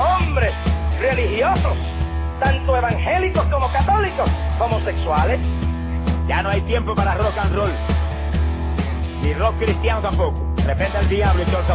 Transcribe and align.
hombres 0.00 0.52
religiosos, 0.98 1.76
tanto 2.40 2.76
evangélicos 2.76 3.44
como 3.46 3.70
católicos, 3.70 4.30
homosexuales. 4.58 5.38
Ya 6.26 6.42
no 6.42 6.50
hay 6.50 6.60
tiempo 6.62 6.94
para 6.94 7.14
rock 7.14 7.36
and 7.38 7.54
roll. 7.54 7.72
Ni 9.22 9.34
rock 9.34 9.58
cristiano 9.58 10.00
tampoco. 10.00 10.40
Repente 10.64 10.98
el 10.98 11.08
diablo 11.08 11.42
y 11.42 11.46
todo 11.46 11.60
el. 11.60 11.70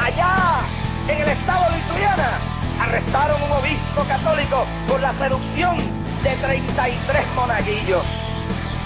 Allá, 0.00 0.60
en 1.08 1.20
el 1.22 1.28
estado 1.28 1.70
de 1.70 1.78
Lituania, 1.78 2.38
arrestaron 2.80 3.42
un 3.42 3.52
obispo 3.52 4.04
católico 4.06 4.66
por 4.86 5.00
la 5.00 5.12
seducción 5.14 5.76
de 6.22 6.30
33 6.36 7.26
monaguillos. 7.34 8.04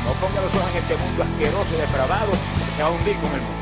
No 0.05 0.13
ponga 0.15 0.41
los 0.41 0.55
ojos 0.55 0.71
en 0.71 0.83
este 0.83 0.97
mundo 0.97 1.23
asqueroso 1.23 1.69
y 1.75 1.81
depravado 1.81 2.31
que 2.33 2.77
se 2.77 2.83
va 2.83 2.89
a 2.89 2.93
hundir 2.93 3.17
con 3.17 3.33
el 3.33 3.41
mundo. 3.41 3.62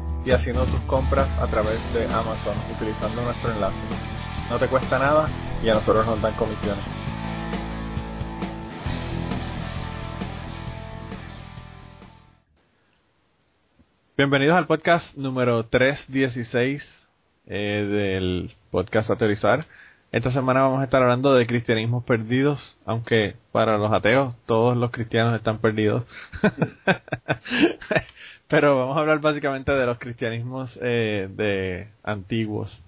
y 0.23 0.31
haciendo 0.31 0.65
tus 0.65 0.79
compras 0.81 1.29
a 1.39 1.47
través 1.47 1.79
de 1.93 2.05
Amazon 2.05 2.55
utilizando 2.75 3.23
nuestro 3.23 3.51
enlace. 3.51 3.79
No 4.49 4.59
te 4.59 4.67
cuesta 4.67 4.99
nada 4.99 5.29
y 5.63 5.69
a 5.69 5.75
nosotros 5.75 6.05
nos 6.05 6.21
dan 6.21 6.33
comisiones. 6.35 6.83
Bienvenidos 14.17 14.55
al 14.55 14.67
podcast 14.67 15.17
número 15.17 15.65
316 15.65 17.09
eh, 17.47 17.57
del 17.57 18.55
podcast 18.69 19.09
Ateorizar. 19.09 19.65
Esta 20.11 20.29
semana 20.29 20.61
vamos 20.61 20.81
a 20.81 20.83
estar 20.83 21.01
hablando 21.01 21.33
de 21.33 21.47
cristianismos 21.47 22.03
perdidos, 22.03 22.77
aunque 22.85 23.37
para 23.53 23.77
los 23.77 23.91
ateos 23.93 24.35
todos 24.45 24.75
los 24.75 24.91
cristianos 24.91 25.35
están 25.35 25.59
perdidos. 25.59 26.03
Pero 28.51 28.77
vamos 28.77 28.97
a 28.97 28.99
hablar 28.99 29.21
básicamente 29.21 29.71
de 29.71 29.85
los 29.85 29.97
cristianismos 29.97 30.77
eh, 30.81 31.29
de 31.31 31.87
antiguos. 32.03 32.83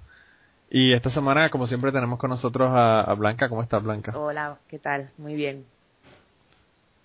Y 0.69 0.91
esta 0.91 1.09
semana, 1.09 1.49
como 1.49 1.67
siempre, 1.67 1.93
tenemos 1.93 2.19
con 2.19 2.31
nosotros 2.31 2.69
a, 2.69 2.99
a 2.99 3.13
Blanca. 3.13 3.47
¿Cómo 3.47 3.63
estás, 3.63 3.81
Blanca? 3.81 4.11
Hola, 4.13 4.57
¿qué 4.67 4.77
tal? 4.77 5.11
Muy 5.17 5.35
bien. 5.35 5.65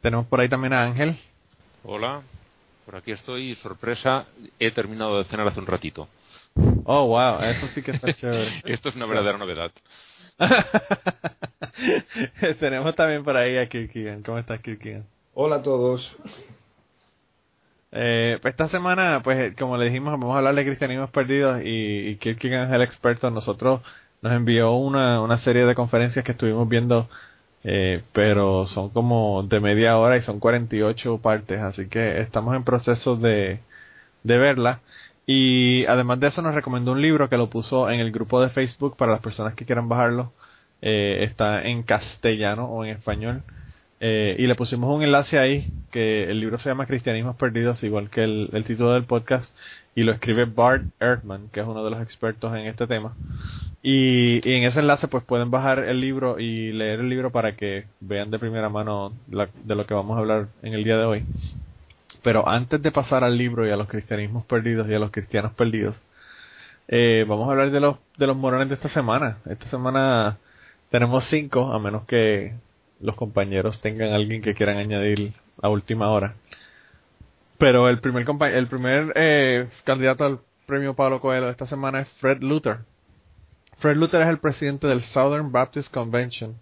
Tenemos 0.01 0.27
por 0.27 0.41
ahí 0.41 0.49
también 0.49 0.73
a 0.73 0.83
Ángel. 0.83 1.17
Hola, 1.85 2.23
por 2.85 2.97
aquí 2.97 3.13
estoy. 3.13 3.55
Sorpresa, 3.55 4.27
he 4.59 4.73
terminado 4.73 5.19
de 5.19 5.25
cenar 5.25 5.47
hace 5.47 5.61
un 5.61 5.67
ratito. 5.67 6.09
Oh, 6.83 7.07
wow, 7.07 7.41
eso 7.43 7.69
sí 7.69 7.81
que 7.81 7.93
está 7.93 8.13
chévere. 8.13 8.49
Esto 8.65 8.89
es 8.89 8.97
una 8.97 9.07
verdadera 9.07 9.39
novedad. 9.39 9.71
Tenemos 12.59 12.93
también 12.97 13.23
por 13.23 13.37
ahí 13.37 13.57
a 13.57 13.69
Kirkigan. 13.69 14.25
¿Cómo 14.25 14.39
estás, 14.39 14.59
Kirkigan? 14.59 15.05
Hola 15.35 15.57
a 15.57 15.63
todos. 15.63 16.13
Eh, 17.91 18.39
pues 18.43 18.53
esta 18.53 18.69
semana, 18.69 19.23
pues 19.23 19.57
como 19.57 19.77
le 19.77 19.87
dijimos, 19.87 20.13
vamos 20.13 20.35
a 20.35 20.39
hablar 20.39 20.55
de 20.55 20.65
cristianismos 20.65 21.11
perdidos 21.11 21.63
y, 21.65 22.09
y 22.09 22.17
Kierkegaard 22.17 22.69
es 22.69 22.75
el 22.75 22.83
experto. 22.83 23.31
Nosotros 23.31 23.81
nos 24.23 24.33
envió 24.33 24.73
una, 24.75 25.21
una 25.23 25.39
serie 25.39 25.65
de 25.65 25.75
conferencias 25.75 26.25
que 26.25 26.33
estuvimos 26.33 26.69
viendo, 26.69 27.09
eh, 27.65 28.03
pero 28.13 28.67
son 28.67 28.91
como 28.91 29.43
de 29.45 29.61
media 29.61 29.97
hora 29.99 30.17
y 30.17 30.23
son 30.23 30.41
48 30.41 31.19
partes, 31.19 31.61
así 31.61 31.89
que 31.89 32.21
estamos 32.21 32.55
en 32.57 32.65
proceso 32.65 33.17
de, 33.17 33.61
de 34.25 34.39
verla. 34.39 34.81
Y 35.27 35.85
además 35.87 36.21
de 36.21 36.29
eso 36.29 36.43
nos 36.43 36.55
recomendó 36.55 36.93
un 36.93 37.03
libro 37.03 37.29
que 37.29 37.37
lo 37.37 37.51
puso 37.51 37.91
en 37.91 38.01
el 38.01 38.13
grupo 38.13 38.41
de 38.41 38.49
Facebook 38.51 38.97
para 38.97 39.13
las 39.13 39.21
personas 39.21 39.55
que 39.55 39.67
quieran 39.67 39.89
bajarlo. 39.89 40.33
Eh, 40.81 41.25
está 41.25 41.63
en 41.63 41.83
castellano 41.83 42.67
o 42.67 42.85
en 42.85 42.93
español. 42.93 43.43
Eh, 44.01 44.37
y 44.39 44.47
le 44.47 44.55
pusimos 44.55 44.95
un 44.95 45.03
enlace 45.03 45.39
ahí, 45.39 45.73
que 45.91 46.31
el 46.31 46.41
libro 46.41 46.59
se 46.59 46.69
llama 46.69 46.87
Cristianismos 46.87 47.37
Perdidos, 47.37 47.83
igual 47.83 48.11
que 48.11 48.23
el, 48.23 48.65
título 48.65 48.93
del 48.93 49.05
podcast, 49.05 49.55
y 49.95 50.05
lo 50.05 50.13
escribe 50.13 50.45
Bart 50.45 50.85
Ehrman, 51.01 51.49
que 51.51 51.61
es 51.61 51.67
uno 51.67 51.85
de 51.85 51.91
los 51.91 52.01
expertos 52.01 52.55
en 52.55 52.67
este 52.67 52.87
tema. 52.87 53.17
Y, 53.83 54.41
y 54.49 54.55
en 54.55 54.65
ese 54.65 54.81
enlace 54.81 55.09
pues 55.09 55.25
pueden 55.25 55.51
bajar 55.51 55.81
el 55.81 56.01
libro 56.01 56.39
y 56.39 56.73
leer 56.73 57.01
el 57.01 57.09
libro 57.09 57.31
para 57.33 57.57
que 57.57 57.87
vean 58.01 58.31
de 58.31 58.39
primera 58.39 58.69
mano 58.69 59.13
de 59.27 59.75
lo 59.75 59.87
que 59.87 59.95
vamos 59.95 60.17
a 60.17 60.21
hablar 60.21 60.49
en 60.63 60.75
el 60.75 60.85
día 60.85 60.97
de 60.97 61.05
hoy. 61.05 61.25
Pero 62.23 62.49
antes 62.49 62.83
de 62.83 62.93
pasar 62.93 63.25
al 63.25 63.37
libro 63.37 63.67
y 63.67 63.71
a 63.71 63.77
los 63.77 63.89
cristianismos 63.89 64.45
perdidos 64.45 64.89
y 64.89 64.95
a 64.95 64.99
los 64.99 65.11
cristianos 65.11 65.53
perdidos, 65.53 66.07
eh, 66.89 67.25
vamos 67.29 67.49
a 67.49 67.53
hablar 67.53 67.71
de 67.71 67.81
los, 67.81 67.97
de 68.17 68.27
los 68.27 68.37
morones 68.37 68.69
de 68.69 68.75
esta 68.75 68.89
semana. 68.89 69.39
Esta 69.49 69.67
semana 69.69 70.39
tenemos 70.91 71.25
cinco, 71.25 71.73
a 71.73 71.79
menos 71.79 72.05
que 72.07 72.55
los 73.01 73.15
compañeros 73.15 73.81
tengan 73.81 74.13
alguien 74.13 74.43
que 74.43 74.55
quieran 74.55 74.79
añadir 74.79 75.33
a 75.61 75.69
última 75.69 76.11
hora. 76.11 76.35
Pero 77.59 77.89
el 77.89 78.01
primer 78.01 78.27
el 78.53 78.69
primer 78.69 79.13
eh, 79.17 79.69
candidato 79.85 80.25
al 80.25 80.41
premio 80.67 80.95
Pablo 80.95 81.21
Coelho 81.21 81.47
de 81.47 81.53
esta 81.53 81.67
semana 81.67 82.01
es 82.01 82.09
Fred 82.21 82.41
Luther. 82.41 82.79
Fred 83.79 83.97
Luther 83.97 84.23
es 84.23 84.29
el 84.29 84.39
presidente 84.39 84.87
del 84.87 85.03
Southern 85.03 85.51
Baptist 85.51 85.93
Convention. 85.93 86.57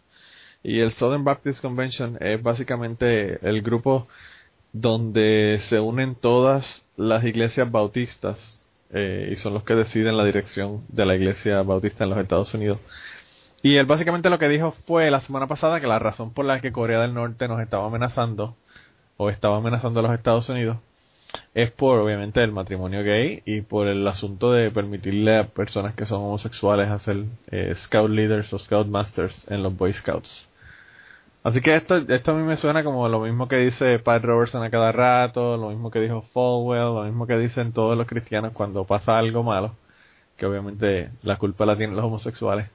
Y 0.63 0.81
el 0.81 0.93
Southern 0.93 1.25
Baptist 1.25 1.61
Convention 1.61 2.17
es 2.21 2.43
básicamente 2.43 3.39
el 3.47 3.63
grupo 3.63 4.09
donde 4.73 5.59
se 5.61 5.81
unen 5.81 6.15
todas 6.15 6.85
las 6.97 7.25
iglesias 7.25 7.71
bautistas 7.71 8.65
eh, 8.91 9.31
y 9.33 9.37
son 9.37 9.55
los 9.55 9.65
que 9.65 9.75
deciden 9.75 10.17
la 10.17 10.25
dirección 10.25 10.85
de 10.89 11.07
la 11.07 11.15
iglesia 11.15 11.63
bautista 11.63 12.05
en 12.05 12.11
los 12.11 12.19
Estados 12.19 12.53
Unidos. 12.55 12.79
Y 13.67 13.79
él 13.79 13.87
básicamente 13.87 14.31
lo 14.31 14.39
que 14.39 14.47
dijo 14.47 14.71
fue 14.87 15.11
la 15.11 15.19
semana 15.19 15.49
pasada 15.49 15.81
que 15.81 15.89
la 15.89 15.99
razón 15.99 16.33
por 16.33 16.45
la 16.45 16.61
que 16.61 16.71
Corea 16.71 17.01
del 17.01 17.15
Norte 17.15 17.49
nos 17.49 17.61
estaba 17.61 17.85
amenazando 17.89 18.55
o 19.17 19.29
estaba 19.29 19.57
amenazando 19.57 19.99
a 19.99 20.03
los 20.05 20.13
Estados 20.13 20.49
Unidos 20.49 20.77
es 21.53 21.73
por 21.73 21.99
obviamente 21.99 22.41
el 22.45 22.53
matrimonio 22.53 23.03
gay 23.03 23.43
y 23.45 23.63
por 23.63 23.89
el 23.89 24.07
asunto 24.07 24.53
de 24.53 24.71
permitirle 24.71 25.39
a 25.39 25.49
personas 25.49 25.97
que 25.97 26.07
son 26.07 26.23
homosexuales 26.23 26.89
hacer 26.93 27.25
eh, 27.51 27.73
scout 27.75 28.09
leaders 28.09 28.53
o 28.53 28.59
scout 28.61 28.87
masters 28.87 29.45
en 29.51 29.65
los 29.65 29.77
Boy 29.77 29.93
Scouts. 29.93 30.49
Así 31.43 31.61
que 31.61 31.75
esto, 31.75 31.97
esto 31.97 32.31
a 32.31 32.35
mí 32.35 32.45
me 32.45 32.57
suena 32.57 32.85
como 32.85 33.09
lo 33.09 33.19
mismo 33.19 33.49
que 33.49 33.57
dice 33.57 33.99
Pat 33.99 34.23
Robertson 34.23 34.63
a 34.63 34.71
cada 34.71 34.93
rato, 34.93 35.57
lo 35.57 35.71
mismo 35.71 35.91
que 35.91 35.99
dijo 35.99 36.23
Falwell, 36.23 36.95
lo 36.95 37.03
mismo 37.03 37.27
que 37.27 37.37
dicen 37.37 37.73
todos 37.73 37.99
los 37.99 38.07
cristianos 38.07 38.53
cuando 38.53 38.85
pasa 38.85 39.19
algo 39.19 39.43
malo, 39.43 39.75
que 40.37 40.47
obviamente 40.47 41.11
la 41.25 41.37
culpa 41.37 41.67
la 41.67 41.77
tienen 41.77 41.97
los 41.97 42.05
homosexuales. 42.05 42.69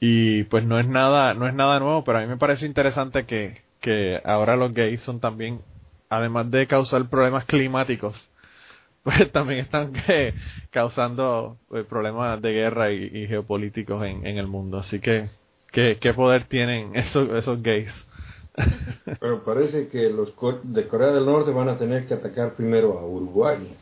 Y 0.00 0.44
pues 0.44 0.64
no 0.64 0.80
es 0.80 0.88
nada, 0.88 1.34
no 1.34 1.46
es 1.46 1.54
nada 1.54 1.78
nuevo, 1.78 2.02
pero 2.04 2.18
a 2.18 2.20
mí 2.22 2.26
me 2.26 2.38
parece 2.38 2.64
interesante 2.66 3.26
que, 3.26 3.60
que 3.80 4.20
ahora 4.24 4.56
los 4.56 4.72
gays 4.72 5.02
son 5.02 5.20
también, 5.20 5.60
además 6.08 6.50
de 6.50 6.66
causar 6.66 7.08
problemas 7.10 7.44
climáticos, 7.44 8.30
pues 9.02 9.30
también 9.30 9.60
están 9.60 9.92
eh, 10.08 10.34
causando 10.70 11.58
eh, 11.74 11.84
problemas 11.86 12.40
de 12.40 12.52
guerra 12.52 12.90
y, 12.92 13.04
y 13.12 13.26
geopolíticos 13.28 14.02
en, 14.04 14.26
en 14.26 14.38
el 14.38 14.46
mundo. 14.46 14.78
Así 14.78 15.00
que, 15.00 15.28
¿qué, 15.70 15.98
qué 16.00 16.14
poder 16.14 16.44
tienen 16.44 16.92
esos, 16.96 17.28
esos 17.30 17.62
gays? 17.62 18.08
Pero 19.20 19.44
parece 19.44 19.88
que 19.88 20.08
los 20.08 20.34
de 20.64 20.88
Corea 20.88 21.12
del 21.12 21.26
Norte 21.26 21.50
van 21.50 21.68
a 21.68 21.76
tener 21.76 22.06
que 22.06 22.14
atacar 22.14 22.54
primero 22.54 22.98
a 22.98 23.06
Uruguay. 23.06 23.76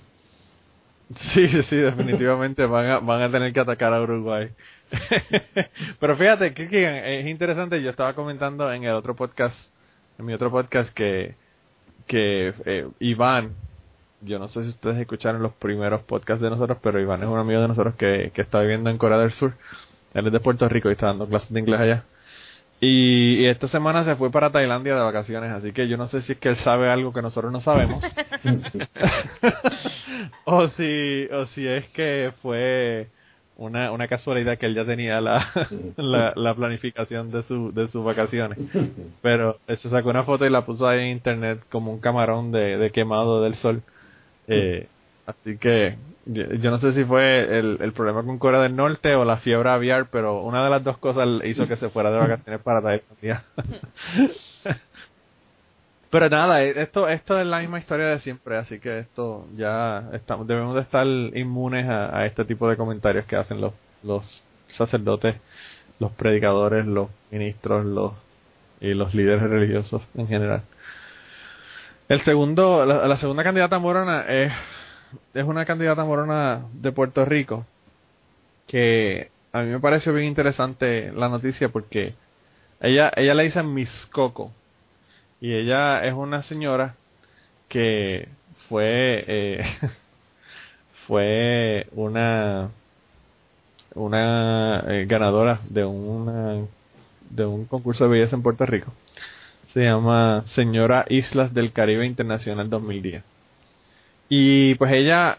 Sí, 1.14 1.48
sí, 1.48 1.62
sí, 1.62 1.76
definitivamente 1.76 2.66
van 2.66 2.86
a, 2.86 2.98
van 2.98 3.22
a 3.22 3.30
tener 3.30 3.52
que 3.52 3.60
atacar 3.60 3.94
a 3.94 4.02
Uruguay. 4.02 4.50
Pero 6.00 6.16
fíjate, 6.16 6.54
es 7.20 7.26
interesante, 7.26 7.82
yo 7.82 7.90
estaba 7.90 8.14
comentando 8.14 8.72
en 8.72 8.84
el 8.84 8.94
otro 8.94 9.14
podcast, 9.14 9.70
en 10.18 10.26
mi 10.26 10.34
otro 10.34 10.50
podcast 10.50 10.92
que, 10.92 11.34
que 12.06 12.52
eh, 12.64 12.88
Iván, 13.00 13.54
yo 14.20 14.38
no 14.38 14.48
sé 14.48 14.62
si 14.62 14.70
ustedes 14.70 14.98
escucharon 14.98 15.42
los 15.42 15.52
primeros 15.52 16.02
podcasts 16.02 16.42
de 16.42 16.50
nosotros, 16.50 16.78
pero 16.82 17.00
Iván 17.00 17.22
es 17.22 17.28
un 17.28 17.38
amigo 17.38 17.60
de 17.60 17.68
nosotros 17.68 17.94
que, 17.96 18.30
que 18.34 18.42
está 18.42 18.60
viviendo 18.60 18.90
en 18.90 18.98
Corea 18.98 19.18
del 19.18 19.32
Sur. 19.32 19.54
Él 20.14 20.26
es 20.26 20.32
de 20.32 20.40
Puerto 20.40 20.68
Rico 20.68 20.88
y 20.88 20.92
está 20.92 21.06
dando 21.06 21.28
clases 21.28 21.52
de 21.52 21.60
inglés 21.60 21.80
allá. 21.80 22.04
Y, 22.80 23.42
y 23.42 23.46
esta 23.46 23.66
semana 23.66 24.04
se 24.04 24.16
fue 24.16 24.30
para 24.30 24.50
Tailandia 24.50 24.94
de 24.94 25.00
vacaciones, 25.00 25.50
así 25.50 25.72
que 25.72 25.88
yo 25.88 25.96
no 25.96 26.06
sé 26.06 26.20
si 26.20 26.32
es 26.32 26.38
que 26.38 26.48
él 26.48 26.56
sabe 26.56 26.88
algo 26.90 27.12
que 27.12 27.22
nosotros 27.22 27.52
no 27.52 27.60
sabemos. 27.60 28.04
o 30.44 30.68
si 30.68 31.26
o 31.32 31.44
si 31.46 31.66
es 31.66 31.88
que 31.88 32.32
fue 32.40 33.08
una, 33.58 33.90
una 33.92 34.06
casualidad 34.08 34.56
que 34.56 34.66
él 34.66 34.74
ya 34.74 34.84
tenía 34.84 35.20
la, 35.20 35.44
la, 35.96 36.32
la 36.34 36.54
planificación 36.54 37.30
de 37.30 37.42
su 37.42 37.72
de 37.72 37.88
sus 37.88 38.04
vacaciones. 38.04 38.58
Pero 39.22 39.58
él 39.66 39.78
se 39.78 39.90
sacó 39.90 40.08
una 40.08 40.22
foto 40.22 40.46
y 40.46 40.50
la 40.50 40.64
puso 40.64 40.88
ahí 40.88 41.00
en 41.00 41.08
internet 41.08 41.60
como 41.68 41.92
un 41.92 42.00
camarón 42.00 42.52
de, 42.52 42.78
de 42.78 42.90
quemado 42.90 43.42
del 43.42 43.54
sol. 43.54 43.82
Eh, 44.46 44.86
así 45.26 45.58
que 45.58 45.96
yo, 46.24 46.44
yo 46.54 46.70
no 46.70 46.78
sé 46.78 46.92
si 46.92 47.04
fue 47.04 47.58
el, 47.58 47.78
el 47.80 47.92
problema 47.92 48.22
con 48.22 48.38
Corea 48.38 48.62
del 48.62 48.76
Norte 48.76 49.14
o 49.14 49.24
la 49.24 49.36
fiebre 49.38 49.70
aviar, 49.70 50.06
pero 50.10 50.42
una 50.42 50.64
de 50.64 50.70
las 50.70 50.84
dos 50.84 50.96
cosas 50.98 51.26
hizo 51.44 51.66
que 51.66 51.76
se 51.76 51.90
fuera 51.90 52.10
de 52.10 52.18
vacaciones 52.18 52.62
para 52.62 52.80
Tailandia. 52.80 53.44
Pero 56.10 56.28
nada, 56.30 56.62
eh, 56.62 56.72
esto 56.76 57.08
esto 57.08 57.38
es 57.38 57.46
la 57.46 57.60
misma 57.60 57.78
historia 57.78 58.06
de 58.06 58.18
siempre, 58.18 58.56
así 58.56 58.78
que 58.80 59.00
esto 59.00 59.46
ya 59.56 60.08
estamos 60.12 60.46
debemos 60.46 60.74
de 60.74 60.80
estar 60.82 61.06
inmunes 61.06 61.86
a, 61.88 62.24
este 62.26 62.44
tipo 62.44 62.68
de 62.68 62.76
comentarios 62.76 63.26
que 63.26 63.36
hacen 63.36 63.60
los 63.60 63.74
los 64.02 64.42
sacerdotes, 64.68 65.36
los 65.98 66.12
predicadores, 66.12 66.86
los 66.86 67.10
ministros, 67.30 67.84
los 67.84 68.12
y 68.80 68.94
los 68.94 69.14
líderes 69.14 69.42
religiosos 69.42 70.06
en 70.14 70.28
general. 70.28 70.62
El 72.08 72.20
segundo, 72.20 72.86
la, 72.86 73.06
la 73.06 73.16
segunda 73.18 73.44
candidata 73.44 73.78
morona 73.78 74.22
es 74.22 74.52
es 75.34 75.44
una 75.44 75.64
candidata 75.66 76.04
morona 76.04 76.62
de 76.72 76.92
Puerto 76.92 77.24
Rico 77.24 77.66
que 78.66 79.30
a 79.52 79.62
mí 79.62 79.70
me 79.70 79.80
pareció 79.80 80.12
bien 80.14 80.26
interesante 80.26 81.12
la 81.12 81.28
noticia 81.28 81.70
porque 81.70 82.14
ella 82.80 83.10
ella 83.16 83.34
le 83.34 83.44
dicen 83.44 83.72
Miss 83.74 84.06
Coco 84.06 84.52
y 85.40 85.52
ella 85.52 86.04
es 86.04 86.14
una 86.14 86.42
señora 86.42 86.94
que 87.68 88.28
fue 88.68 89.24
eh, 89.26 89.64
fue 91.06 91.86
una 91.92 92.70
una 93.94 94.84
eh, 94.88 95.06
ganadora 95.06 95.60
de 95.68 95.84
una 95.84 96.64
de 97.30 97.46
un 97.46 97.66
concurso 97.66 98.04
de 98.04 98.10
belleza 98.10 98.36
en 98.36 98.42
Puerto 98.42 98.64
Rico. 98.66 98.92
Se 99.68 99.80
llama 99.82 100.42
Señora 100.46 101.04
Islas 101.08 101.52
del 101.52 101.72
Caribe 101.72 102.06
Internacional 102.06 102.70
2010 102.70 103.22
y 104.28 104.74
pues 104.74 104.92
ella 104.92 105.38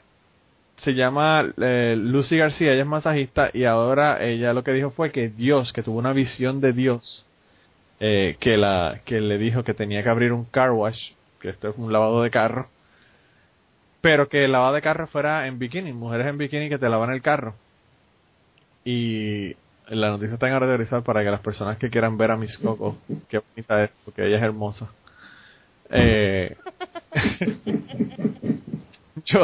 se 0.78 0.94
llama 0.94 1.52
eh, 1.58 1.96
Lucy 1.98 2.38
García, 2.38 2.72
ella 2.72 2.84
es 2.84 2.88
masajista 2.88 3.50
y 3.54 3.66
ahora 3.66 4.24
ella 4.24 4.54
lo 4.54 4.64
que 4.64 4.72
dijo 4.72 4.92
fue 4.92 5.12
que 5.12 5.30
Dios, 5.30 5.74
que 5.74 5.84
tuvo 5.84 6.00
una 6.00 6.14
visión 6.14 6.62
de 6.62 6.74
Dios 6.74 7.26
eh, 8.00 8.38
que 8.40 8.58
la 8.58 9.02
que 9.06 9.20
le 9.20 9.38
dijo 9.38 9.64
que 9.64 9.74
tenía 9.74 10.04
que 10.04 10.10
abrir 10.10 10.32
un 10.32 10.46
car 10.46 10.72
wash, 10.72 11.12
que 11.42 11.50
esto 11.50 11.70
es 11.70 11.78
un 11.78 11.92
lavado 11.92 12.22
de 12.22 12.32
carro, 12.32 12.70
pero 14.02 14.30
que 14.30 14.46
el 14.46 14.52
lavado 14.52 14.74
de 14.74 14.82
carro 14.82 15.08
fuera 15.08 15.48
en 15.48 15.60
bikini, 15.60 15.92
mujeres 15.94 16.28
en 16.28 16.38
bikini 16.38 16.70
que 16.70 16.78
te 16.78 16.90
lavan 16.90 17.12
el 17.12 17.22
carro. 17.22 17.56
Y 18.86 19.56
la 19.90 20.10
noticia 20.10 20.36
está 20.36 20.48
en 20.48 20.54
aterrizar 20.54 21.04
para 21.04 21.24
que 21.24 21.32
las 21.32 21.42
personas 21.42 21.78
que 21.78 21.90
quieran 21.90 22.18
ver 22.18 22.32
a 22.32 22.38
Miss 22.38 22.58
Coco, 22.58 22.98
qué 23.28 23.40
bonita 23.40 23.84
es, 23.84 23.92
porque 24.06 24.26
ella 24.26 24.38
es 24.38 24.44
hermosa. 24.44 24.90
Eh, 25.90 26.56
yo, 29.26 29.42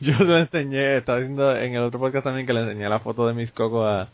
yo 0.00 0.24
le 0.24 0.40
enseñé, 0.40 0.98
estaba 0.98 1.18
diciendo 1.18 1.56
en 1.56 1.74
el 1.74 1.82
otro 1.82 1.98
podcast 1.98 2.24
también 2.24 2.46
que 2.46 2.52
le 2.52 2.60
enseñé 2.60 2.88
la 2.88 3.00
foto 3.00 3.26
de 3.26 3.34
Miss 3.34 3.50
Coco 3.52 3.86
a, 3.86 4.08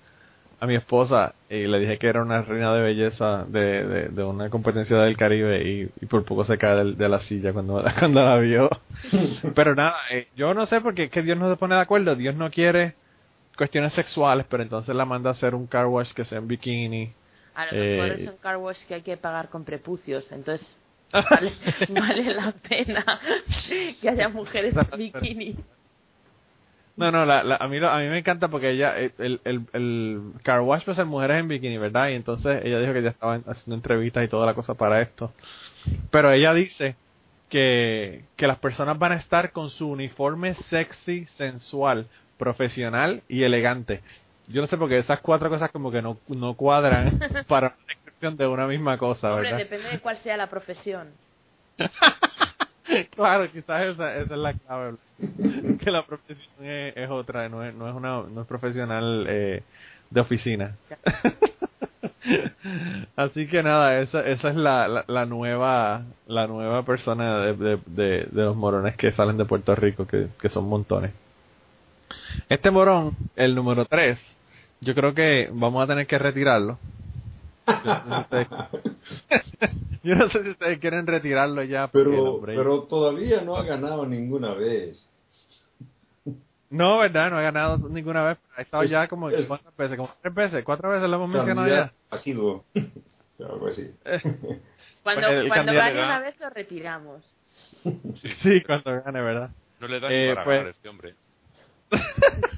a 0.63 0.67
mi 0.67 0.77
esposa 0.77 1.35
y 1.51 1.67
le 1.67 1.81
dije 1.81 1.99
que 1.99 2.07
era 2.07 2.23
una 2.23 2.41
reina 2.43 2.73
de 2.73 2.83
belleza 2.83 3.45
de, 3.49 3.85
de, 3.85 4.09
de 4.11 4.23
una 4.23 4.49
competencia 4.49 4.97
del 4.99 5.17
Caribe 5.17 5.61
y, 5.69 5.91
y 6.01 6.07
por 6.07 6.25
poco 6.25 6.45
se 6.45 6.57
cae 6.57 6.85
de, 6.95 7.09
la 7.09 7.19
silla 7.19 7.53
cuando, 7.53 7.83
cuando 7.99 8.25
la 8.25 8.39
vio. 8.39 8.71
Pero 9.57 9.75
nada, 9.75 9.97
eh, 10.13 10.29
yo 10.37 10.55
no 10.55 10.65
sé 10.67 10.81
porque 10.81 11.05
es 11.05 11.11
que 11.11 11.23
Dios 11.23 11.37
no 11.37 11.51
se 11.51 11.57
pone 11.57 11.75
de 11.75 11.81
acuerdo, 11.81 12.15
Dios 12.15 12.37
no 12.37 12.49
quiere 12.53 12.95
cuestiones 13.57 13.93
sexuales, 13.93 14.47
pero 14.49 14.63
entonces 14.63 14.95
la 14.95 15.05
manda 15.05 15.31
a 15.31 15.33
hacer 15.33 15.57
un 15.57 15.67
car 15.67 15.87
wash 15.87 16.13
que 16.13 16.25
sea 16.25 16.39
en 16.39 16.47
bikini. 16.47 17.13
A 17.57 17.67
lo 17.67 17.73
mejor 17.73 18.09
Eh, 18.11 18.23
es 18.23 18.29
un 18.29 18.37
car 18.37 18.57
wash 18.59 18.79
que 18.87 18.95
hay 18.95 19.03
que 19.03 19.17
pagar 19.17 19.49
con 19.49 19.65
prepucios, 19.65 20.31
entonces 20.31 20.65
vale, 21.13 21.53
vale 21.89 22.35
la 22.35 22.53
pena 22.53 23.05
que 24.01 24.09
haya 24.09 24.29
mujeres 24.29 24.77
en 24.77 24.97
bikini. 24.97 25.57
No, 26.97 27.11
no, 27.11 27.25
la, 27.25 27.43
la- 27.43 27.57
a, 27.57 27.69
mí, 27.69 27.79
lo- 27.81 27.89
a 27.91 27.99
mí 28.01 28.09
me 28.09 28.19
encanta 28.19 28.49
porque 28.49 28.71
ella, 28.71 28.99
el, 28.99 29.13
el, 29.19 29.41
el, 29.45 29.63
el 29.73 30.21
car 30.43 30.61
wash 30.61 30.87
va 30.87 30.93
a 30.93 30.97
ser 30.97 31.07
mujeres 31.07 31.41
en 31.41 31.49
bikini, 31.49 31.79
¿verdad? 31.79 32.09
Y 32.09 32.15
entonces 32.15 32.61
ella 32.65 32.79
dijo 32.81 32.93
que 32.93 33.03
ya 33.03 33.11
estaban 33.11 33.43
haciendo 33.47 33.77
entrevistas 33.77 34.25
y 34.25 34.29
toda 34.29 34.45
la 34.47 34.55
cosa 34.55 34.75
para 34.75 35.01
esto. 35.01 35.33
Pero 36.11 36.31
ella 36.33 36.53
dice 36.53 36.95
que, 37.49 38.25
que 38.37 38.47
las 38.47 38.59
personas 38.59 38.99
van 38.99 39.13
a 39.13 39.17
estar 39.17 39.53
con 39.53 39.71
su 39.71 39.89
uniforme 39.91 40.55
sexy, 40.55 41.25
sensual, 41.27 42.09
profesional 42.37 43.23
y 43.29 43.43
elegante. 43.45 44.03
Yo 44.49 44.61
no 44.61 44.67
sé 44.67 44.77
porque 44.77 44.99
esas 44.99 45.21
cuatro 45.21 45.49
cosas 45.49 45.71
como 45.71 45.91
que 45.91 46.03
no, 46.03 46.19
no 46.29 46.55
cuadran 46.55 47.19
para 47.49 47.69
una 47.69 47.77
descripción 47.87 48.37
de 48.37 48.47
una 48.47 48.67
misma 48.67 48.99
cosa, 48.99 49.29
Hombre, 49.33 49.45
¿verdad? 49.45 49.59
depende 49.59 49.89
de 49.89 49.99
cuál 50.01 50.19
sea 50.19 50.37
la 50.37 50.49
profesión. 50.51 51.09
claro, 53.15 53.51
quizás 53.51 53.87
esa, 53.87 54.17
esa 54.17 54.35
es 54.35 54.41
la 54.41 54.55
clave. 54.55 54.97
que 55.79 55.91
la 55.91 56.05
profesión 56.05 56.65
es, 56.65 56.97
es 56.97 57.11
otra, 57.11 57.49
no 57.49 57.65
es, 57.65 57.75
no 57.75 57.89
es 57.89 57.95
una 57.95 58.23
no 58.23 58.43
es 58.43 58.47
profesional 58.47 59.27
eh, 59.29 59.63
de 60.11 60.21
oficina. 60.21 60.77
Así 63.17 63.47
que 63.47 63.63
nada, 63.63 64.01
esa, 64.01 64.27
esa 64.27 64.51
es 64.51 64.57
la, 64.57 64.89
la, 64.89 65.05
la 65.07 65.27
nueva 65.27 66.05
la 66.27 66.47
nueva 66.47 66.85
persona 66.85 67.39
de, 67.39 67.55
de, 67.55 67.79
de, 67.87 68.43
los 68.43 68.57
morones 68.57 68.97
que 68.97 69.13
salen 69.13 69.37
de 69.37 69.45
Puerto 69.45 69.75
Rico, 69.75 70.07
que, 70.07 70.29
que 70.41 70.49
son 70.49 70.69
montones. 70.69 71.13
Este 72.49 72.71
morón, 72.71 73.17
el 73.37 73.55
número 73.55 73.85
3, 73.85 74.39
yo 74.81 74.95
creo 74.95 75.15
que 75.15 75.49
vamos 75.53 75.83
a 75.83 75.87
tener 75.87 76.07
que 76.07 76.19
retirarlo. 76.19 76.79
Yo 80.03 80.15
no 80.17 80.29
sé 80.29 80.43
si 80.43 80.51
ustedes, 80.51 80.79
quieren 80.79 81.07
retirarlo 81.07 81.63
ya. 81.63 81.87
Pero, 81.89 82.41
pero 82.45 82.83
todavía 82.85 83.41
no 83.43 83.57
ha 83.57 83.65
ganado 83.65 84.05
ninguna 84.07 84.55
vez. 84.55 85.09
No, 86.71 86.99
verdad, 86.99 87.31
no 87.31 87.37
ha 87.37 87.43
ganado 87.43 87.79
ninguna 87.89 88.25
vez. 88.25 88.39
Ha 88.57 88.63
estado 88.63 88.83
Es- 88.83 88.91
ya 88.91 89.07
como 89.07 89.31
es- 89.31 89.47
cuántas 89.47 89.77
veces, 89.77 89.97
como 89.97 90.11
tres 90.21 90.35
veces, 90.35 90.65
cuatro 90.65 90.91
veces 90.91 91.09
lo 91.09 91.17
hemos 91.17 91.29
mencionado 91.29 91.69
ya. 91.69 91.93
asiduo. 92.11 92.65
Algo 93.39 93.69
así. 93.69 93.91
Cuando, 95.03 95.29
gane 95.73 96.05
una 96.05 96.21
vez 96.21 96.39
lo 96.41 96.51
retiramos. 96.51 97.25
Sí, 98.39 98.61
cuando 98.63 99.03
gane, 99.03 99.21
¿verdad? 99.21 99.51
No 99.81 99.89
le 99.89 99.99
da 99.99 100.09
Eh, 100.13 100.29
ni 100.29 100.35
para 100.35 100.45
pues- 100.45 100.57
ganar 100.59 100.71
este 100.71 100.89
hombre. 100.89 101.15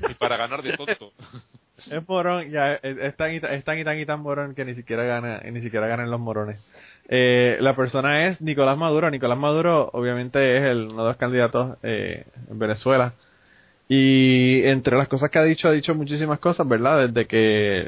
ni 0.08 0.14
para 0.14 0.36
ganar 0.36 0.62
de 0.62 0.76
tonto. 0.76 1.12
Es 1.90 2.08
morón, 2.08 2.50
ya, 2.50 2.74
es, 2.74 3.16
tan, 3.16 3.34
y 3.34 3.40
tan- 3.40 3.78
y 3.78 3.84
tan 3.84 3.98
y 3.98 4.06
tan 4.06 4.20
morón 4.20 4.54
que 4.54 4.64
ni 4.64 4.74
siquiera 4.74 5.04
gana, 5.04 5.40
ni 5.50 5.60
siquiera 5.60 5.86
ganan 5.88 6.10
los 6.10 6.20
morones. 6.20 6.60
Eh, 7.08 7.56
la 7.60 7.74
persona 7.74 8.26
es 8.28 8.40
Nicolás 8.40 8.78
Maduro. 8.78 9.10
Nicolás 9.10 9.36
Maduro, 9.38 9.90
obviamente, 9.92 10.56
es 10.58 10.62
el, 10.64 10.84
uno 10.92 11.02
de 11.02 11.08
los 11.08 11.16
candidatos 11.16 11.76
eh, 11.82 12.24
en 12.48 12.58
Venezuela. 12.58 13.14
Y 13.88 14.62
entre 14.64 14.96
las 14.96 15.08
cosas 15.08 15.30
que 15.30 15.38
ha 15.38 15.42
dicho, 15.44 15.68
ha 15.68 15.72
dicho 15.72 15.94
muchísimas 15.94 16.38
cosas, 16.38 16.66
¿verdad? 16.66 17.08
Desde 17.08 17.26
que 17.26 17.86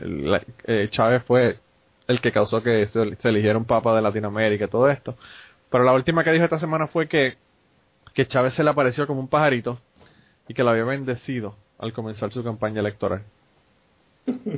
eh, 0.66 0.88
Chávez 0.90 1.22
fue 1.24 1.56
el 2.08 2.20
que 2.20 2.32
causó 2.32 2.62
que 2.62 2.86
se, 2.88 3.16
se 3.16 3.28
eligiera 3.28 3.56
un 3.56 3.64
papa 3.64 3.94
de 3.94 4.02
Latinoamérica 4.02 4.66
y 4.66 4.68
todo 4.68 4.90
esto. 4.90 5.16
Pero 5.70 5.84
la 5.84 5.92
última 5.94 6.22
que 6.24 6.32
dijo 6.32 6.44
esta 6.44 6.58
semana 6.58 6.86
fue 6.88 7.08
que, 7.08 7.36
que 8.14 8.26
Chávez 8.26 8.54
se 8.54 8.64
le 8.64 8.70
apareció 8.70 9.06
como 9.06 9.20
un 9.20 9.28
pajarito 9.28 9.80
y 10.48 10.54
que 10.54 10.62
lo 10.64 10.70
había 10.70 10.84
bendecido 10.84 11.56
al 11.78 11.92
comenzar 11.92 12.32
su 12.32 12.44
campaña 12.44 12.80
electoral. 12.80 13.22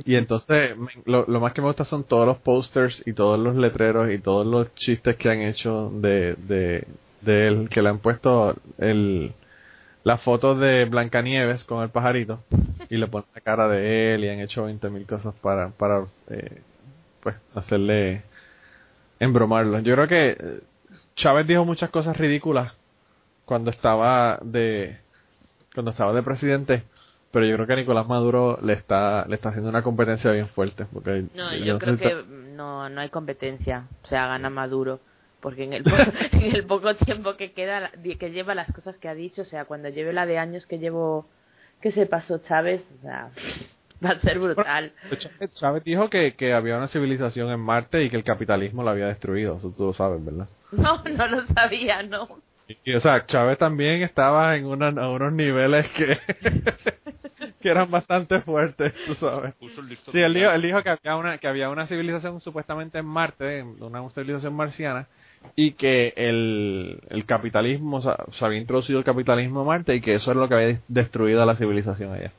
Y 0.05 0.15
entonces 0.15 0.75
lo, 1.05 1.25
lo 1.27 1.39
más 1.39 1.53
que 1.53 1.61
me 1.61 1.67
gusta 1.67 1.83
son 1.83 2.03
todos 2.03 2.25
los 2.25 2.37
posters 2.37 3.03
y 3.05 3.13
todos 3.13 3.39
los 3.39 3.55
letreros 3.55 4.11
y 4.11 4.17
todos 4.19 4.45
los 4.45 4.73
chistes 4.75 5.15
que 5.17 5.29
han 5.29 5.41
hecho 5.41 5.91
de, 5.93 6.35
de, 6.35 6.87
de 7.21 7.47
él, 7.47 7.69
que 7.69 7.81
le 7.81 7.89
han 7.89 7.99
puesto 7.99 8.55
el, 8.79 9.33
la 10.03 10.17
foto 10.17 10.55
de 10.55 10.85
Blancanieves 10.85 11.65
con 11.65 11.83
el 11.83 11.89
pajarito 11.89 12.43
y 12.89 12.97
le 12.97 13.07
ponen 13.07 13.29
la 13.35 13.41
cara 13.41 13.67
de 13.67 14.15
él 14.15 14.25
y 14.25 14.29
han 14.29 14.39
hecho 14.39 14.67
20.000 14.67 15.05
cosas 15.05 15.35
para, 15.35 15.69
para 15.69 16.05
eh, 16.29 16.61
pues 17.21 17.35
hacerle 17.53 18.23
embromarlo. 19.19 19.79
Yo 19.79 19.93
creo 19.95 20.07
que 20.07 20.29
eh, 20.31 20.59
Chávez 21.15 21.45
dijo 21.45 21.65
muchas 21.65 21.89
cosas 21.89 22.17
ridículas 22.17 22.75
cuando 23.45 23.69
estaba 23.69 24.39
de 24.41 24.97
cuando 25.73 25.91
estaba 25.91 26.13
de 26.13 26.23
presidente 26.23 26.83
pero 27.31 27.45
yo 27.45 27.55
creo 27.55 27.67
que 27.67 27.75
Nicolás 27.75 28.07
Maduro 28.07 28.59
le 28.61 28.73
está 28.73 29.25
le 29.27 29.35
está 29.35 29.49
haciendo 29.49 29.69
una 29.69 29.83
competencia 29.83 30.31
bien 30.31 30.47
fuerte 30.47 30.85
porque 30.91 31.25
No, 31.35 31.53
yo 31.55 31.73
no 31.73 31.79
creo 31.79 31.97
que 31.97 32.23
no, 32.27 32.89
no 32.89 33.01
hay 33.01 33.09
competencia. 33.09 33.85
O 34.03 34.07
sea, 34.07 34.27
gana 34.27 34.49
Maduro. 34.49 34.99
Porque 35.39 35.63
en 35.63 35.73
el, 35.73 35.83
po- 35.85 35.95
en 36.33 36.55
el 36.55 36.65
poco 36.65 36.95
tiempo 36.95 37.35
que 37.37 37.53
queda, 37.53 37.79
la- 37.79 37.91
que 37.91 38.31
lleva 38.31 38.55
las 38.55 38.71
cosas 38.73 38.97
que 38.97 39.07
ha 39.07 39.13
dicho, 39.15 39.43
o 39.43 39.45
sea, 39.45 39.65
cuando 39.65 39.87
lleve 39.89 40.11
la 40.11 40.25
de 40.25 40.37
años 40.37 40.65
que 40.65 40.79
llevo, 40.79 41.27
que 41.81 41.91
se 41.93 42.05
pasó 42.07 42.39
Chávez, 42.39 42.83
o 42.99 43.01
sea, 43.01 43.29
Va 44.05 44.11
a 44.11 44.19
ser 44.21 44.39
brutal. 44.39 44.93
Chávez, 45.17 45.51
Chávez 45.53 45.83
dijo 45.83 46.09
que, 46.09 46.33
que 46.35 46.53
había 46.53 46.77
una 46.77 46.87
civilización 46.87 47.49
en 47.51 47.59
Marte 47.59 48.01
y 48.03 48.09
que 48.09 48.15
el 48.15 48.23
capitalismo 48.23 48.81
la 48.81 48.91
había 48.91 49.07
destruido. 49.07 49.57
Eso 49.57 49.73
tú 49.75 49.87
lo 49.87 49.93
sabes, 49.93 50.23
¿verdad? 50.23 50.47
No, 50.71 51.03
no 51.03 51.27
lo 51.27 51.45
sabía, 51.47 52.01
no. 52.03 52.27
Y, 52.83 52.93
o 52.93 52.99
sea, 52.99 53.25
Chávez 53.25 53.57
también 53.57 54.03
estaba 54.03 54.55
en 54.55 54.65
una, 54.65 54.89
a 54.89 55.09
unos 55.09 55.33
niveles 55.33 55.87
que, 55.89 56.19
que 57.61 57.69
eran 57.69 57.89
bastante 57.89 58.41
fuertes, 58.41 58.93
tú 59.07 59.15
sabes. 59.15 59.55
Sí, 60.11 60.19
él 60.19 60.35
dijo, 60.35 60.51
él 60.51 60.61
dijo 60.61 60.83
que 60.83 60.89
había 60.89 61.15
una 61.15 61.37
que 61.39 61.47
había 61.47 61.69
una 61.71 61.87
civilización 61.87 62.39
supuestamente 62.39 62.99
en 62.99 63.07
Marte, 63.07 63.63
una 63.63 64.07
civilización 64.11 64.53
marciana, 64.53 65.07
y 65.55 65.71
que 65.71 66.13
el, 66.15 67.01
el 67.09 67.25
capitalismo, 67.25 67.97
o 67.97 68.01
sea, 68.01 68.17
se 68.31 68.45
había 68.45 68.59
introducido 68.59 68.99
el 68.99 69.05
capitalismo 69.05 69.61
en 69.61 69.67
Marte 69.67 69.95
y 69.95 70.01
que 70.01 70.13
eso 70.13 70.29
es 70.29 70.37
lo 70.37 70.47
que 70.47 70.53
había 70.53 70.79
destruido 70.87 71.41
a 71.41 71.47
la 71.47 71.55
civilización 71.55 72.13
allá. 72.13 72.31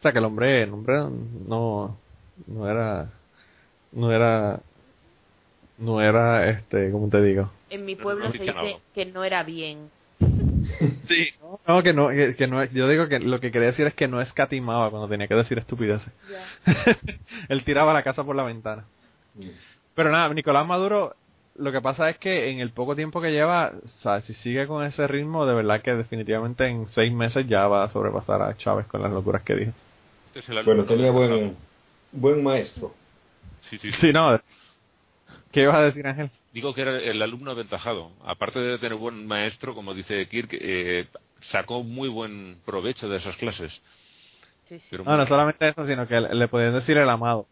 O 0.00 0.02
sea, 0.02 0.12
que 0.12 0.18
el 0.18 0.24
hombre, 0.26 0.64
el 0.64 0.70
hombre 0.70 0.98
no, 1.48 1.96
no 2.46 2.68
era, 2.68 3.08
no 3.92 4.12
era, 4.12 4.60
no 5.78 6.02
era, 6.02 6.50
este, 6.50 6.90
¿cómo 6.90 7.08
te 7.08 7.22
digo? 7.22 7.50
En 7.72 7.86
mi 7.86 7.96
pueblo 7.96 8.26
no 8.26 8.32
se 8.32 8.38
dice 8.38 8.76
que 8.94 9.06
no 9.06 9.24
era 9.24 9.42
bien. 9.42 9.90
Sí. 11.04 11.28
No, 11.66 11.82
que 11.82 11.92
no, 11.92 12.08
que, 12.08 12.34
que 12.36 12.46
no, 12.46 12.64
yo 12.64 12.88
digo 12.88 13.08
que 13.08 13.18
lo 13.18 13.40
que 13.40 13.50
quería 13.50 13.68
decir 13.68 13.86
es 13.86 13.94
que 13.94 14.08
no 14.08 14.20
escatimaba 14.20 14.90
cuando 14.90 15.08
tenía 15.08 15.26
que 15.26 15.34
decir 15.34 15.58
estupideces. 15.58 16.12
Él 17.48 17.64
tiraba 17.64 17.92
la 17.92 18.02
casa 18.02 18.24
por 18.24 18.36
la 18.36 18.42
ventana. 18.42 18.84
Pero 19.94 20.10
nada, 20.10 20.32
Nicolás 20.32 20.66
Maduro, 20.66 21.14
lo 21.56 21.72
que 21.72 21.80
pasa 21.80 22.08
es 22.10 22.18
que 22.18 22.50
en 22.50 22.60
el 22.60 22.70
poco 22.70 22.96
tiempo 22.96 23.20
que 23.20 23.32
lleva, 23.32 23.72
o 23.82 23.86
sea, 23.86 24.20
si 24.20 24.34
sigue 24.34 24.66
con 24.66 24.84
ese 24.84 25.06
ritmo, 25.06 25.46
de 25.46 25.54
verdad 25.54 25.82
que 25.82 25.94
definitivamente 25.94 26.66
en 26.66 26.88
seis 26.88 27.12
meses 27.12 27.46
ya 27.46 27.66
va 27.66 27.84
a 27.84 27.90
sobrepasar 27.90 28.42
a 28.42 28.56
Chávez 28.56 28.86
con 28.86 29.02
las 29.02 29.12
locuras 29.12 29.42
que 29.42 29.56
dijo. 29.56 29.72
Este 30.34 30.62
Bueno, 30.62 30.84
tenía 30.84 31.10
buen, 31.10 31.56
buen 32.12 32.42
maestro. 32.42 32.94
Sí, 33.62 33.78
sí, 33.78 33.90
sí. 33.92 33.98
Sí, 33.98 34.12
no. 34.12 34.40
¿Qué 35.50 35.62
ibas 35.62 35.76
a 35.76 35.82
decir, 35.82 36.06
Ángel? 36.06 36.30
Digo 36.52 36.74
que 36.74 36.82
era 36.82 36.98
el 36.98 37.20
alumno 37.22 37.52
aventajado. 37.52 38.12
Aparte 38.24 38.60
de 38.60 38.78
tener 38.78 38.98
buen 38.98 39.26
maestro, 39.26 39.74
como 39.74 39.94
dice 39.94 40.28
Kirk, 40.28 40.50
eh, 40.52 41.08
sacó 41.40 41.82
muy 41.82 42.08
buen 42.08 42.58
provecho 42.64 43.08
de 43.08 43.16
esas 43.16 43.36
clases. 43.36 43.80
Sí, 44.64 44.78
sí. 44.78 44.86
Pero 44.90 45.04
No, 45.04 45.16
no 45.16 45.26
solamente 45.26 45.68
eso, 45.68 45.86
sino 45.86 46.06
que 46.06 46.20
le 46.20 46.48
podían 46.48 46.74
decir 46.74 46.96
el 46.98 47.08
amado. 47.08 47.46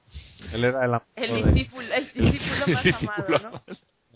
Él 0.53 0.65
era 0.65 0.81
el 0.85 0.95
amado. 0.95 1.05
El 1.17 1.55
discípulo, 1.55 1.87
el 1.95 2.13
discípulo 2.13 2.75
más 2.75 2.85
discípulo 2.85 3.37
amado, 3.37 3.63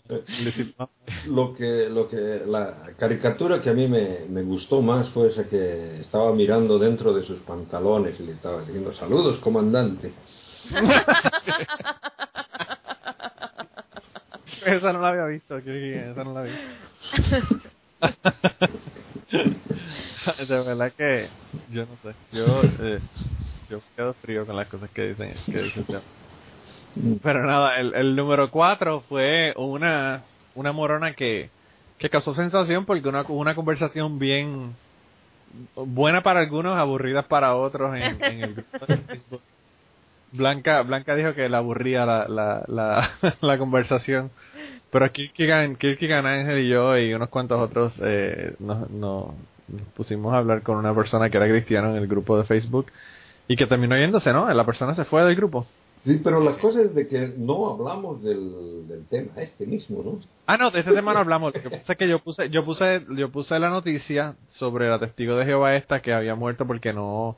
¿no? 0.07 0.15
El 0.17 0.45
discípulo. 0.45 0.89
Lo 1.25 1.55
que, 1.55 1.89
lo 1.89 2.07
que, 2.07 2.43
la 2.45 2.91
caricatura 2.97 3.59
que 3.61 3.71
a 3.71 3.73
mí 3.73 3.87
me, 3.87 4.19
me 4.29 4.43
gustó 4.43 4.81
más 4.83 5.09
fue 5.09 5.29
esa 5.29 5.49
que 5.49 6.01
estaba 6.01 6.31
mirando 6.33 6.77
dentro 6.77 7.11
de 7.11 7.23
sus 7.23 7.39
pantalones 7.39 8.19
y 8.19 8.23
le 8.23 8.33
estaba 8.33 8.61
diciendo 8.61 8.93
saludos, 8.93 9.39
comandante. 9.39 10.13
Esa 14.65 14.93
no 14.93 15.01
la 15.01 15.09
había 15.09 15.25
visto, 15.25 15.57
esa 15.57 16.23
no 16.23 16.33
la 16.33 16.41
vi. 16.41 16.51
de 20.47 20.63
verdad 20.63 20.91
que 20.97 21.29
yo 21.71 21.85
no 21.85 21.95
sé. 22.01 22.15
Yo, 22.31 22.61
eh, 22.81 22.99
yo 23.69 23.81
quedo 23.95 24.13
frío 24.15 24.45
con 24.45 24.55
las 24.55 24.67
cosas 24.67 24.89
que 24.89 25.09
dicen. 25.09 25.33
Que 25.45 25.61
dicen. 25.61 25.85
Pero 27.21 27.45
nada, 27.45 27.79
el, 27.79 27.93
el 27.93 28.15
número 28.15 28.49
4 28.49 29.01
fue 29.01 29.53
una, 29.57 30.23
una 30.55 30.71
morona 30.71 31.13
que, 31.13 31.49
que 31.97 32.09
causó 32.09 32.33
sensación 32.33 32.85
porque 32.85 33.07
una, 33.07 33.23
una 33.23 33.53
conversación 33.53 34.17
bien 34.17 34.73
buena 35.75 36.23
para 36.23 36.39
algunos, 36.39 36.77
aburrida 36.77 37.23
para 37.23 37.55
otros 37.55 37.95
en, 37.95 38.23
el 38.23 38.53
grupo 38.55 38.85
de 38.85 38.97
Facebook. 38.97 39.41
Blanca, 40.31 40.81
Blanca 40.81 41.15
dijo 41.15 41.33
que 41.33 41.47
le 41.47 41.55
aburría 41.55 42.05
la, 42.05 42.27
la, 42.27 42.63
la, 42.67 43.09
la 43.41 43.57
conversación. 43.57 44.31
Pero 44.91 45.11
Kierkegaard, 45.11 45.77
Kierkegaard, 45.77 46.25
Ángel 46.25 46.59
y 46.59 46.69
yo 46.69 46.97
y 46.97 47.13
unos 47.13 47.29
cuantos 47.29 47.59
otros 47.59 47.99
eh, 48.03 48.55
nos, 48.59 49.33
pusimos 49.95 50.33
a 50.33 50.37
hablar 50.37 50.61
con 50.61 50.77
una 50.77 50.93
persona 50.93 51.29
que 51.29 51.37
era 51.37 51.47
cristiana 51.47 51.89
en 51.91 51.97
el 51.97 52.07
grupo 52.07 52.37
de 52.37 52.45
Facebook 52.45 52.87
y 53.47 53.55
que 53.55 53.65
terminó 53.65 53.97
yéndose, 53.97 54.31
¿no? 54.33 54.51
La 54.53 54.65
persona 54.65 54.93
se 54.93 55.05
fue 55.05 55.23
del 55.23 55.35
grupo. 55.35 55.65
Sí, 56.05 56.21
pero 56.23 56.39
la 56.39 56.55
cosa 56.59 56.81
es 56.81 56.93
de 56.93 57.07
que 57.07 57.33
no 57.35 57.71
hablamos 57.71 58.21
del, 58.21 58.87
del 58.87 59.05
tema 59.07 59.31
este 59.37 59.65
mismo, 59.65 60.03
¿no? 60.03 60.19
Ah, 60.45 60.55
no, 60.55 60.69
de 60.69 60.79
este 60.79 60.93
tema 60.93 61.13
no 61.13 61.19
hablamos. 61.19 61.51
Lo 61.55 61.61
que 61.61 61.69
pasa 61.71 61.93
es 61.93 61.97
que 61.97 62.07
yo 62.07 62.19
puse, 62.19 62.49
yo 62.51 62.63
puse, 62.63 63.03
yo 63.17 63.31
puse 63.31 63.57
la 63.57 63.69
noticia 63.69 64.35
sobre 64.47 64.87
la 64.87 64.99
testigo 64.99 65.35
de 65.35 65.45
Jehová 65.45 65.75
esta 65.75 66.01
que 66.01 66.13
había 66.13 66.35
muerto 66.35 66.67
porque 66.67 66.93
no, 66.93 67.37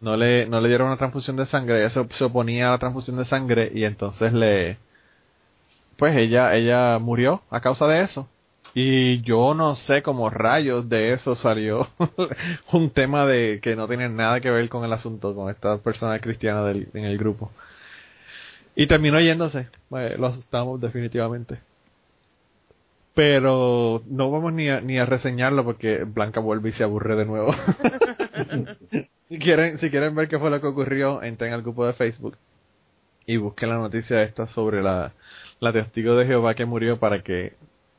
no 0.00 0.16
le, 0.16 0.46
no 0.46 0.62
le 0.62 0.68
dieron 0.68 0.88
una 0.88 0.96
transfusión 0.96 1.36
de 1.36 1.44
sangre. 1.44 1.80
Ella 1.80 1.90
se, 1.90 2.02
se 2.12 2.24
oponía 2.24 2.68
a 2.68 2.70
la 2.70 2.78
transfusión 2.78 3.18
de 3.18 3.26
sangre 3.26 3.70
y 3.74 3.84
entonces 3.84 4.32
le, 4.32 4.78
pues 6.02 6.16
ella, 6.16 6.52
ella 6.56 6.98
murió 6.98 7.42
a 7.48 7.60
causa 7.60 7.86
de 7.86 8.00
eso. 8.00 8.28
Y 8.74 9.22
yo 9.22 9.54
no 9.54 9.76
sé 9.76 10.02
cómo 10.02 10.30
rayos 10.30 10.88
de 10.88 11.12
eso 11.12 11.36
salió 11.36 11.86
un 12.72 12.90
tema 12.90 13.24
de 13.24 13.60
que 13.62 13.76
no 13.76 13.86
tiene 13.86 14.08
nada 14.08 14.40
que 14.40 14.50
ver 14.50 14.68
con 14.68 14.84
el 14.84 14.92
asunto, 14.92 15.32
con 15.32 15.48
esta 15.48 15.78
persona 15.78 16.18
cristiana 16.18 16.64
del, 16.64 16.88
en 16.92 17.04
el 17.04 17.16
grupo. 17.18 17.52
Y 18.74 18.88
terminó 18.88 19.20
yéndose. 19.20 19.68
Eh, 19.96 20.16
lo 20.18 20.26
asustamos 20.26 20.80
definitivamente. 20.80 21.60
Pero 23.14 24.02
no 24.08 24.28
vamos 24.28 24.52
ni 24.54 24.70
a, 24.70 24.80
ni 24.80 24.98
a 24.98 25.06
reseñarlo 25.06 25.64
porque 25.64 26.02
Blanca 26.02 26.40
vuelve 26.40 26.70
y 26.70 26.72
se 26.72 26.82
aburre 26.82 27.14
de 27.14 27.26
nuevo. 27.26 27.54
si 29.28 29.38
quieren 29.38 29.78
si 29.78 29.88
quieren 29.88 30.16
ver 30.16 30.26
qué 30.26 30.40
fue 30.40 30.50
lo 30.50 30.60
que 30.60 30.66
ocurrió, 30.66 31.22
entren 31.22 31.52
al 31.52 31.62
grupo 31.62 31.86
de 31.86 31.92
Facebook 31.92 32.36
y 33.26 33.36
busquen 33.36 33.70
la 33.70 33.78
noticia 33.78 34.22
esta 34.22 34.46
sobre 34.46 34.82
la, 34.82 35.12
la 35.60 35.72
testigo 35.72 36.16
de 36.16 36.26
Jehová 36.26 36.54
que 36.54 36.64
murió 36.64 36.98
para 36.98 37.22
que 37.22 37.54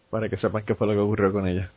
para 0.10 0.30
que 0.30 0.38
sepan 0.38 0.64
qué 0.64 0.76
fue 0.76 0.86
lo 0.88 0.94
que 0.94 1.00
ocurrió 1.00 1.34
con 1.34 1.48
ella. 1.48 1.72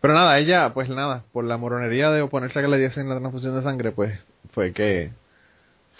Pero 0.00 0.14
nada, 0.14 0.38
ella, 0.38 0.72
pues 0.72 0.88
nada, 0.88 1.24
por 1.32 1.44
la 1.44 1.56
moronería 1.56 2.10
de 2.10 2.22
oponerse 2.22 2.58
a 2.58 2.62
que 2.62 2.68
le 2.68 2.78
diesen 2.78 3.08
la 3.08 3.18
transfusión 3.18 3.56
de 3.56 3.62
sangre, 3.62 3.92
pues 3.92 4.20
fue 4.52 4.72
que 4.72 5.10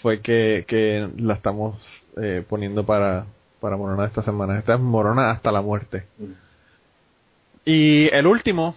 fue 0.01 0.21
que, 0.21 0.65
que 0.67 1.09
la 1.17 1.33
estamos 1.33 2.05
eh, 2.21 2.43
poniendo 2.47 2.85
para, 2.85 3.25
para 3.59 3.77
Morona 3.77 4.05
esta 4.05 4.21
semana. 4.21 4.59
Esta 4.59 4.75
es 4.75 4.79
Morona 4.79 5.31
hasta 5.31 5.51
la 5.51 5.61
muerte. 5.61 6.05
Y 7.65 8.13
el 8.13 8.27
último, 8.27 8.75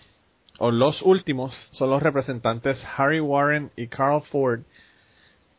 o 0.58 0.70
los 0.70 1.02
últimos, 1.02 1.68
son 1.73 1.90
los 1.90 2.02
representantes 2.02 2.87
Harry 2.96 3.20
Warren 3.20 3.70
y 3.76 3.88
Carl 3.88 4.23
Ford, 4.23 4.61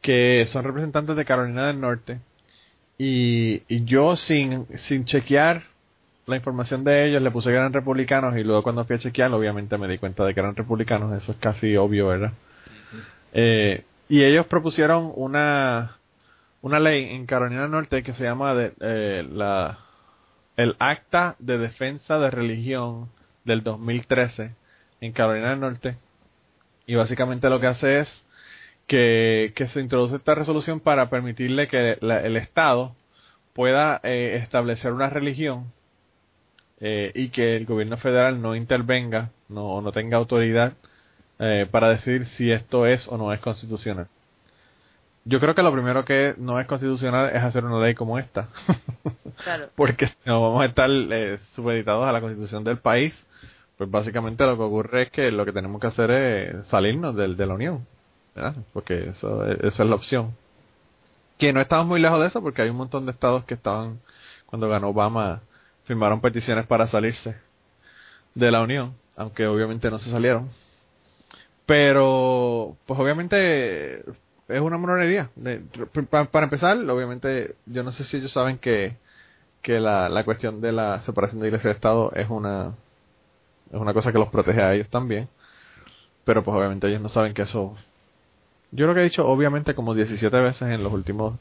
que 0.02 0.46
son 0.48 0.64
representantes 0.64 1.16
de 1.18 1.26
Carolina 1.26 1.68
del 1.68 1.82
Norte. 1.82 2.20
Y, 2.98 3.62
y 3.68 3.86
yo 3.86 4.16
sin, 4.16 4.66
sin 4.77 5.06
chequear 5.06 5.63
la 6.27 6.36
información 6.36 6.84
de 6.84 7.08
ellos 7.08 7.22
le 7.22 7.32
puse 7.32 7.50
que 7.50 7.56
eran 7.56 7.72
republicanos 7.72 8.36
y 8.38 8.44
luego 8.44 8.62
cuando 8.62 8.84
fui 8.84 8.98
a 8.98 9.00
chequear 9.00 9.32
obviamente 9.34 9.77
me 9.77 9.88
di 9.88 9.98
cuenta 9.98 10.25
de 10.25 10.34
que 10.34 10.39
eran 10.42 10.56
republicanos, 10.56 11.16
eso 11.16 11.32
es 11.32 11.38
casi 11.38 11.75
obvio, 11.77 12.08
¿verdad? 12.08 12.34
Eh, 13.34 13.86
y 14.10 14.24
ellos 14.24 14.46
propusieron 14.46 15.12
una, 15.16 15.98
una 16.62 16.80
ley 16.80 17.16
en 17.16 17.25
Carolina 17.25 17.62
del 17.62 17.72
Norte 17.72 18.04
que 18.04 18.13
se 18.13 18.25
llama 18.25 18.54
de, 18.56 18.74
eh, 18.82 19.25
la, 19.30 19.80
el 20.58 20.75
Acta 20.80 21.36
de 21.39 21.58
Defensa 21.58 22.18
de 22.18 22.30
Religión 22.30 23.10
del 23.46 23.63
2013 23.63 24.54
en 25.00 25.12
Carolina 25.13 25.51
del 25.51 25.62
Norte. 25.62 25.96
Y 26.86 26.96
básicamente 26.96 27.50
lo 27.50 27.60
que 27.60 27.68
hace 27.68 28.00
es 28.00 28.27
que, 28.88 29.51
que 29.56 29.67
se 29.67 29.82
introduce 29.82 30.15
esta 30.15 30.34
resolución 30.36 30.79
para 30.79 31.10
permitirle 31.10 31.67
que 31.67 31.98
la- 32.01 32.22
el 32.22 32.38
Estado 32.38 32.96
pueda 33.53 34.00
eh, 34.03 34.39
establecer 34.41 34.94
una 34.94 35.10
religión 35.10 35.72
eh, 36.79 37.12
y 37.15 37.29
que 37.29 37.58
el 37.58 37.65
gobierno 37.65 37.98
federal 37.98 38.41
no 38.41 38.56
intervenga, 38.56 39.32
no, 39.50 39.65
o 39.65 39.82
no 39.82 39.91
tenga 39.91 40.17
autoridad 40.17 40.74
eh, 41.39 41.67
para 41.70 41.89
decir 41.89 42.25
si 42.25 42.51
esto 42.51 42.86
es 42.86 43.08
o 43.08 43.17
no 43.17 43.34
es 43.34 43.39
constitucional. 43.39 44.08
Yo 45.25 45.39
creo 45.41 45.53
que 45.53 45.62
lo 45.63 45.74
primero 45.74 46.06
que 46.06 46.36
no 46.38 46.60
es 46.60 46.67
constitucional 46.67 47.36
es 47.36 47.44
hacer 47.44 47.65
una 47.65 47.79
ley 47.84 47.94
como 47.96 48.17
esta. 48.20 48.48
Claro. 49.44 49.67
Porque 49.75 50.08
si 50.08 50.15
no 50.25 50.41
vamos 50.41 50.63
a 50.63 50.65
estar 50.65 50.89
eh, 50.89 51.38
supeditados 51.53 52.08
a 52.08 52.12
la 52.12 52.22
constitución 52.22 52.63
del 52.63 52.79
país, 52.79 53.13
pues 53.77 53.88
básicamente 53.91 54.44
lo 54.48 54.58
que 54.58 54.63
ocurre 54.63 55.03
es 55.03 55.12
que 55.12 55.29
lo 55.29 55.46
que 55.46 55.51
tenemos 55.51 55.79
que 55.79 55.86
hacer 55.86 56.10
es 56.10 56.67
salirnos 56.67 57.15
de 57.15 57.46
la 57.46 57.53
Unión. 57.53 57.86
Porque 58.74 59.10
eso, 59.10 59.46
esa 59.46 59.84
es 59.84 59.89
la 59.89 59.96
opción. 59.96 60.36
Que 61.38 61.53
no 61.53 61.62
estamos 61.62 61.88
muy 61.88 62.00
lejos 62.00 62.20
de 62.20 62.27
eso 62.27 62.41
porque 62.41 62.62
hay 62.62 62.70
un 62.70 62.77
montón 62.77 63.06
de 63.06 63.12
estados 63.12 63.44
que 63.46 63.53
estaban, 63.53 64.00
cuando 64.48 64.70
ganó 64.70 64.89
Obama, 64.89 65.41
firmaron 65.84 66.22
peticiones 66.22 66.65
para 66.65 66.88
salirse 66.88 67.36
de 68.36 68.51
la 68.51 68.62
Unión, 68.62 68.94
aunque 69.15 69.48
obviamente 69.48 69.89
no 69.89 70.00
se 70.00 70.12
salieron. 70.12 70.50
Pero, 71.65 72.77
pues 72.86 73.00
obviamente 73.00 74.00
es 74.48 74.62
una 74.62 74.77
monería. 74.77 75.29
Para 76.12 76.46
empezar, 76.46 76.77
obviamente, 76.89 77.56
yo 77.65 77.84
no 77.84 77.91
sé 77.91 78.03
si 78.03 78.17
ellos 78.17 78.32
saben 78.32 78.58
que, 78.58 78.96
que 79.62 79.79
la, 79.79 80.08
la 80.10 80.24
cuestión 80.24 80.62
de 80.62 80.72
la 80.72 81.01
separación 81.01 81.41
de 81.41 81.48
iglesia 81.48 81.70
y 81.70 81.74
Estado 81.74 82.12
es 82.15 82.29
una, 82.29 82.74
es 83.72 83.79
una 83.79 83.94
cosa 83.94 84.12
que 84.12 84.20
los 84.20 84.29
protege 84.29 84.62
a 84.62 84.74
ellos 84.74 84.89
también. 84.89 85.27
Pero 86.24 86.44
pues 86.44 86.56
obviamente 86.56 86.88
ellos 86.88 87.01
no 87.01 87.10
saben 87.10 87.34
que 87.34 87.44
eso 87.44 87.75
Yo 88.72 88.88
lo 88.88 88.94
que 88.94 89.02
he 89.02 89.04
dicho, 89.04 89.28
obviamente, 89.28 89.76
como 89.76 89.94
17 89.94 90.36
veces 90.40 90.62
en 90.64 90.84
los 90.84 90.92
últimos. 90.92 91.40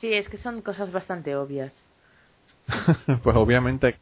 Sí, 0.00 0.12
es 0.12 0.28
que 0.28 0.38
son 0.38 0.62
cosas 0.62 0.92
bastante 0.92 1.36
obvias. 1.36 1.72
pues 3.22 3.36
obviamente. 3.36 3.96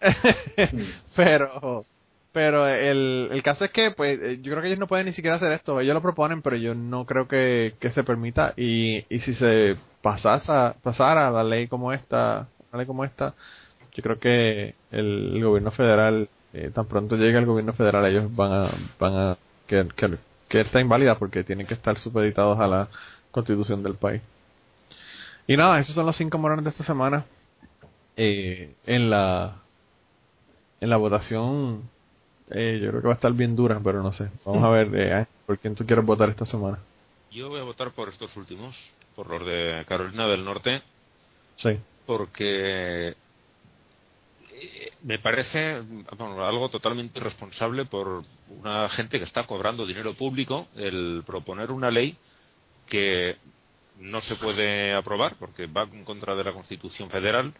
pero. 1.16 1.84
Pero 2.30 2.68
el, 2.68 3.30
el 3.32 3.42
caso 3.42 3.64
es 3.64 3.70
que, 3.72 3.90
pues, 3.90 4.20
eh, 4.20 4.38
yo 4.42 4.52
creo 4.52 4.60
que 4.62 4.68
ellos 4.68 4.78
no 4.78 4.86
pueden 4.86 5.06
ni 5.06 5.12
siquiera 5.12 5.36
hacer 5.36 5.50
esto. 5.52 5.80
Ellos 5.80 5.94
lo 5.94 6.02
proponen, 6.02 6.42
pero 6.42 6.56
yo 6.56 6.74
no 6.74 7.04
creo 7.06 7.26
que, 7.26 7.74
que 7.80 7.90
se 7.90 8.04
permita. 8.04 8.52
Y, 8.56 9.04
y 9.12 9.20
si 9.20 9.32
se 9.32 9.76
pasasa, 10.02 10.76
pasara 10.82 11.30
la 11.30 11.42
ley 11.42 11.68
como 11.68 11.92
esta, 11.92 12.46
una 12.70 12.78
ley 12.78 12.86
como 12.86 13.04
esta, 13.04 13.34
yo 13.94 14.02
creo 14.02 14.18
que 14.20 14.74
el, 14.92 15.42
gobierno 15.42 15.72
federal, 15.72 16.28
eh, 16.52 16.70
tan 16.72 16.86
pronto 16.86 17.16
llegue 17.16 17.38
el 17.38 17.46
gobierno 17.46 17.72
federal, 17.72 18.06
ellos 18.06 18.34
van 18.36 18.52
a, 18.52 18.70
van 19.00 19.14
a 19.16 19.38
que, 19.66 19.88
que, 19.96 20.18
que 20.48 20.60
está 20.60 20.80
inválida 20.80 21.18
porque 21.18 21.44
tienen 21.44 21.66
que 21.66 21.74
estar 21.74 21.98
supeditados 21.98 22.58
a 22.58 22.66
la 22.66 22.88
constitución 23.30 23.82
del 23.82 23.94
país. 23.94 24.22
Y 25.46 25.56
nada, 25.56 25.78
esos 25.78 25.94
son 25.94 26.06
los 26.06 26.16
cinco 26.16 26.38
morones 26.38 26.64
de 26.64 26.70
esta 26.70 26.84
semana. 26.84 27.24
Eh, 28.16 28.74
en 28.86 29.10
la 29.10 29.56
en 30.80 30.90
la 30.90 30.96
votación 30.96 31.88
eh, 32.50 32.80
yo 32.82 32.90
creo 32.90 33.02
que 33.02 33.08
va 33.08 33.14
a 33.14 33.16
estar 33.16 33.32
bien 33.32 33.54
dura, 33.54 33.80
pero 33.82 34.02
no 34.02 34.12
sé. 34.12 34.28
Vamos 34.44 34.64
a 34.64 34.70
ver 34.70 34.90
eh, 34.94 35.26
por 35.46 35.58
quién 35.58 35.74
tú 35.74 35.84
quieres 35.86 36.04
votar 36.04 36.28
esta 36.30 36.46
semana. 36.46 36.78
Yo 37.30 37.48
voy 37.48 37.60
a 37.60 37.64
votar 37.64 37.92
por 37.92 38.08
estos 38.08 38.36
últimos, 38.36 38.76
por 39.14 39.28
los 39.28 39.46
de 39.46 39.84
Carolina 39.86 40.26
del 40.26 40.44
Norte. 40.44 40.82
Sí. 41.56 41.78
Porque 42.06 43.14
me 45.02 45.18
parece 45.18 45.82
algo 46.08 46.68
totalmente 46.70 47.18
irresponsable 47.18 47.84
por 47.84 48.22
una 48.48 48.88
gente 48.88 49.18
que 49.18 49.24
está 49.24 49.46
cobrando 49.46 49.86
dinero 49.86 50.14
público 50.14 50.68
el 50.76 51.22
proponer 51.26 51.70
una 51.70 51.90
ley 51.90 52.16
que 52.86 53.36
no 53.98 54.20
se 54.20 54.36
puede 54.36 54.94
aprobar 54.94 55.36
porque 55.38 55.66
va 55.66 55.82
en 55.82 56.04
contra 56.04 56.34
de 56.34 56.44
la 56.44 56.52
Constitución 56.52 57.10
federal. 57.10 57.54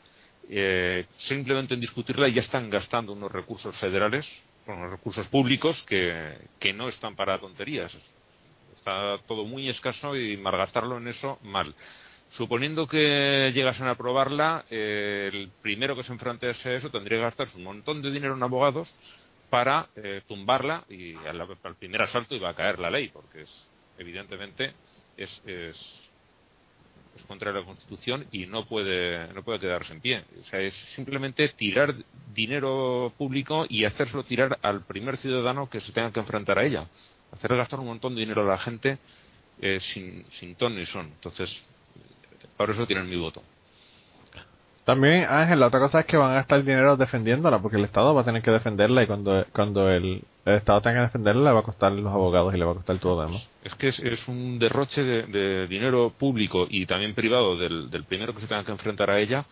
Eh, 0.50 1.06
simplemente 1.18 1.74
en 1.74 1.80
discutirla 1.80 2.28
ya 2.28 2.40
están 2.40 2.70
gastando 2.70 3.12
unos 3.12 3.30
recursos 3.30 3.76
federales, 3.76 4.26
unos 4.66 4.90
recursos 4.90 5.26
públicos 5.28 5.82
que, 5.82 6.38
que 6.58 6.72
no 6.72 6.88
están 6.88 7.16
para 7.16 7.38
tonterías. 7.38 7.96
Está 8.74 9.18
todo 9.26 9.44
muy 9.44 9.68
escaso 9.68 10.16
y 10.16 10.36
malgastarlo 10.36 10.96
en 10.96 11.08
eso 11.08 11.38
mal. 11.42 11.74
Suponiendo 12.30 12.86
que 12.86 13.52
llegasen 13.54 13.86
a 13.86 13.92
aprobarla, 13.92 14.66
eh, 14.70 15.30
el 15.32 15.50
primero 15.62 15.96
que 15.96 16.02
se 16.02 16.12
enfrentase 16.12 16.68
a 16.68 16.74
eso 16.74 16.90
tendría 16.90 17.18
que 17.18 17.24
gastarse 17.24 17.56
un 17.56 17.64
montón 17.64 18.02
de 18.02 18.10
dinero 18.10 18.34
en 18.34 18.42
abogados 18.42 18.94
para 19.48 19.88
eh, 19.96 20.20
tumbarla 20.26 20.84
y 20.90 21.14
al, 21.14 21.46
primer 21.78 22.02
asalto 22.02 22.34
iba 22.34 22.50
a 22.50 22.54
caer 22.54 22.78
la 22.78 22.90
ley, 22.90 23.08
porque 23.08 23.42
es, 23.42 23.70
evidentemente 23.96 24.74
es, 25.16 25.42
es, 25.46 26.10
contra 27.26 27.50
la 27.50 27.64
Constitución 27.64 28.26
y 28.30 28.46
no 28.46 28.66
puede, 28.66 29.32
no 29.32 29.42
puede 29.42 29.60
quedarse 29.60 29.94
en 29.94 30.00
pie. 30.00 30.24
O 30.40 30.44
sea, 30.44 30.60
es 30.60 30.74
simplemente 30.74 31.48
tirar 31.50 31.94
dinero 32.34 33.12
público 33.16 33.64
y 33.68 33.84
hacérselo 33.84 34.24
tirar 34.24 34.58
al 34.62 34.84
primer 34.84 35.16
ciudadano 35.16 35.68
que 35.68 35.80
se 35.80 35.92
tenga 35.92 36.12
que 36.12 36.20
enfrentar 36.20 36.58
a 36.58 36.66
ella. 36.66 36.88
Hacer 37.32 37.56
gastar 37.56 37.80
un 37.80 37.86
montón 37.86 38.14
de 38.14 38.20
dinero 38.20 38.42
a 38.42 38.52
la 38.52 38.58
gente 38.58 38.98
eh, 39.60 39.80
sin, 39.80 40.24
sin 40.30 40.54
ton 40.54 40.76
ni 40.76 40.86
son. 40.86 41.06
Entonces, 41.06 41.64
por 42.58 42.70
eso 42.70 42.86
tienen 42.86 43.08
mi 43.08 43.16
voto. 43.16 43.42
También, 44.88 45.26
Ángel, 45.28 45.60
la 45.60 45.66
otra 45.66 45.80
cosa 45.80 46.00
es 46.00 46.06
que 46.06 46.16
van 46.16 46.30
a 46.30 46.36
gastar 46.36 46.64
dinero 46.64 46.96
defendiéndola, 46.96 47.60
porque 47.60 47.76
el 47.76 47.84
Estado 47.84 48.14
va 48.14 48.22
a 48.22 48.24
tener 48.24 48.40
que 48.40 48.50
defenderla 48.50 49.02
y 49.02 49.06
cuando, 49.06 49.44
cuando 49.52 49.90
el, 49.90 50.24
Estado 50.46 50.80
tenga 50.80 51.00
que 51.00 51.02
defenderla 51.08 51.50
le 51.50 51.54
va 51.54 51.60
a 51.60 51.62
costar 51.62 51.92
los 51.92 52.10
abogados 52.10 52.54
y 52.54 52.58
le 52.58 52.64
va 52.64 52.72
a 52.72 52.76
costar 52.76 52.98
todo 52.98 53.20
demás. 53.20 53.50
Es 53.62 53.74
que 53.74 53.88
es, 53.88 54.28
un 54.28 54.58
derroche 54.58 55.04
de, 55.04 55.66
dinero 55.66 56.10
público 56.18 56.66
y 56.70 56.86
también 56.86 57.14
privado 57.14 57.58
del, 57.58 58.04
primero 58.08 58.34
que 58.34 58.40
se 58.40 58.46
tenga 58.46 58.64
que 58.64 58.72
enfrentar 58.72 59.10
a 59.10 59.20
ella, 59.20 59.44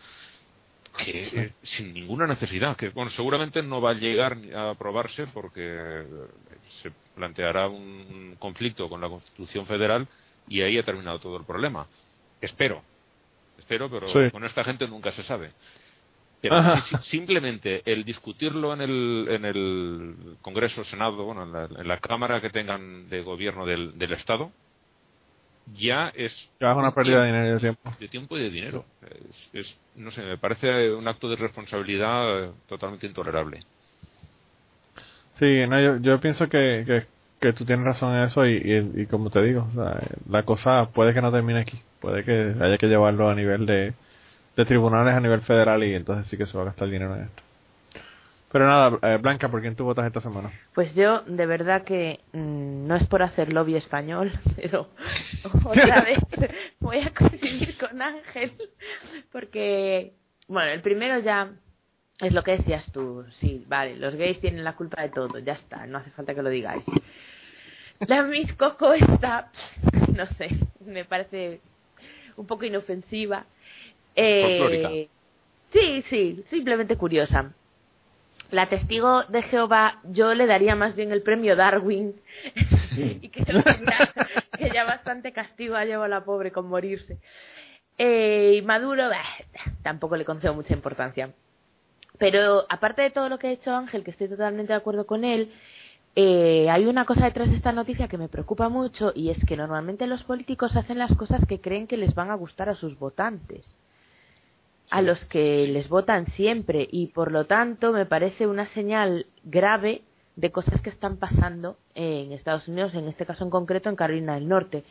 que 0.97 1.53
sin 1.61 1.93
ninguna 1.93 2.25
necesidad, 2.25 2.75
que 2.75 2.89
bueno, 2.89 3.11
seguramente 3.11 3.61
no 3.61 3.79
va 3.79 3.91
a 3.91 3.93
llegar 3.93 4.35
a 4.55 4.71
aprobarse 4.71 5.27
porque 5.27 6.03
se 6.81 6.91
planteará 7.15 7.67
un 7.67 8.37
conflicto 8.39 8.89
con 8.89 9.01
la 9.01 9.07
Constitución 9.07 9.67
Federal 9.67 10.07
y 10.47 10.61
ahí 10.61 10.79
ha 10.79 10.83
terminado 10.83 11.19
todo 11.19 11.37
el 11.37 11.45
problema. 11.45 11.85
Espero, 12.41 12.81
espero, 13.57 13.89
pero 13.89 14.07
con 14.31 14.43
esta 14.43 14.63
gente 14.63 14.87
nunca 14.87 15.11
se 15.11 15.23
sabe. 15.23 15.51
Pero 16.41 16.61
simplemente 17.01 17.81
el 17.85 18.03
discutirlo 18.03 18.73
en 18.73 18.81
el, 18.81 19.27
en 19.29 19.45
el 19.45 20.37
Congreso, 20.41 20.83
Senado, 20.83 21.23
bueno, 21.23 21.43
en 21.43 21.87
la, 21.87 21.97
Cámara 21.99 22.41
que 22.41 22.49
tengan 22.49 23.09
de 23.09 23.21
gobierno 23.23 23.65
del, 23.65 24.11
Estado, 24.11 24.51
ya 25.73 26.11
es. 26.15 26.51
Ya 26.59 26.71
es 26.71 26.77
una 26.77 26.93
pérdida 26.93 27.21
de 27.21 27.25
dinero 27.27 27.47
y 27.47 27.53
de 27.53 27.59
tiempo. 27.59 27.95
De 27.99 28.07
tiempo 28.07 28.37
y 28.37 28.43
de 28.43 28.49
dinero. 28.51 28.85
Es, 29.51 29.79
no 29.95 30.11
sé, 30.11 30.23
me 30.23 30.37
parece 30.37 30.91
un 30.93 31.07
acto 31.07 31.27
de 31.27 31.37
responsabilidad 31.37 32.51
totalmente 32.67 33.07
intolerable. 33.07 33.61
Sí, 35.33 35.67
no, 35.67 35.79
yo, 35.79 35.97
yo 35.97 36.19
pienso 36.19 36.47
que, 36.47 36.83
que, 36.85 37.16
que, 37.39 37.53
tú 37.53 37.65
tienes 37.65 37.85
razón 37.85 38.15
en 38.15 38.23
eso 38.23 38.45
y, 38.45 38.57
y, 38.57 39.01
y 39.01 39.05
como 39.05 39.29
te 39.29 39.41
digo, 39.41 39.67
o 39.69 39.71
sea, 39.71 39.99
la 40.29 40.43
cosa 40.43 40.87
puede 40.93 41.13
que 41.13 41.21
no 41.21 41.31
termine 41.31 41.61
aquí 41.61 41.81
puede 41.99 42.23
que 42.23 42.55
haya 42.63 42.77
que 42.77 42.87
llevarlo 42.87 43.29
a 43.29 43.35
nivel 43.35 43.65
de, 43.65 43.93
tribunales 44.65 45.13
a 45.13 45.19
nivel 45.19 45.41
federal 45.41 45.83
y 45.83 45.93
entonces 45.93 46.27
sí 46.27 46.37
que 46.37 46.47
se 46.47 46.57
va 46.57 46.63
a 46.63 46.67
gastar 46.67 46.89
dinero 46.89 47.15
en 47.15 47.23
esto. 47.23 47.43
Pero 48.51 48.65
nada, 48.65 48.97
eh, 49.01 49.17
Blanca, 49.21 49.49
¿por 49.49 49.61
quién 49.61 49.75
tú 49.75 49.83
votas 49.83 50.05
esta 50.07 50.21
semana? 50.21 50.51
Pues 50.73 50.95
yo, 50.95 51.21
de 51.23 51.45
verdad 51.45 51.83
que 51.83 52.21
mm, 52.31 52.87
no 52.87 52.95
es 52.95 53.05
por 53.07 53.21
hacer 53.21 53.51
lobby 53.51 53.75
español, 53.75 54.31
pero 54.55 54.89
otra 55.65 56.01
vez 56.01 56.19
voy 56.79 56.99
a 56.99 57.13
coincidir 57.13 57.77
con 57.77 58.01
Ángel, 58.01 58.53
porque, 59.31 60.13
bueno, 60.47 60.71
el 60.71 60.81
primero 60.81 61.19
ya 61.19 61.51
es 62.19 62.33
lo 62.33 62.43
que 62.43 62.57
decías 62.57 62.91
tú, 62.91 63.25
sí, 63.39 63.63
vale, 63.67 63.95
los 63.95 64.15
gays 64.15 64.39
tienen 64.39 64.63
la 64.63 64.75
culpa 64.75 65.01
de 65.01 65.09
todo, 65.09 65.37
ya 65.39 65.53
está, 65.53 65.85
no 65.85 65.99
hace 65.99 66.09
falta 66.11 66.33
que 66.33 66.41
lo 66.41 66.49
digáis. 66.49 66.83
La 67.99 68.23
Miss 68.23 68.53
Coco 68.53 68.93
está, 68.93 69.51
no 70.15 70.25
sé, 70.37 70.49
me 70.85 71.05
parece 71.05 71.61
un 72.35 72.45
poco 72.45 72.65
inofensiva. 72.65 73.45
Eh, 74.15 75.07
sí, 75.71 76.03
sí, 76.09 76.43
simplemente 76.49 76.95
curiosa. 76.95 77.53
La 78.49 78.67
testigo 78.67 79.23
de 79.23 79.41
Jehová, 79.43 79.99
yo 80.05 80.33
le 80.33 80.45
daría 80.45 80.75
más 80.75 80.95
bien 80.95 81.11
el 81.11 81.21
premio 81.21 81.55
Darwin 81.55 82.15
y 82.97 83.29
que, 83.29 83.43
ya, 84.73 84.85
bastante 84.85 85.33
castigo 85.33 85.75
ha 85.75 85.83
llevado 85.83 86.05
a 86.05 86.07
la 86.07 86.23
pobre 86.23 86.51
con 86.51 86.67
morirse. 86.67 87.19
Eh, 87.97 88.55
y 88.57 88.61
Maduro, 88.61 89.09
tampoco 89.83 90.15
le 90.15 90.23
concedo 90.23 90.53
mucha 90.53 90.73
importancia. 90.73 91.31
Pero 92.17 92.65
aparte 92.69 93.01
de 93.01 93.11
todo 93.11 93.29
lo 93.29 93.37
que 93.39 93.47
ha 93.47 93.51
hecho 93.51 93.75
Ángel, 93.75 94.03
que 94.03 94.11
estoy 94.11 94.27
totalmente 94.27 94.73
de 94.73 94.77
acuerdo 94.77 95.05
con 95.05 95.23
él, 95.23 95.51
eh, 96.15 96.67
hay 96.69 96.87
una 96.87 97.05
cosa 97.05 97.25
detrás 97.25 97.49
de 97.49 97.55
esta 97.55 97.71
noticia 97.71 98.07
que 98.07 98.17
me 98.17 98.27
preocupa 98.27 98.69
mucho 98.69 99.11
y 99.13 99.29
es 99.29 99.37
que 99.45 99.55
normalmente 99.55 100.07
los 100.07 100.23
políticos 100.23 100.75
hacen 100.75 100.97
las 100.97 101.15
cosas 101.15 101.45
que 101.45 101.61
creen 101.61 101.85
que 101.85 101.95
les 101.95 102.15
van 102.15 102.31
a 102.31 102.35
gustar 102.35 102.69
a 102.69 102.75
sus 102.75 102.97
votantes, 102.97 103.75
a 104.89 105.03
los 105.03 105.23
que 105.25 105.67
les 105.67 105.89
votan 105.89 106.25
siempre. 106.31 106.87
Y 106.91 107.07
por 107.07 107.31
lo 107.31 107.45
tanto 107.45 107.91
me 107.91 108.07
parece 108.07 108.47
una 108.47 108.67
señal 108.69 109.27
grave 109.43 110.01
de 110.35 110.51
cosas 110.51 110.81
que 110.81 110.89
están 110.89 111.17
pasando 111.17 111.77
en 111.93 112.31
Estados 112.31 112.67
Unidos, 112.67 112.95
en 112.95 113.07
este 113.07 113.25
caso 113.25 113.43
en 113.43 113.51
concreto 113.51 113.89
en 113.89 113.95
Carolina 113.95 114.35
del 114.35 114.47
Norte. 114.47 114.83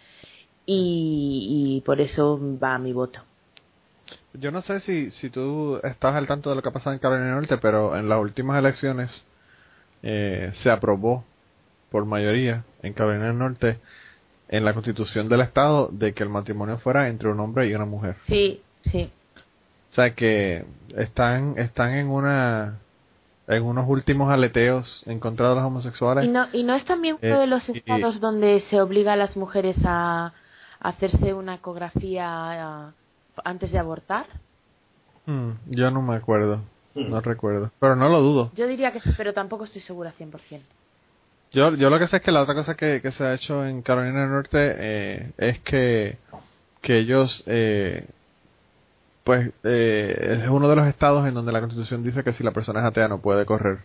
Y, 0.65 1.83
por 1.87 2.01
eso 2.01 2.41
va 2.63 2.79
mi 2.79 2.93
voto. 2.93 3.21
Yo 4.39 4.51
no 4.51 4.61
sé 4.63 4.81
si, 4.81 5.11
si 5.11 5.31
tú 5.31 5.81
estás 5.83 6.15
al 6.15 6.27
tanto 6.27 6.51
de 6.51 6.57
lo 6.57 6.63
que 6.63 6.69
ha 6.69 6.73
pasado 6.73 6.95
en 6.95 7.01
Carolina 7.01 7.27
del 7.27 7.37
Norte, 7.37 7.59
pero 7.59 7.97
en 7.97 8.09
las 8.09 8.21
últimas 8.21 8.59
elecciones 8.59 9.25
eh, 10.03 10.51
se 10.55 10.71
aprobó 10.71 11.25
por 11.91 12.05
mayoría 12.05 12.65
en 12.83 12.93
Carolina 12.93 13.27
del 13.27 13.39
Norte 13.39 13.79
en 14.49 14.65
la 14.65 14.75
constitución 14.75 15.29
del 15.29 15.41
estado 15.41 15.89
de 15.91 16.13
que 16.13 16.23
el 16.23 16.29
matrimonio 16.29 16.79
fuera 16.79 17.09
entre 17.09 17.29
un 17.29 17.41
hombre 17.41 17.67
y 17.67 17.75
una 17.75 17.85
mujer. 17.85 18.17
Sí, 18.27 18.63
sí. 18.85 19.11
O 19.91 19.95
sea 19.95 20.15
que 20.15 20.65
están 20.97 21.59
están 21.59 21.95
en 21.95 22.09
una 22.09 22.79
en 23.49 23.63
unos 23.63 23.89
últimos 23.89 24.31
aleteos 24.31 25.03
en 25.07 25.21
contra 25.21 25.49
de 25.49 25.55
los 25.55 25.65
homosexuales. 25.65 26.25
¿Y 26.25 26.29
no, 26.29 26.47
y 26.53 26.65
no 26.65 26.75
es 26.75 26.85
también 26.85 27.19
uno 27.23 27.39
de 27.39 27.45
eh, 27.45 27.49
los 27.49 27.69
estados 27.69 28.21
donde 28.21 28.61
se 28.69 28.81
obliga 28.81 29.13
a 29.13 29.17
las 29.17 29.37
mujeres 29.37 29.77
a, 29.85 30.33
hacerse 30.81 31.33
una 31.33 31.55
ecografía 31.55 32.93
antes 33.45 33.71
de 33.71 33.79
abortar? 33.79 34.27
Hmm, 35.27 35.53
yo 35.67 35.91
no 35.91 36.03
me 36.03 36.17
acuerdo. 36.17 36.61
No 36.95 37.21
recuerdo. 37.21 37.71
Pero 37.79 37.95
no 37.95 38.09
lo 38.09 38.21
dudo. 38.21 38.51
Yo 38.55 38.67
diría 38.67 38.91
que 38.93 39.01
sí, 39.01 39.11
pero 39.17 39.35
tampoco 39.35 39.65
estoy 39.65 39.83
segura 39.83 40.15
100%. 40.19 40.61
Yo, 41.53 41.75
yo 41.75 41.91
lo 41.91 41.99
que 41.99 42.07
sé 42.07 42.17
es 42.17 42.23
que 42.23 42.33
la 42.33 42.43
otra 42.43 42.55
cosa 42.55 42.75
que, 42.75 43.01
se 43.11 43.25
ha 43.25 43.35
hecho 43.35 43.65
en 43.65 43.83
Carolina 43.83 44.23
del 44.23 44.31
Norte 44.31 44.75
eh, 44.79 45.33
es 45.39 45.61
que, 45.61 46.19
que 46.81 46.99
ellos, 46.99 47.45
eh, 47.47 48.07
pues, 49.25 49.51
eh, 49.63 50.41
es 50.43 50.49
uno 50.49 50.69
de 50.69 50.77
los 50.77 50.87
estados 50.87 51.27
en 51.27 51.35
donde 51.35 51.53
la 51.53 51.61
constitución 51.61 52.03
dice 52.03 52.25
que 52.25 52.33
si 52.33 52.43
la 52.43 52.51
persona 52.51 52.81
es 52.81 52.87
atea 52.87 53.09
no 53.09 53.21
puede 53.21 53.47
correr 53.47 53.79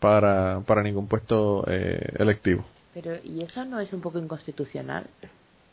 para, 0.00 0.60
para 0.60 0.82
ningún 0.82 1.08
puesto 1.08 1.64
electivo. 1.66 2.64
Pero, 2.94 3.16
¿y 3.22 3.42
eso 3.42 3.64
no 3.64 3.80
es 3.80 3.92
un 3.92 4.00
poco 4.00 4.18
inconstitucional? 4.18 5.06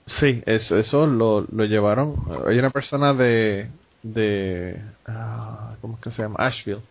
Sí, 0.06 0.44
eso, 0.46 0.78
eso 0.78 1.08
lo, 1.08 1.42
lo 1.42 1.66
llevaron. 1.66 2.16
Hay 2.48 2.60
una 2.60 2.70
persona 2.70 3.14
de. 3.14 3.70
de 4.04 4.82
ah, 5.08 5.76
¿Cómo 5.82 5.96
es 5.96 6.02
que 6.02 6.12
se 6.12 6.22
llama? 6.22 6.36
Asheville. 6.40 6.84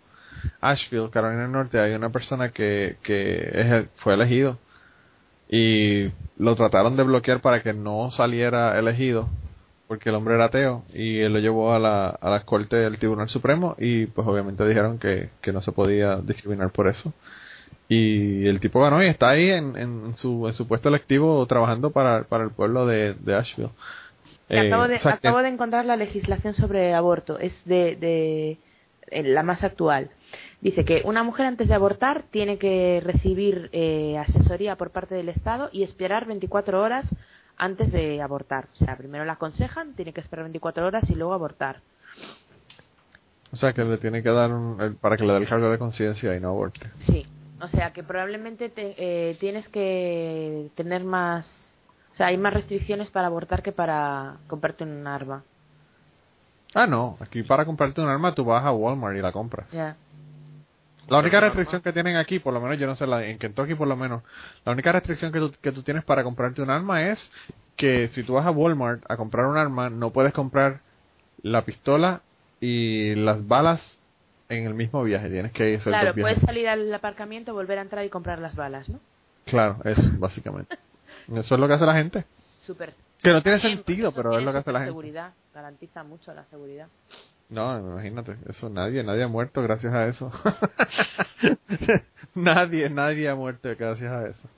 Asheville, 0.61 1.11
Carolina 1.11 1.43
del 1.43 1.53
Norte. 1.53 1.79
Hay 1.79 1.95
una 1.95 2.11
persona 2.11 2.51
que, 2.51 2.97
que 3.03 3.89
fue 3.97 4.15
elegido 4.15 4.59
y 5.49 6.11
lo 6.39 6.57
trataron 6.57 6.97
de 6.97 7.05
bloquear 7.05 7.41
para 7.41 7.63
que 7.63 7.73
no 7.73 8.11
saliera 8.11 8.79
elegido 8.79 9.29
porque 9.87 10.09
el 10.09 10.15
hombre 10.15 10.35
era 10.35 10.47
ateo 10.47 10.85
y 10.93 11.21
él 11.21 11.33
lo 11.33 11.39
llevó 11.39 11.75
a 11.75 11.79
la, 11.79 12.09
a 12.09 12.31
la 12.31 12.45
corte 12.45 12.77
del 12.77 12.99
Tribunal 12.99 13.29
Supremo 13.29 13.77
y 13.79 14.07
pues 14.07 14.27
obviamente 14.27 14.67
dijeron 14.67 14.99
que, 14.99 15.31
que 15.43 15.53
no 15.53 15.63
se 15.63 15.73
podía 15.73 16.17
discriminar 16.17 16.71
por 16.71 16.89
eso 16.89 17.13
y 17.89 18.47
el 18.47 18.61
tipo 18.61 18.81
ganó 18.81 19.03
y 19.03 19.09
está 19.09 19.31
ahí 19.31 19.51
en, 19.51 19.77
en, 19.77 20.15
su, 20.15 20.47
en 20.47 20.53
su 20.55 20.67
puesto 20.67 20.89
electivo 20.89 21.45
trabajando 21.47 21.91
para, 21.91 22.25
para 22.25 22.45
el 22.45 22.51
pueblo 22.51 22.87
de, 22.87 23.15
de 23.15 23.35
Asheville. 23.37 23.71
Que 24.49 24.57
Eh, 24.57 24.67
acabo 24.69 24.89
de, 24.89 24.95
o 24.97 24.99
sea 24.99 25.13
que- 25.19 25.29
acabo 25.29 25.43
de 25.43 25.49
encontrar 25.49 25.85
la 25.85 25.97
legislación 25.97 26.55
sobre 26.55 26.95
aborto, 26.95 27.39
es 27.39 27.53
de, 27.65 27.97
de 27.97 28.59
eh, 29.11 29.23
la 29.23 29.43
más 29.43 29.63
actual. 29.65 30.11
Dice 30.61 30.85
que 30.87 31.03
una 31.05 31.23
mujer 31.23 31.45
antes 31.47 31.69
de 31.69 31.75
abortar 31.75 32.25
tiene 32.31 32.57
que 32.59 33.03
recibir 33.05 33.69
eh, 33.73 34.17
asesoría 34.19 34.77
por 34.77 34.91
parte 34.91 35.15
del 35.15 35.29
Estado 35.29 35.69
y 35.73 35.83
esperar 35.83 36.25
24 36.27 36.81
horas 36.81 37.05
antes 37.59 37.93
de 37.93 38.23
abortar. 38.23 38.69
O 38.75 38.77
sea, 38.85 38.97
primero 38.97 39.25
la 39.27 39.35
aconsejan, 39.35 39.95
tiene 39.95 40.13
que 40.15 40.21
esperar 40.23 40.45
24 40.47 40.87
horas 40.87 41.09
y 41.11 41.15
luego 41.15 41.35
abortar. 41.35 41.81
o 43.53 43.57
sea 43.57 43.73
que 43.73 43.85
le 43.85 43.99
tiene 43.99 44.23
que 44.23 44.31
dar 44.31 44.51
un, 44.53 44.97
para 45.01 45.17
que 45.17 45.25
le 45.25 45.33
dé 45.35 45.39
el 45.41 45.49
cargo 45.49 45.71
de 45.71 45.79
conciencia 45.79 46.35
y 46.35 46.41
no 46.41 46.49
aborte. 46.49 46.81
Sí, 47.07 47.27
o 47.61 47.69
sea 47.69 47.93
que 47.93 48.03
probablemente 48.03 48.69
te- 48.69 48.95
eh, 48.99 49.37
tienes 49.41 49.69
que 49.69 50.71
tener 50.75 51.05
más, 51.05 51.47
o 52.13 52.17
sea, 52.17 52.27
hay 52.27 52.37
más 52.37 52.53
restricciones 52.55 53.11
para 53.11 53.27
abortar 53.29 53.63
que 53.63 53.73
para 53.73 54.37
comprarte 54.49 54.85
un 54.85 55.07
arma. 55.07 55.43
Ah, 56.75 56.87
no, 56.87 57.17
aquí 57.21 57.43
para 57.43 57.65
comprarte 57.65 58.01
un 58.01 58.09
arma 58.09 58.35
tú 58.35 58.45
vas 58.45 58.65
a 58.65 58.73
Walmart 58.73 59.17
y 59.17 59.23
la 59.23 59.33
compras. 59.33 59.71
Ya. 59.73 59.97
La 61.09 61.19
única 61.19 61.39
restricción 61.39 61.83
que 61.83 61.93
tienen 61.93 62.17
aquí, 62.17 62.39
por 62.39 62.55
lo 62.55 62.61
menos 62.61 62.79
yo 62.79 62.87
no 62.87 62.95
sé, 62.95 63.07
la, 63.07 63.25
en 63.25 63.39
Kentucky 63.39 63.75
por 63.75 63.87
lo 63.87 63.95
menos, 63.97 64.23
la 64.65 64.73
única 64.73 64.91
restricción 64.91 65.33
que 65.33 65.39
tú, 65.39 65.53
que 65.61 65.71
tú 65.71 65.83
tienes 65.83 66.03
para 66.05 66.25
comprarte 66.25 66.63
un 66.63 66.71
arma 66.71 67.11
es 67.11 67.31
que 67.77 68.09
si 68.09 68.23
tú 68.23 68.35
vas 68.35 68.47
a 68.47 68.51
Walmart 68.51 69.03
a 69.09 69.17
comprar 69.17 69.47
un 69.47 69.57
arma, 69.59 69.91
no 69.91 70.11
puedes 70.11 70.33
comprar 70.33 70.81
la 71.43 71.63
pistola 71.63 72.23
y 72.61 73.15
las 73.17 73.47
balas 73.47 74.01
en 74.49 74.67
el 74.67 74.75
mismo 74.75 75.03
viaje. 75.03 75.31
Tienes 75.31 75.53
que 75.53 75.77
hacer 75.77 75.93
Claro, 75.93 76.15
puedes 76.15 76.41
salir 76.41 76.69
al 76.69 76.93
aparcamiento, 76.93 77.55
volver 77.55 77.79
a 77.79 77.83
entrar 77.83 78.05
y 78.05 78.11
comprar 78.11 78.39
las 78.39 78.57
balas, 78.57 78.89
¿no? 78.89 79.01
Claro, 79.45 79.79
eso, 79.85 80.11
básicamente. 80.19 80.79
Eso 81.35 81.55
es 81.55 81.61
lo 81.61 81.67
que 81.67 81.73
hace 81.75 81.87
la 81.87 81.95
gente. 81.95 82.27
Súper. 82.67 82.93
Que 83.23 83.33
no 83.33 83.43
tiene 83.43 83.57
Bien, 83.57 83.77
sentido, 83.77 84.13
pero 84.13 84.39
es 84.39 84.45
lo 84.45 84.53
que 84.53 84.59
hace 84.59 84.73
la 84.73 84.81
gente. 84.81 84.91
Seguridad, 84.91 85.33
garantiza 85.55 86.05
mucho 86.05 86.35
la 86.35 86.45
seguridad. 86.45 86.89
No, 87.49 87.79
imagínate, 87.79 88.37
eso 88.49 88.69
nadie, 88.69 89.03
nadie 89.03 89.23
ha 89.23 89.29
muerto 89.29 89.63
gracias 89.63 89.95
a 89.95 90.07
eso. 90.07 90.31
nadie, 92.35 92.91
nadie 92.91 93.29
ha 93.29 93.35
muerto 93.35 93.71
gracias 93.79 94.13
a 94.13 94.29
eso. 94.29 94.49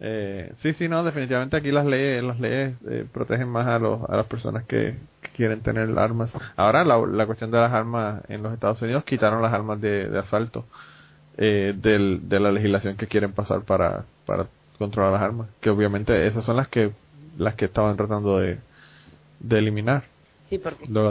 Eh, 0.00 0.52
sí, 0.56 0.74
sí, 0.74 0.88
no, 0.88 1.04
definitivamente 1.04 1.56
aquí 1.56 1.70
las 1.70 1.86
leyes, 1.86 2.22
las 2.22 2.40
leyes 2.40 2.76
eh, 2.88 3.06
protegen 3.12 3.48
más 3.48 3.66
a 3.66 3.78
los, 3.78 4.02
a 4.10 4.16
las 4.16 4.26
personas 4.26 4.64
que, 4.64 4.96
que 5.22 5.30
quieren 5.30 5.60
tener 5.60 5.96
armas. 5.98 6.34
Ahora 6.56 6.84
la, 6.84 6.98
la 6.98 7.26
cuestión 7.26 7.50
de 7.50 7.58
las 7.58 7.72
armas 7.72 8.22
en 8.28 8.42
los 8.42 8.52
Estados 8.52 8.82
Unidos 8.82 9.04
quitaron 9.04 9.40
las 9.40 9.54
armas 9.54 9.80
de, 9.80 10.08
de 10.08 10.18
asalto 10.18 10.64
eh, 11.36 11.74
del, 11.76 12.28
de 12.28 12.40
la 12.40 12.50
legislación 12.52 12.96
que 12.96 13.06
quieren 13.06 13.32
pasar 13.32 13.62
para, 13.62 14.04
para 14.26 14.46
controlar 14.78 15.12
las 15.12 15.22
armas, 15.22 15.48
que 15.60 15.70
obviamente 15.70 16.26
esas 16.26 16.44
son 16.44 16.56
las 16.56 16.68
que 16.68 16.92
las 17.38 17.54
que 17.54 17.64
estaban 17.64 17.96
tratando 17.96 18.38
de, 18.38 18.58
de 19.40 19.58
eliminar. 19.58 20.04
Sí, 20.48 20.58
porque 20.58 20.86
de 20.86 20.92
lo 20.92 21.10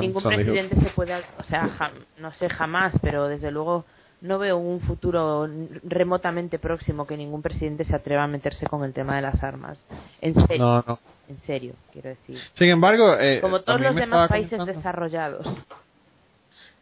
ningún 0.00 0.22
presidente 0.22 0.76
se 0.76 0.90
puede, 0.90 1.14
o 1.38 1.42
sea, 1.42 1.68
jam- 1.78 2.04
no 2.18 2.32
sé 2.32 2.48
jamás, 2.48 2.96
pero 3.00 3.26
desde 3.26 3.50
luego 3.50 3.84
no 4.20 4.38
veo 4.38 4.56
un 4.58 4.80
futuro 4.80 5.48
remotamente 5.84 6.58
próximo 6.58 7.06
que 7.06 7.16
ningún 7.16 7.40
presidente 7.42 7.84
se 7.84 7.94
atreva 7.94 8.24
a 8.24 8.26
meterse 8.26 8.66
con 8.66 8.84
el 8.84 8.92
tema 8.92 9.16
de 9.16 9.22
las 9.22 9.42
armas. 9.44 9.78
En 10.20 10.34
serio, 10.34 10.64
No, 10.64 10.84
no. 10.86 10.98
en 11.28 11.38
serio, 11.40 11.74
quiero 11.92 12.08
decir. 12.10 12.36
Sin 12.54 12.68
embargo, 12.68 13.14
eh, 13.18 13.40
Como 13.40 13.60
todos 13.60 13.80
los 13.80 13.94
demás 13.94 14.28
países 14.28 14.50
comentando- 14.58 14.76
desarrollados. 14.78 15.46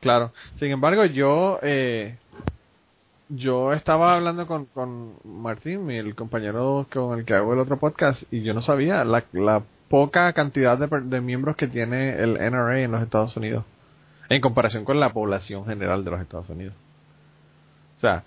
Claro. 0.01 0.33
Sin 0.57 0.71
embargo, 0.71 1.05
yo 1.07 1.59
eh, 1.63 2.17
yo 3.29 3.73
estaba 3.73 4.15
hablando 4.17 4.47
con, 4.47 4.67
con 4.67 5.15
Martín, 5.25 5.85
mi- 5.85 5.97
el 5.97 6.15
compañero 6.15 6.87
con 6.93 7.19
el 7.19 7.25
que 7.25 7.35
hago 7.35 7.53
el 7.55 7.59
otro 7.59 7.77
podcast, 7.79 8.23
y 8.33 8.43
yo 8.43 8.55
no 8.55 8.63
sabía 8.63 9.05
la, 9.05 9.25
la 9.33 9.63
poca 9.89 10.33
cantidad 10.33 10.79
de, 10.79 10.87
de 11.03 11.21
miembros 11.21 11.57
que 11.57 11.67
tiene 11.67 12.19
el 12.23 12.35
NRA 12.35 12.81
en 12.81 12.93
los 12.93 13.03
Estados 13.03 13.37
Unidos 13.37 13.65
en 14.29 14.41
comparación 14.41 14.85
con 14.85 14.99
la 15.01 15.13
población 15.13 15.65
general 15.67 16.05
de 16.05 16.11
los 16.11 16.21
Estados 16.21 16.51
Unidos. 16.51 16.75
O 17.97 18.01
sea, 18.01 18.25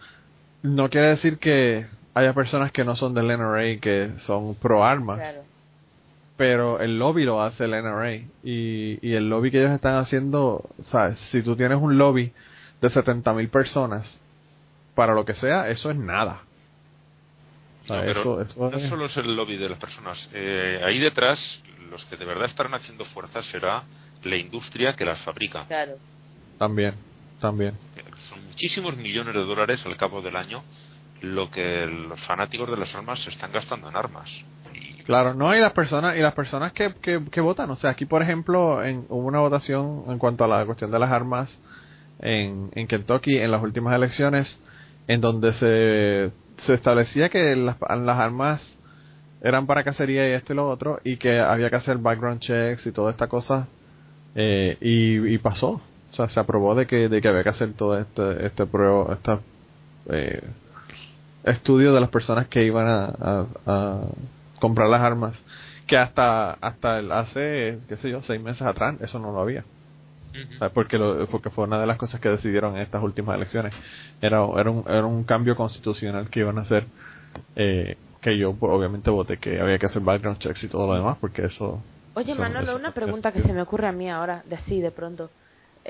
no 0.63 0.89
quiere 0.89 1.10
decir 1.10 1.38
que 1.38 1.88
haya 2.13 2.34
personas 2.34 2.71
que 2.71 2.84
no 2.84 2.95
son 2.95 3.13
del 3.13 3.27
NRA 3.27 3.67
y 3.69 3.79
que 3.79 4.12
son 4.17 4.55
pro 4.55 4.84
armas. 4.84 5.17
Claro. 5.19 5.43
pero 6.38 6.79
el 6.79 6.97
lobby 6.97 7.25
lo 7.25 7.41
hace 7.41 7.65
el 7.65 7.71
NRA 7.71 8.15
y, 8.15 8.97
y 9.01 9.13
el 9.13 9.29
lobby 9.29 9.51
que 9.51 9.60
ellos 9.60 9.71
están 9.73 9.97
haciendo, 9.97 10.69
sabes, 10.82 11.19
si 11.19 11.41
tú 11.43 11.55
tienes 11.55 11.77
un 11.82 11.97
lobby 11.97 12.32
de 12.82 12.89
70 12.89 13.34
mil 13.34 13.49
personas 13.49 14.19
para 14.95 15.13
lo 15.13 15.25
que 15.25 15.34
sea, 15.34 15.67
eso 15.69 15.91
es 15.91 15.97
nada. 15.97 16.43
No, 17.89 18.03
eso, 18.03 18.41
eso 18.41 18.69
no 18.69 18.77
es- 18.77 18.88
solo 18.88 19.05
es 19.05 19.17
el 19.17 19.36
lobby 19.36 19.58
de 19.58 19.67
las 19.69 19.79
personas. 19.79 20.29
Eh, 20.34 20.79
ahí 20.86 20.99
detrás, 20.99 21.62
los 21.89 22.05
que 22.05 22.15
de 22.17 22.25
verdad 22.25 22.45
estarán 22.45 22.73
haciendo 22.73 23.03
fuerza 23.05 23.41
será 23.41 23.84
la 24.23 24.36
industria 24.38 24.95
que 24.95 25.05
las 25.05 25.19
fabrica. 25.21 25.65
Claro. 25.67 25.93
también, 26.58 26.93
también. 27.39 27.73
Son 28.17 28.45
muchísimos 28.45 28.97
millones 28.97 29.34
de 29.34 29.41
dólares 29.41 29.86
al 29.86 29.97
cabo 29.97 30.21
del 30.21 30.36
año 30.36 30.63
lo 31.21 31.49
que 31.49 31.86
los 31.86 32.19
fanáticos 32.21 32.69
de 32.69 32.78
las 32.78 32.93
armas 32.95 33.19
se 33.19 33.30
están 33.30 33.52
gastando 33.52 33.89
en 33.89 33.95
armas. 33.95 34.30
Y 34.73 35.04
Claro, 35.04 35.34
no, 35.34 35.56
y 35.56 35.60
las 35.60 35.73
personas, 35.73 36.15
y 36.17 36.19
las 36.19 36.34
personas 36.34 36.71
que, 36.73 36.93
que, 37.02 37.23
que 37.32 37.41
votan, 37.41 37.69
o 37.71 37.75
sea, 37.75 37.91
aquí 37.91 38.06
por 38.06 38.21
ejemplo, 38.21 38.84
en, 38.84 39.06
hubo 39.10 39.28
una 39.28 39.39
votación 39.39 40.04
en 40.08 40.19
cuanto 40.19 40.43
a 40.43 40.47
la 40.47 40.65
cuestión 40.65 40.91
de 40.91 40.99
las 40.99 41.12
armas 41.12 41.60
en, 42.19 42.69
en 42.75 42.88
Kentucky 42.88 43.38
en 43.38 43.52
las 43.52 43.62
últimas 43.62 43.95
elecciones, 43.95 44.60
en 45.08 45.21
donde 45.21 45.54
se, 45.54 46.32
se 46.58 46.73
establecía 46.73 47.30
que 47.30 47.56
las, 47.56 47.78
las 47.82 48.19
armas 48.19 48.78
eran 49.41 49.65
para 49.65 49.84
cacería 49.84 50.30
y 50.30 50.34
esto 50.34 50.54
y 50.54 50.56
lo 50.58 50.69
otro, 50.69 50.99
y 51.04 51.17
que 51.17 51.39
había 51.39 51.69
que 51.69 51.78
hacer 51.78 51.97
background 51.97 52.41
checks 52.41 52.86
y 52.86 52.91
toda 52.91 53.12
esta 53.12 53.28
cosa, 53.28 53.67
eh, 54.36 54.78
y, 54.82 55.34
y 55.34 55.38
pasó. 55.39 55.82
O 56.11 56.13
sea, 56.13 56.27
se 56.29 56.39
aprobó 56.39 56.75
de 56.75 56.87
que, 56.87 57.07
de 57.09 57.21
que 57.21 57.27
había 57.27 57.43
que 57.43 57.49
hacer 57.49 57.73
todo 57.73 57.97
este, 57.99 58.45
este 58.45 58.65
prueba, 58.65 59.13
esta, 59.13 59.39
eh, 60.09 60.41
estudio 61.43 61.93
de 61.93 62.01
las 62.01 62.09
personas 62.09 62.47
que 62.47 62.63
iban 62.63 62.87
a, 62.87 63.05
a- 63.05 63.45
a 63.65 63.99
comprar 64.59 64.89
las 64.89 65.01
armas 65.01 65.45
que 65.87 65.97
hasta 65.97 66.51
hasta 66.53 66.99
el 66.99 67.11
hace 67.11 67.79
qué 67.87 67.97
sé 67.97 68.09
yo 68.11 68.21
seis 68.21 68.41
meses 68.41 68.61
atrás 68.63 68.95
eso 69.01 69.19
no 69.19 69.31
lo 69.31 69.39
había. 69.39 69.63
Porque 70.73 70.97
lo, 70.97 71.25
porque 71.27 71.49
fue 71.49 71.63
una 71.63 71.79
de 71.79 71.87
las 71.87 71.97
cosas 71.97 72.19
que 72.19 72.27
decidieron 72.29 72.75
en 72.75 72.81
estas 72.81 73.01
últimas 73.01 73.35
elecciones. 73.37 73.73
Era 74.21 74.45
era 74.57 74.69
un, 74.69 74.83
era 74.87 75.05
un 75.05 75.23
cambio 75.23 75.55
constitucional 75.55 76.29
que 76.29 76.41
iban 76.41 76.57
a 76.57 76.61
hacer 76.61 76.85
eh, 77.55 77.97
que 78.21 78.37
yo 78.37 78.53
pues, 78.53 78.71
obviamente 78.73 79.09
voté 79.09 79.37
que 79.37 79.59
había 79.61 79.79
que 79.79 79.85
hacer 79.85 80.01
background 80.01 80.39
checks 80.39 80.63
y 80.65 80.67
todo 80.67 80.87
lo 80.87 80.95
demás 80.95 81.17
porque 81.21 81.45
eso 81.45 81.81
Oye, 82.15 82.35
Manolo, 82.35 82.75
una 82.75 82.91
pregunta 82.91 83.31
que 83.31 83.41
se 83.41 83.53
me 83.53 83.61
ocurre 83.61 83.87
a 83.87 83.91
mí 83.93 84.09
ahora, 84.09 84.43
de 84.45 84.55
así, 84.55 84.81
de 84.81 84.91
pronto. 84.91 85.29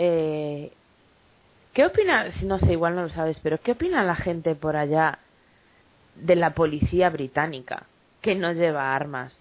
Eh, 0.01 0.71
¿Qué 1.73 1.85
opina, 1.85 2.31
si 2.31 2.45
no 2.45 2.57
sé, 2.57 2.71
igual 2.71 2.95
no 2.95 3.03
lo 3.03 3.09
sabes, 3.09 3.37
pero 3.43 3.59
qué 3.59 3.73
opina 3.73 4.01
la 4.03 4.15
gente 4.15 4.55
por 4.55 4.75
allá 4.77 5.19
de 6.15 6.35
la 6.37 6.51
policía 6.51 7.09
británica 7.09 7.83
que 8.21 8.33
no 8.35 8.53
lleva 8.53 8.95
armas? 8.95 9.37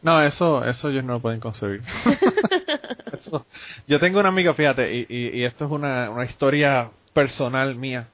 No, 0.00 0.22
eso, 0.22 0.64
eso 0.64 0.88
ellos 0.88 1.04
no 1.04 1.14
lo 1.14 1.20
pueden 1.20 1.40
concebir. 1.40 1.82
Eso- 3.12 3.44
yo 3.86 4.00
tengo 4.00 4.20
un 4.20 4.26
amigo, 4.26 4.54
fíjate, 4.54 4.94
y, 4.94 5.06
y, 5.08 5.40
y 5.40 5.44
esto 5.44 5.66
es 5.66 5.70
una, 5.70 6.08
una 6.10 6.24
historia 6.24 6.90
personal 7.12 7.74
mía. 7.74 8.08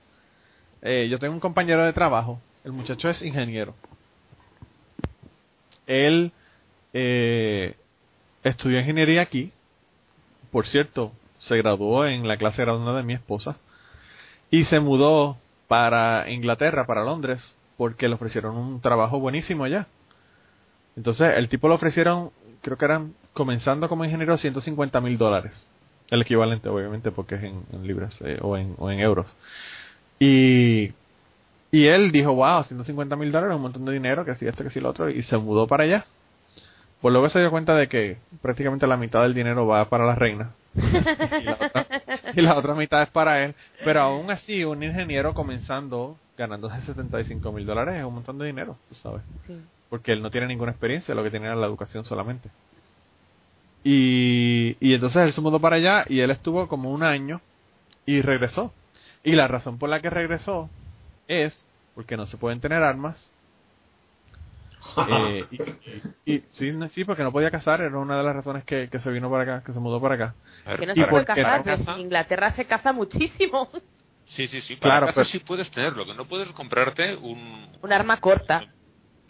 Eh, 0.83 1.07
yo 1.09 1.19
tengo 1.21 1.35
un 1.35 1.41
compañero 1.41 1.85
de 1.85 1.93
trabajo, 1.93 2.41
el 2.65 2.73
muchacho 2.73 3.09
es 3.09 3.23
ingeniero. 3.23 3.75
Él 5.87 6.33
eh, 6.93 7.77
estudió 8.43 8.81
ingeniería 8.81 9.23
aquí, 9.23 9.53
por 10.51 10.67
cierto, 10.67 11.13
se 11.39 11.57
graduó 11.57 12.07
en 12.07 12.27
la 12.27 12.37
clase 12.37 12.63
graduada 12.63 12.99
de 12.99 13.05
mi 13.05 13.15
esposa, 13.15 13.57
y 14.51 14.65
se 14.65 14.81
mudó 14.81 15.37
para 15.69 16.31
Inglaterra, 16.31 16.87
para 16.87 17.05
Londres, 17.05 17.57
porque 17.77 18.09
le 18.09 18.15
ofrecieron 18.15 18.57
un 18.57 18.81
trabajo 18.81 19.21
buenísimo 19.21 19.65
allá. 19.65 19.87
Entonces, 20.97 21.33
el 21.37 21.49
tipo 21.49 21.69
le 21.69 21.75
ofrecieron, 21.75 22.31
creo 22.63 22.77
que 22.77 22.85
eran, 22.85 23.15
comenzando 23.35 23.89
como 23.89 24.05
ingeniero, 24.05 24.37
150 24.37 25.01
mil 25.01 25.17
dólares. 25.17 25.69
El 26.11 26.23
equivalente, 26.23 26.69
obviamente, 26.69 27.13
porque 27.13 27.37
es 27.37 27.43
en, 27.45 27.87
libras 27.87 28.19
eh, 28.25 28.39
o, 28.41 28.57
en, 28.57 29.01
euros. 29.01 29.37
Y 30.19 30.93
Y 31.71 31.87
él 31.87 32.11
dijo, 32.11 32.35
wow, 32.35 32.65
150 32.65 33.15
mil 33.15 33.31
dólares, 33.31 33.55
un 33.55 33.63
montón 33.63 33.85
de 33.85 33.93
dinero, 33.93 34.25
que 34.25 34.35
si 34.35 34.47
esto, 34.49 34.65
que 34.65 34.71
si 34.71 34.81
lo 34.81 34.89
otro, 34.89 35.11
y 35.11 35.23
se 35.23 35.37
mudó 35.37 35.67
para 35.67 35.85
allá. 35.85 36.07
Pues 37.01 37.13
luego 37.13 37.29
se 37.29 37.39
dio 37.39 37.51
cuenta 37.51 37.75
de 37.75 37.89
que 37.89 38.19
prácticamente 38.43 38.87
la 38.87 38.97
mitad 38.97 39.23
del 39.23 39.35
dinero 39.35 39.67
va 39.67 39.89
para 39.89 40.05
la 40.05 40.15
reina. 40.15 40.53
y, 40.75 41.45
la 41.45 41.55
otra, 41.55 41.87
y 42.35 42.41
la 42.41 42.57
otra 42.57 42.75
mitad 42.75 43.03
es 43.03 43.11
para 43.11 43.45
él. 43.45 43.55
Pero 43.85 44.03
aún 44.03 44.31
así, 44.31 44.65
un 44.65 44.83
ingeniero 44.83 45.35
comenzando 45.35 46.17
ganándose 46.37 46.81
75 46.83 47.53
mil 47.53 47.67
dólares 47.67 47.97
es 47.97 48.05
un 48.05 48.15
montón 48.15 48.39
de 48.39 48.47
dinero, 48.47 48.77
tú 48.89 48.95
sabes. 48.95 49.23
Sí. 49.47 49.61
Porque 49.91 50.13
él 50.13 50.23
no 50.23 50.31
tiene 50.31 50.47
ninguna 50.47 50.71
experiencia, 50.71 51.15
lo 51.15 51.23
que 51.23 51.31
tiene 51.31 51.47
era 51.47 51.57
la 51.57 51.67
educación 51.67 52.05
solamente. 52.05 52.51
Y, 53.85 54.77
y 54.81 54.95
entonces 54.95 55.23
él 55.23 55.33
se 55.33 55.41
mudó 55.41 55.61
para 55.61 55.77
allá 55.77 56.05
y 56.09 56.21
él 56.21 56.31
estuvo 56.31 56.69
como 56.69 56.91
un 56.91 57.03
año 57.03 57.41
y 58.07 58.23
regresó. 58.23 58.73
Y 59.23 59.33
la 59.33 59.49
razón 59.49 59.79
por 59.79 59.89
la 59.89 60.01
que 60.01 60.11
regresó 60.11 60.69
es 61.27 61.69
porque 61.95 62.17
no 62.17 62.27
se 62.27 62.37
pueden 62.37 62.61
tener 62.61 62.83
armas. 62.83 63.31
Eh, 65.09 65.45
y, 66.25 66.35
y- 66.35 66.45
sí, 66.49 66.73
sí, 66.91 67.05
porque 67.05 67.23
no 67.23 67.33
podía 67.33 67.51
casar, 67.51 67.81
era 67.81 67.97
una 67.99 68.17
de 68.19 68.23
las 68.25 68.35
razones 68.37 68.65
que, 68.65 68.89
que 68.89 68.99
se 69.01 69.11
vino 69.11 69.31
para 69.31 69.43
acá, 69.43 69.63
que 69.65 69.73
se 69.73 69.81
mudó 69.81 70.01
para 70.01 70.15
acá. 70.15 70.35
Que 70.79 70.87
no 70.87 70.95
se 70.95 71.07
puede 71.07 71.25
caza- 71.25 71.95
en 71.95 72.01
Inglaterra 72.01 72.51
se 72.53 72.65
caza 72.65 72.93
muchísimo. 72.93 73.69
Sí, 74.25 74.47
sí, 74.47 74.61
sí. 74.61 74.77
Para 74.77 74.99
Claro, 74.99 75.13
pero- 75.15 75.25
sí 75.25 75.39
puedes 75.39 75.71
tenerlo, 75.71 76.05
que 76.05 76.15
no 76.15 76.27
puedes 76.27 76.53
comprarte 76.53 77.17
un... 77.17 77.69
Un 77.81 77.93
arma 77.93 78.19
corta. 78.19 78.67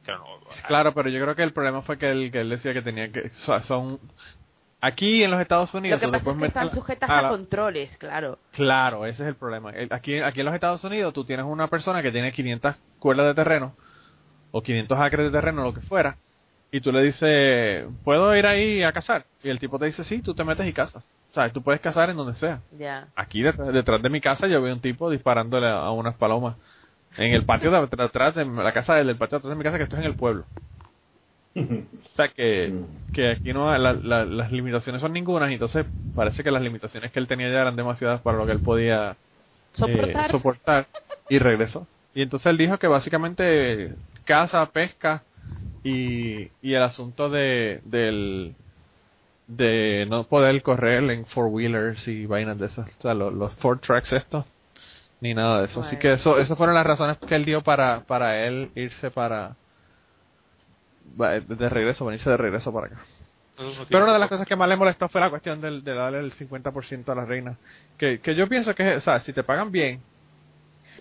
Claro, 0.03 0.25
no, 0.41 0.49
Claro, 0.67 0.95
pero 0.95 1.09
yo 1.11 1.21
creo 1.23 1.35
que 1.37 1.43
el 1.43 1.53
problema 1.53 1.83
fue 1.83 1.99
que 1.99 2.11
él, 2.11 2.31
que 2.33 2.41
él 2.41 2.49
decía 2.49 2.73
que 2.73 2.83
tenía 2.83 3.11
que... 3.13 3.21
o 3.29 3.33
sea, 3.33 3.61
son 3.61 4.01
Aquí 4.81 5.25
en 5.25 5.31
los 5.33 5.41
Estados 5.41 5.75
Unidos 5.75 6.01
Lo 6.01 6.01
que 6.01 6.19
tú 6.19 6.25
pasa 6.25 6.31
es 6.31 6.39
que 6.41 6.47
están 6.47 6.71
sujetas 6.71 7.11
a 7.11 7.19
a 7.19 7.29
controles, 7.29 7.97
claro. 7.99 8.39
Claro, 8.53 9.07
ese 9.07 9.25
es 9.25 9.29
el 9.29 9.35
problema. 9.35 9.73
Aquí, 9.91 10.21
aquí 10.21 10.41
en 10.41 10.47
los 10.47 10.55
Estados 10.55 10.85
Unidos 10.85 11.13
tú 11.13 11.25
tienes 11.25 11.47
una 11.47 11.67
persona 11.67 12.01
que 12.01 12.13
tiene 12.13 12.31
500 12.31 12.77
cuerdas 13.01 13.27
de 13.27 13.35
terreno 13.35 13.75
o 14.51 14.63
500 14.63 14.99
acres 14.99 15.27
de 15.27 15.33
terreno, 15.33 15.63
lo 15.63 15.75
que 15.75 15.81
fuera, 15.81 16.17
y 16.71 16.81
tú 16.81 16.93
le 16.93 17.03
dices, 17.03 17.87
¿puedo 18.05 18.35
ir 18.37 18.47
ahí 18.47 18.83
a 18.83 18.93
cazar? 18.93 19.25
Y 19.43 19.49
el 19.51 19.59
tipo 19.59 19.79
te 19.79 19.87
dice, 19.87 20.05
sí, 20.05 20.21
tú 20.23 20.35
te 20.35 20.45
metes 20.45 20.67
y 20.67 20.73
cazas. 20.73 21.09
O 21.31 21.35
sea, 21.35 21.51
tú 21.51 21.63
puedes 21.63 21.81
cazar 21.81 22.11
en 22.11 22.17
donde 22.17 22.35
sea. 22.37 22.61
Aquí 23.17 23.43
detrás, 23.43 23.73
detrás 23.73 24.03
de 24.03 24.11
mi 24.11 24.21
casa 24.21 24.47
yo 24.47 24.61
veo 24.63 24.75
un 24.75 24.81
tipo 24.81 25.11
disparándole 25.11 25.69
a, 25.69 25.91
unas 25.91 26.15
palomas 26.17 26.57
en 27.17 27.33
el 27.33 27.45
patio 27.45 27.71
de 27.71 27.79
atrás 28.05 28.35
de 28.35 28.45
la 28.45 28.73
casa 28.73 28.95
del 28.97 29.17
patio 29.17 29.39
de 29.39 29.41
atrás 29.41 29.51
de 29.51 29.57
mi 29.57 29.65
casa 29.65 29.77
que 29.79 29.85
esto 29.85 29.97
es 29.97 30.01
en 30.01 30.07
el 30.07 30.15
pueblo. 30.15 30.45
O 32.05 32.09
sea 32.15 32.29
que, 32.29 32.73
que 33.13 33.31
aquí 33.31 33.53
no 33.53 33.77
la- 33.77 33.93
la- 33.95 34.25
las 34.25 34.53
limitaciones 34.53 35.01
son 35.03 35.13
ninguna 35.13 35.51
y 35.51 35.55
entonces 35.55 35.87
parece 36.15 36.43
que 36.45 36.51
las 36.51 36.63
limitaciones 36.63 37.11
que 37.13 37.19
él 37.19 37.27
tenía 37.29 37.49
ya 37.51 37.61
eran 37.63 37.77
demasiadas 37.77 38.21
para 38.23 38.37
lo 38.39 38.47
que 38.47 38.53
él 38.53 38.61
podía 38.61 39.17
eh, 39.89 40.13
soportar 40.31 40.87
y 41.29 41.39
regresó. 41.39 41.87
Y 42.15 42.23
entonces 42.23 42.47
él 42.47 42.57
dijo 42.59 42.79
que 42.79 42.87
básicamente 42.89 43.95
caza, 44.29 44.67
pesca 44.67 45.23
y, 45.83 46.51
y 46.61 46.75
el 46.75 46.83
asunto 46.83 47.31
de 47.31 47.81
del 47.85 48.55
de 49.47 50.07
no 50.07 50.25
poder 50.25 50.63
correr 50.63 51.11
en 51.11 51.25
four 51.25 51.47
wheelers 51.47 52.07
y 52.09 52.27
vainas 52.27 52.59
de 52.59 52.67
esas, 52.67 52.87
o 52.87 53.01
sea, 53.01 53.15
los, 53.15 53.33
los 53.33 53.55
four 53.57 53.81
tracks 53.81 54.13
estos, 54.13 54.45
ni 55.23 55.33
nada 55.33 55.61
de 55.61 55.65
eso. 55.65 55.81
Así 55.81 55.97
que 55.97 56.13
eso, 56.13 56.39
esas 56.39 56.59
fueron 56.59 56.75
las 56.75 56.87
razones 56.87 57.17
que 57.17 57.35
él 57.35 57.47
dio 57.47 57.63
para, 57.63 58.01
para 58.01 58.45
él 58.47 58.71
irse 58.75 59.11
para 59.11 59.57
de 61.17 61.69
regreso, 61.71 62.05
venirse 62.05 62.29
de 62.29 62.37
regreso 62.37 62.71
para 62.71 62.89
acá. 62.89 62.99
Pero 63.89 64.05
una 64.05 64.13
de 64.13 64.19
las 64.19 64.29
cosas 64.29 64.47
que 64.47 64.55
más 64.55 64.69
le 64.69 64.77
molestó 64.77 65.09
fue 65.09 65.23
la 65.23 65.31
cuestión 65.31 65.63
del, 65.63 65.83
de 65.83 65.95
darle 65.95 66.21
el 66.21 66.33
50% 66.35 67.09
a 67.09 67.15
la 67.15 67.25
reina. 67.25 67.57
Que, 67.97 68.21
que 68.21 68.37
yo 68.37 68.47
pienso 68.49 68.75
que, 68.75 68.97
o 68.97 69.01
sea, 69.01 69.19
si 69.21 69.33
te 69.33 69.43
pagan 69.43 69.73
bien, 69.73 70.01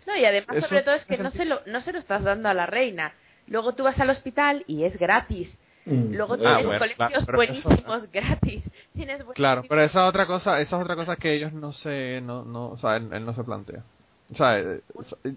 No, 0.08 0.16
y 0.18 0.26
además, 0.26 0.56
Eso 0.58 0.68
sobre 0.68 0.82
todo, 0.84 0.96
es 0.96 1.06
que 1.06 1.18
no 1.18 1.30
se, 1.32 1.46
lo, 1.46 1.60
no 1.68 1.82
se 1.82 1.92
lo 1.94 2.00
estás 2.00 2.24
dando 2.24 2.50
a 2.50 2.54
la 2.56 2.66
reina. 2.66 3.14
Luego 3.48 3.76
tú 3.76 3.84
vas 3.84 4.00
al 4.00 4.10
hospital 4.10 4.64
y 4.66 4.84
es 4.86 4.98
gratis. 4.98 5.54
Mm. 5.86 6.14
Luego 6.16 6.36
Eh, 6.36 6.40
tienes 6.40 6.66
bueno, 6.66 6.80
colegios 6.80 6.98
claro, 7.10 7.26
pero 7.26 7.42
eso- 7.44 7.70
buenísimos 7.70 8.12
gratis. 8.12 8.64
Tienes 8.94 9.24
claro, 9.36 9.64
pero 9.70 9.84
esa 9.84 10.04
es 10.04 10.10
otra 10.10 10.26
cosa, 10.26 10.60
esa 10.60 10.78
es 10.78 10.82
otra 10.84 10.96
cosa 10.96 11.16
que 11.18 11.36
ellos 11.36 11.54
no 11.54 11.72
se, 11.72 12.20
no, 12.22 12.44
no, 12.44 12.70
o 12.70 12.78
sea, 12.78 12.98
él, 12.98 13.10
él 13.14 13.26
no 13.26 13.34
se 13.34 13.44
plantea. 13.44 13.84
O 14.32 14.36
sea, 14.36 14.60
eh, 14.60 14.82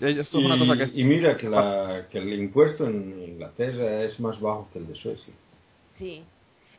ellos 0.01 0.27
eso 0.29 0.39
es 0.39 0.45
una 0.45 0.57
y, 0.57 0.59
cosa 0.61 0.77
que 0.77 0.83
es- 0.85 0.93
y 0.97 1.05
mira 1.05 1.37
que, 1.37 1.49
la, 1.49 2.07
que 2.11 2.19
el 2.19 2.33
impuesto 2.33 2.87
en 2.87 3.23
Inglaterra 3.23 4.03
es 4.03 4.19
más 4.19 4.41
bajo 4.41 4.69
que 4.73 4.81
el 4.81 4.89
de 4.89 4.95
Suecia. 4.97 5.35
Sí. 5.99 6.25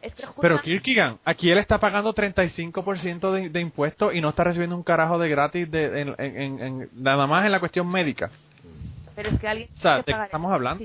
Es 0.01 0.15
que 0.15 0.23
Pero 0.41 0.59
Kierkegaard, 0.61 1.17
aquí 1.23 1.51
él 1.51 1.59
está 1.59 1.79
pagando 1.79 2.13
35% 2.13 3.31
de, 3.31 3.49
de 3.49 3.59
impuestos 3.61 4.13
y 4.15 4.21
no 4.21 4.29
está 4.29 4.43
recibiendo 4.43 4.75
un 4.75 4.83
carajo 4.83 5.19
de 5.19 5.29
gratis 5.29 5.69
de, 5.69 6.01
en, 6.01 6.15
en- 6.59 6.89
nada 6.95 7.27
más 7.27 7.45
en 7.45 7.51
la 7.51 7.59
cuestión 7.59 7.87
médica. 7.89 8.31
Pero 9.15 9.29
es 9.29 9.39
que 9.39 9.47
alguien 9.47 9.69
O 9.77 9.81
sea, 9.81 10.01
que 10.03 10.11
¿de 10.11 10.17
qué 10.17 10.23
estamos 10.25 10.51
hablando? 10.51 10.83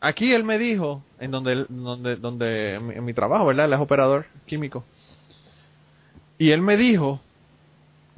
Aquí 0.00 0.32
él 0.34 0.44
me 0.44 0.58
dijo, 0.58 1.02
en 1.18 1.30
donde, 1.30 1.64
donde, 1.68 2.16
donde 2.16 2.74
en, 2.74 2.86
mi, 2.86 2.94
en 2.94 3.04
mi 3.04 3.14
trabajo, 3.14 3.46
¿verdad? 3.46 3.66
Él 3.66 3.72
es 3.72 3.80
operador 3.80 4.26
químico. 4.44 4.84
Y 6.36 6.50
él 6.50 6.60
me 6.60 6.76
dijo 6.76 7.20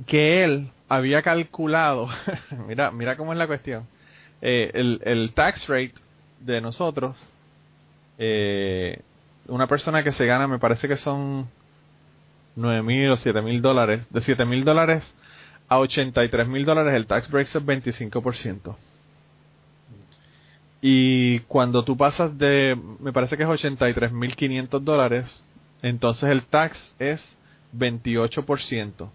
que 0.07 0.43
él 0.43 0.71
había 0.89 1.23
calculado, 1.23 2.09
mira, 2.67 2.91
mira 2.91 3.17
cómo 3.17 3.33
es 3.33 3.39
la 3.39 3.47
cuestión, 3.47 3.87
eh, 4.43 4.71
el, 4.75 5.01
el 5.05 5.33
tax 5.35 5.69
rate 5.69 5.95
de 6.41 6.61
nosotros, 6.61 7.17
eh, 8.19 9.01
una 9.49 9.67
persona 9.67 10.03
que 10.03 10.13
se 10.13 10.27
gana, 10.27 10.47
me 10.47 10.59
parece 10.59 10.89
que 10.89 10.97
son 10.97 11.49
nueve 12.55 12.83
mil 12.83 13.11
o 13.11 13.17
siete 13.17 13.43
mil 13.43 13.63
dólares, 13.63 14.09
de 14.11 14.21
siete 14.21 14.45
mil 14.45 14.65
dólares 14.65 15.17
a 15.69 15.79
83 15.79 16.49
mil 16.49 16.65
dólares 16.65 16.95
el 16.95 17.07
tax 17.07 17.31
break 17.31 17.47
es 17.47 17.57
25%. 17.57 18.77
Y 20.81 21.41
cuando 21.41 21.85
tú 21.85 21.97
pasas 21.97 22.37
de, 22.39 22.79
me 23.01 23.13
parece 23.13 23.37
que 23.37 23.43
es 23.43 23.49
83.500 23.49 24.81
dólares, 24.81 25.45
entonces 25.83 26.31
el 26.31 26.45
tax 26.45 26.95
es 26.99 27.37
28%. 27.77 29.11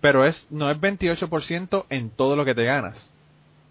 Pero 0.00 0.26
es, 0.26 0.46
no 0.50 0.70
es 0.70 0.78
28% 0.78 1.86
en 1.88 2.10
todo 2.10 2.36
lo 2.36 2.44
que 2.44 2.54
te 2.54 2.64
ganas. 2.64 3.14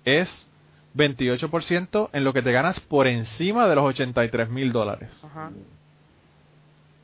Es 0.06 0.50
28% 0.96 2.10
en 2.14 2.24
lo 2.24 2.34
que 2.34 2.42
te 2.42 2.52
ganas 2.52 2.80
por 2.80 3.08
encima 3.08 3.68
de 3.68 3.76
los 3.76 3.96
83.000 3.96 4.72
dólares. 4.72 5.22
Ajá. 5.24 5.52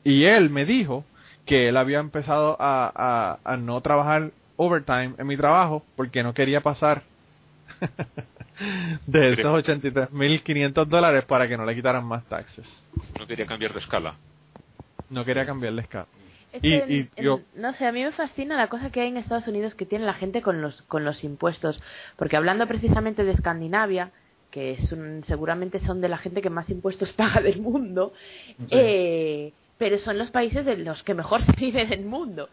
Y 0.04 0.24
él 0.24 0.50
me 0.50 0.64
dijo 0.64 1.04
que 1.46 1.68
él 1.68 1.76
había 1.76 1.98
empezado 1.98 2.56
a, 2.60 2.90
a, 2.94 3.38
a 3.44 3.56
no 3.56 3.80
trabajar 3.80 4.30
overtime 4.56 5.14
en 5.18 5.26
mi 5.26 5.36
trabajo 5.36 5.84
porque 5.96 6.22
no 6.22 6.34
quería 6.34 6.60
pasar 6.60 7.02
de 9.06 9.32
esos 9.32 9.64
83.500 9.64 10.86
dólares 10.86 11.24
para 11.24 11.48
que 11.48 11.56
no 11.56 11.64
le 11.64 11.74
quitaran 11.74 12.04
más 12.04 12.24
taxes. 12.24 12.66
No 13.18 13.26
quería 13.26 13.46
cambiar 13.46 13.72
de 13.72 13.80
escala. 13.80 14.16
No 15.10 15.24
quería 15.24 15.46
cambiarle 15.46 15.82
escala. 15.82 16.06
Es 16.52 16.62
Y- 16.62 16.68
que 16.70 16.76
en- 16.78 16.90
y 16.92 16.96
en- 17.16 17.24
yo- 17.24 17.40
no 17.54 17.72
sé, 17.72 17.86
a 17.86 17.92
mí 17.92 18.02
me 18.04 18.12
fascina 18.12 18.56
la 18.56 18.68
cosa 18.68 18.90
que 18.90 19.00
hay 19.00 19.08
en 19.08 19.16
Estados 19.16 19.48
Unidos 19.48 19.74
que 19.74 19.86
tiene 19.86 20.04
la 20.04 20.12
gente 20.14 20.42
con 20.42 20.60
los, 20.60 20.82
con 20.82 21.04
los 21.04 21.24
impuestos. 21.24 21.82
Porque 22.16 22.36
hablando 22.36 22.66
precisamente 22.66 23.24
de 23.24 23.32
Escandinavia, 23.32 24.10
que 24.50 24.72
es 24.72 24.92
un- 24.92 25.24
seguramente 25.24 25.78
son 25.80 26.00
de 26.02 26.08
la 26.10 26.18
gente 26.18 26.42
que 26.42 26.50
más 26.50 26.68
impuestos 26.68 27.12
paga 27.38 27.40
del 27.40 27.60
mundo, 27.60 28.12
eh, 28.70 29.52
pero 29.78 29.96
son 29.98 30.18
los 30.18 30.30
países 30.30 30.64
de 30.66 30.76
los 30.76 31.02
que 31.02 31.14
mejor 31.14 31.40
se 31.46 31.52
vive 31.52 31.86
del 31.86 32.04
mundo. 32.04 32.48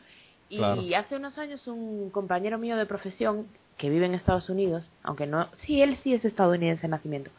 Y 0.49 0.57
Claro. 0.57 0.81
hace 0.97 1.15
unos 1.17 1.37
años 1.37 1.67
un 1.67 2.09
compañero 2.09 2.57
mío 2.57 2.77
de 2.77 2.85
profesión 2.85 3.47
que 3.77 3.89
vive 3.89 4.05
en 4.07 4.15
Estados 4.15 4.49
Unidos, 4.49 4.89
aunque 5.03 5.27
no, 5.27 5.47
sí, 5.53 5.81
él 5.81 5.95
sí 5.97 6.13
es 6.13 6.25
estadounidense 6.25 6.83
de 6.83 6.87
nacimiento, 6.87 7.31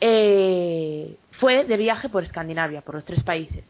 eh, 0.00 1.16
fue 1.32 1.64
de 1.64 1.76
viaje 1.76 2.08
por 2.08 2.24
Escandinavia, 2.24 2.82
por 2.82 2.94
los 2.96 3.04
tres 3.04 3.22
países 3.22 3.64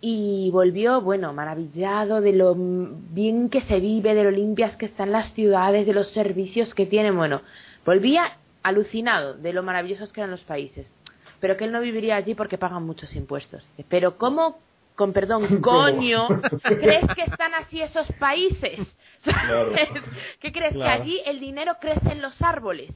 y 0.00 0.50
volvió, 0.52 1.00
bueno, 1.00 1.32
maravillado 1.32 2.20
de 2.20 2.32
lo 2.32 2.54
mm, 2.54 3.14
bien 3.14 3.48
que 3.50 3.62
se 3.62 3.80
vive, 3.80 4.14
de 4.14 4.24
lo 4.24 4.30
limpias 4.30 4.76
que 4.76 4.86
están 4.86 5.12
las 5.12 5.32
ciudades, 5.32 5.86
de 5.86 5.92
los 5.92 6.08
servicios 6.08 6.74
que 6.74 6.86
tienen. 6.86 7.16
Bueno, 7.16 7.42
volvía 7.84 8.36
alucinado 8.62 9.34
de 9.34 9.52
lo 9.52 9.62
maravillosos 9.62 10.12
que 10.12 10.20
eran 10.20 10.30
los 10.30 10.44
países. 10.44 10.92
Pero 11.40 11.56
que 11.56 11.64
él 11.64 11.72
no 11.72 11.80
viviría 11.80 12.16
allí 12.16 12.34
porque 12.34 12.58
pagan 12.58 12.84
muchos 12.84 13.14
impuestos. 13.14 13.68
Pero 13.88 14.16
¿cómo, 14.18 14.58
con 14.94 15.12
perdón, 15.12 15.46
coño, 15.62 16.28
crees 16.62 17.06
que 17.14 17.22
están 17.22 17.54
así 17.54 17.80
esos 17.82 18.10
países? 18.12 18.80
Claro. 19.20 19.72
¿Qué 20.40 20.52
crees? 20.52 20.74
Claro. 20.74 21.02
Que 21.02 21.02
allí 21.02 21.20
el 21.26 21.40
dinero 21.40 21.72
crece 21.80 22.12
en 22.12 22.22
los 22.22 22.40
árboles. 22.40 22.90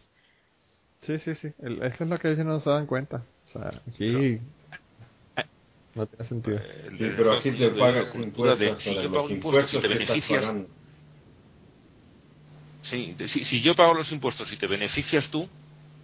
Sí, 1.00 1.18
sí, 1.18 1.34
sí. 1.34 1.48
El- 1.60 1.82
eso 1.82 2.04
es 2.04 2.10
lo 2.10 2.16
que 2.16 2.30
ellos 2.30 2.46
no 2.46 2.60
se 2.60 2.70
dan 2.70 2.86
cuenta. 2.86 3.22
O 3.46 3.48
sea, 3.48 3.72
aquí 3.88 4.38
no 5.94 6.06
tiene 6.06 6.24
sentido. 6.24 6.58
Eh, 6.58 6.84
el 6.88 6.98
Sí, 6.98 7.04
de 7.04 7.10
pero 7.10 7.32
aquí 7.32 7.50
te 7.52 7.68
pagas 7.70 8.06
cultura 8.06 8.56
de, 8.56 8.66
impuestos. 8.68 8.82
si 8.82 8.94
yo 9.02 9.12
pago 9.12 9.30
impuestos 9.30 9.74
y 9.74 9.78
te 9.80 9.88
beneficias, 9.88 10.54
sí, 12.82 13.14
de- 13.16 13.28
si, 13.28 13.44
si 13.44 13.60
yo 13.60 13.74
pago 13.74 13.94
los 13.94 14.10
impuestos 14.12 14.50
y 14.52 14.56
te 14.56 14.66
beneficias 14.66 15.28
tú, 15.28 15.48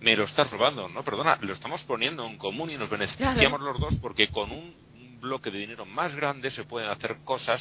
me 0.00 0.16
lo 0.16 0.24
estás 0.24 0.50
robando, 0.50 0.88
¿no? 0.88 1.02
Perdona, 1.02 1.38
lo 1.40 1.52
estamos 1.52 1.82
poniendo 1.84 2.24
en 2.26 2.36
común 2.38 2.70
y 2.70 2.76
nos 2.76 2.88
beneficiamos 2.88 3.60
Claro. 3.60 3.72
los 3.72 3.80
dos 3.80 3.96
porque 3.96 4.28
con 4.28 4.52
un 4.52 5.18
bloque 5.20 5.50
de 5.50 5.58
dinero 5.58 5.84
más 5.84 6.14
grande 6.14 6.50
se 6.50 6.62
pueden 6.64 6.88
hacer 6.88 7.18
cosas 7.24 7.60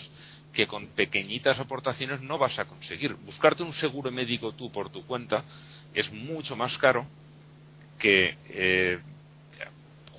que 0.53 0.67
con 0.67 0.87
pequeñitas 0.89 1.59
aportaciones 1.59 2.21
no 2.21 2.37
vas 2.37 2.59
a 2.59 2.65
conseguir. 2.65 3.15
Buscarte 3.15 3.63
un 3.63 3.73
seguro 3.73 4.11
médico 4.11 4.51
tú 4.51 4.71
por 4.71 4.89
tu 4.91 5.03
cuenta 5.05 5.43
es 5.93 6.11
mucho 6.11 6.55
más 6.55 6.77
caro 6.77 7.07
que 7.97 8.37
eh, 8.49 8.99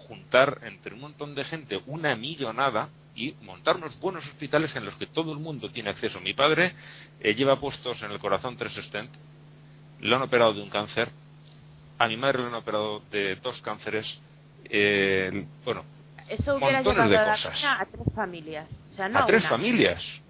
juntar 0.08 0.60
entre 0.62 0.94
un 0.94 1.00
montón 1.00 1.34
de 1.34 1.44
gente 1.44 1.80
una 1.86 2.16
millonada 2.16 2.88
y 3.14 3.34
montar 3.42 3.76
unos 3.76 3.98
buenos 4.00 4.26
hospitales 4.26 4.74
en 4.76 4.84
los 4.84 4.94
que 4.96 5.06
todo 5.06 5.32
el 5.32 5.38
mundo 5.38 5.70
tiene 5.70 5.90
acceso. 5.90 6.20
Mi 6.20 6.34
padre 6.34 6.74
eh, 7.20 7.34
lleva 7.34 7.56
puestos 7.60 8.02
en 8.02 8.10
el 8.10 8.18
corazón 8.18 8.56
tres 8.56 8.74
stent, 8.74 9.10
le 10.00 10.14
han 10.14 10.22
operado 10.22 10.54
de 10.54 10.62
un 10.62 10.70
cáncer, 10.70 11.08
a 11.98 12.06
mi 12.08 12.16
madre 12.16 12.38
le 12.40 12.46
han 12.46 12.54
operado 12.54 13.00
de 13.10 13.36
dos 13.36 13.60
cánceres, 13.60 14.20
eh, 14.70 15.46
bueno, 15.64 15.84
Eso 16.28 16.56
hubiera 16.56 16.82
montones 16.82 17.10
de 17.10 17.16
a, 17.18 17.30
cosas. 17.30 17.64
a 17.64 17.84
tres 17.86 18.06
familias. 18.14 18.68
O 18.92 18.94
sea, 18.94 19.08
no 19.08 19.18
a 19.18 19.24
tres 19.26 19.42
una. 19.42 19.50
familias. 19.50 20.20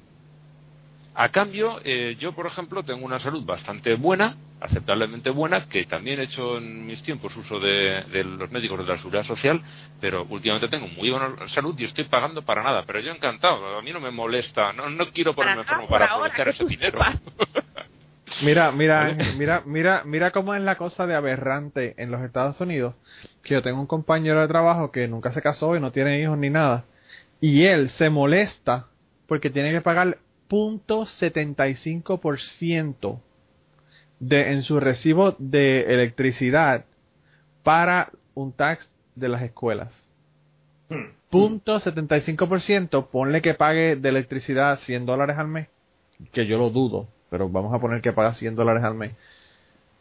A 1.14 1.29
cambio, 1.31 1.81
eh, 1.85 2.17
yo, 2.19 2.33
por 2.33 2.47
ejemplo, 2.47 2.83
tengo 2.85 3.05
una 3.05 3.19
salud 3.19 3.45
bastante 3.45 3.95
buena, 3.97 4.37
aceptablemente 4.61 5.31
buena, 5.31 5.68
que 5.68 5.85
también 5.85 6.21
he 6.21 6.25
hecho 6.25 6.59
en 6.59 6.87
mis 6.87 7.03
tiempos 7.03 7.35
uso 7.37 7.61
de, 7.61 8.03
de 8.05 8.25
los 8.25 8.51
médicos 8.51 8.79
de 8.79 8.92
la 8.92 8.99
seguridad 8.99 9.25
social, 9.25 9.62
pero 10.01 10.27
últimamente 10.29 10.68
tengo 10.68 10.88
muy 10.88 11.11
buena 11.11 11.49
salud 11.49 11.75
y 11.79 11.85
estoy 11.85 12.05
pagando 12.05 12.42
para 12.42 12.62
nada. 12.62 12.85
Pero 12.87 13.01
yo 13.01 13.12
encantado, 13.12 13.79
a 13.79 13.83
mí 13.83 13.92
no 13.92 14.01
me 14.01 14.11
molesta, 14.11 14.73
no, 14.73 14.88
no 14.90 15.07
quiero 15.09 15.35
ponerme 15.35 15.64
Para 15.64 15.77
enfermo 15.77 15.88
para 15.88 16.07
aprovechar 16.07 16.49
ese 16.49 16.64
dinero. 16.68 16.99
Mira, 18.42 18.71
mira, 18.73 19.16
mira, 19.37 19.62
mira, 19.64 20.03
mira 20.05 20.33
cómo 20.33 20.55
es 20.55 20.61
la 20.62 20.77
cosa 20.77 21.07
de 21.07 21.14
aberrante 21.14 21.94
en 21.97 22.11
los 22.11 22.21
Estados 22.23 22.61
Unidos. 22.61 23.01
Que 23.42 23.55
yo 23.55 23.62
tengo 23.62 23.81
un 23.81 23.87
compañero 23.87 24.42
de 24.42 24.49
trabajo 24.49 24.92
que 24.92 25.09
nunca 25.09 25.33
se 25.33 25.40
casó 25.40 25.75
y 25.75 25.81
no 25.81 25.92
tiene 25.92 26.21
hijos 26.21 26.37
ni 26.37 26.51
nada. 26.51 26.85
Y 27.40 27.64
él 27.64 27.88
se 27.88 28.11
molesta 28.11 28.88
porque 29.27 29.49
tiene 29.49 29.73
que 29.73 29.81
pagar 29.81 30.18
.75% 30.51 33.23
de 34.20 34.52
en 34.52 34.62
su 34.62 34.81
recibo 34.81 35.37
de 35.38 35.83
electricidad 35.94 36.85
para 37.62 38.11
un 38.35 38.52
tax 38.52 38.90
de 39.14 39.28
las 39.28 39.42
escuelas. 39.42 40.11
Punto 41.31 41.76
75%, 41.76 43.09
ponle 43.09 43.42
que 43.42 43.54
pague 43.54 43.96
de 43.96 44.09
electricidad 44.09 44.78
100 44.78 45.04
dólares 45.04 45.37
al 45.37 45.48
mes, 45.48 45.68
que 46.33 46.46
yo 46.46 46.57
lo 46.57 46.70
dudo, 46.70 47.09
pero 47.28 47.48
vamos 47.48 47.74
a 47.74 47.78
poner 47.78 48.00
que 48.00 48.12
paga 48.12 48.33
100 48.33 48.57
dólares 48.57 48.83
al 48.83 48.94
mes. 48.94 49.12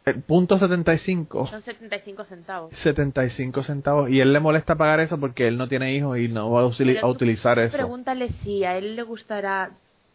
El 0.06 0.22
punto 0.22 0.56
75, 0.56 1.46
Son 1.48 1.60
75 1.60 2.24
centavos. 2.24 2.74
75 2.74 3.62
centavos, 3.62 4.08
y 4.08 4.20
él 4.20 4.32
le 4.32 4.40
molesta 4.40 4.76
pagar 4.76 5.00
eso 5.00 5.20
porque 5.20 5.46
él 5.46 5.58
no 5.58 5.68
tiene 5.68 5.94
hijos 5.94 6.18
y 6.18 6.28
no 6.28 6.50
va 6.50 6.62
a, 6.62 6.64
a 6.64 7.06
utilizar 7.06 7.58
eso. 7.58 7.76
Pregúntale 7.76 8.30
si 8.42 8.64
a 8.64 8.78
él 8.78 8.96
le 8.96 9.02
gustará 9.02 9.72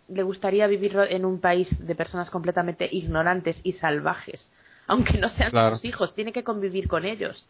le 0.07 0.23
gustaría 0.23 0.67
vivir 0.67 0.95
en 1.09 1.25
un 1.25 1.39
país 1.39 1.85
de 1.85 1.95
personas 1.95 2.29
completamente 2.29 2.87
ignorantes 2.91 3.59
y 3.63 3.73
salvajes. 3.73 4.51
Aunque 4.87 5.17
no 5.17 5.29
sean 5.29 5.51
Claro. 5.51 5.75
sus 5.77 5.85
hijos, 5.85 6.13
tiene 6.15 6.31
que 6.33 6.43
convivir 6.43 6.87
con 6.87 7.05
ellos. 7.05 7.47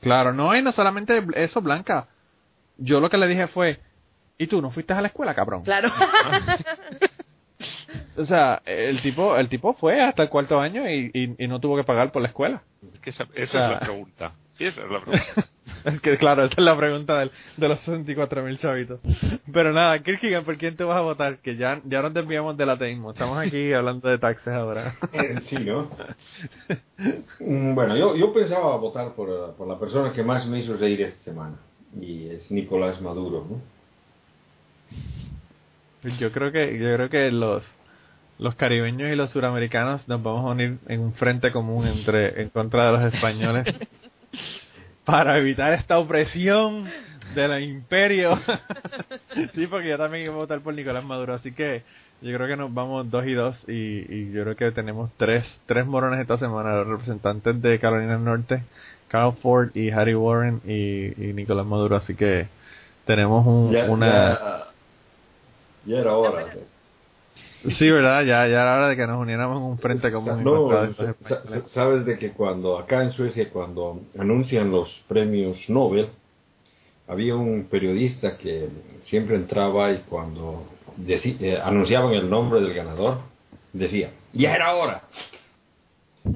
Claro, 0.00 0.32
no, 0.32 0.54
y 0.56 0.62
no 0.62 0.72
solamente 0.72 1.24
eso, 1.36 1.60
Blanca. 1.62 2.08
Yo 2.76 3.00
lo 3.00 3.08
que 3.08 3.16
le 3.16 3.28
dije 3.28 3.46
fue, 3.46 3.80
¿y 4.38 4.46
tú 4.48 4.60
no 4.60 4.70
fuiste 4.70 4.92
a 4.92 5.00
la 5.00 5.08
escuela, 5.08 5.34
cabrón? 5.34 5.62
Claro. 5.62 5.90
O 8.16 8.24
sea, 8.24 8.62
el 8.64 9.00
tipo, 9.00 9.36
el 9.36 9.48
tipo 9.48 9.74
fue 9.74 10.00
hasta 10.02 10.22
el 10.22 10.28
cuarto 10.28 10.60
año 10.60 10.88
y, 10.88 11.10
y, 11.12 11.44
y 11.44 11.48
no 11.48 11.60
tuvo 11.60 11.76
que 11.76 11.84
pagar 11.84 12.12
por 12.12 12.22
la 12.22 12.28
escuela. 12.28 12.62
Es 12.92 13.00
que 13.00 13.10
esa, 13.10 13.24
esa 13.34 13.42
O 13.42 13.46
sea- 13.46 13.64
es 13.66 13.70
la 13.72 13.80
pregunta. 13.80 14.32
Esa 14.58 14.82
es 14.82 14.90
la 14.90 15.00
pregunta. 15.04 15.48
Es 15.84 16.00
que 16.00 16.16
claro, 16.16 16.44
esa 16.44 16.54
es 16.56 16.64
la 16.64 16.76
pregunta 16.76 17.18
del, 17.18 17.30
de 17.56 17.68
los 17.68 17.78
64 17.80 18.42
mil 18.42 18.56
chavitos. 18.56 19.00
Pero 19.52 19.72
nada, 19.72 19.98
Kirkigan, 19.98 20.44
¿por 20.44 20.56
quién 20.56 20.76
te 20.76 20.84
vas 20.84 20.96
a 20.96 21.02
votar? 21.02 21.38
Que 21.38 21.56
ya, 21.56 21.80
ya 21.84 22.00
nos 22.00 22.14
desviamos 22.14 22.56
del 22.56 22.70
ateísmo. 22.70 23.10
Estamos 23.10 23.38
aquí 23.38 23.72
hablando 23.74 24.08
de 24.08 24.18
taxes 24.18 24.54
ahora. 24.54 24.94
Eh, 25.12 25.40
sí, 25.46 25.56
¿no? 25.56 25.90
Mm, 27.40 27.74
Bueno, 27.74 27.96
yo, 27.98 28.16
yo 28.16 28.32
pensaba 28.32 28.76
votar 28.76 29.12
por, 29.14 29.54
por 29.56 29.68
la 29.68 29.78
persona 29.78 30.12
que 30.12 30.22
más 30.22 30.46
me 30.46 30.60
hizo 30.60 30.74
reír 30.76 31.02
esta 31.02 31.22
semana. 31.24 31.56
Y 32.00 32.28
es 32.30 32.50
Nicolás 32.50 33.00
Maduro, 33.02 33.46
¿no? 33.48 33.60
Yo 36.18 36.32
creo 36.32 36.52
que, 36.52 36.78
yo 36.78 36.94
creo 36.94 37.08
que 37.08 37.30
los, 37.30 37.66
los 38.38 38.54
caribeños 38.56 39.10
y 39.10 39.16
los 39.16 39.30
suramericanos 39.30 40.06
nos 40.08 40.22
vamos 40.22 40.44
a 40.44 40.48
unir 40.52 40.78
en 40.88 41.00
un 41.00 41.14
frente 41.14 41.50
común 41.50 41.86
entre, 41.86 42.42
en 42.42 42.50
contra 42.50 42.86
de 42.86 42.92
los 42.92 43.14
españoles 43.14 43.66
para 45.04 45.38
evitar 45.38 45.72
esta 45.72 45.98
opresión 45.98 46.88
del 47.34 47.62
imperio. 47.62 48.38
sí, 49.54 49.66
porque 49.66 49.88
yo 49.88 49.98
también 49.98 50.24
iba 50.24 50.34
a 50.34 50.38
votar 50.38 50.60
por 50.60 50.74
Nicolás 50.74 51.04
Maduro, 51.04 51.34
así 51.34 51.52
que 51.52 51.82
yo 52.22 52.34
creo 52.34 52.48
que 52.48 52.56
nos 52.56 52.72
vamos 52.72 53.10
dos 53.10 53.26
y 53.26 53.34
dos 53.34 53.64
y, 53.68 54.06
y 54.08 54.32
yo 54.32 54.44
creo 54.44 54.56
que 54.56 54.70
tenemos 54.72 55.10
tres, 55.16 55.60
tres 55.66 55.84
morones 55.86 56.20
esta 56.20 56.38
semana, 56.38 56.74
los 56.76 56.88
representantes 56.88 57.60
de 57.60 57.78
Carolina 57.78 58.14
del 58.14 58.24
Norte, 58.24 58.62
Carl 59.08 59.34
Ford 59.34 59.70
y 59.74 59.90
Harry 59.90 60.14
Warren 60.14 60.60
y, 60.64 61.06
y 61.22 61.32
Nicolás 61.34 61.66
Maduro, 61.66 61.96
así 61.96 62.14
que 62.14 62.48
tenemos 63.04 63.46
un, 63.46 63.72
Ya, 63.72 63.84
una... 63.90 64.38
ya, 64.38 64.64
ya 65.86 65.98
era 65.98 66.12
hora. 66.14 66.46
Sí, 67.70 67.90
¿verdad? 67.90 68.22
Ya, 68.22 68.46
ya 68.46 68.62
era 68.62 68.76
hora 68.76 68.88
de 68.88 68.96
que 68.96 69.06
nos 69.06 69.20
uniéramos 69.20 69.58
en 69.58 69.62
un 69.64 69.78
frente 69.78 70.12
común. 70.12 70.44
No, 70.44 70.68
sabes 71.68 72.04
de 72.04 72.18
que 72.18 72.32
cuando 72.32 72.78
acá 72.78 73.02
en 73.02 73.10
Suecia, 73.10 73.48
cuando 73.50 74.00
anuncian 74.18 74.70
los 74.70 75.02
premios 75.08 75.68
Nobel, 75.68 76.08
había 77.08 77.36
un 77.36 77.64
periodista 77.64 78.36
que 78.36 78.68
siempre 79.02 79.36
entraba 79.36 79.92
y 79.92 79.98
cuando 80.08 80.66
eh, 81.06 81.58
anunciaban 81.62 82.12
el 82.12 82.28
nombre 82.28 82.60
del 82.60 82.74
ganador, 82.74 83.18
decía, 83.72 84.10
ya 84.32 84.54
era 84.54 84.74
hora. 84.74 85.02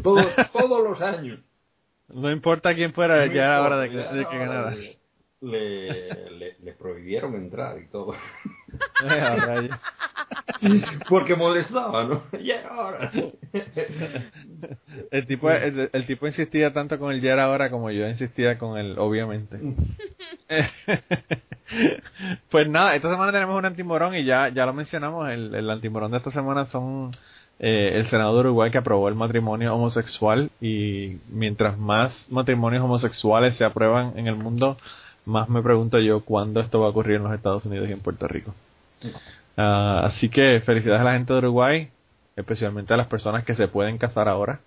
Todo- 0.02 0.26
todos 0.52 0.84
los 0.84 1.00
años. 1.00 1.38
No 2.08 2.30
importa 2.30 2.74
quién 2.74 2.92
fuera, 2.94 3.26
ya 3.26 3.44
era 3.44 3.62
hora 3.62 3.78
de 3.80 3.90
que, 3.90 3.96
de 3.96 4.26
que 4.26 4.38
ganara. 4.38 4.74
Le, 5.40 6.30
le, 6.30 6.56
le 6.60 6.72
prohibieron 6.72 7.34
entrar 7.34 7.78
y 7.80 7.88
todo. 7.88 8.14
Eh. 9.00 9.70
Porque 11.08 11.36
molestaba, 11.36 12.04
¿no? 12.04 12.22
Ya 12.42 12.56
era 12.60 12.80
hora. 12.80 13.10
el, 15.10 15.26
tipo, 15.26 15.50
el, 15.50 15.88
el 15.92 16.06
tipo 16.06 16.26
insistía 16.26 16.72
tanto 16.72 16.98
con 16.98 17.12
el 17.12 17.20
ya 17.20 17.32
era 17.32 17.48
hora 17.48 17.70
como 17.70 17.90
yo 17.90 18.06
insistía 18.08 18.58
con 18.58 18.76
el 18.78 18.98
obviamente. 18.98 19.58
pues 22.50 22.68
nada, 22.68 22.94
esta 22.94 23.10
semana 23.10 23.32
tenemos 23.32 23.58
un 23.58 23.64
antimorón 23.64 24.16
y 24.16 24.24
ya, 24.24 24.48
ya 24.48 24.66
lo 24.66 24.74
mencionamos. 24.74 25.30
El, 25.30 25.54
el 25.54 25.70
antimorón 25.70 26.10
de 26.10 26.18
esta 26.18 26.30
semana 26.30 26.66
son 26.66 27.12
eh, 27.60 27.92
el 27.94 28.06
Senado 28.06 28.34
de 28.34 28.40
Uruguay 28.40 28.70
que 28.70 28.78
aprobó 28.78 29.08
el 29.08 29.14
matrimonio 29.14 29.74
homosexual 29.74 30.50
y 30.60 31.18
mientras 31.28 31.76
más 31.78 32.26
matrimonios 32.30 32.84
homosexuales 32.84 33.56
se 33.56 33.64
aprueban 33.64 34.16
en 34.16 34.28
el 34.28 34.36
mundo, 34.36 34.76
más 35.28 35.48
me 35.48 35.62
pregunto 35.62 35.98
yo 36.00 36.24
cuándo 36.24 36.60
esto 36.60 36.80
va 36.80 36.86
a 36.86 36.90
ocurrir 36.90 37.16
en 37.16 37.24
los 37.24 37.34
Estados 37.34 37.64
Unidos 37.66 37.88
y 37.88 37.92
en 37.92 38.00
Puerto 38.00 38.26
Rico. 38.26 38.54
Ah, 39.56 40.02
así 40.04 40.28
que 40.28 40.60
felicidades 40.64 41.00
a 41.02 41.04
la 41.04 41.12
gente 41.14 41.32
de 41.32 41.38
Uruguay, 41.40 41.90
especialmente 42.36 42.94
a 42.94 42.96
las 42.96 43.06
personas 43.08 43.44
que 43.44 43.54
se 43.54 43.68
pueden 43.68 43.98
casar 43.98 44.28
ahora. 44.28 44.60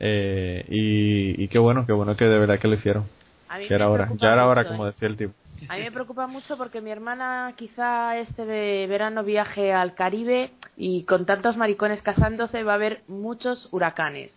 Eh, 0.00 0.64
y, 0.68 1.42
y 1.44 1.48
qué 1.48 1.58
bueno, 1.58 1.86
qué 1.86 1.92
bueno 1.92 2.16
que 2.16 2.24
de 2.24 2.38
verdad 2.38 2.58
que 2.58 2.68
lo 2.68 2.74
hicieron. 2.74 3.04
A 3.48 3.58
mí 3.58 3.68
Que 3.68 3.74
era 3.74 3.86
me 3.86 3.92
hora, 3.92 4.04
preocupa 4.04 4.26
ya 4.26 4.32
era 4.32 4.46
hora, 4.46 4.62
mucho, 4.62 4.72
como 4.72 4.84
¿eh? 4.86 4.90
decía 4.90 5.08
el 5.08 5.16
tipo. 5.16 5.32
A 5.68 5.76
mí 5.76 5.82
me 5.82 5.92
preocupa 5.92 6.26
mucho 6.26 6.56
porque 6.56 6.80
mi 6.80 6.90
hermana 6.90 7.52
quizá 7.56 8.18
este 8.18 8.44
verano 8.88 9.22
viaje 9.22 9.72
al 9.72 9.94
Caribe 9.94 10.50
y 10.76 11.04
con 11.04 11.24
tantos 11.24 11.56
maricones 11.56 12.02
casándose 12.02 12.64
va 12.64 12.72
a 12.72 12.76
haber 12.76 13.02
muchos 13.08 13.68
huracanes. 13.70 14.32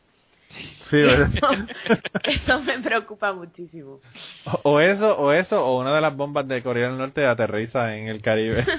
Sí, 0.81 0.97
¿verdad? 0.97 1.29
Eso 2.23 2.61
me 2.61 2.79
preocupa 2.79 3.33
muchísimo. 3.33 3.99
O- 4.45 4.59
o 4.73 4.79
eso, 4.79 5.17
o 5.17 5.31
eso, 5.31 5.65
o 5.65 5.79
una 5.81 5.93
de 5.95 6.01
las 6.01 6.15
bombas 6.15 6.47
de 6.47 6.61
Corea 6.63 6.87
del 6.89 6.97
Norte 6.97 7.25
aterriza 7.25 7.95
en 7.95 8.07
el 8.07 8.21
Caribe. 8.21 8.65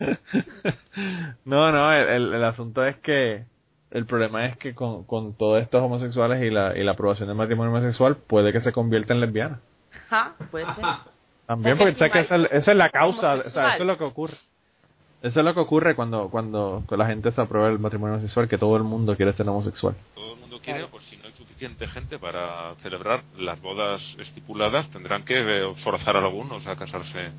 no, 1.44 1.72
no, 1.72 1.92
el, 1.92 2.08
el, 2.08 2.34
el 2.34 2.44
asunto 2.44 2.84
es 2.84 2.96
que 2.98 3.44
el 3.90 4.06
problema 4.06 4.46
es 4.46 4.56
que 4.56 4.74
con, 4.74 5.04
con 5.04 5.34
todos 5.34 5.60
estos 5.62 5.82
homosexuales 5.82 6.42
y 6.42 6.50
la, 6.50 6.76
y 6.76 6.82
la 6.84 6.92
aprobación 6.92 7.28
del 7.28 7.36
matrimonio 7.36 7.72
homosexual 7.72 8.16
puede 8.16 8.52
que 8.52 8.60
se 8.60 8.72
convierta 8.72 9.12
en 9.14 9.20
lesbiana. 9.20 9.60
Ja, 10.08 10.34
puede 10.50 10.66
ser. 10.66 10.84
También 11.46 11.76
porque 11.76 11.92
que 11.94 11.98
sabes 11.98 12.12
que 12.12 12.18
esa, 12.20 12.36
es- 12.36 12.52
esa 12.52 12.70
es 12.72 12.76
la 12.76 12.90
causa, 12.90 13.34
o 13.34 13.42
sea, 13.44 13.74
eso 13.74 13.82
es 13.82 13.86
lo 13.86 13.98
que 13.98 14.04
ocurre. 14.04 14.34
Eso 15.22 15.40
es 15.40 15.44
lo 15.44 15.52
que 15.52 15.60
ocurre 15.60 15.94
cuando, 15.94 16.30
cuando 16.30 16.82
la 16.90 17.06
gente 17.06 17.30
se 17.30 17.40
aprueba 17.42 17.68
el 17.68 17.78
matrimonio 17.78 18.14
homosexual, 18.14 18.48
que 18.48 18.56
todo 18.56 18.76
el 18.78 18.84
mundo 18.84 19.16
quiere 19.16 19.32
ser 19.34 19.46
homosexual. 19.48 19.94
Todo 20.14 20.32
el 20.34 20.40
mundo 20.40 20.49
quiere, 20.60 20.86
pues 20.88 21.04
si 21.04 21.16
no 21.16 21.24
hay 21.26 21.32
suficiente 21.32 21.86
gente 21.88 22.18
para 22.18 22.74
celebrar 22.76 23.24
las 23.36 23.60
bodas 23.60 24.16
estipuladas, 24.18 24.90
tendrán 24.90 25.24
que 25.24 25.34
eh, 25.34 25.74
forzar 25.76 26.16
a 26.16 26.20
algunos 26.20 26.66
a 26.66 26.76
casarse. 26.76 27.30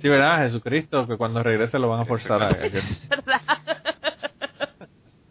Sí, 0.00 0.08
¿verdad? 0.08 0.42
Jesucristo, 0.42 1.06
que 1.06 1.16
cuando 1.16 1.42
regrese 1.42 1.78
lo 1.78 1.88
van 1.88 2.00
a 2.00 2.04
forzar 2.04 2.42
a. 2.42 2.48
¿Verdad? 3.08 3.40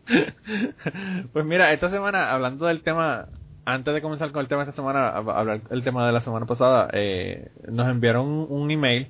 Pues 1.33 1.45
mira, 1.45 1.71
esta 1.71 1.89
semana, 1.89 2.31
hablando 2.31 2.65
del 2.65 2.81
tema, 2.81 3.27
antes 3.65 3.93
de 3.93 4.01
comenzar 4.01 4.31
con 4.31 4.41
el 4.41 4.47
tema 4.47 4.63
de 4.63 4.69
esta 4.69 4.81
semana, 4.81 5.09
hablar 5.09 5.61
el 5.69 5.83
tema 5.83 6.05
de 6.05 6.13
la 6.13 6.21
semana 6.21 6.45
pasada, 6.45 6.89
eh, 6.93 7.51
nos 7.69 7.87
enviaron 7.87 8.47
un, 8.49 8.71
email 8.71 9.07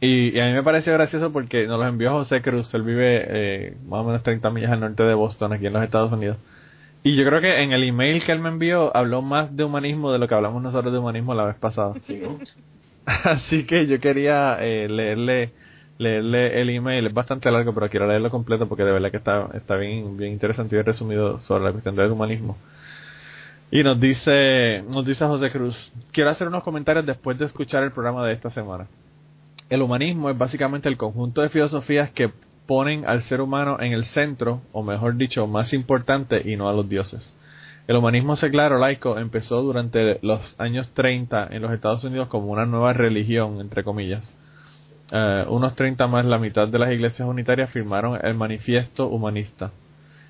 Y, 0.00 0.38
a 0.40 0.46
mí 0.46 0.52
me 0.52 0.62
pareció 0.62 0.92
gracioso 0.94 1.32
porque 1.32 1.66
nos 1.66 1.78
los 1.78 1.88
envió 1.88 2.12
José 2.12 2.40
Cruz. 2.42 2.72
Él 2.74 2.82
vive 2.82 3.24
eh, 3.28 3.76
más 3.86 4.00
o 4.00 4.04
menos 4.04 4.22
30 4.22 4.50
millas 4.50 4.72
al 4.72 4.80
norte 4.80 5.02
de 5.02 5.14
Boston, 5.14 5.52
aquí 5.52 5.66
en 5.66 5.74
los 5.74 5.82
Estados 5.82 6.12
Unidos. 6.12 6.38
Y 7.04 7.16
yo 7.16 7.24
creo 7.24 7.40
que 7.40 7.62
en 7.62 7.72
el 7.72 7.82
email 7.82 8.22
que 8.24 8.32
él 8.32 8.38
me 8.38 8.48
envió 8.48 8.96
habló 8.96 9.22
más 9.22 9.56
de 9.56 9.64
humanismo 9.64 10.12
de 10.12 10.18
lo 10.18 10.28
que 10.28 10.34
hablamos 10.34 10.62
nosotros 10.62 10.92
de 10.92 10.98
humanismo 10.98 11.34
la 11.34 11.44
vez 11.44 11.56
pasada. 11.56 11.94
Así 13.24 13.64
que 13.64 13.86
yo 13.86 13.98
quería 13.98 14.56
eh, 14.60 14.88
leerle 14.88 15.52
leerle 15.98 16.60
el 16.60 16.70
email, 16.70 17.06
es 17.06 17.14
bastante 17.14 17.50
largo, 17.50 17.72
pero 17.74 17.88
quiero 17.88 18.06
leerlo 18.06 18.30
completo 18.30 18.68
porque 18.68 18.84
de 18.84 18.92
verdad 18.92 19.10
que 19.10 19.18
está, 19.18 19.48
está 19.54 19.76
bien, 19.76 20.16
bien 20.16 20.32
interesante 20.32 20.74
y 20.74 20.76
bien 20.76 20.86
resumido 20.86 21.38
sobre 21.40 21.64
la 21.64 21.72
cuestión 21.72 21.94
del 21.94 22.10
humanismo. 22.10 22.56
Y 23.70 23.82
nos 23.82 23.98
dice, 23.98 24.82
nos 24.88 25.06
dice 25.06 25.24
José 25.24 25.50
Cruz, 25.50 25.92
quiero 26.12 26.30
hacer 26.30 26.48
unos 26.48 26.62
comentarios 26.62 27.06
después 27.06 27.38
de 27.38 27.46
escuchar 27.46 27.82
el 27.82 27.92
programa 27.92 28.26
de 28.26 28.34
esta 28.34 28.50
semana. 28.50 28.86
El 29.70 29.80
humanismo 29.80 30.28
es 30.28 30.36
básicamente 30.36 30.88
el 30.88 30.98
conjunto 30.98 31.40
de 31.40 31.48
filosofías 31.48 32.10
que 32.10 32.30
ponen 32.66 33.06
al 33.06 33.22
ser 33.22 33.40
humano 33.40 33.78
en 33.80 33.92
el 33.92 34.04
centro, 34.04 34.62
o 34.72 34.82
mejor 34.82 35.16
dicho, 35.16 35.46
más 35.46 35.72
importante 35.72 36.42
y 36.44 36.56
no 36.56 36.68
a 36.68 36.72
los 36.72 36.88
dioses. 36.88 37.36
El 37.88 37.96
humanismo 37.96 38.36
secular 38.36 38.72
o 38.72 38.78
laico 38.78 39.18
empezó 39.18 39.60
durante 39.60 40.18
los 40.22 40.54
años 40.60 40.92
30 40.94 41.48
en 41.50 41.62
los 41.62 41.72
Estados 41.72 42.04
Unidos 42.04 42.28
como 42.28 42.46
una 42.46 42.64
nueva 42.64 42.92
religión, 42.92 43.60
entre 43.60 43.82
comillas. 43.82 44.32
Uh, 45.10 45.52
unos 45.52 45.74
30 45.74 46.06
más, 46.06 46.24
la 46.24 46.38
mitad 46.38 46.68
de 46.68 46.78
las 46.78 46.92
iglesias 46.92 47.28
unitarias 47.28 47.70
firmaron 47.70 48.18
el 48.24 48.34
manifiesto 48.34 49.08
humanista. 49.08 49.72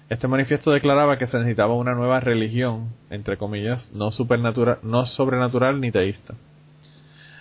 Este 0.09 0.28
manifiesto 0.28 0.72
declaraba 0.72 1.18
que 1.18 1.26
se 1.26 1.39
necesitaba 1.39 1.74
una 1.74 1.95
nueva 1.95 2.20
religión, 2.20 2.95
entre 3.11 3.37
comillas, 3.37 3.93
no, 3.95 4.11
supernatural, 4.11 4.78
no 4.83 5.07
sobrenatural 5.07 5.80
ni 5.80 5.93
teísta. 5.93 6.35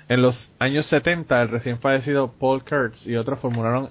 En 0.07 0.21
los 0.21 0.53
años 0.59 0.85
70, 0.87 1.41
el 1.41 1.49
recién 1.49 1.79
fallecido 1.79 2.33
Paul 2.37 2.63
Kurtz 2.63 3.07
y 3.07 3.15
otros 3.15 3.39
formularon 3.39 3.89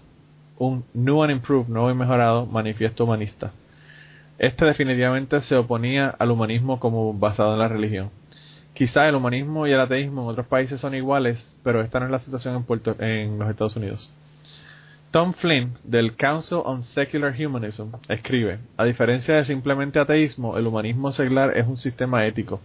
un 0.60 0.84
New 0.92 1.22
and 1.22 1.32
Improved, 1.32 1.68
nuevo 1.68 1.90
y 1.90 1.94
mejorado, 1.94 2.44
manifiesto 2.44 3.04
humanista. 3.04 3.52
Este 4.38 4.66
definitivamente 4.66 5.40
se 5.40 5.56
oponía 5.56 6.14
al 6.18 6.30
humanismo 6.30 6.78
como 6.78 7.14
basado 7.14 7.54
en 7.54 7.60
la 7.60 7.68
religión. 7.68 8.10
Quizá 8.74 9.08
el 9.08 9.14
humanismo 9.14 9.66
y 9.66 9.72
el 9.72 9.80
ateísmo 9.80 10.22
en 10.22 10.28
otros 10.28 10.46
países 10.46 10.78
son 10.78 10.94
iguales, 10.94 11.56
pero 11.64 11.80
esta 11.80 11.98
no 11.98 12.06
es 12.06 12.12
la 12.12 12.18
situación 12.18 12.56
en, 12.56 12.64
Puerto, 12.64 12.94
en 12.98 13.38
los 13.38 13.48
Estados 13.48 13.76
Unidos. 13.76 14.14
Tom 15.10 15.32
Flynn, 15.32 15.72
del 15.82 16.14
Council 16.16 16.58
on 16.62 16.82
Secular 16.82 17.34
Humanism, 17.34 17.94
escribe, 18.10 18.58
a 18.76 18.84
diferencia 18.84 19.36
de 19.36 19.46
simplemente 19.46 19.98
ateísmo, 19.98 20.58
el 20.58 20.66
humanismo 20.66 21.10
secular 21.10 21.56
es 21.56 21.66
un 21.66 21.78
sistema 21.78 22.26
ético. 22.26 22.60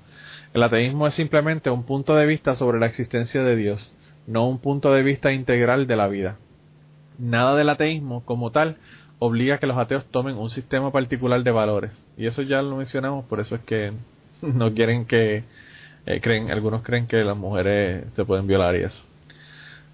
El 0.54 0.64
ateísmo 0.64 1.08
es 1.08 1.14
simplemente 1.14 1.70
un 1.70 1.84
punto 1.84 2.14
de 2.16 2.26
vista 2.26 2.56
sobre 2.56 2.78
la 2.78 2.88
existencia 2.88 3.42
de 3.42 3.56
Dios, 3.56 3.96
no 4.28 4.50
un 4.50 4.60
punto 4.60 4.92
de 4.92 5.02
vista 5.02 5.32
integral 5.32 5.88
de 5.88 5.96
la 5.96 6.08
vida 6.10 6.38
nada 7.18 7.56
del 7.56 7.70
ateísmo 7.70 8.24
como 8.26 8.52
tal 8.52 8.78
obliga 9.20 9.56
a 9.56 9.58
que 9.60 9.68
los 9.68 9.78
ateos 9.78 10.06
tomen 10.06 10.38
un 10.38 10.50
sistema 10.50 10.92
particular 10.92 11.44
de 11.44 11.52
valores. 11.52 12.08
Y 12.18 12.28
eso 12.28 12.42
ya 12.42 12.62
lo 12.62 12.78
mencionamos, 12.78 13.26
por 13.26 13.40
eso 13.40 13.56
es 13.56 13.62
que 13.62 13.94
no 14.42 14.74
quieren 14.74 15.06
que 15.06 15.44
eh, 16.06 16.22
creen, 16.22 16.52
algunos 16.52 16.84
creen 16.84 17.08
que 17.08 17.24
las 17.24 17.38
mujeres 17.38 18.06
se 18.16 18.26
pueden 18.26 18.48
violar 18.48 18.76
y 18.76 18.84
eso. 18.84 19.04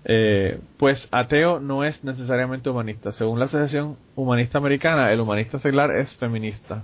Eh, 0.04 0.60
pues 0.78 1.08
ateo 1.12 1.60
no 1.60 1.84
es 1.84 2.04
necesariamente 2.04 2.70
humanista. 2.70 3.12
Según 3.12 3.40
la 3.40 3.46
Asociación 3.46 3.98
Humanista 4.16 4.58
Americana, 4.58 5.12
el 5.12 5.20
humanista 5.20 5.60
secular 5.60 5.96
es 5.96 6.16
feminista. 6.18 6.84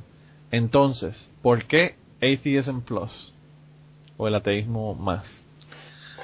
Entonces, 0.51 1.29
¿por 1.41 1.65
qué 1.65 1.95
Atheism 2.17 2.81
Plus? 2.81 3.33
O 4.17 4.27
el 4.27 4.35
ateísmo 4.35 4.93
más. 4.95 5.46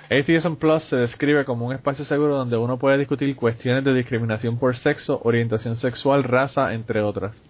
Atheism 0.10 0.56
Plus 0.56 0.84
se 0.84 0.98
describe 0.98 1.46
como 1.46 1.66
un 1.66 1.74
espacio 1.74 2.04
seguro 2.04 2.36
donde 2.36 2.58
uno 2.58 2.78
puede 2.78 2.98
discutir 2.98 3.36
cuestiones 3.36 3.84
de 3.84 3.94
discriminación 3.94 4.60
por 4.60 4.76
sexo, 4.76 5.22
orientación 5.24 5.76
sexual, 5.76 6.24
raza, 6.24 6.74
entre 6.74 7.02
otras. 7.02 7.42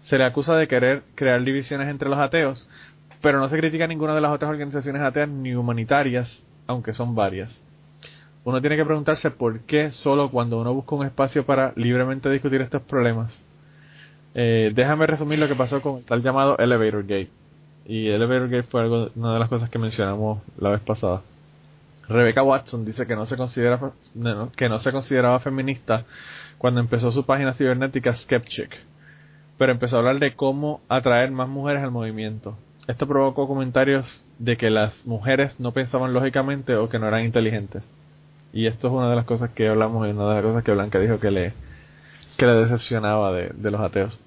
Se 0.00 0.18
le 0.18 0.24
acusa 0.24 0.56
de 0.56 0.68
querer 0.68 1.04
crear 1.14 1.42
divisiones 1.42 1.88
entre 1.88 2.08
los 2.08 2.18
ateos, 2.18 2.68
pero 3.22 3.38
no 3.38 3.48
se 3.48 3.56
critica 3.56 3.86
ninguna 3.86 4.14
de 4.14 4.20
las 4.20 4.32
otras 4.32 4.50
organizaciones 4.50 5.02
ateas 5.02 5.28
ni 5.28 5.54
humanitarias, 5.54 6.44
aunque 6.66 6.92
son 6.92 7.14
varias. 7.14 7.64
Uno 8.44 8.60
tiene 8.60 8.76
que 8.76 8.84
preguntarse 8.84 9.30
por 9.30 9.60
qué 9.60 9.90
solo 9.92 10.30
cuando 10.30 10.60
uno 10.60 10.74
busca 10.74 10.96
un 10.96 11.06
espacio 11.06 11.46
para 11.46 11.72
libremente 11.76 12.28
discutir 12.28 12.60
estos 12.60 12.82
problemas. 12.82 13.42
Eh, 14.34 14.72
déjame 14.74 15.06
resumir 15.06 15.38
lo 15.38 15.48
que 15.48 15.54
pasó 15.54 15.80
con 15.80 15.98
el 15.98 16.04
tal 16.04 16.22
llamado 16.22 16.58
Elevator 16.58 17.02
Gate. 17.02 17.30
Y 17.86 18.08
Elevator 18.08 18.50
Gate 18.50 18.64
fue 18.64 18.82
algo, 18.82 19.10
una 19.14 19.32
de 19.32 19.38
las 19.38 19.48
cosas 19.48 19.70
que 19.70 19.78
mencionamos 19.78 20.42
la 20.58 20.70
vez 20.70 20.80
pasada. 20.80 21.22
Rebecca 22.08 22.42
Watson 22.42 22.84
dice 22.84 23.06
que 23.06 23.16
no 23.16 23.26
se 23.26 23.36
considera 23.36 23.92
que 24.56 24.68
no 24.68 24.78
se 24.78 24.92
consideraba 24.92 25.40
feminista 25.40 26.04
cuando 26.58 26.80
empezó 26.80 27.10
su 27.10 27.24
página 27.24 27.54
cibernética 27.54 28.12
Skepchick, 28.14 28.76
pero 29.58 29.72
empezó 29.72 29.96
a 29.96 29.98
hablar 30.00 30.18
de 30.18 30.34
cómo 30.34 30.80
atraer 30.88 31.30
más 31.30 31.48
mujeres 31.48 31.82
al 31.82 31.90
movimiento. 31.90 32.56
Esto 32.86 33.06
provocó 33.06 33.48
comentarios 33.48 34.24
de 34.38 34.56
que 34.56 34.68
las 34.68 35.06
mujeres 35.06 35.58
no 35.58 35.72
pensaban 35.72 36.12
lógicamente 36.12 36.76
o 36.76 36.88
que 36.88 36.98
no 36.98 37.08
eran 37.08 37.24
inteligentes. 37.24 37.90
Y 38.52 38.66
esto 38.66 38.88
es 38.88 38.94
una 38.94 39.08
de 39.08 39.16
las 39.16 39.24
cosas 39.24 39.50
que 39.50 39.68
hablamos 39.68 40.06
y 40.06 40.10
una 40.10 40.28
de 40.28 40.34
las 40.34 40.44
cosas 40.44 40.64
que 40.64 40.72
Blanca 40.72 40.98
dijo 40.98 41.18
que 41.18 41.30
le, 41.30 41.54
que 42.36 42.46
le 42.46 42.52
decepcionaba 42.54 43.32
de 43.32 43.70
los 43.70 43.80
ateos. 43.80 44.20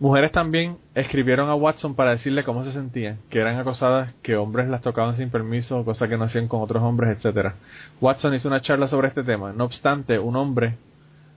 Mujeres 0.00 0.30
también 0.30 0.78
escribieron 0.94 1.48
a 1.48 1.56
Watson 1.56 1.96
para 1.96 2.12
decirle 2.12 2.44
cómo 2.44 2.62
se 2.62 2.70
sentían, 2.70 3.18
que 3.30 3.40
eran 3.40 3.58
acosadas, 3.58 4.14
que 4.22 4.36
hombres 4.36 4.68
las 4.68 4.80
tocaban 4.80 5.16
sin 5.16 5.28
permiso, 5.30 5.84
cosa 5.84 6.06
que 6.06 6.16
no 6.16 6.24
hacían 6.24 6.46
con 6.46 6.62
otros 6.62 6.84
hombres, 6.84 7.16
etcétera. 7.16 7.56
Watson 8.00 8.32
hizo 8.34 8.46
una 8.46 8.60
charla 8.60 8.86
sobre 8.86 9.08
este 9.08 9.24
tema. 9.24 9.52
No 9.52 9.64
obstante, 9.64 10.20
un 10.20 10.36
hombre 10.36 10.76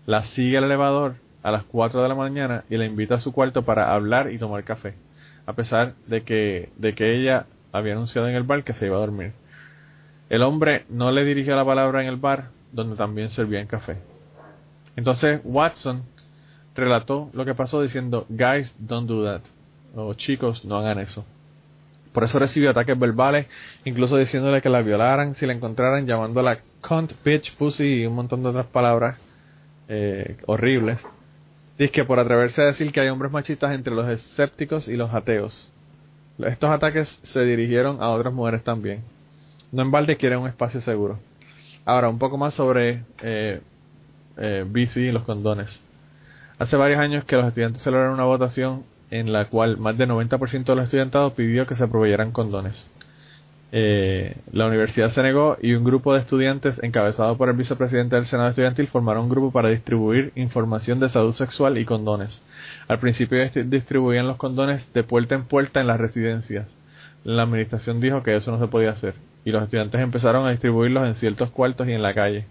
la 0.06 0.22
sigue 0.24 0.60
al 0.60 0.66
elevador 0.66 1.16
a 1.42 1.50
las 1.50 1.64
4 1.64 2.04
de 2.04 2.10
la 2.10 2.14
mañana 2.14 2.64
y 2.70 2.78
la 2.78 2.86
invita 2.86 3.16
a 3.16 3.20
su 3.20 3.34
cuarto 3.34 3.64
para 3.64 3.96
hablar 3.96 4.32
y 4.32 4.38
tomar 4.38 4.64
café, 4.64 4.94
a 5.48 5.54
pesar 5.54 5.96
de 6.06 6.22
que, 6.22 6.70
de 6.78 6.94
que 6.94 7.16
ella 7.16 7.48
había 7.72 7.94
anunciado 7.94 8.28
en 8.28 8.36
el 8.36 8.44
bar 8.44 8.64
que 8.64 8.74
se 8.74 8.86
iba 8.86 8.98
a 8.98 9.00
dormir. 9.00 9.34
El 10.30 10.44
hombre 10.44 10.86
no 10.88 11.12
le 11.12 11.26
dirigió 11.26 11.56
la 11.56 11.66
palabra 11.66 12.04
en 12.04 12.10
el 12.10 12.18
bar, 12.18 12.50
donde 12.72 12.96
también 12.96 13.30
servían 13.32 13.66
café. 13.66 13.98
Entonces 14.96 15.42
Watson 15.44 16.04
relató 16.76 17.30
lo 17.34 17.46
que 17.46 17.56
pasó 17.56 17.82
diciendo, 17.82 18.26
guys, 18.30 18.76
don't 18.80 19.08
do 19.08 19.24
that. 19.26 19.42
O 19.96 20.14
chicos, 20.14 20.66
no 20.66 20.78
hagan 20.78 21.00
eso. 21.00 21.26
Por 22.14 22.24
eso 22.24 22.40
recibió 22.40 22.72
ataques 22.72 22.98
verbales, 23.00 23.48
incluso 23.86 24.18
diciéndole 24.18 24.62
que 24.62 24.70
la 24.70 24.82
violaran 24.82 25.36
si 25.36 25.46
la 25.46 25.54
encontraran, 25.54 26.06
llamándola 26.06 26.60
cunt, 26.82 27.14
bitch, 27.24 27.56
pussy 27.56 28.02
y 28.02 28.06
un 28.06 28.16
montón 28.16 28.44
de 28.44 28.50
otras 28.50 28.66
palabras 28.68 29.18
eh, 29.88 30.38
horribles. 30.46 31.00
Dice 31.78 31.92
que 31.92 32.04
por 32.04 32.20
atreverse 32.20 32.62
a 32.62 32.66
decir 32.66 32.92
que 32.92 33.00
hay 33.00 33.10
hombres 33.10 33.32
machistas 33.32 33.74
entre 33.74 33.96
los 33.96 34.08
escépticos 34.10 34.88
y 34.88 34.98
los 34.98 35.14
ateos. 35.14 35.72
Estos 36.38 36.70
ataques 36.70 37.20
se 37.22 37.44
dirigieron 37.44 38.02
a 38.02 38.10
otras 38.10 38.34
mujeres 38.34 38.64
también. 38.64 39.04
No 39.72 39.84
en 39.84 39.92
balde 39.92 40.18
quieren 40.18 40.40
un 40.40 40.48
espacio 40.48 40.82
seguro. 40.82 41.20
Ahora, 41.86 42.10
un 42.10 42.20
poco 42.20 42.38
más 42.38 42.54
sobre 42.54 43.04
eh, 43.22 43.62
eh, 44.38 44.66
BC 44.68 44.98
y 44.98 45.12
los 45.12 45.24
condones. 45.24 45.82
Hace 46.62 46.78
varios 46.78 47.00
años 47.00 47.26
que 47.26 47.36
los 47.38 47.48
estudiantes 47.48 47.82
celebraron 47.82 48.14
una 48.14 48.26
votación 48.26 48.84
en 49.10 49.34
la 49.34 49.46
cual 49.46 49.78
más 49.78 49.98
del 49.98 50.12
90% 50.12 50.64
de 50.64 50.76
los 50.76 50.84
estudiantados 50.84 51.34
pidió 51.34 51.66
que 51.66 51.74
se 51.74 51.88
proveyeran 51.88 52.32
condones. 52.32 52.88
Eh, 53.72 54.38
la 54.52 54.68
universidad 54.68 55.10
se 55.10 55.24
negó 55.24 55.58
y 55.60 55.74
un 55.74 55.84
grupo 55.84 56.14
de 56.14 56.20
estudiantes 56.20 56.80
encabezado 56.84 57.36
por 57.36 57.50
el 57.50 57.56
vicepresidente 57.56 58.16
del 58.16 58.28
Senado 58.28 58.50
Estudiantil 58.50 58.90
formaron 58.90 59.24
un 59.24 59.30
grupo 59.32 59.52
para 59.52 59.70
distribuir 59.70 60.34
información 60.36 61.00
de 61.00 61.10
salud 61.10 61.34
sexual 61.34 61.80
y 61.80 61.86
condones. 61.86 62.44
Al 62.88 63.00
principio 63.00 63.40
distribuían 63.66 64.28
los 64.28 64.38
condones 64.38 64.94
de 64.94 65.02
puerta 65.02 65.34
en 65.34 65.46
puerta 65.46 65.82
en 65.82 65.88
las 65.88 66.00
residencias. 66.00 66.78
La 67.24 67.42
administración 67.42 68.00
dijo 68.00 68.22
que 68.22 68.36
eso 68.36 68.52
no 68.52 68.60
se 68.60 68.68
podía 68.68 68.92
hacer 68.92 69.16
y 69.44 69.50
los 69.50 69.64
estudiantes 69.64 70.00
empezaron 70.00 70.46
a 70.46 70.52
distribuirlos 70.52 71.08
en 71.08 71.16
ciertos 71.16 71.50
cuartos 71.50 71.88
y 71.88 71.94
en 71.94 72.04
la 72.04 72.14
calle. 72.14 72.46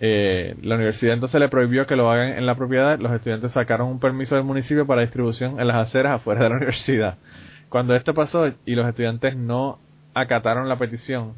Eh, 0.00 0.54
la 0.62 0.76
universidad 0.76 1.14
entonces 1.14 1.40
le 1.40 1.48
prohibió 1.48 1.86
que 1.86 1.96
lo 1.96 2.10
hagan 2.10 2.38
en 2.38 2.46
la 2.46 2.54
propiedad. 2.54 2.98
Los 2.98 3.12
estudiantes 3.12 3.52
sacaron 3.52 3.88
un 3.88 4.00
permiso 4.00 4.36
del 4.36 4.44
municipio 4.44 4.86
para 4.86 5.02
distribución 5.02 5.60
en 5.60 5.66
las 5.66 5.76
aceras 5.76 6.12
afuera 6.12 6.44
de 6.44 6.50
la 6.50 6.56
universidad. 6.58 7.18
Cuando 7.68 7.94
esto 7.94 8.14
pasó 8.14 8.50
y 8.64 8.74
los 8.74 8.88
estudiantes 8.88 9.36
no 9.36 9.78
acataron 10.14 10.68
la 10.68 10.76
petición, 10.76 11.34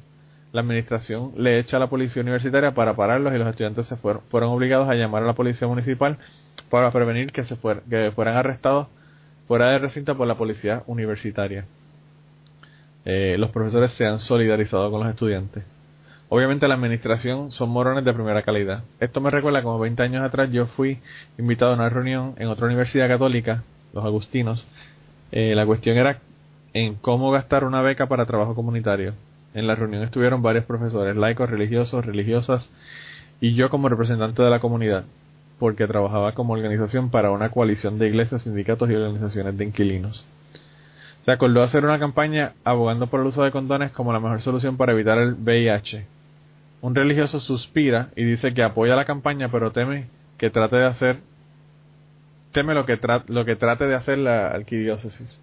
la 0.52 0.61
administración 0.61 1.32
le 1.36 1.58
echa 1.58 1.76
a 1.76 1.80
la 1.80 1.88
policía 1.88 2.22
universitaria 2.22 2.72
para 2.72 2.94
pararlos 2.94 3.34
y 3.34 3.38
los 3.38 3.48
estudiantes 3.48 3.86
se 3.86 3.96
fueron, 3.96 4.22
fueron 4.30 4.50
obligados 4.50 4.88
a 4.88 4.94
llamar 4.94 5.22
a 5.22 5.26
la 5.26 5.34
policía 5.34 5.68
municipal 5.68 6.18
para 6.68 6.90
prevenir 6.90 7.32
que, 7.32 7.44
se 7.44 7.56
que 7.88 8.12
fueran 8.12 8.36
arrestados 8.36 8.88
fuera 9.48 9.70
del 9.70 9.80
recinto 9.80 10.16
por 10.16 10.26
la 10.26 10.36
policía 10.36 10.82
universitaria. 10.86 11.64
Eh, 13.04 13.36
los 13.38 13.50
profesores 13.50 13.90
se 13.92 14.06
han 14.06 14.18
solidarizado 14.18 14.90
con 14.90 15.00
los 15.00 15.11
estudiantes. 15.11 15.64
Obviamente 16.33 16.68
la 16.68 16.74
administración 16.74 17.51
son 17.51 17.70
morones 17.70 18.05
de 18.05 18.14
primera 18.14 18.43
calidad. 18.43 18.85
Esto 19.01 19.20
me 19.20 19.31
recuerda 19.31 19.64
como 19.64 19.81
20 19.81 20.01
años 20.05 20.22
atrás 20.22 20.49
yo 20.53 20.66
fui 20.66 21.01
invitado 21.37 21.72
a 21.72 21.74
una 21.74 21.89
reunión 21.89 22.35
en 22.39 22.47
otra 22.47 22.66
universidad 22.66 23.09
católica, 23.09 23.64
los 23.93 24.05
agustinos. 24.05 24.68
Eh, 25.33 25.57
la 25.57 25.66
cuestión 25.66 25.99
era 25.99 26.20
en 26.72 26.95
cómo 26.95 27.33
gastar 27.33 27.64
una 27.64 27.83
beca 27.83 28.07
para 28.07 28.26
trabajo 28.26 28.55
comunitario. 28.55 29.14
En 29.55 29.66
la 29.66 29.74
reunión 29.74 30.05
estuvieron 30.05 30.41
varios 30.41 30.66
profesores, 30.66 31.16
laicos, 31.16 31.51
religiosos, 31.51 32.07
religiosas 32.07 32.70
y 33.41 33.55
yo 33.55 33.68
como 33.68 33.89
representante 33.89 34.41
de 34.41 34.51
la 34.51 34.61
comunidad, 34.61 35.07
porque 35.59 35.89
trabajaba 35.89 36.35
como 36.35 36.53
organización 36.53 37.11
para 37.11 37.33
una 37.33 37.49
coalición 37.49 37.99
de 37.99 38.07
iglesias, 38.07 38.43
sindicatos 38.43 38.89
y 38.89 38.95
organizaciones 38.95 39.59
de 39.59 39.64
inquilinos. 39.64 40.24
Se 41.24 41.33
acordó 41.33 41.64
hacer 41.64 41.85
una 41.85 41.99
campaña 41.99 42.53
abogando 42.62 43.09
por 43.09 43.18
el 43.18 43.26
uso 43.26 43.43
de 43.43 43.51
condones 43.51 43.91
como 43.91 44.12
la 44.12 44.20
mejor 44.20 44.41
solución 44.43 44.76
para 44.76 44.93
evitar 44.93 45.18
el 45.18 45.35
VIH. 45.35 46.20
Un 46.83 46.95
religioso 46.95 47.41
suspira 47.41 48.09
y 48.16 48.24
dice 48.24 48.55
que 48.55 48.62
apoya 48.62 48.97
la 48.97 49.05
campaña, 49.05 49.51
pero 49.51 49.72
teme 49.72 50.09
que 50.39 50.51
trate 50.51 50.76
de 50.76 50.87
hacer 50.87 51.20
teme 52.53 52.74
lo 52.74 52.85
que, 52.85 52.99
lo 53.28 53.45
que 53.45 53.57
trate 53.57 53.87
de 53.87 53.95
hacer 53.95 54.18
la 54.18 54.49
arquidiócesis. 54.49 55.41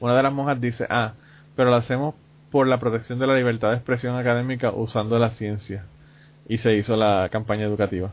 Una 0.00 0.16
de 0.16 0.22
las 0.22 0.32
monjas 0.32 0.60
dice, 0.60 0.86
ah, 0.90 1.14
pero 1.54 1.70
lo 1.70 1.76
hacemos 1.76 2.14
por 2.50 2.66
la 2.66 2.78
protección 2.78 3.18
de 3.18 3.26
la 3.26 3.34
libertad 3.34 3.70
de 3.70 3.76
expresión 3.76 4.16
académica 4.16 4.70
usando 4.70 5.18
la 5.18 5.30
ciencia. 5.30 5.86
Y 6.48 6.58
se 6.58 6.74
hizo 6.74 6.96
la 6.96 7.28
campaña 7.30 7.64
educativa. 7.64 8.12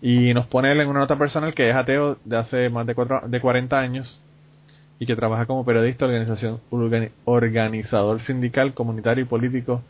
Y 0.00 0.32
nos 0.34 0.46
pone 0.46 0.72
él 0.72 0.80
en 0.80 0.88
una 0.88 1.00
nota 1.00 1.16
personal 1.16 1.54
que 1.54 1.70
es 1.70 1.76
ateo 1.76 2.18
de 2.24 2.36
hace 2.36 2.68
más 2.70 2.86
de, 2.86 2.94
cuatro, 2.94 3.22
de 3.26 3.40
40 3.40 3.78
años 3.78 4.24
y 4.98 5.06
que 5.06 5.16
trabaja 5.16 5.46
como 5.46 5.64
periodista, 5.64 6.06
organización, 6.06 6.60
organizador 7.24 8.20
sindical, 8.20 8.74
comunitario 8.74 9.24
y 9.24 9.26
político. 9.26 9.82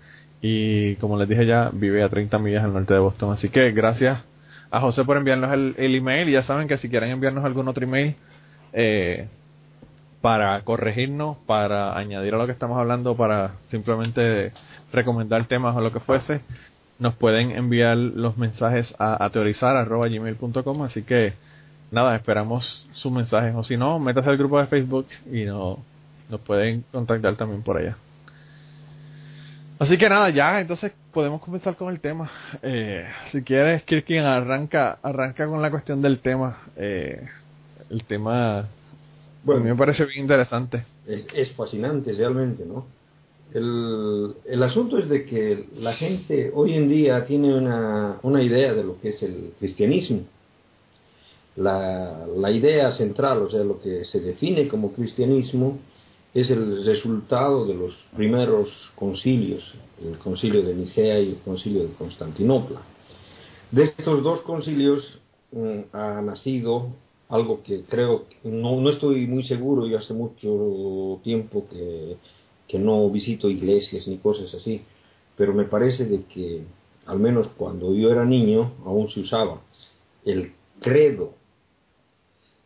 Y 0.46 0.96
como 0.96 1.16
les 1.16 1.26
dije 1.26 1.46
ya, 1.46 1.70
vive 1.72 2.02
a 2.02 2.10
30 2.10 2.38
millas 2.38 2.64
al 2.64 2.74
norte 2.74 2.92
de 2.92 3.00
Boston. 3.00 3.32
Así 3.32 3.48
que 3.48 3.70
gracias 3.70 4.22
a 4.70 4.78
José 4.78 5.02
por 5.02 5.16
enviarnos 5.16 5.50
el, 5.50 5.94
email. 5.94 6.28
Y 6.28 6.32
ya 6.32 6.42
saben 6.42 6.68
que 6.68 6.76
si 6.76 6.90
quieren 6.90 7.08
enviarnos 7.08 7.46
algún 7.46 7.66
otro 7.66 7.82
email 7.82 8.14
eh, 8.74 9.28
para 10.20 10.60
corregirnos, 10.60 11.38
para 11.46 11.96
añadir 11.96 12.34
a 12.34 12.36
lo 12.36 12.44
que 12.44 12.52
estamos 12.52 12.76
hablando, 12.78 13.16
para 13.16 13.56
simplemente 13.68 14.52
recomendar 14.92 15.46
temas 15.46 15.74
o 15.76 15.80
lo 15.80 15.94
que 15.94 16.00
fuese, 16.00 16.42
nos 16.98 17.14
pueden 17.14 17.52
enviar 17.52 17.96
los 17.96 18.36
mensajes 18.36 18.94
a, 18.98 19.24
a 19.24 19.30
teorizar.gmail.com. 19.30 20.82
Así 20.82 21.04
que 21.04 21.32
nada, 21.90 22.14
esperamos 22.14 22.86
sus 22.92 23.10
mensajes. 23.10 23.54
O 23.54 23.62
si 23.62 23.78
no, 23.78 23.98
métase 23.98 24.28
al 24.28 24.36
grupo 24.36 24.60
de 24.60 24.66
Facebook 24.66 25.06
y 25.32 25.46
no, 25.46 25.78
nos 26.28 26.40
pueden 26.42 26.84
contactar 26.92 27.34
también 27.36 27.62
por 27.62 27.78
allá. 27.78 27.96
Así 29.78 29.98
que 29.98 30.08
nada, 30.08 30.30
ya, 30.30 30.60
entonces 30.60 30.92
podemos 31.12 31.40
comenzar 31.40 31.76
con 31.76 31.92
el 31.92 31.98
tema. 32.00 32.30
Eh, 32.62 33.04
si 33.32 33.42
quieres, 33.42 33.82
Kirkin, 33.82 34.20
arranca, 34.20 34.98
arranca 35.02 35.48
con 35.48 35.60
la 35.60 35.70
cuestión 35.70 36.00
del 36.00 36.20
tema. 36.20 36.58
Eh, 36.76 37.26
el 37.90 38.04
tema, 38.04 38.68
bueno, 39.42 39.60
a 39.60 39.64
mí 39.64 39.70
me 39.70 39.76
parece 39.76 40.04
bien 40.04 40.22
interesante. 40.22 40.84
Es, 41.06 41.26
es 41.34 41.52
fascinante 41.52 42.12
realmente, 42.12 42.64
¿no? 42.64 42.86
El, 43.52 44.34
el, 44.46 44.62
asunto 44.62 44.98
es 44.98 45.08
de 45.08 45.24
que 45.24 45.68
la 45.78 45.92
gente 45.92 46.50
hoy 46.54 46.74
en 46.74 46.88
día 46.88 47.24
tiene 47.24 47.54
una, 47.54 48.18
una 48.22 48.42
idea 48.42 48.74
de 48.74 48.82
lo 48.82 48.98
que 49.00 49.10
es 49.10 49.22
el 49.22 49.52
cristianismo. 49.58 50.22
La, 51.56 52.26
la 52.36 52.50
idea 52.50 52.90
central, 52.92 53.42
o 53.42 53.50
sea, 53.50 53.62
lo 53.62 53.80
que 53.80 54.04
se 54.04 54.20
define 54.20 54.66
como 54.66 54.92
cristianismo, 54.92 55.78
es 56.34 56.50
el 56.50 56.84
resultado 56.84 57.64
de 57.64 57.74
los 57.74 57.94
primeros 58.16 58.68
concilios, 58.96 59.62
el 60.04 60.18
concilio 60.18 60.62
de 60.62 60.74
Nicea 60.74 61.20
y 61.20 61.30
el 61.30 61.38
concilio 61.38 61.84
de 61.84 61.94
Constantinopla. 61.94 62.82
De 63.70 63.84
estos 63.84 64.22
dos 64.24 64.40
concilios 64.40 65.20
mm, 65.52 65.80
ha 65.92 66.20
nacido 66.22 66.88
algo 67.28 67.62
que 67.62 67.84
creo, 67.84 68.24
no, 68.42 68.80
no 68.80 68.90
estoy 68.90 69.28
muy 69.28 69.44
seguro, 69.44 69.86
y 69.86 69.94
hace 69.94 70.12
mucho 70.12 71.20
tiempo 71.22 71.66
que, 71.70 72.16
que 72.66 72.78
no 72.80 73.08
visito 73.10 73.48
iglesias 73.48 74.08
ni 74.08 74.18
cosas 74.18 74.52
así, 74.54 74.82
pero 75.36 75.54
me 75.54 75.64
parece 75.64 76.04
de 76.04 76.24
que, 76.24 76.62
al 77.06 77.20
menos 77.20 77.48
cuando 77.56 77.94
yo 77.94 78.10
era 78.10 78.24
niño, 78.24 78.72
aún 78.84 79.08
se 79.08 79.20
usaba 79.20 79.60
el 80.24 80.52
credo. 80.80 81.34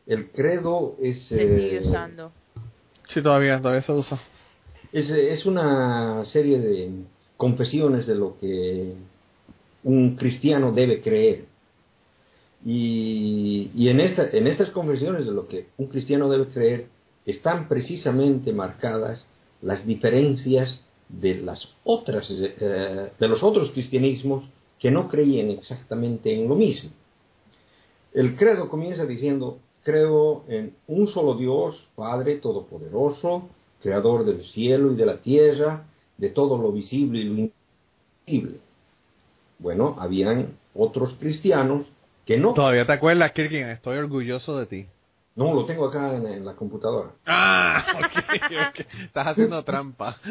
El 0.07 0.31
credo 0.31 0.97
es... 1.01 1.23
Se 1.25 1.37
sigue 1.37 1.77
eh, 1.77 1.81
usando 1.87 2.33
Sí, 3.09 3.23
todavía, 3.23 3.59
todavía 3.59 3.83
se 3.83 3.93
usa. 3.93 4.21
Es, 4.93 5.11
es 5.11 5.47
una 5.47 6.25
serie 6.25 6.61
de 6.61 6.91
confesiones 7.37 8.07
de 8.07 8.15
lo 8.15 8.39
que 8.39 8.93
un 9.85 10.17
cristiano 10.17 10.73
debe 10.73 11.01
creer. 11.01 11.47
Y, 12.65 13.71
y 13.75 13.89
en, 13.89 14.01
esta, 14.01 14.29
en 14.31 14.47
estas 14.47 14.71
confesiones 14.71 15.25
de 15.25 15.33
lo 15.33 15.49
que 15.49 15.69
un 15.79 15.87
cristiano 15.87 16.29
debe 16.29 16.47
creer 16.47 16.87
están 17.25 17.69
precisamente 17.69 18.53
marcadas 18.53 19.27
las 19.63 19.87
diferencias 19.87 20.85
de 21.09 21.37
las 21.37 21.75
otras 21.85 22.31
eh, 22.31 23.11
de 23.19 23.29
los 23.29 23.43
otros 23.43 23.71
cristianismos 23.71 24.45
que 24.79 24.91
no 24.91 25.09
creían 25.09 25.51
exactamente 25.51 26.35
en 26.35 26.49
lo 26.49 26.55
mismo. 26.55 26.91
El 28.13 28.37
credo 28.37 28.69
comienza 28.69 29.07
diciendo 29.07 29.59
creo 29.89 30.45
en 30.49 30.75
un 30.87 31.07
solo 31.07 31.35
Dios, 31.35 31.83
Padre 31.95 32.37
Todopoderoso, 32.37 33.49
Creador 33.81 34.27
del 34.27 34.45
cielo 34.45 34.93
y 34.93 34.97
de 34.97 35.07
la 35.07 35.23
tierra, 35.23 35.85
de 36.19 36.29
todo 36.29 36.59
lo 36.59 36.73
visible 36.73 37.21
y 37.21 37.25
lo 37.25 37.51
invisible. 38.27 38.61
Bueno, 39.59 39.97
habían 39.99 40.59
otros 40.75 41.15
cristianos 41.19 41.87
que 42.27 42.37
no. 42.37 42.53
¿Todavía 42.53 42.85
te 42.85 42.93
acuerdas, 42.93 43.33
Kirkin? 43.33 43.71
Estoy 43.71 43.97
orgulloso 43.97 44.59
de 44.59 44.67
ti. 44.67 44.87
No, 45.37 45.55
lo 45.55 45.65
tengo 45.65 45.87
acá 45.87 46.15
en, 46.17 46.45
la 46.45 46.55
computadora. 46.55 47.13
Ah, 47.25 47.83
ok, 48.75 48.87
Estás 49.05 49.27
haciendo 49.27 49.63
trampa. 49.63 50.19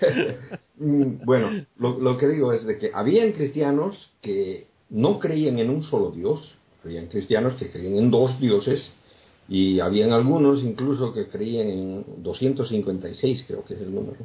Mm, 0.82 1.26
bueno, 1.26 1.66
lo, 1.76 1.98
lo 1.98 2.16
que 2.16 2.26
digo 2.26 2.54
es 2.54 2.64
de 2.64 2.78
que 2.78 2.90
habían 2.94 3.32
cristianos 3.32 4.10
que 4.22 4.66
no 4.88 5.18
creían 5.18 5.58
en 5.58 5.68
un 5.68 5.82
solo 5.82 6.10
Dios, 6.10 6.56
habían 6.84 7.06
cristianos 7.06 7.54
que 7.54 7.70
creían 7.70 7.96
en 7.96 8.10
dos 8.10 8.38
dioses 8.40 8.90
y 9.48 9.80
habían 9.80 10.12
algunos 10.12 10.62
incluso 10.62 11.12
que 11.12 11.28
creían 11.28 11.68
en 11.68 12.04
256, 12.22 13.44
creo 13.46 13.64
que 13.64 13.74
es 13.74 13.80
el 13.80 13.94
número. 13.94 14.18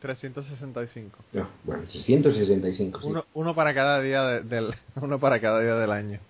365. 0.00 1.18
bueno, 1.64 1.84
365. 1.90 3.00
Uno, 3.04 3.24
uno 3.34 3.54
para 3.54 3.74
cada 3.74 4.00
día 4.00 4.22
del 4.40 4.74
uno 5.02 5.18
para 5.18 5.40
cada 5.40 5.60
día 5.60 5.74
del 5.74 5.90
año. 5.90 6.20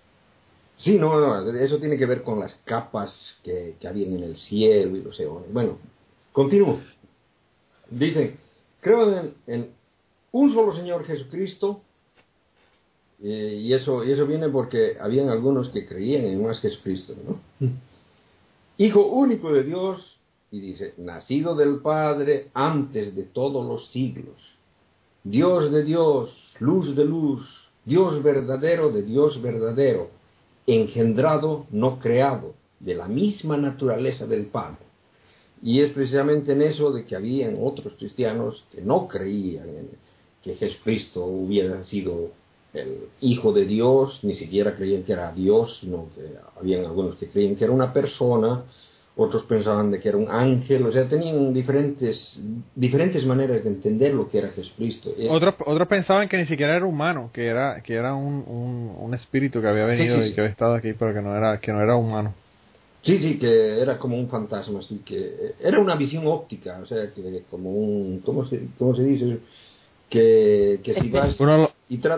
Sí, 0.77 0.97
no, 0.97 1.19
no, 1.19 1.51
eso 1.59 1.77
tiene 1.77 1.97
que 1.97 2.05
ver 2.05 2.23
con 2.23 2.39
las 2.39 2.55
capas 2.63 3.39
que, 3.43 3.75
que 3.79 3.87
habían 3.87 4.13
en 4.13 4.23
el 4.23 4.37
cielo 4.37 4.95
y 4.95 5.01
los 5.01 5.19
eones. 5.19 5.51
Bueno, 5.51 5.77
continúo. 6.31 6.79
Dice, 7.89 8.37
creo 8.79 9.19
en, 9.19 9.33
en 9.47 9.69
un 10.31 10.53
solo 10.53 10.73
Señor 10.73 11.05
Jesucristo, 11.05 11.81
eh, 13.21 13.59
y, 13.61 13.73
eso, 13.73 14.03
y 14.03 14.11
eso 14.11 14.25
viene 14.25 14.49
porque 14.49 14.97
habían 14.99 15.29
algunos 15.29 15.69
que 15.69 15.85
creían 15.85 16.25
en 16.25 16.43
más 16.43 16.59
Jesucristo, 16.59 17.13
¿no? 17.25 17.39
Hijo 18.77 19.05
único 19.07 19.51
de 19.51 19.63
Dios, 19.63 20.17
y 20.51 20.61
dice, 20.61 20.93
nacido 20.97 21.55
del 21.55 21.79
Padre 21.79 22.47
antes 22.53 23.15
de 23.15 23.23
todos 23.23 23.65
los 23.65 23.89
siglos, 23.89 24.35
Dios 25.23 25.71
de 25.71 25.83
Dios, 25.83 26.33
luz 26.59 26.95
de 26.95 27.03
luz, 27.03 27.45
Dios 27.85 28.23
verdadero 28.23 28.89
de 28.89 29.03
Dios 29.03 29.41
verdadero, 29.41 30.09
engendrado, 30.65 31.65
no 31.71 31.99
creado, 31.99 32.53
de 32.79 32.95
la 32.95 33.07
misma 33.07 33.57
naturaleza 33.57 34.25
del 34.25 34.45
Padre. 34.45 34.85
Y 35.61 35.81
es 35.81 35.89
precisamente 35.91 36.53
en 36.53 36.61
eso 36.61 36.91
de 36.91 37.03
que 37.03 37.17
habían 37.17 37.57
otros 37.61 37.93
cristianos 37.97 38.63
que 38.71 38.81
no 38.81 39.07
creían 39.07 39.67
en 39.69 39.89
que 40.41 40.55
Jesucristo 40.55 41.25
hubiera 41.25 41.83
sido 41.83 42.31
el 42.73 43.07
Hijo 43.21 43.51
de 43.51 43.65
Dios, 43.65 44.19
ni 44.23 44.35
siquiera 44.35 44.75
creían 44.75 45.03
que 45.03 45.13
era 45.13 45.31
Dios, 45.31 45.77
sino 45.81 46.09
que 46.15 46.21
habían 46.59 46.85
algunos 46.85 47.15
que 47.15 47.27
creían 47.27 47.55
que 47.55 47.63
era 47.63 47.73
una 47.73 47.91
persona, 47.91 48.63
otros 49.15 49.43
pensaban 49.43 49.91
de 49.91 49.99
que 49.99 50.09
era 50.09 50.17
un 50.17 50.29
ángel, 50.29 50.85
o 50.85 50.91
sea, 50.91 51.07
tenían 51.07 51.53
diferentes, 51.53 52.39
diferentes 52.75 53.25
maneras 53.25 53.63
de 53.63 53.69
entender 53.69 54.13
lo 54.13 54.29
que 54.29 54.37
era 54.37 54.49
Jesucristo. 54.51 55.13
Otros, 55.29 55.55
otros 55.65 55.87
pensaban 55.87 56.29
que 56.29 56.37
ni 56.37 56.45
siquiera 56.45 56.75
era 56.75 56.85
humano, 56.85 57.29
que 57.33 57.47
era, 57.47 57.81
que 57.81 57.95
era 57.95 58.13
un, 58.13 58.45
un, 58.97 59.13
espíritu 59.13 59.59
que 59.59 59.67
había 59.67 59.85
venido 59.85 60.25
y 60.25 60.33
que 60.33 60.39
había 60.39 60.51
estado 60.51 60.75
aquí, 60.75 60.93
pero 60.97 61.13
que 61.13 61.21
no 61.21 61.35
era, 61.35 61.59
que 61.59 61.73
no 61.73 61.81
era 61.81 61.95
humano. 61.97 62.33
Sí, 63.01 63.17
sí, 63.19 63.39
que 63.39 63.81
era 63.81 63.97
como 63.97 64.17
un 64.17 64.29
fantasma, 64.29 64.79
así 64.79 64.99
que 65.05 65.53
era 65.59 65.79
una 65.79 65.95
visión 65.95 66.27
óptica, 66.27 66.79
o 66.81 66.85
sea, 66.85 67.11
que 67.11 67.43
como 67.49 67.71
un, 67.71 68.21
¿cómo 68.23 68.45
se, 68.45 68.67
cómo 68.77 68.95
se 68.95 69.03
dice? 69.03 69.39
Que, 70.09 70.79
que 70.83 70.93
si 70.93 71.09
vas 71.09 71.35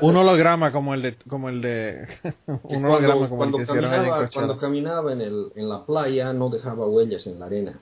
un 0.01 0.17
holograma 0.17 0.71
como 0.71 0.93
el 0.93 1.01
de 1.01 1.15
como 1.27 1.49
el 1.49 1.61
de 1.61 2.07
un 2.63 2.85
holograma 2.85 3.27
como 3.29 3.37
cuando 3.37 3.57
el 3.59 3.65
que 3.65 3.73
caminaba, 3.73 4.29
cuando 4.33 4.57
caminaba 4.57 5.13
en, 5.13 5.21
el, 5.21 5.51
en 5.55 5.69
la 5.69 5.85
playa 5.85 6.33
no 6.33 6.49
dejaba 6.49 6.85
huellas 6.87 7.25
en 7.27 7.39
la 7.39 7.45
arena. 7.45 7.79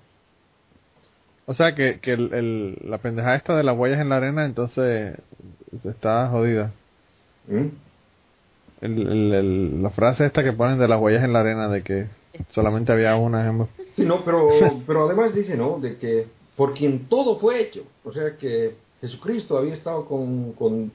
O 1.45 1.53
sea 1.55 1.73
que, 1.73 1.99
que 1.99 2.13
el, 2.13 2.77
la 2.83 2.99
pendejada 2.99 3.35
esta 3.35 3.57
de 3.57 3.63
las 3.63 3.75
huellas 3.75 3.99
en 3.99 4.09
la 4.09 4.17
arena 4.17 4.45
entonces 4.45 5.17
está 5.83 6.27
jodida. 6.29 6.71
¿Mm? 7.47 7.67
el, 8.81 9.83
la 9.83 9.89
frase 9.89 10.25
esta 10.25 10.43
que 10.43 10.53
ponen 10.53 10.79
de 10.79 10.87
las 10.87 11.01
huellas 11.01 11.23
en 11.23 11.33
la 11.33 11.41
arena 11.41 11.67
de 11.67 11.81
que 11.81 12.07
solamente 12.49 12.93
había 12.93 13.15
una 13.15 13.67
sí 13.95 14.05
no 14.05 14.23
pero 14.23 14.47
pero 14.85 15.05
además 15.05 15.33
dice 15.33 15.57
no 15.57 15.79
de 15.79 15.97
que 15.97 16.27
por 16.59 16.73
quien 16.73 17.07
todo 17.07 17.39
fue 17.39 17.61
hecho. 17.61 17.83
O 18.03 18.11
sea 18.11 18.35
que 18.35 18.75
Jesucristo 19.01 19.57
había 19.57 19.73
estado 19.73 20.05
con, 20.05 20.53
con, 20.53 20.91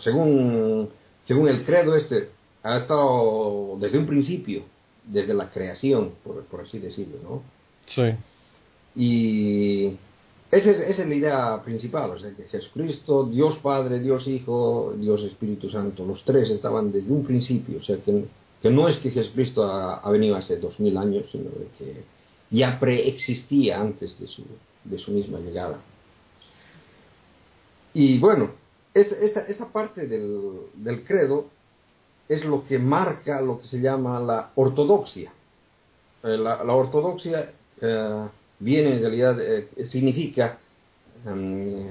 según, 0.00 0.88
según 1.24 1.48
el 1.48 1.64
credo 1.64 1.94
este, 1.94 2.30
ha 2.62 2.78
estado 2.78 3.76
desde 3.78 3.98
un 3.98 4.06
principio, 4.06 4.62
desde 5.04 5.34
la 5.34 5.50
creación, 5.50 6.12
por, 6.24 6.42
por 6.44 6.62
así 6.62 6.78
decirlo, 6.78 7.18
¿no? 7.22 7.42
Sí. 7.84 8.02
Y 8.96 9.96
esa 10.50 10.70
es, 10.70 10.98
la 10.98 11.14
idea 11.14 11.62
principal, 11.62 12.10
o 12.10 12.18
sea, 12.18 12.30
que 12.30 12.44
Jesucristo, 12.44 13.24
Dios 13.24 13.58
Padre, 13.58 13.98
Dios 13.98 14.26
Hijo, 14.26 14.94
Dios 14.96 15.22
Espíritu 15.22 15.68
Santo, 15.68 16.06
los 16.06 16.24
tres 16.24 16.48
estaban 16.50 16.92
desde 16.92 17.12
un 17.12 17.24
principio, 17.24 17.78
o 17.78 17.82
sea, 17.82 17.96
que, 17.98 18.24
que 18.62 18.70
no 18.70 18.88
es 18.88 18.96
que 18.98 19.10
Jesucristo 19.10 19.64
ha, 19.64 20.10
venido 20.10 20.36
hace 20.36 20.56
dos 20.56 20.78
mil 20.80 20.96
años, 20.96 21.24
sino 21.30 21.50
que 21.78 22.02
ya 22.50 22.78
preexistía 22.80 23.80
antes 23.80 24.18
de 24.18 24.28
su, 24.28 24.44
de 24.84 24.98
su 24.98 25.10
misma 25.10 25.40
llegada. 25.40 25.78
Y 27.98 28.18
bueno, 28.18 28.50
esta, 28.92 29.40
esta, 29.40 29.72
parte 29.72 30.06
del, 30.06 30.66
del, 30.74 31.02
credo 31.02 31.46
es 32.28 32.44
lo 32.44 32.66
que 32.66 32.78
marca 32.78 33.40
lo 33.40 33.58
que 33.58 33.68
se 33.68 33.80
llama 33.80 34.20
la 34.20 34.50
ortodoxia. 34.54 35.32
Eh, 36.22 36.36
la, 36.36 36.62
la, 36.62 36.74
ortodoxia 36.74 37.52
eh, 37.80 38.26
viene 38.58 38.96
en 38.96 39.00
realidad, 39.00 39.40
eh, 39.40 39.68
significa 39.86 40.58
em, 41.24 41.86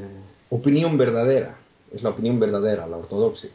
opinión 0.51 0.95
verdadera, 0.95 1.57
es 1.91 2.03
la 2.03 2.11
opinión 2.11 2.39
verdadera, 2.39 2.85
la 2.85 2.97
ortodoxia. 2.97 3.49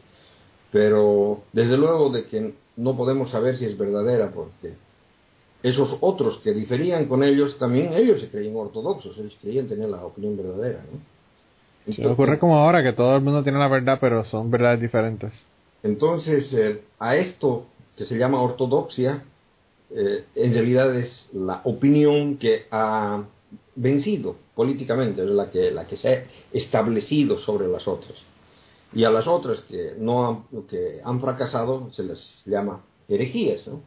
Pero 0.73 1.43
desde 1.53 1.77
luego 1.77 2.09
de 2.09 2.25
que 2.25 2.53
no 2.75 2.97
podemos 2.97 3.31
saber 3.31 3.59
si 3.59 3.65
es 3.65 3.77
verdadera 3.77 4.29
porque 4.29 4.73
esos 5.63 5.97
otros 6.01 6.39
que 6.39 6.51
diferían 6.51 7.05
con 7.05 7.23
ellos, 7.23 7.57
también 7.57 7.93
ellos 7.93 8.19
se 8.19 8.27
creían 8.27 8.57
ortodoxos, 8.57 9.17
ellos 9.17 9.37
creían 9.41 9.69
tener 9.69 9.87
la 9.87 10.03
opinión 10.05 10.35
verdadera. 10.35 10.83
¿no? 10.91 11.20
Ocurre 12.05 12.39
como 12.39 12.57
ahora, 12.57 12.83
que 12.83 12.93
todo 12.93 13.15
el 13.15 13.21
mundo 13.21 13.43
tiene 13.43 13.59
la 13.59 13.67
verdad, 13.67 13.97
pero 13.99 14.23
son 14.23 14.51
verdades 14.51 14.81
diferentes. 14.81 15.45
Entonces, 15.83 16.51
eh, 16.53 16.81
a 16.99 17.15
esto 17.15 17.65
que 17.97 18.05
se 18.05 18.17
llama 18.17 18.41
ortodoxia, 18.41 19.23
eh, 19.89 20.25
en 20.35 20.53
realidad 20.53 20.95
es 20.95 21.29
la 21.33 21.61
opinión 21.63 22.37
que 22.37 22.65
ha 22.71 23.23
vencido 23.75 24.35
políticamente, 24.55 25.23
es 25.23 25.29
la 25.29 25.49
que, 25.49 25.71
la 25.71 25.85
que 25.87 25.97
se 25.97 26.09
ha 26.09 26.23
establecido 26.51 27.39
sobre 27.39 27.67
las 27.67 27.87
otras. 27.87 28.17
Y 28.93 29.03
a 29.03 29.09
las 29.09 29.27
otras 29.27 29.61
que, 29.61 29.95
no 29.97 30.27
han, 30.27 30.67
que 30.67 31.01
han 31.03 31.19
fracasado 31.21 31.91
se 31.93 32.03
les 32.03 32.41
llama 32.45 32.81
herejías. 33.07 33.67
¿no? 33.67 33.81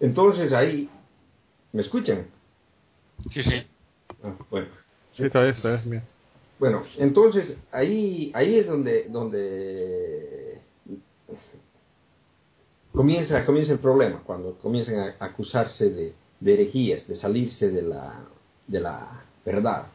Entonces 0.00 0.52
ahí, 0.52 0.88
¿me 1.72 1.82
escuchan? 1.82 2.26
Sí, 3.30 3.42
sí. 3.42 3.66
Ah, 4.22 4.34
bueno. 4.50 4.68
Bueno, 6.58 6.84
entonces 6.98 7.56
ahí, 7.70 8.30
ahí 8.34 8.56
es 8.56 8.66
donde, 8.66 9.04
donde 9.08 10.60
comienza, 12.92 13.44
comienza 13.44 13.72
el 13.72 13.78
problema, 13.78 14.22
cuando 14.24 14.54
comienzan 14.54 14.98
a 14.98 15.24
acusarse 15.24 15.90
de, 15.90 16.14
de 16.40 16.54
herejías, 16.54 17.06
de 17.06 17.14
salirse 17.14 17.70
de 17.70 17.82
la, 17.82 18.24
de 18.66 18.80
la 18.80 19.22
verdad. 19.44 19.86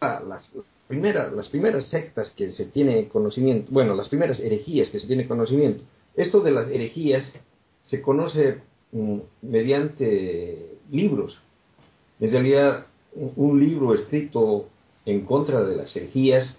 Las 0.00 0.50
primeras, 0.88 1.32
las 1.32 1.48
primeras 1.48 1.86
sectas 1.86 2.30
que 2.30 2.52
se 2.52 2.66
tiene 2.66 3.08
conocimiento, 3.08 3.68
bueno, 3.70 3.94
las 3.94 4.08
primeras 4.08 4.40
herejías 4.40 4.90
que 4.90 4.98
se 4.98 5.06
tiene 5.06 5.28
conocimiento, 5.28 5.84
esto 6.16 6.40
de 6.40 6.50
las 6.50 6.68
herejías 6.68 7.24
se 7.86 8.02
conoce 8.02 8.58
mm, 8.92 9.18
mediante 9.42 10.76
libros. 10.90 11.38
En 12.22 12.30
realidad, 12.30 12.86
un 13.34 13.58
libro 13.58 13.94
escrito 13.94 14.68
en 15.04 15.22
contra 15.26 15.64
de 15.64 15.74
las 15.74 15.94
herejías 15.96 16.56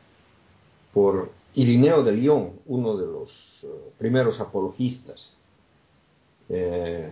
por 0.93 1.29
Irineo 1.53 2.03
de 2.03 2.11
León, 2.11 2.51
uno 2.65 2.97
de 2.97 3.05
los 3.07 3.29
eh, 3.63 3.67
primeros 3.97 4.41
apologistas, 4.41 5.31
eh, 6.49 7.09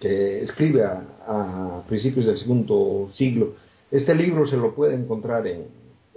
que 0.00 0.40
escribe 0.40 0.82
a, 0.82 1.82
principios 1.86 2.24
del 2.24 2.38
segundo 2.38 3.10
siglo. 3.12 3.52
Este 3.90 4.14
libro 4.14 4.46
se 4.46 4.56
lo 4.56 4.74
puede 4.74 4.94
encontrar 4.94 5.46
en, 5.46 5.68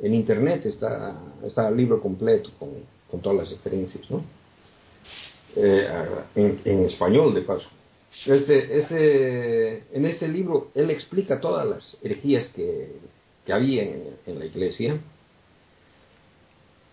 internet, 0.01 0.65
está, 0.68 1.20
está 1.43 1.68
el 1.68 1.76
libro 1.76 2.01
completo 2.01 2.49
con, 2.57 2.70
con 3.11 3.20
todas 3.20 3.39
las 3.39 3.51
experiencias, 3.51 4.09
¿no? 4.09 4.24
Eh, 5.53 5.86
en, 6.36 6.86
español 6.86 7.34
de 7.34 7.41
paso. 7.41 7.68
Este, 8.26 8.78
este, 8.78 9.84
en 9.95 10.05
este 10.05 10.28
libro 10.28 10.70
él 10.76 10.89
explica 10.89 11.39
todas 11.39 11.68
las 11.68 11.97
herejías 12.01 12.47
que, 12.49 12.91
había 13.51 13.84
en, 13.84 14.39
la 14.39 14.45
iglesia. 14.45 14.99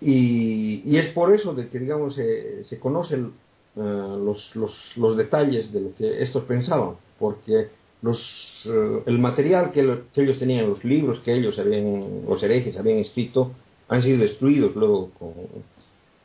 Y, 0.00 0.96
es 0.96 1.12
por 1.12 1.32
eso 1.34 1.54
de 1.54 1.68
que, 1.68 1.78
digamos, 1.78 2.14
se 2.14 2.78
conocen 2.78 3.32
eh, 3.76 3.80
los, 3.80 4.54
los, 4.54 4.96
los, 4.96 5.16
detalles 5.16 5.72
de 5.72 5.80
lo 5.80 5.94
que 5.96 6.22
estos 6.22 6.44
pensaban, 6.44 6.94
porque 7.18 7.70
los, 8.02 8.70
eh, 8.72 9.02
el 9.06 9.18
material 9.18 9.72
que, 9.72 9.80
ellos 10.14 10.38
tenían, 10.38 10.68
los 10.68 10.84
libros 10.84 11.18
que 11.24 11.34
ellos 11.34 11.58
habían, 11.58 12.24
los 12.24 12.40
herejes 12.44 12.76
habían 12.76 12.98
escrito, 12.98 13.50
han 13.88 14.02
sido 14.04 14.18
destruidos 14.18 14.76
luego 14.76 15.10
con... 15.18 15.32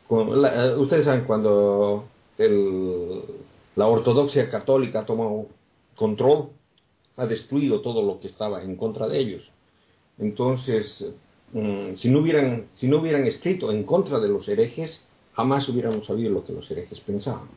con 0.07 0.45
eh, 0.45 0.75
ustedes 0.77 1.05
saben 1.05 1.23
cuando 1.25 2.05
el, 2.37 3.23
la 3.79 3.87
ortodoxia 3.87 4.49
católica 4.49 4.99
ha 4.99 5.05
tomado 5.05 5.47
control, 5.95 6.49
ha 7.17 7.25
destruido 7.25 7.81
todo 7.81 8.03
lo 8.03 8.19
que 8.19 8.27
estaba 8.27 8.61
en 8.63 8.75
contra 8.75 9.07
de 9.07 9.19
ellos. 9.19 9.43
Entonces, 10.17 11.13
Mm, 11.53 11.95
si, 11.95 12.09
no 12.09 12.19
hubieran, 12.19 12.67
si 12.75 12.87
no 12.87 12.99
hubieran 12.99 13.25
escrito 13.25 13.71
en 13.71 13.83
contra 13.83 14.19
de 14.19 14.27
los 14.27 14.47
herejes, 14.47 15.01
jamás 15.33 15.67
hubiéramos 15.67 16.05
sabido 16.05 16.29
lo 16.31 16.45
que 16.45 16.53
los 16.53 16.69
herejes 16.69 16.99
pensaban. 16.99 17.47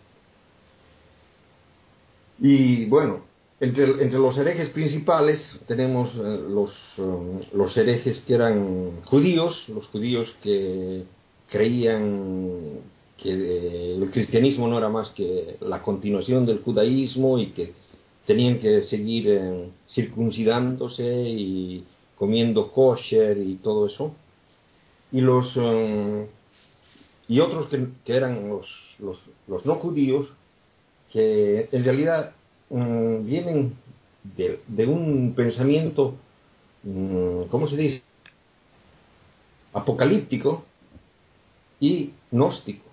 Y 2.38 2.86
bueno, 2.86 3.20
entre, 3.60 3.84
entre 4.02 4.18
los 4.18 4.36
herejes 4.38 4.70
principales 4.70 5.60
tenemos 5.66 6.14
eh, 6.14 6.40
los, 6.48 6.72
eh, 6.98 7.48
los 7.52 7.76
herejes 7.76 8.20
que 8.20 8.34
eran 8.34 9.02
judíos, 9.04 9.68
los 9.68 9.86
judíos 9.88 10.34
que 10.42 11.04
creían 11.50 12.80
que 13.22 13.94
el 13.94 14.10
cristianismo 14.10 14.66
no 14.68 14.78
era 14.78 14.88
más 14.88 15.10
que 15.10 15.56
la 15.60 15.80
continuación 15.82 16.44
del 16.44 16.62
judaísmo 16.62 17.38
y 17.38 17.46
que 17.48 17.72
tenían 18.26 18.58
que 18.58 18.82
seguir 18.82 19.28
eh, 19.28 19.68
circuncidándose 19.90 21.04
y 21.04 21.84
comiendo 22.16 22.72
kosher 22.72 23.38
y 23.38 23.56
todo 23.56 23.86
eso. 23.86 24.12
Y 25.12 25.20
los 25.20 25.56
um, 25.56 26.26
y 27.28 27.40
otros 27.40 27.68
que, 28.04 28.16
eran 28.16 28.48
los, 28.48 28.66
los, 28.98 29.64
no 29.64 29.74
judíos, 29.76 30.28
que 31.12 31.68
en 31.70 31.84
realidad 31.84 32.34
um, 32.68 33.24
vienen 33.24 33.74
de, 34.36 34.60
de, 34.66 34.86
un 34.86 35.32
pensamiento, 35.34 36.14
um, 36.84 37.46
¿cómo 37.48 37.68
se 37.68 37.76
dice? 37.76 38.02
Apocalíptico 39.72 40.64
y 41.80 42.10
gnóstico. 42.30 42.91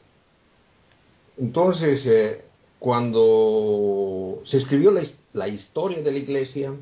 Entonces, 1.39 2.05
eh, 2.05 2.41
cuando 2.79 4.41
se 4.45 4.57
escribió 4.57 4.91
la, 4.91 5.47
historia 5.47 6.01
de 6.01 6.11
la 6.11 6.17
iglesia, 6.17 6.73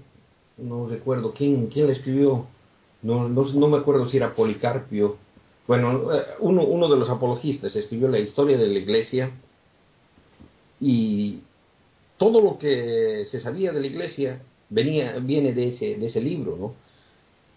no 0.57 0.87
recuerdo 0.87 1.31
quién, 1.33 1.67
quién 1.67 1.87
la 1.87 1.93
escribió, 1.93 2.47
no, 3.03 3.29
no, 3.29 3.67
me 3.67 3.77
acuerdo 3.77 4.09
si 4.09 4.17
era 4.17 4.33
Policarpio, 4.33 5.17
bueno, 5.67 6.13
eh, 6.13 6.23
uno, 6.39 6.63
uno 6.63 6.89
de 6.89 6.97
los 6.97 7.09
apologistas 7.09 7.75
escribió 7.75 8.07
la 8.07 8.19
historia 8.19 8.57
de 8.57 8.67
la 8.67 8.79
iglesia 8.79 9.31
y 10.79 11.41
todo 12.17 12.41
lo 12.41 12.57
que 12.57 13.25
se 13.29 13.39
sabía 13.39 13.71
de 13.71 13.81
la 13.81 13.87
iglesia 13.87 14.41
venía, 14.69 15.19
viene 15.19 15.53
de 15.53 15.67
ese, 15.69 15.97
de 15.97 16.07
ese 16.07 16.21
libro, 16.21 16.57
¿no? 16.57 16.73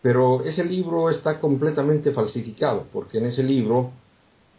Pero 0.02 0.44
ese 0.44 0.64
libro 0.64 1.10
está 1.10 1.40
completamente 1.40 2.12
falsificado, 2.12 2.86
porque 2.92 3.18
en 3.18 3.26
ese 3.26 3.42
libro 3.42 3.90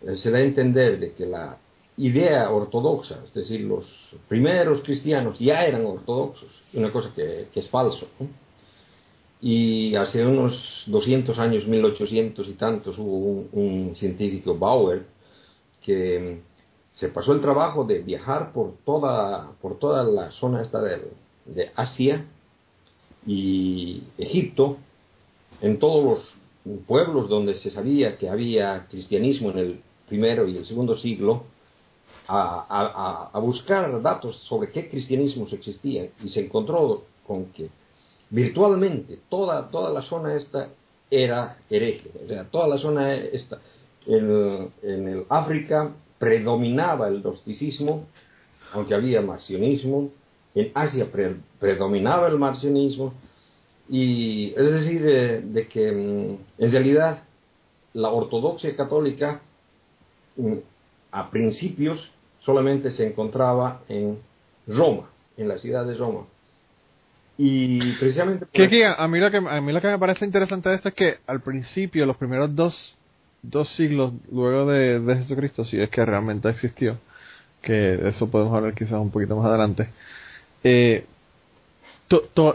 eh, 0.05 0.15
se 0.15 0.31
da 0.31 0.39
a 0.39 0.41
entender 0.41 0.99
de 0.99 1.13
que 1.13 1.25
la 1.25 1.57
idea 1.97 2.49
ortodoxa, 2.49 3.19
es 3.25 3.33
decir, 3.33 3.61
los 3.61 3.85
primeros 4.27 4.81
cristianos 4.81 5.39
ya 5.39 5.65
eran 5.65 5.85
ortodoxos, 5.85 6.49
una 6.73 6.91
cosa 6.91 7.11
que, 7.13 7.47
es 7.53 7.69
falso. 7.69 8.07
Y 9.41 9.95
hace 9.95 10.25
unos 10.25 10.83
200 10.85 11.37
años, 11.39 11.67
1800 11.67 12.47
y 12.47 12.53
tantos, 12.53 12.97
hubo 12.97 13.45
un, 13.51 13.95
científico, 13.95 14.57
Bauer, 14.57 15.05
que 15.83 16.41
se 16.91 17.09
pasó 17.09 17.33
el 17.33 17.41
trabajo 17.41 17.83
de 17.83 17.99
viajar 17.99 18.53
por 18.53 18.75
toda, 18.85 19.51
por 19.61 19.79
toda 19.79 20.03
la 20.03 20.31
zona 20.31 20.61
esta 20.61 20.81
de 20.81 21.71
Asia 21.75 22.25
y 23.25 24.03
Egipto, 24.17 24.77
en 25.61 25.79
todos 25.79 26.03
los 26.03 26.81
pueblos 26.85 27.29
donde 27.29 27.55
se 27.55 27.69
sabía 27.69 28.17
que 28.17 28.29
había 28.29 28.85
cristianismo 28.89 29.51
en 29.51 29.57
el 29.57 29.81
primero 30.07 30.47
y 30.47 30.57
el 30.57 30.65
segundo 30.65 30.97
siglo, 30.97 31.45
a, 32.33 33.39
buscar 33.39 34.01
datos 34.01 34.37
sobre 34.47 34.69
qué 34.69 34.89
cristianismos 34.89 35.51
existían 35.53 36.09
y 36.23 36.29
se 36.29 36.45
encontró 36.45 37.03
con 37.27 37.45
que 37.47 37.69
virtualmente 38.29 39.19
toda, 39.29 39.69
toda 39.69 39.91
la 39.91 40.01
zona 40.03 40.35
esta 40.35 40.69
era 41.09 41.57
hereje. 41.69 42.09
O 42.23 42.27
sea, 42.27 42.45
toda 42.45 42.67
la 42.67 42.77
zona 42.77 43.15
esta, 43.15 43.59
en, 44.05 44.71
el 44.81 45.25
África 45.29 45.91
predominaba 46.17 47.09
el 47.09 47.21
gnosticismo, 47.21 48.05
aunque 48.73 48.93
había 48.93 49.21
marcionismo, 49.21 50.11
en 50.55 50.71
Asia 50.73 51.07
predominaba 51.59 52.27
el 52.27 52.37
marcionismo, 52.37 53.13
y 53.89 54.53
es 54.55 54.71
decir, 54.71 55.01
de, 55.01 55.67
que 55.67 55.91
mm, 55.91 56.61
en 56.63 56.71
realidad 56.71 57.23
la 57.93 58.09
ortodoxia 58.09 58.73
católica 58.75 59.41
mm, 60.37 60.53
a 61.11 61.29
principios 61.29 62.09
solamente 62.41 62.91
se 62.91 63.07
encontraba 63.07 63.81
en 63.87 64.19
Roma, 64.67 65.09
en 65.37 65.47
la 65.47 65.57
ciudad 65.57 65.85
de 65.85 65.95
Roma. 65.95 66.25
Y 67.37 67.93
precisamente... 67.93 68.45
a, 68.85 69.07
mí 69.07 69.19
lo 69.19 69.31
que, 69.31 69.37
a 69.37 69.61
mí 69.61 69.71
lo 69.71 69.81
que 69.81 69.87
me 69.87 69.97
parece 69.99 70.25
interesante 70.25 70.69
de 70.69 70.75
esto 70.75 70.89
es 70.89 70.95
que 70.95 71.17
al 71.25 71.41
principio, 71.41 72.05
los 72.05 72.17
primeros 72.17 72.55
dos, 72.55 72.97
dos 73.41 73.69
siglos 73.69 74.13
luego 74.31 74.65
de, 74.71 74.99
de 74.99 75.15
Jesucristo, 75.15 75.63
si 75.63 75.81
es 75.81 75.89
que 75.89 76.05
realmente 76.05 76.49
existió, 76.49 76.99
que 77.61 78.07
eso 78.07 78.29
podemos 78.29 78.53
hablar 78.55 78.73
quizás 78.73 78.99
un 78.99 79.11
poquito 79.11 79.35
más 79.35 79.45
adelante, 79.45 79.89
eh, 80.63 81.05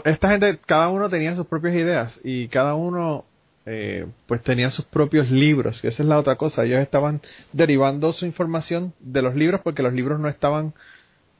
esta 0.05 0.29
gente, 0.29 0.59
cada 0.65 0.89
uno 0.89 1.09
tenía 1.09 1.35
sus 1.35 1.47
propias 1.47 1.73
ideas 1.75 2.19
y 2.23 2.47
cada 2.47 2.75
uno 2.75 3.25
eh, 3.69 4.05
pues 4.27 4.41
tenía 4.43 4.69
sus 4.69 4.85
propios 4.85 5.29
libros, 5.29 5.81
que 5.81 5.89
esa 5.89 6.01
es 6.01 6.07
la 6.07 6.17
otra 6.17 6.37
cosa, 6.37 6.63
ellos 6.63 6.79
estaban 6.79 7.19
derivando 7.51 8.13
su 8.13 8.25
información 8.25 8.93
de 9.01 9.21
los 9.21 9.35
libros 9.35 9.59
porque 9.61 9.83
los 9.83 9.91
libros 9.91 10.21
no 10.21 10.29
estaban 10.29 10.73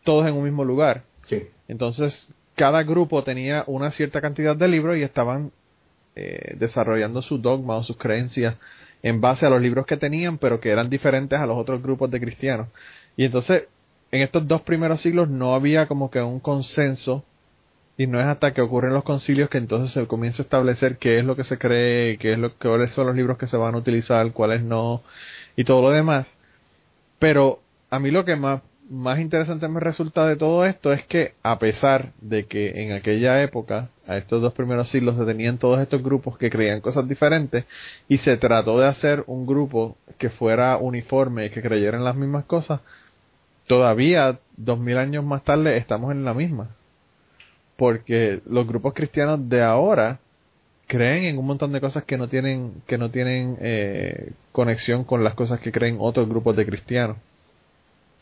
todos 0.03 0.27
en 0.27 0.33
un 0.35 0.43
mismo 0.43 0.65
lugar. 0.65 1.03
Sí. 1.23 1.47
Entonces, 1.69 2.29
cada 2.55 2.83
grupo 2.83 3.23
tenía 3.23 3.63
una 3.67 3.91
cierta 3.91 4.19
cantidad 4.19 4.57
de 4.57 4.67
libros 4.67 4.97
y 4.97 5.03
estaban 5.03 5.53
eh, 6.17 6.55
desarrollando 6.57 7.21
su 7.21 7.37
dogma 7.37 7.77
o 7.77 7.83
sus 7.83 7.95
creencias 7.95 8.55
en 9.03 9.21
base 9.21 9.45
a 9.45 9.49
los 9.49 9.61
libros 9.61 9.85
que 9.85 9.95
tenían, 9.95 10.37
pero 10.37 10.59
que 10.59 10.69
eran 10.69 10.89
diferentes 10.89 11.39
a 11.39 11.45
los 11.45 11.57
otros 11.57 11.81
grupos 11.81 12.11
de 12.11 12.19
cristianos. 12.19 12.67
Y 13.15 13.23
entonces, 13.23 13.69
en 14.11 14.21
estos 14.21 14.45
dos 14.45 14.63
primeros 14.63 14.99
siglos 14.99 15.29
no 15.29 15.55
había 15.55 15.87
como 15.87 16.11
que 16.11 16.21
un 16.21 16.41
consenso 16.41 17.23
y 17.97 18.05
no 18.05 18.19
es 18.19 18.27
hasta 18.27 18.53
que 18.53 18.61
ocurren 18.61 18.93
los 18.93 19.03
concilios 19.03 19.49
que 19.49 19.57
entonces 19.57 19.91
se 19.91 20.05
comienza 20.07 20.43
a 20.43 20.45
establecer 20.45 20.97
qué 20.97 21.17
es 21.19 21.25
lo 21.25 21.35
que 21.35 21.43
se 21.43 21.57
cree, 21.57 22.17
qué 22.19 22.33
es 22.33 22.39
lo, 22.39 22.53
cuáles 22.53 22.93
son 22.93 23.07
los 23.07 23.15
libros 23.15 23.39
que 23.39 23.47
se 23.47 23.57
van 23.57 23.73
a 23.73 23.79
utilizar, 23.79 24.31
cuáles 24.33 24.61
no 24.61 25.01
y 25.55 25.63
todo 25.63 25.81
lo 25.81 25.89
demás. 25.89 26.37
Pero 27.19 27.59
a 27.89 27.99
mí 27.99 28.11
lo 28.11 28.23
que 28.23 28.35
más, 28.35 28.61
más 28.89 29.19
interesante 29.19 29.67
me 29.67 29.79
resulta 29.79 30.27
de 30.27 30.35
todo 30.35 30.65
esto 30.65 30.93
es 30.93 31.05
que 31.07 31.33
a 31.41 31.57
pesar 31.57 32.11
de 32.21 32.45
que 32.45 32.83
en 32.83 32.91
aquella 32.91 33.41
época, 33.41 33.89
a 34.07 34.17
estos 34.17 34.43
dos 34.43 34.53
primeros 34.53 34.89
siglos, 34.89 35.17
se 35.17 35.25
tenían 35.25 35.57
todos 35.57 35.79
estos 35.81 36.03
grupos 36.03 36.37
que 36.37 36.51
creían 36.51 36.81
cosas 36.81 37.07
diferentes 37.09 37.65
y 38.07 38.19
se 38.19 38.37
trató 38.37 38.79
de 38.79 38.85
hacer 38.87 39.23
un 39.25 39.47
grupo 39.47 39.97
que 40.19 40.29
fuera 40.29 40.77
uniforme 40.77 41.47
y 41.47 41.49
que 41.49 41.63
creyera 41.63 41.97
en 41.97 42.03
las 42.03 42.15
mismas 42.15 42.45
cosas, 42.45 42.81
todavía 43.65 44.39
dos 44.55 44.79
mil 44.79 44.97
años 44.99 45.25
más 45.25 45.43
tarde 45.43 45.77
estamos 45.77 46.11
en 46.11 46.23
la 46.23 46.35
misma 46.35 46.76
porque 47.77 48.41
los 48.45 48.67
grupos 48.67 48.93
cristianos 48.93 49.47
de 49.47 49.63
ahora 49.63 50.19
creen 50.87 51.25
en 51.25 51.37
un 51.37 51.45
montón 51.45 51.71
de 51.71 51.81
cosas 51.81 52.03
que 52.05 52.17
no 52.17 52.27
tienen 52.27 52.81
que 52.87 52.97
no 52.97 53.11
tienen 53.11 53.57
eh, 53.61 54.31
conexión 54.51 55.03
con 55.03 55.23
las 55.23 55.35
cosas 55.35 55.59
que 55.59 55.71
creen 55.71 55.97
otros 55.99 56.27
grupos 56.27 56.55
de 56.55 56.65
cristianos. 56.65 57.17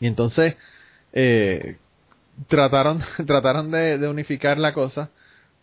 Y 0.00 0.06
entonces 0.06 0.56
eh, 1.12 1.76
trataron 2.48 3.00
trataron 3.26 3.70
de, 3.70 4.06
unificar 4.08 4.58
la 4.58 4.74
cosa 4.74 5.10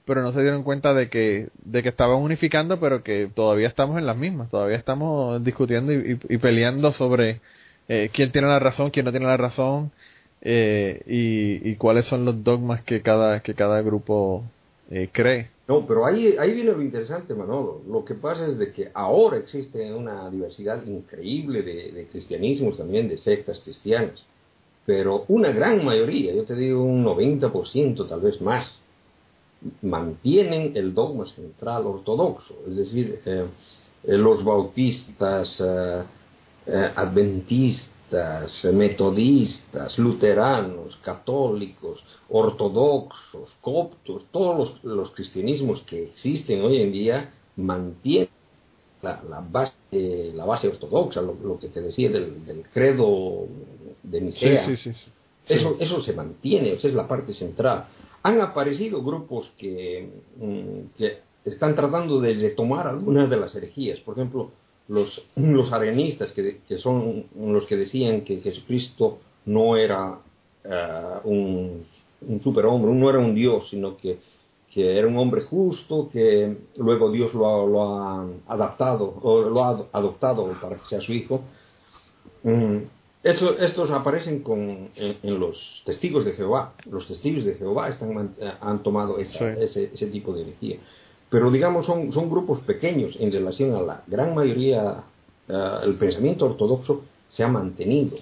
pero 0.05 0.21
no 0.21 0.33
se 0.33 0.41
dieron 0.41 0.63
cuenta 0.63 0.93
de 0.93 1.09
que 1.09 1.49
de 1.63 1.83
que 1.83 1.89
estaban 1.89 2.17
unificando 2.17 2.79
pero 2.79 3.03
que 3.03 3.29
todavía 3.33 3.67
estamos 3.67 3.97
en 3.97 4.05
las 4.05 4.17
mismas 4.17 4.49
todavía 4.49 4.77
estamos 4.77 5.43
discutiendo 5.43 5.93
y, 5.93 6.37
peleando 6.39 6.91
sobre 6.91 7.41
eh, 7.87 8.09
quién 8.13 8.31
tiene 8.31 8.47
la 8.47 8.59
razón 8.59 8.89
quién 8.89 9.05
no 9.05 9.11
tiene 9.11 9.27
la 9.27 9.37
razón 9.37 9.91
eh, 10.45 11.01
y, 11.05 11.75
cuáles 11.75 12.05
son 12.05 12.25
los 12.25 12.43
dogmas 12.43 12.83
que 12.83 13.01
cada, 13.01 13.41
que 13.41 13.53
cada 13.53 13.81
grupo 13.81 14.43
eh, 14.91 15.07
cree. 15.09 15.51
No, 15.69 15.87
pero 15.87 16.05
ahí, 16.05 16.35
ahí 16.37 16.53
viene 16.53 16.73
lo 16.73 16.81
interesante, 16.81 17.33
Manolo. 17.33 17.81
Lo 17.87 18.03
que 18.03 18.15
pasa 18.15 18.45
es 18.47 18.57
de 18.57 18.73
que 18.73 18.91
ahora 18.93 19.37
existe 19.37 19.93
una 19.93 20.29
diversidad 20.29 20.85
increíble 20.85 21.63
de, 21.63 21.93
de 21.93 22.07
cristianismos 22.07 22.77
también, 22.77 23.07
de 23.07 23.17
sectas 23.17 23.61
cristianas. 23.63 24.25
Pero 24.85 25.23
una 25.29 25.53
gran 25.53 25.85
mayoría, 25.85 26.33
yo 26.33 26.43
te 26.43 26.55
digo 26.55 26.83
un 26.83 27.05
90%, 27.05 28.09
tal 28.09 28.19
vez 28.19 28.41
más, 28.41 28.77
mantienen 29.81 30.75
el 30.75 30.93
dogma 30.93 31.25
central 31.25 31.87
ortodoxo. 31.87 32.53
Es 32.67 32.75
decir, 32.75 33.21
eh, 33.25 33.47
los 34.07 34.43
bautistas, 34.43 35.63
adventistas, 36.95 37.92
metodistas, 38.73 39.97
luteranos, 39.97 40.97
católicos, 40.97 42.03
ortodoxos, 42.29 43.55
coptos, 43.61 44.23
todos 44.31 44.83
los, 44.83 45.11
cristianismos 45.11 45.81
que 45.81 46.03
existen 46.03 46.61
hoy 46.63 46.81
en 46.81 46.91
día 46.91 47.33
mantienen 47.55 48.29
la, 49.01 49.45
base, 49.49 50.31
la 50.33 50.45
base 50.45 50.69
ortodoxa, 50.69 51.21
lo, 51.21 51.59
que 51.59 51.67
te 51.67 51.81
decía 51.81 52.09
del, 52.09 52.63
credo 52.73 53.47
de 54.03 54.21
Nicea. 54.21 54.65
Eso, 55.45 55.75
eso 55.79 56.01
se 56.01 56.13
mantiene, 56.13 56.73
esa 56.73 56.87
es 56.87 56.93
la 56.93 57.07
parte 57.07 57.33
central. 57.33 57.85
Han 58.23 58.39
aparecido 58.39 59.03
grupos 59.03 59.51
que, 59.57 60.09
mm, 60.37 60.97
que 60.97 61.19
están 61.43 61.75
tratando 61.75 62.21
de 62.21 62.33
retomar 62.35 62.87
algunas 62.87 63.29
de 63.29 63.37
las 63.37 63.53
herejías. 63.55 63.99
Por 63.99 64.15
ejemplo, 64.15 64.51
los, 64.87 65.21
los 65.35 65.71
arenistas, 65.71 66.31
que, 66.31 66.59
que, 66.67 66.77
son 66.77 67.25
los 67.37 67.65
que 67.65 67.77
decían 67.77 68.21
que 68.21 68.41
Jesucristo 68.41 69.19
no 69.45 69.77
era 69.77 70.19
eh, 70.63 71.19
un, 71.23 71.85
un, 72.27 72.41
superhombre, 72.41 72.91
no 72.91 73.09
era 73.09 73.19
un 73.19 73.33
Dios, 73.33 73.69
sino 73.69 73.97
que, 73.97 74.19
que, 74.73 74.97
era 74.97 75.07
un 75.07 75.17
hombre 75.17 75.41
justo, 75.41 76.09
que 76.11 76.55
luego 76.77 77.11
Dios 77.11 77.33
lo 77.33 77.47
ha, 77.47 77.65
lo 77.65 77.83
ha 77.83 78.27
adaptado, 78.47 79.19
o 79.21 79.41
lo 79.41 79.63
ha 79.63 79.87
adoptado 79.91 80.53
para 80.61 80.77
que 80.77 80.85
sea 80.89 81.01
su 81.01 81.13
hijo. 81.13 81.41
Mm, 82.43 82.77
estos, 83.23 83.89
aparecen 83.89 84.43
con, 84.43 84.89
en, 84.97 85.39
los 85.39 85.81
testigos 85.85 86.25
de 86.25 86.33
Jehová. 86.33 86.73
Los 86.91 87.07
testigos 87.07 87.45
de 87.45 87.55
Jehová 87.55 87.87
están, 87.87 88.35
han 88.59 88.83
tomado 88.83 89.17
ese, 89.17 89.63
ese 89.63 90.07
tipo 90.07 90.33
de 90.33 90.41
energía 90.41 90.77
pero 91.33 91.49
digamos 91.49 91.87
son, 91.87 92.13
son 92.13 92.29
grupos 92.29 92.59
pequeños 92.59 93.17
en 93.19 93.31
relación 93.31 93.73
a 93.75 93.81
la 93.81 94.03
gran 94.05 94.35
mayoría, 94.35 95.03
uh, 95.49 95.83
el 95.83 95.95
pensamiento 95.95 96.45
ortodoxo 96.45 97.01
se 97.27 97.43
ha 97.43 97.47
mantenido. 97.47 98.17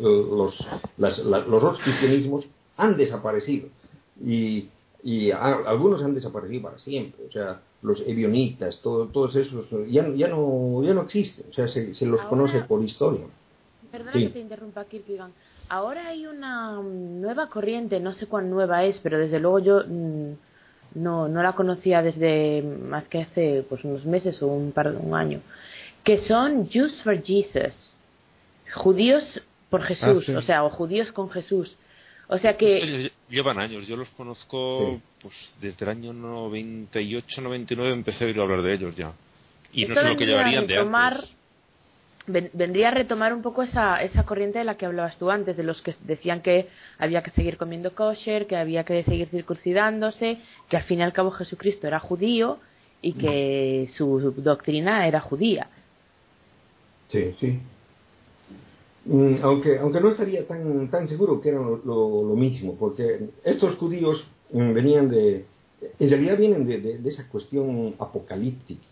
Uh, 0.00 0.36
los, 0.38 0.56
las, 0.96 1.18
los 1.18 1.62
otros 1.62 1.80
cristianismos 1.84 2.46
han 2.78 2.96
desaparecido 2.96 3.68
y, 4.24 4.70
y 5.02 5.30
algunos 5.32 6.02
han 6.02 6.14
desaparecido 6.14 6.62
para 6.62 6.78
siempre, 6.78 7.26
o 7.28 7.30
sea, 7.30 7.60
los 7.82 8.00
evionitas, 8.06 8.80
todo, 8.80 9.08
todos 9.08 9.36
esos 9.36 9.66
ya, 9.88 10.08
ya, 10.14 10.28
no, 10.28 10.82
ya 10.82 10.94
no 10.94 11.02
existen, 11.02 11.44
o 11.50 11.52
sea, 11.52 11.68
se, 11.68 11.94
se 11.94 12.06
los 12.06 12.22
conoce 12.22 12.62
por 12.62 12.82
historia. 12.82 13.26
Perdona 13.90 14.12
que 14.12 14.30
te 14.30 14.40
interrumpa, 14.40 14.86
Kierkegaard. 14.86 15.32
Ahora 15.68 16.08
hay 16.08 16.26
una 16.26 16.80
nueva 16.80 17.50
corriente, 17.50 18.00
no 18.00 18.14
sé 18.14 18.26
cuán 18.28 18.48
nueva 18.48 18.82
es, 18.86 18.98
pero 19.00 19.18
desde 19.18 19.40
luego 19.40 19.58
yo... 19.58 19.82
No, 20.94 21.28
no 21.28 21.42
la 21.42 21.52
conocía 21.52 22.02
desde 22.02 22.62
más 22.62 23.08
que 23.08 23.22
hace 23.22 23.64
pues 23.68 23.84
unos 23.84 24.04
meses 24.04 24.42
o 24.42 24.48
un 24.48 24.72
par 24.72 24.92
de 24.92 24.98
un 24.98 25.14
año, 25.14 25.40
que 26.04 26.18
son 26.18 26.68
Jews 26.68 27.02
for 27.02 27.22
Jesus, 27.22 27.94
judíos 28.74 29.42
por 29.70 29.82
Jesús, 29.82 30.28
ah, 30.28 30.38
o 30.38 30.42
sea, 30.42 30.64
o 30.64 30.70
judíos 30.70 31.12
con 31.12 31.30
Jesús. 31.30 31.76
O 32.28 32.38
sea 32.38 32.56
que 32.56 33.10
llevan 33.28 33.58
años, 33.58 33.86
yo 33.86 33.96
los 33.96 34.10
conozco 34.10 35.00
pues 35.20 35.56
desde 35.60 35.84
el 35.84 35.90
año 35.90 36.12
98, 36.12 37.42
99 37.42 37.92
empecé 37.92 38.24
a 38.24 38.26
oír 38.28 38.40
hablar 38.40 38.62
de 38.62 38.74
ellos 38.74 38.96
ya. 38.96 39.12
Y 39.72 39.86
no 39.86 39.94
sé 39.94 40.08
lo 40.08 40.16
que 40.16 40.26
llevarían 40.26 40.66
de 40.66 40.78
antes 40.78 41.34
vendría 42.26 42.88
a 42.88 42.90
retomar 42.92 43.34
un 43.34 43.42
poco 43.42 43.62
esa, 43.62 43.96
esa 43.96 44.24
corriente 44.24 44.58
de 44.58 44.64
la 44.64 44.76
que 44.76 44.86
hablabas 44.86 45.18
tú 45.18 45.30
antes, 45.30 45.56
de 45.56 45.64
los 45.64 45.82
que 45.82 45.94
decían 46.04 46.40
que 46.40 46.68
había 46.98 47.22
que 47.22 47.30
seguir 47.30 47.56
comiendo 47.56 47.94
kosher, 47.94 48.46
que 48.46 48.56
había 48.56 48.84
que 48.84 49.02
seguir 49.04 49.28
circuncidándose, 49.28 50.38
que 50.68 50.76
al 50.76 50.84
fin 50.84 51.00
y 51.00 51.02
al 51.02 51.12
cabo 51.12 51.30
Jesucristo 51.32 51.86
era 51.86 51.98
judío 51.98 52.58
y 53.00 53.14
que 53.14 53.88
su 53.94 54.32
doctrina 54.36 55.08
era 55.08 55.20
judía. 55.20 55.68
Sí, 57.08 57.34
sí. 57.38 57.58
Mm, 59.04 59.34
aunque, 59.42 59.78
aunque 59.78 60.00
no 60.00 60.10
estaría 60.10 60.46
tan, 60.46 60.88
tan 60.88 61.08
seguro 61.08 61.40
que 61.40 61.48
eran 61.48 61.80
lo, 61.84 62.22
mismo, 62.36 62.76
porque 62.76 63.30
estos 63.42 63.74
judíos 63.74 64.24
mm, 64.52 64.72
venían 64.72 65.08
de, 65.08 65.44
en 65.98 66.10
realidad 66.10 66.38
vienen 66.38 66.64
de 66.66 67.08
esa 67.08 67.28
cuestión 67.28 67.96
apocalíptica 67.98 68.86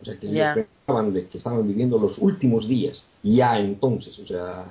o 0.00 0.04
sea, 0.04 0.18
que 0.18 0.28
pensaban 0.28 1.12
de 1.12 1.26
que 1.26 1.38
estaban 1.38 1.66
viviendo 1.66 1.98
los 1.98 2.18
últimos 2.18 2.68
días, 2.68 3.04
ya 3.22 3.58
entonces. 3.58 4.18
O 4.18 4.26
sea, 4.26 4.66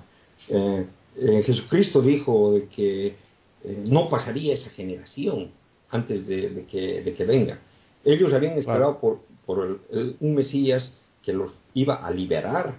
eh, 0.50 0.86
eh, 1.18 1.44
Jesucristo 1.46 2.02
dijo 2.02 2.54
de 2.54 2.68
que 2.68 3.08
eh, 3.08 3.84
no 3.86 4.10
pasaría 4.10 4.54
esa 4.54 4.70
generación. 4.70 5.52
antes 5.90 6.28
de, 6.28 6.66
que, 6.70 7.02
de 7.02 7.14
que, 7.14 7.26
venga. 7.26 7.60
Ellos 8.04 8.34
habían 8.34 8.58
esperado 8.58 9.00
por, 9.00 9.20
por 9.46 9.80
un 10.20 10.36
Mesías 10.36 10.94
que 11.24 11.34
los 11.34 11.52
iba 11.74 11.96
a 11.96 12.12
liberar 12.12 12.76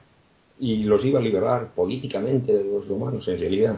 y 0.58 0.84
los 0.84 1.04
iba 1.04 1.18
a 1.18 1.22
liberar 1.22 1.74
políticamente 1.74 2.52
de 2.52 2.64
los 2.64 2.86
romanos 2.86 3.26
en 3.28 3.38
realidad. 3.38 3.76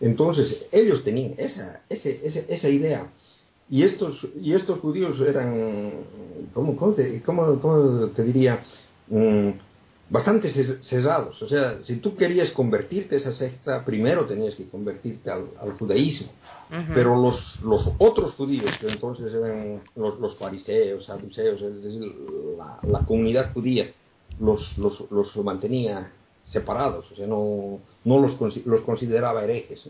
Entonces, 0.00 0.66
ellos 0.72 1.02
tenían 1.02 1.34
esa, 1.38 1.80
esa 1.88 2.68
idea. 2.68 3.08
Y 3.68 3.82
estos, 3.82 4.26
y 4.40 4.52
estos 4.52 4.78
judíos 4.78 5.20
eran, 5.20 5.92
¿cómo, 6.54 6.76
cómo, 6.76 6.92
te, 6.92 7.20
cómo, 7.22 8.08
te, 8.14 8.22
diría? 8.22 8.62
Mm, 9.08 9.50
bastante 10.08 10.48
cesados. 10.82 11.42
O 11.42 11.48
sea, 11.48 11.78
si 11.82 11.96
tú 11.96 12.14
querías 12.14 12.50
convertirte 12.50 13.16
a 13.16 13.18
esa 13.18 13.32
secta, 13.32 13.84
primero 13.84 14.24
tenías 14.26 14.54
que 14.54 14.68
convertirte 14.68 15.30
al, 15.30 15.72
judaísmo. 15.78 16.28
Pero 16.94 17.20
los, 17.20 17.60
los 17.62 17.92
otros 17.98 18.34
judíos, 18.34 18.76
que 18.80 18.88
entonces 18.88 19.32
eran 19.32 19.82
los, 19.94 20.18
los 20.18 20.36
fariseos, 20.36 21.04
saduceos, 21.04 21.62
es 21.62 21.82
decir, 21.82 22.12
la, 22.58 22.78
la 22.82 23.04
comunidad 23.04 23.52
judía, 23.52 23.92
los, 24.40 24.76
los, 24.76 25.08
los, 25.10 25.36
mantenía 25.36 26.10
separados, 26.44 27.10
o 27.12 27.14
sea, 27.14 27.26
no, 27.26 27.78
no 28.04 28.18
los, 28.18 28.36
los 28.66 28.80
consideraba 28.80 29.44
herejes. 29.44 29.88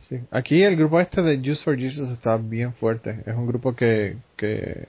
Sí. 0.00 0.20
Aquí 0.30 0.62
el 0.62 0.76
grupo 0.76 1.00
este 1.00 1.22
de 1.22 1.40
Just 1.44 1.64
for 1.64 1.76
Jesus 1.76 2.10
está 2.10 2.36
bien 2.36 2.72
fuerte. 2.74 3.22
Es 3.26 3.34
un 3.34 3.46
grupo 3.46 3.74
que, 3.74 4.16
que, 4.36 4.88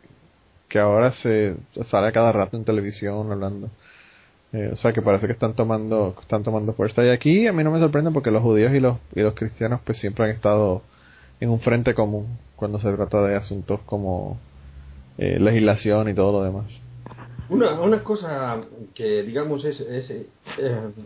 que 0.68 0.80
ahora 0.80 1.12
se 1.12 1.56
sale 1.84 2.12
cada 2.12 2.32
rato 2.32 2.58
en 2.58 2.64
televisión 2.64 3.32
hablando. 3.32 3.70
Eh, 4.52 4.70
o 4.72 4.76
sea 4.76 4.94
que 4.94 5.02
parece 5.02 5.28
que 5.28 5.34
están 5.34 5.54
tomando 5.54 6.16
están 6.20 6.42
tomando 6.42 6.74
fuerza 6.74 7.06
y 7.06 7.10
aquí 7.10 7.46
a 7.46 7.54
mí 7.54 7.64
no 7.64 7.70
me 7.70 7.80
sorprende 7.80 8.10
porque 8.10 8.32
los 8.32 8.42
judíos 8.42 8.74
y 8.74 8.80
los 8.80 8.98
y 9.14 9.22
los 9.22 9.36
cristianos 9.36 9.80
pues 9.86 10.00
siempre 10.00 10.26
han 10.26 10.32
estado 10.32 10.82
en 11.40 11.50
un 11.50 11.60
frente 11.60 11.94
común 11.94 12.40
cuando 12.56 12.80
se 12.80 12.92
trata 12.92 13.22
de 13.28 13.36
asuntos 13.36 13.80
como 13.86 14.40
eh, 15.20 15.38
legislación 15.40 16.10
y 16.10 16.16
todo 16.16 16.32
lo 16.32 16.44
demás 16.44 16.82
una, 17.50 17.80
una 17.82 18.04
cosa 18.04 18.62
que 18.94 19.24
digamos 19.24 19.66
es, 19.66 19.80
es 19.80 20.12
eh, 20.12 20.26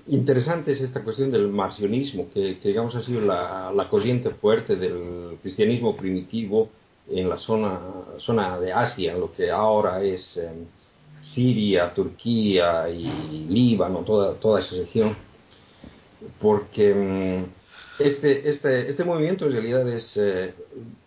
interesante 0.07 0.71
es 0.73 0.81
esta 0.81 1.03
cuestión 1.03 1.31
del 1.31 1.47
marcionismo 1.47 2.27
que, 2.33 2.57
digamos 2.63 2.95
ha 2.95 3.01
sido 3.01 3.21
la, 3.21 3.71
la 3.73 3.89
corriente 3.89 4.29
fuerte 4.31 4.75
del 4.75 5.37
cristianismo 5.41 5.95
primitivo 5.95 6.69
en 7.09 7.29
la 7.29 7.37
zona, 7.37 7.79
zona 8.17 8.59
de 8.59 8.71
Asia, 8.73 9.15
lo 9.15 9.31
que 9.33 9.51
ahora 9.51 10.03
es 10.03 10.37
em, 10.37 10.65
Siria, 11.21 11.93
Turquía 11.93 12.89
y 12.89 13.45
Líbano, 13.49 13.99
toda, 13.99 14.35
toda 14.35 14.61
esa 14.61 14.75
región, 14.75 15.15
porque 16.39 16.91
em, 16.91 17.45
este, 17.99 18.47
este, 18.49 18.89
este 18.89 19.03
movimiento 19.03 19.45
en 19.45 19.51
realidad 19.51 19.87
es 19.87 20.17
eh, 20.17 20.53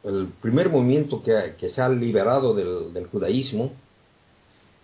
el 0.04 0.28
primer 0.40 0.70
movimiento 0.70 1.22
que, 1.22 1.54
que 1.58 1.68
se 1.68 1.82
ha 1.82 1.88
liberado 1.88 2.54
del, 2.54 2.92
del, 2.92 3.06
judaísmo 3.06 3.72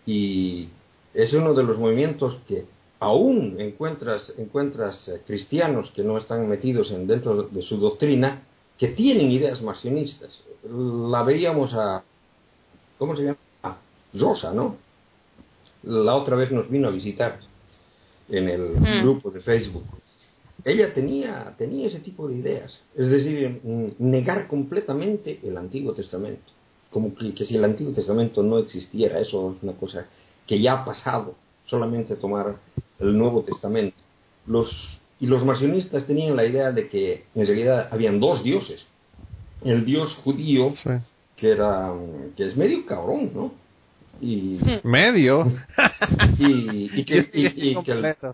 y 0.06 0.68
es 1.14 1.32
uno 1.32 1.54
de 1.54 1.62
los 1.62 1.78
movimientos 1.78 2.38
que 2.48 2.64
aún 2.98 3.56
encuentras, 3.60 4.32
encuentras 4.38 5.08
eh, 5.08 5.20
cristianos 5.26 5.90
que 5.90 6.02
no 6.02 6.18
están 6.18 6.48
metidos 6.48 6.90
en, 6.92 7.06
dentro 7.06 7.44
de 7.44 7.62
su 7.62 7.76
doctrina, 7.76 8.42
que 8.78 8.88
tienen 8.88 9.30
ideas 9.30 9.60
marcionistas. 9.62 10.42
La 10.64 11.22
veíamos 11.22 11.74
a, 11.74 12.02
¿cómo 12.98 13.16
se 13.16 13.24
llama? 13.24 13.38
Rosa, 14.14 14.52
¿no? 14.52 14.76
La 15.84 16.14
otra 16.14 16.36
vez 16.36 16.52
nos 16.52 16.68
vino 16.68 16.88
a 16.88 16.90
visitar 16.90 17.40
en 18.28 18.48
el 18.48 18.74
hmm. 18.78 19.02
grupo 19.02 19.30
de 19.30 19.40
Facebook. 19.40 19.84
Ella 20.64 20.94
tenía, 20.94 21.54
tenía 21.58 21.88
ese 21.88 21.98
tipo 21.98 22.28
de 22.28 22.36
ideas, 22.36 22.80
es 22.94 23.10
decir, 23.10 23.60
negar 23.98 24.46
completamente 24.46 25.40
el 25.42 25.56
Antiguo 25.56 25.92
Testamento, 25.92 26.52
como 26.92 27.14
que, 27.14 27.34
que 27.34 27.44
si 27.44 27.56
el 27.56 27.64
Antiguo 27.64 27.92
Testamento 27.92 28.42
no 28.42 28.58
existiera, 28.58 29.18
eso 29.20 29.54
es 29.56 29.62
una 29.62 29.72
cosa 29.72 30.06
que 30.46 30.60
ya 30.60 30.74
ha 30.74 30.84
pasado, 30.84 31.34
solamente 31.66 32.16
tomar 32.16 32.56
el 32.98 33.16
Nuevo 33.16 33.42
Testamento. 33.42 33.96
Los 34.46 34.70
y 35.22 35.26
los 35.26 35.44
marcionistas 35.44 36.04
tenían 36.04 36.34
la 36.34 36.44
idea 36.44 36.72
de 36.72 36.88
que 36.88 37.26
en 37.36 37.46
realidad 37.46 37.88
habían 37.92 38.18
dos 38.18 38.42
dioses. 38.42 38.84
El 39.64 39.84
dios 39.84 40.16
judío, 40.24 40.74
que 41.36 41.48
era 41.48 41.94
que 42.36 42.46
es 42.46 42.56
medio 42.56 42.84
cabrón, 42.84 43.30
¿no? 43.32 43.54
Y, 44.20 44.58
medio. 44.82 45.44
y, 46.38 47.04
que, 47.04 47.28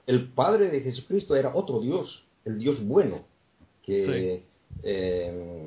el, 0.07 0.29
padre 0.29 0.71
de 0.71 0.81
Jesucristo 0.81 1.37
era 1.37 1.55
otro 1.55 1.81
dios, 1.81 2.25
el 2.47 2.59
dios 2.59 2.83
bueno, 2.83 3.19
que 3.83 4.45
eh, 4.83 5.61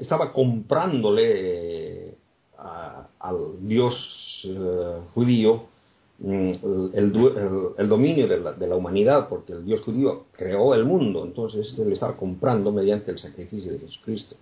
estaba 0.00 0.32
comprándole 0.32 2.14
al 2.56 3.66
dios 3.66 4.42
eh, 4.44 4.98
judío 5.14 5.70
Mm, 6.22 6.50
el, 6.92 7.72
el, 7.78 7.88
dominio 7.88 8.28
de 8.28 8.40
la, 8.40 8.52
de 8.52 8.66
la, 8.66 8.76
humanidad, 8.76 9.26
porque 9.26 9.54
el 9.54 9.64
Dios 9.64 9.80
judío 9.80 10.26
creó 10.36 10.74
el 10.74 10.84
mundo, 10.84 11.24
entonces 11.24 11.74
él 11.78 11.94
estaba 11.94 12.14
comprando 12.14 12.70
mediante 12.72 13.10
el 13.10 13.16
sacrificio 13.16 13.72
de 13.72 13.78
Jesucristo. 13.78 14.36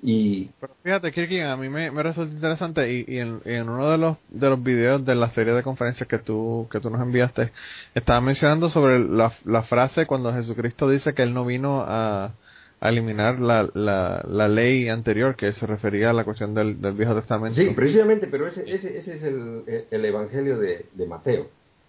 Y... 0.00 0.48
Pero 0.60 0.74
fíjate, 0.82 1.12
Kirky, 1.12 1.40
a 1.40 1.56
mí 1.56 1.68
me, 1.68 1.90
me 1.90 2.02
resulta 2.02 2.32
interesante 2.32 2.90
y, 2.90 3.04
y 3.06 3.18
en, 3.18 3.42
en, 3.44 3.68
uno 3.68 3.90
de 3.90 3.98
los, 3.98 4.16
de 4.30 4.48
los 4.48 4.62
videos 4.62 5.04
de 5.04 5.14
la 5.14 5.28
serie 5.28 5.52
de 5.52 5.62
conferencias 5.62 6.08
que 6.08 6.18
tú, 6.18 6.66
que 6.70 6.80
tú 6.80 6.88
nos 6.88 7.02
enviaste, 7.02 7.52
estaba 7.94 8.22
mencionando 8.22 8.70
sobre 8.70 9.00
la, 9.00 9.30
la 9.44 9.62
frase 9.64 10.06
cuando 10.06 10.32
Jesucristo 10.32 10.88
dice 10.88 11.12
que 11.12 11.22
él 11.22 11.34
no 11.34 11.44
vino 11.44 11.84
a, 11.86 12.32
a 12.80 12.88
eliminar 12.90 13.40
la, 13.40 13.68
la, 13.74 14.24
la, 14.28 14.48
ley 14.48 14.88
anterior 14.88 15.34
que 15.34 15.52
se 15.52 15.66
refería 15.66 16.10
a 16.10 16.12
la 16.12 16.24
cuestión 16.24 16.54
del, 16.54 16.80
del 16.80 16.92
Viejo 16.92 17.14
Testamento. 17.14 17.60
Sí, 17.60 17.70
precisamente, 17.70 18.28
pero 18.28 18.46
ese, 18.46 18.62
ese, 18.70 18.96
ese 18.96 19.16
es 19.16 19.22
el, 19.24 19.86
el, 19.90 20.04
Evangelio 20.04 20.58
de, 20.58 20.86
de 20.92 21.06
Mateo. 21.06 21.48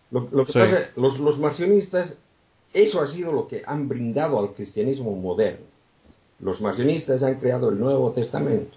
Lo, 0.10 0.28
lo 0.32 0.46
que 0.46 0.54
pasa, 0.54 0.90
los, 0.96 1.20
los 1.20 1.38
marcionistas, 1.38 2.18
eso 2.74 3.02
ha 3.02 3.08
sido 3.08 3.32
lo 3.32 3.48
que 3.48 3.62
han 3.66 3.88
brindado 3.88 4.40
al 4.40 4.54
cristianismo 4.54 5.16
moderno. 5.16 5.66
Los 6.40 6.60
marcionistas 6.60 7.22
han 7.22 7.36
creado 7.36 7.70
el 7.70 7.80
Nuevo 7.80 8.12
Testamento. 8.12 8.76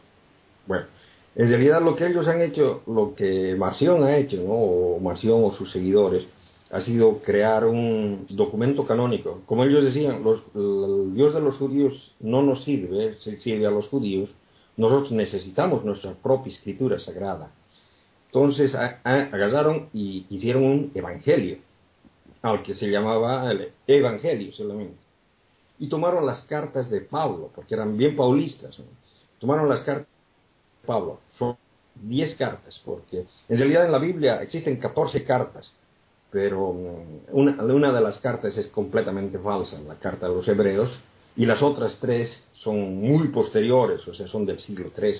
Bueno, 0.67 0.87
en 1.35 1.49
realidad 1.49 1.81
lo 1.81 1.97
que 1.97 2.07
ellos 2.07 2.29
han 2.29 2.43
hecho, 2.43 2.83
lo 2.87 3.15
que 3.15 3.55
Marción 3.57 4.05
ha 4.05 4.17
hecho, 4.17 4.37
¿no? 4.37 4.53
o 4.53 5.01
Marción 5.01 5.43
o 5.45 5.53
sus 5.53 5.73
seguidores, 5.73 6.27
ha 6.73 6.81
sido 6.81 7.18
crear 7.18 7.66
un 7.66 8.27
documento 8.31 8.87
canónico. 8.87 9.43
Como 9.45 9.64
ellos 9.64 9.85
decían, 9.85 10.25
los, 10.25 10.43
el 10.55 11.14
Dios 11.14 11.35
de 11.35 11.41
los 11.41 11.57
judíos 11.57 12.14
no 12.18 12.43
nos 12.43 12.64
sirve, 12.64 13.14
se 13.18 13.39
sirve 13.39 13.66
a 13.66 13.70
los 13.70 13.89
judíos, 13.89 14.31
nosotros 14.79 15.12
necesitamos 15.12 15.85
nuestra 15.85 16.14
propia 16.14 16.51
escritura 16.51 16.99
sagrada. 16.99 17.53
Entonces 18.27 18.75
agarraron 18.75 19.91
y 19.93 20.25
hicieron 20.31 20.64
un 20.64 20.93
evangelio, 20.95 21.59
al 22.41 22.62
que 22.62 22.73
se 22.73 22.91
llamaba 22.91 23.51
el 23.51 23.70
evangelio 23.87 24.51
solamente. 24.53 24.97
Y 25.79 25.89
tomaron 25.89 26.25
las 26.25 26.41
cartas 26.43 26.89
de 26.89 27.03
Pablo, 27.03 27.51
porque 27.55 27.75
eran 27.75 27.99
bien 27.99 28.16
paulistas. 28.16 28.81
Tomaron 29.39 29.68
las 29.68 29.83
cartas 29.83 30.07
de 30.07 30.87
Pablo, 30.87 31.20
son 31.37 31.55
10 31.97 32.35
cartas, 32.37 32.81
porque 32.83 33.27
en 33.51 33.59
realidad 33.59 33.85
en 33.85 33.93
la 33.93 33.99
Biblia 33.99 34.41
existen 34.41 34.79
14 34.79 35.23
cartas 35.25 35.75
pero 36.33 36.74
una, 37.30 37.93
de 37.93 38.01
las 38.01 38.18
cartas 38.18 38.57
es 38.57 38.66
completamente 38.68 39.39
falsa, 39.39 39.78
la 39.83 39.97
carta 39.97 40.28
de 40.28 40.35
los 40.35 40.49
hebreos, 40.49 40.91
y 41.37 41.45
las 41.45 41.62
otras 41.62 41.99
tres 42.01 42.43
son 42.55 42.97
muy 42.97 43.28
posteriores, 43.28 44.09
o 44.09 44.14
sea, 44.14 44.26
son 44.26 44.47
del 44.47 44.59
siglo 44.59 44.91
III. 44.97 45.14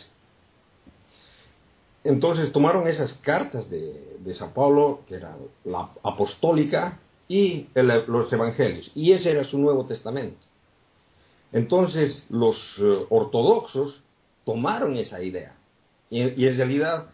Entonces 2.05 2.51
tomaron 2.51 2.89
esas 2.89 3.13
cartas 3.15 3.69
de, 3.69 4.17
de 4.21 4.35
San 4.35 4.53
Pablo, 4.55 5.01
que 5.07 5.17
era 5.17 5.37
la 5.65 5.91
apostólica, 6.03 6.99
y 7.29 7.69
los 7.75 8.33
evangelios, 8.33 8.91
y 8.95 9.13
ese 9.13 9.31
era 9.31 9.45
su 9.45 9.59
Nuevo 9.59 9.85
Testamento. 9.85 10.41
Entonces 11.53 12.25
los 12.31 12.79
eh, 12.79 13.07
ortodoxos 13.11 14.03
tomaron 14.45 14.97
esa 14.97 15.23
idea, 15.23 15.55
y 16.09 16.47
en 16.47 16.57
realidad 16.57 17.11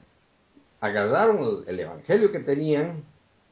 agarraron 0.80 1.64
el 1.66 1.80
evangelio 1.80 2.30
que 2.30 2.40
tenían 2.40 3.02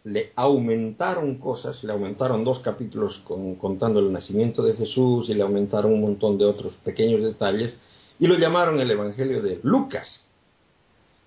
le 0.06 0.30
aumentaron 0.36 1.34
cosas, 1.34 1.82
le 1.82 1.92
aumentaron 1.92 2.44
dos 2.44 2.60
capítulos 2.60 3.20
contando 3.26 3.98
el 3.98 4.12
nacimiento 4.12 4.62
de 4.62 4.74
Jesús 4.74 5.28
y 5.28 5.34
le 5.34 5.42
aumentaron 5.42 5.92
un 5.92 6.00
montón 6.00 6.38
de 6.38 6.44
otros 6.44 6.74
pequeños 6.84 7.24
detalles 7.24 7.74
y 8.20 8.28
lo 8.28 8.38
llamaron 8.38 8.78
el 8.78 8.88
Evangelio 8.88 9.42
de 9.42 9.58
Lucas. 9.64 10.24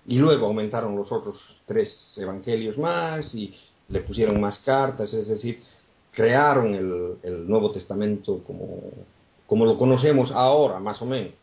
Y 0.06 0.18
luego 0.18 0.46
aumentaron 0.46 0.96
los 0.96 1.12
otros 1.12 1.36
tres 1.66 2.16
evangelios 2.16 2.78
más 2.78 3.34
y 3.34 3.54
le 3.90 4.00
pusieron 4.00 4.40
más 4.40 4.58
cartas, 4.60 5.12
es 5.12 5.28
decir, 5.28 5.62
crearon 6.10 6.74
el, 6.74 7.16
el 7.22 7.46
Nuevo 7.46 7.72
Testamento 7.72 8.42
como, 8.46 8.80
como 9.46 9.66
lo 9.66 9.76
conocemos 9.76 10.32
ahora, 10.32 10.80
más 10.80 11.02
o 11.02 11.04
menos. 11.04 11.34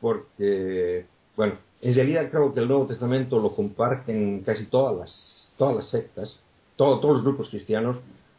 Porque, 0.00 1.06
bueno, 1.36 1.54
en 1.80 1.94
realidad 1.94 2.30
creo 2.32 2.52
que 2.52 2.58
el 2.58 2.66
Nuevo 2.66 2.86
Testamento 2.86 3.38
lo 3.38 3.54
comparten 3.54 4.42
casi 4.44 4.66
todas 4.66 4.96
las, 4.96 5.54
todas 5.56 5.76
las 5.76 5.86
sectas 5.86 6.40
todos 6.76 7.02
los 7.02 7.22
grupos 7.22 7.48
cristianos, 7.48 7.96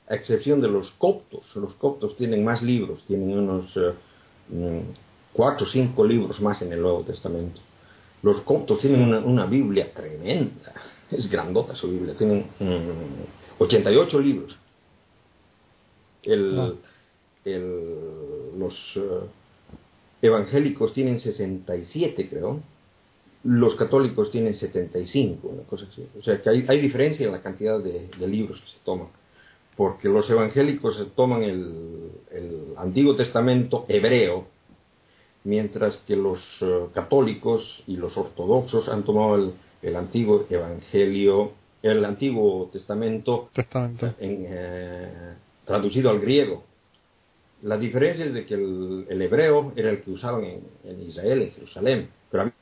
a 0.07 0.15
excepción 0.15 0.61
de 0.61 0.67
los 0.67 0.91
coptos. 0.91 1.55
Los 1.55 1.73
coptos 1.75 2.15
tienen 2.15 2.43
más 2.43 2.61
libros, 2.61 3.03
tienen 3.05 3.38
unos 3.38 3.75
eh, 3.75 3.93
mm, 4.49 4.79
cuatro 5.33 5.65
o 5.65 5.69
cinco 5.69 6.05
libros 6.05 6.41
más 6.41 6.61
en 6.61 6.73
el 6.73 6.81
Nuevo 6.81 7.03
Testamento. 7.03 7.61
Los 8.21 8.41
coptos 8.41 8.79
tienen 8.79 9.01
una, 9.01 9.19
una 9.19 9.45
Biblia 9.45 9.91
tremenda, 9.93 10.73
es 11.11 11.29
grandota 11.29 11.75
su 11.75 11.89
Biblia, 11.89 12.15
tienen 12.15 12.45
88 13.59 14.17
mm, 14.17 14.21
libros. 14.21 14.57
El, 16.23 16.59
ah. 16.59 16.73
el, 17.45 18.57
los 18.57 18.75
eh, 18.95 19.19
evangélicos 20.21 20.93
tienen 20.93 21.19
67, 21.19 22.29
creo. 22.29 22.61
Los 23.45 23.75
católicos 23.75 24.31
tienen 24.31 24.53
75, 24.53 25.47
una 25.47 25.63
cosa 25.63 25.85
así. 25.89 26.05
O 26.19 26.21
sea 26.21 26.41
que 26.41 26.49
hay, 26.49 26.65
hay 26.67 26.81
diferencia 26.81 27.25
en 27.25 27.31
la 27.31 27.41
cantidad 27.41 27.79
de, 27.79 28.09
de 28.17 28.27
libros 28.27 28.59
que 28.59 28.67
se 28.67 28.79
toman 28.83 29.07
porque 29.75 30.07
los 30.07 30.29
evangélicos 30.29 31.05
toman 31.15 31.43
el, 31.43 32.11
Antiguo 32.77 33.15
Testamento 33.15 33.85
hebreo, 33.87 34.45
mientras 35.45 35.97
que 35.99 36.15
los 36.15 36.41
eh, 36.61 36.87
católicos 36.93 37.83
y 37.87 37.95
los 37.95 38.17
ortodoxos 38.17 38.89
han 38.89 39.03
tomado 39.03 39.53
el, 39.81 39.95
antiguo 39.95 40.45
Evangelio, 40.49 41.51
el 41.81 42.03
Antiguo 42.03 42.69
Testamento, 42.71 43.49
eh, 44.19 45.33
traducido 45.63 46.09
al 46.09 46.19
griego. 46.19 46.63
La 47.61 47.77
diferencia 47.77 48.25
es 48.25 48.33
de 48.33 48.45
que 48.45 48.55
el, 48.55 49.21
hebreo 49.21 49.71
era 49.75 49.89
el 49.89 50.01
que 50.01 50.11
usaban 50.11 50.43
en, 50.43 51.01
Israel, 51.01 51.43
en 51.43 51.51
Jerusalén, 51.51 52.09
pero 52.29 52.43
había 52.43 52.53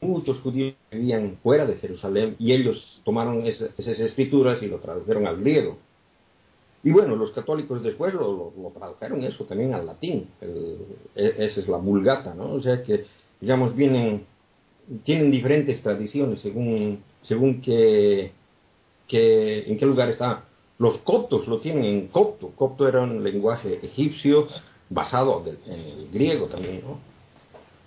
muchos 0.00 0.40
judíos 0.40 0.74
que 0.90 0.96
vivían 0.96 1.38
fuera 1.42 1.66
de 1.66 1.76
Jerusalén 1.76 2.36
y 2.38 2.52
ellos 2.52 3.00
tomaron 3.04 3.46
esas 3.46 4.00
escrituras 4.00 4.62
y 4.62 4.66
lo 4.66 4.78
tradujeron 4.78 5.26
al 5.26 5.40
griego. 5.40 5.78
Y 6.82 6.90
bueno, 6.90 7.14
los 7.14 7.32
católicos 7.32 7.82
después 7.82 8.14
lo, 8.14 8.52
tradujeron 8.74 9.22
eso 9.24 9.44
también 9.44 9.74
al 9.74 9.84
latín. 9.86 10.28
E, 10.40 11.34
esa 11.38 11.60
es 11.60 11.68
la 11.68 11.76
vulgata, 11.76 12.34
¿no? 12.34 12.54
O 12.54 12.60
sea 12.62 12.82
que, 12.82 13.04
digamos, 13.40 13.76
vienen, 13.76 14.24
tienen 15.04 15.30
diferentes 15.30 15.82
tradiciones 15.82 16.40
según, 16.40 17.02
según 17.20 17.60
que, 17.60 18.32
en 19.10 19.76
qué 19.76 19.86
lugar 19.86 20.08
está. 20.08 20.44
Los 20.78 20.98
coptos 20.98 21.46
lo 21.46 21.60
tienen 21.60 21.84
en 21.84 22.08
copto. 22.08 22.52
Copto 22.56 22.88
era 22.88 23.02
un 23.02 23.22
lenguaje 23.22 23.80
egipcio 23.82 24.48
basado 24.88 25.44
en 25.66 25.72
el 25.72 26.08
griego 26.10 26.46
también, 26.46 26.80
¿no? 26.80 27.09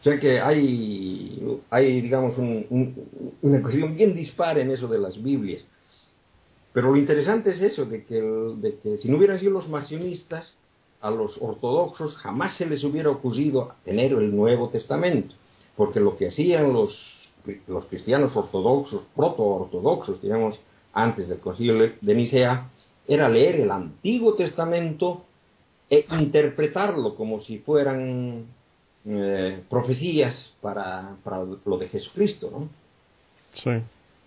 O 0.04 0.06
sea 0.06 0.20
que 0.20 0.42
hay, 0.42 1.62
hay 1.70 2.02
digamos, 2.02 2.36
una 2.38 3.62
cuestión 3.62 3.96
bien 3.96 4.14
dispar 4.14 4.60
en 4.60 4.72
eso 4.72 4.90
de 4.90 5.00
las 5.00 5.24
Biblias. 5.24 5.64
Pero 6.74 6.92
lo 6.92 6.98
interesante 6.98 7.52
es 7.52 7.62
eso, 7.62 7.86
de 7.86 8.04
que, 8.04 8.98
si 8.98 9.10
no 9.10 9.16
hubieran 9.16 9.40
sido 9.40 9.54
los 9.54 9.70
marcionistas, 9.70 10.58
a 11.00 11.10
los 11.10 11.42
ortodoxos 11.42 12.18
jamás 12.18 12.52
se 12.52 12.66
les 12.66 12.84
hubiera 12.84 13.12
ocurrido 13.12 13.76
tener 13.86 14.12
el 14.12 14.36
Nuevo 14.36 14.68
Testamento, 14.68 15.36
porque 15.78 16.02
lo 16.02 16.18
que 16.18 16.28
hacían 16.28 16.74
los, 16.74 17.32
los 17.68 17.86
cristianos 17.86 18.36
ortodoxos, 18.36 19.06
proto-ortodoxos, 19.16 20.22
digamos, 20.22 20.60
antes 20.92 21.30
del 21.30 21.40
concilio 21.40 21.94
de 22.02 22.14
Nicea, 22.14 22.70
era 23.08 23.30
leer 23.30 23.62
el 23.62 23.72
Antiguo 23.72 24.34
Testamento 24.34 25.24
e 25.90 26.06
interpretarlo 26.12 27.16
como 27.16 27.42
si 27.42 27.60
fueran 27.60 28.48
eh, 29.06 29.60
profecías 29.70 30.54
para, 30.62 31.16
para, 31.24 31.44
lo 31.66 31.78
de 31.78 31.88
Jesucristo, 31.88 32.50
¿no? 32.52 32.70
Sí. 33.54 33.72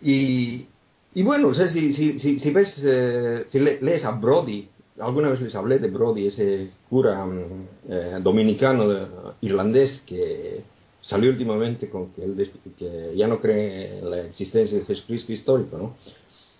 Y, 0.02 0.66
y 1.14 1.22
bueno, 1.22 1.48
o 1.48 1.54
sea, 1.54 1.68
si, 1.68 1.92
si, 1.92 2.18
si, 2.18 2.50
ves, 2.50 2.82
eh, 2.86 3.44
si 3.48 3.58
lees 3.58 4.04
a 4.04 4.12
Brody, 4.12 4.68
alguna 4.98 5.30
vez 5.30 5.40
les 5.40 5.54
hablé 5.54 5.78
de 5.78 5.88
Brody, 5.88 6.26
ese 6.26 6.70
cura 6.88 7.24
mm, 7.24 7.68
eh, 7.88 8.18
dominicano 8.20 9.34
irlandés 9.40 10.02
que 10.06 10.62
salió 11.00 11.30
últimamente 11.30 11.88
con 11.88 12.10
que, 12.10 12.24
él, 12.24 12.50
que 12.76 13.12
ya 13.16 13.26
no 13.26 13.40
cree 13.40 13.98
en 13.98 14.10
la 14.10 14.22
existencia 14.22 14.78
de 14.78 14.84
Jesucristo 14.84 15.32
histórico, 15.32 15.78
¿no? 15.78 15.96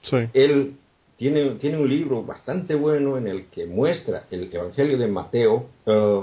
Sí. 0.03 0.17
Él 0.33 0.77
tiene, 1.17 1.51
tiene 1.57 1.79
un 1.79 1.89
libro 1.89 2.23
bastante 2.23 2.75
bueno 2.75 3.17
en 3.17 3.27
el 3.27 3.47
que 3.47 3.67
muestra 3.67 4.25
el 4.31 4.49
Evangelio 4.53 4.99
de 4.99 5.09
Mateo, 5.09 5.67
eh, 5.87 6.23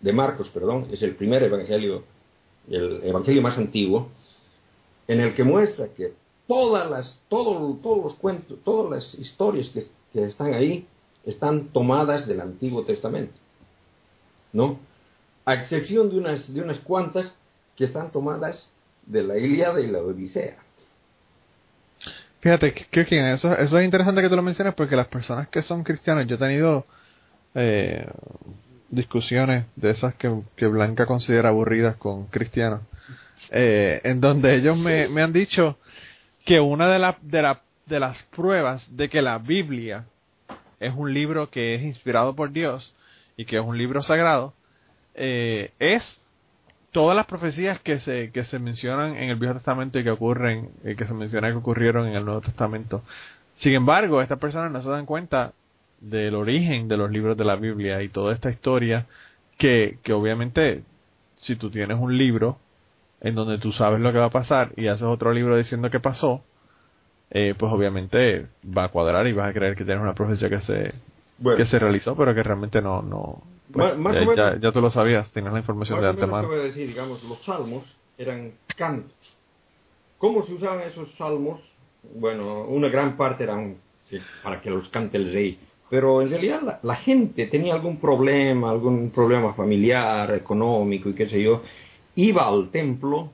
de 0.00 0.12
Marcos, 0.12 0.48
perdón, 0.48 0.88
es 0.92 1.02
el 1.02 1.16
primer 1.16 1.42
Evangelio, 1.42 2.04
el 2.68 3.00
Evangelio 3.04 3.42
más 3.42 3.58
antiguo, 3.58 4.08
en 5.06 5.20
el 5.20 5.34
que 5.34 5.44
muestra 5.44 5.88
que 5.88 6.12
todas 6.46 6.90
las, 6.90 7.22
todos 7.28 8.02
los 8.02 8.14
cuentos, 8.14 8.58
todas 8.64 8.90
las 8.90 9.14
historias 9.14 9.70
que, 9.70 9.86
están 10.26 10.54
ahí 10.54 10.86
están 11.24 11.68
tomadas 11.68 12.26
del 12.26 12.40
Antiguo 12.40 12.84
Testamento. 12.84 13.34
¿No? 14.52 14.78
A 15.44 15.54
excepción 15.54 16.10
de 16.10 16.18
unas, 16.18 16.52
de 16.52 16.60
unas 16.60 16.80
cuantas 16.80 17.32
que 17.76 17.84
están 17.84 18.10
tomadas 18.10 18.70
de 19.06 19.22
la 19.22 19.38
Ilíada 19.38 19.80
y 19.80 19.86
la 19.86 20.00
Odisea. 20.00 20.56
Fíjate, 22.40 22.72
que 22.72 23.32
eso, 23.32 23.56
eso 23.56 23.78
es 23.78 23.84
interesante 23.84 24.22
que 24.22 24.28
tú 24.28 24.36
lo 24.36 24.42
menciones 24.42 24.74
porque 24.74 24.96
las 24.96 25.08
personas 25.08 25.48
que 25.48 25.62
son 25.62 25.82
cristianas, 25.82 26.26
yo 26.26 26.36
he 26.36 26.38
tenido 26.38 26.86
eh, 27.54 28.06
discusiones 28.88 29.66
de 29.76 29.90
esas 29.90 30.14
que, 30.14 30.28
Blanca 30.66 31.06
considera 31.06 31.50
aburridas 31.50 31.96
con 31.96 32.26
cristianos, 32.26 32.80
eh, 33.50 34.00
en 34.04 34.20
donde 34.20 34.54
ellos 34.54 34.78
me, 34.78 35.08
me 35.08 35.22
han 35.22 35.32
dicho 35.32 35.78
que 36.44 36.60
una 36.60 36.88
de, 36.88 37.14
de, 37.22 37.56
de 37.86 38.00
las 38.00 38.22
pruebas 38.24 38.96
de 38.96 39.08
que 39.08 39.22
la 39.22 39.38
Biblia 39.38 40.04
es 40.80 40.94
un 40.94 41.12
libro 41.12 41.50
que 41.50 41.74
es 41.74 41.82
inspirado 41.82 42.34
por 42.34 42.52
Dios 42.52 42.94
y 43.36 43.44
que 43.44 43.56
es 43.56 43.64
un 43.64 43.76
libro 43.76 44.02
sagrado, 44.02 44.54
eh, 45.14 45.72
es 45.78 46.20
todas 46.90 47.16
las 47.16 47.26
profecías 47.26 47.80
que 47.80 47.98
se, 47.98 48.30
que 48.32 48.44
se 48.44 48.58
mencionan 48.58 49.16
en 49.16 49.30
el 49.30 49.36
Viejo 49.36 49.54
Testamento 49.54 49.98
y 49.98 50.04
que 50.04 50.10
ocurren, 50.10 50.70
eh, 50.84 50.96
que 50.96 51.06
se 51.06 51.14
menciona 51.14 51.50
que 51.50 51.56
ocurrieron 51.56 52.08
en 52.08 52.14
el 52.14 52.24
Nuevo 52.24 52.40
Testamento. 52.40 53.02
Sin 53.56 53.74
embargo, 53.74 54.22
estas 54.22 54.38
personas 54.38 54.70
no 54.70 54.80
se 54.80 54.90
dan 54.90 55.06
cuenta 55.06 55.52
del 56.00 56.34
origen 56.34 56.88
de 56.88 56.96
los 56.96 57.10
libros 57.10 57.36
de 57.36 57.44
la 57.44 57.56
Biblia 57.56 58.02
y 58.02 58.08
toda 58.08 58.34
esta 58.34 58.50
historia 58.50 59.06
que, 59.56 59.98
que 60.02 60.12
obviamente 60.12 60.82
si 61.34 61.56
tú 61.56 61.70
tienes 61.70 61.98
un 61.98 62.16
libro 62.16 62.58
en 63.20 63.34
donde 63.34 63.58
tú 63.58 63.72
sabes 63.72 64.00
lo 64.00 64.12
que 64.12 64.18
va 64.18 64.26
a 64.26 64.30
pasar 64.30 64.72
y 64.76 64.86
haces 64.86 65.06
otro 65.06 65.32
libro 65.32 65.56
diciendo 65.56 65.90
qué 65.90 66.00
pasó, 66.00 66.42
eh, 67.30 67.54
pues 67.58 67.72
obviamente 67.72 68.46
va 68.64 68.84
a 68.84 68.88
cuadrar 68.88 69.26
y 69.26 69.32
vas 69.32 69.50
a 69.50 69.52
creer 69.52 69.76
que 69.76 69.84
tienes 69.84 70.02
una 70.02 70.14
profecía 70.14 70.48
que 70.48 70.60
se 70.60 70.94
que 71.56 71.66
se 71.66 71.78
realizó, 71.78 72.16
pero 72.16 72.34
que 72.34 72.42
realmente 72.42 72.80
no 72.82 73.02
no 73.02 73.42
pues, 73.72 73.94
ya, 74.36 74.72
tú 74.72 74.80
lo 74.80 74.90
sabías, 74.90 75.30
tienes 75.30 75.52
la 75.52 75.58
información 75.58 76.00
de 76.00 76.08
antemano. 76.08 76.48
Decir, 76.50 76.88
digamos, 76.88 77.22
los 77.24 77.42
salmos 77.44 77.84
eran 78.16 78.52
cantos. 78.76 79.12
¿Cómo 80.16 80.42
se 80.44 80.54
usaban 80.54 80.80
esos 80.80 81.14
salmos? 81.16 81.60
Bueno, 82.14 82.62
una 82.64 82.88
gran 82.88 83.16
parte 83.16 83.44
eran 83.44 83.76
para 84.42 84.60
que 84.62 84.70
los 84.70 84.88
cante 84.88 85.18
el 85.18 85.32
rey, 85.32 85.58
pero 85.90 86.22
en 86.22 86.30
realidad 86.30 86.80
la, 86.82 86.96
gente 86.96 87.46
tenía 87.46 87.74
algún 87.74 87.98
problema, 87.98 88.70
algún 88.70 89.10
problema 89.10 89.54
familiar, 89.54 90.34
económico 90.34 91.08
y 91.08 91.14
qué 91.14 91.26
sé 91.26 91.42
yo, 91.42 91.62
iba 92.14 92.46
al 92.46 92.70
templo 92.70 93.30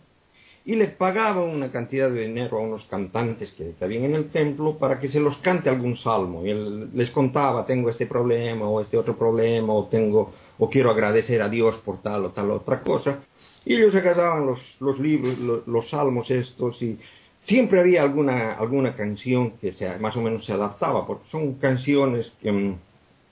y 0.66 0.76
le 0.76 0.88
pagaba 0.88 1.42
una 1.42 1.70
cantidad 1.70 2.08
de 2.08 2.26
dinero 2.26 2.56
a 2.56 2.62
unos 2.62 2.84
cantantes 2.86 3.52
que 3.52 3.70
estaban 3.70 3.96
en 3.96 4.14
el 4.14 4.30
templo 4.30 4.78
para 4.78 4.98
que 4.98 5.08
se 5.08 5.20
los 5.20 5.36
cante 5.38 5.68
algún 5.68 5.96
salmo. 5.98 6.44
Y 6.44 6.50
él 6.50 6.88
les 6.94 7.10
contaba, 7.10 7.66
tengo 7.66 7.90
este 7.90 8.06
problema 8.06 8.66
o 8.66 8.80
este 8.80 8.96
otro 8.96 9.16
problema, 9.16 9.74
o 9.74 9.86
tengo, 9.86 10.32
o 10.58 10.70
quiero 10.70 10.90
agradecer 10.90 11.42
a 11.42 11.50
Dios 11.50 11.76
por 11.84 12.00
tal 12.00 12.24
o 12.24 12.30
tal 12.30 12.50
otra 12.50 12.80
cosa. 12.80 13.18
Y 13.66 13.74
ellos 13.74 13.94
agarraban 13.94 14.46
los, 14.46 14.60
los 14.80 14.98
libros, 14.98 15.38
los, 15.66 15.88
salmos 15.90 16.30
estos, 16.30 16.80
y 16.82 16.98
siempre 17.44 17.80
había 17.80 18.02
alguna, 18.02 18.54
alguna 18.54 18.94
canción 18.96 19.52
que 19.58 19.72
se, 19.72 19.98
más 19.98 20.16
o 20.16 20.20
menos 20.20 20.44
se 20.44 20.52
adaptaba, 20.52 21.06
porque 21.06 21.28
son 21.30 21.54
canciones 21.54 22.32
que, 22.42 22.52
mm, 22.52 22.78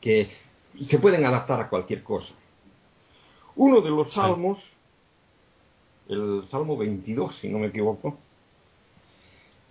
que 0.00 0.28
se 0.86 0.98
pueden 0.98 1.24
adaptar 1.24 1.60
a 1.60 1.68
cualquier 1.68 2.02
cosa. 2.02 2.32
Uno 3.54 3.80
de 3.80 3.90
los 3.90 4.14
salmos 4.14 4.58
el 6.08 6.44
Salmo 6.48 6.76
22, 6.76 7.36
si 7.40 7.48
no 7.48 7.58
me 7.58 7.68
equivoco, 7.68 8.18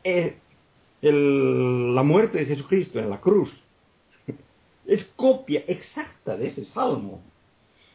es 0.04 0.34
la 1.02 2.04
muerte 2.04 2.39
de 2.39 2.46
Jesucristo 2.46 3.00
en 3.00 3.10
la 3.10 3.20
cruz. 3.20 3.52
Es 4.86 5.06
copia 5.16 5.64
exacta 5.68 6.36
de 6.36 6.48
ese 6.48 6.66
Salmo. 6.66 7.22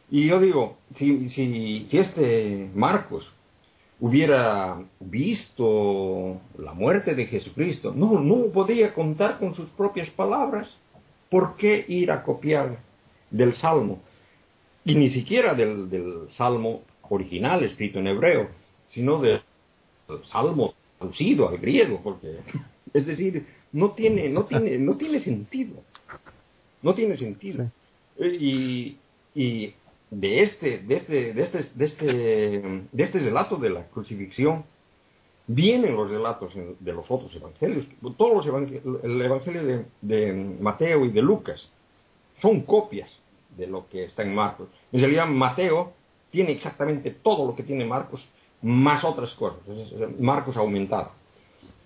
Y 0.09 0.27
yo 0.27 0.39
digo, 0.39 0.77
si, 0.95 1.29
si, 1.29 1.85
si 1.89 1.97
este 1.97 2.71
Marcos 2.73 3.29
hubiera 3.99 4.79
visto 4.99 6.39
la 6.57 6.73
muerte 6.73 7.15
de 7.15 7.25
Jesucristo, 7.25 7.93
no, 7.95 8.19
no 8.19 8.45
podía 8.47 8.93
contar 8.93 9.39
con 9.39 9.55
sus 9.55 9.67
propias 9.69 10.09
palabras. 10.09 10.69
¿Por 11.29 11.55
qué 11.57 11.83
ir 11.87 12.11
a 12.11 12.23
copiar 12.23 12.77
del 13.31 13.53
Salmo? 13.53 13.99
Y 14.85 14.95
ni 14.95 15.09
siquiera 15.09 15.53
del, 15.53 15.89
del 15.89 16.27
Salmo 16.31 16.83
original 17.09 17.63
escrito 17.63 17.99
en 17.99 18.07
hebreo, 18.07 18.49
sino 18.89 19.19
del 19.21 19.41
salmo 20.25 20.73
traducido 20.97 21.49
al 21.49 21.57
griego, 21.57 21.99
porque 22.01 22.37
es 22.93 23.05
decir, 23.05 23.45
no 23.73 23.91
tiene, 23.91 24.29
no 24.29 24.45
tiene, 24.45 24.77
no 24.77 24.95
tiene 24.95 25.19
sentido. 25.19 25.83
No 26.81 26.93
tiene 26.93 27.17
sentido. 27.17 27.69
Eh, 28.17 28.37
Y, 28.39 28.97
y 29.35 29.73
de 30.09 30.41
este, 30.41 30.79
de 30.79 30.95
este, 30.95 31.33
de 31.33 31.43
este, 31.43 31.61
de 31.75 31.85
este, 31.85 32.05
de 32.91 33.03
este 33.03 33.19
relato 33.19 33.57
de 33.57 33.69
la 33.69 33.87
crucifixión 33.87 34.63
vienen 35.47 35.95
los 35.95 36.11
relatos 36.11 36.53
de 36.55 36.93
los 36.93 37.05
otros 37.09 37.33
evangelios. 37.35 37.85
Todos 38.17 38.33
los 38.35 38.45
evangelios, 38.47 39.03
el 39.03 39.21
evangelio 39.21 39.85
de, 40.01 40.33
Mateo 40.59 41.05
y 41.05 41.11
de 41.11 41.21
Lucas 41.21 41.71
son 42.41 42.61
copias 42.61 43.09
de 43.57 43.67
lo 43.67 43.87
que 43.89 44.05
está 44.05 44.23
en 44.23 44.35
Marcos. 44.35 44.67
En 44.91 44.99
realidad 45.01 45.27
Mateo 45.27 45.93
tiene 46.31 46.51
exactamente 46.51 47.11
todo 47.11 47.47
lo 47.47 47.55
que 47.55 47.63
tiene 47.63 47.85
Marcos, 47.85 48.27
más 48.61 49.03
otras 49.03 49.31
cosas. 49.33 49.59
Es- 49.67 50.19
Marcos 50.19 50.57
aumentado. 50.57 51.11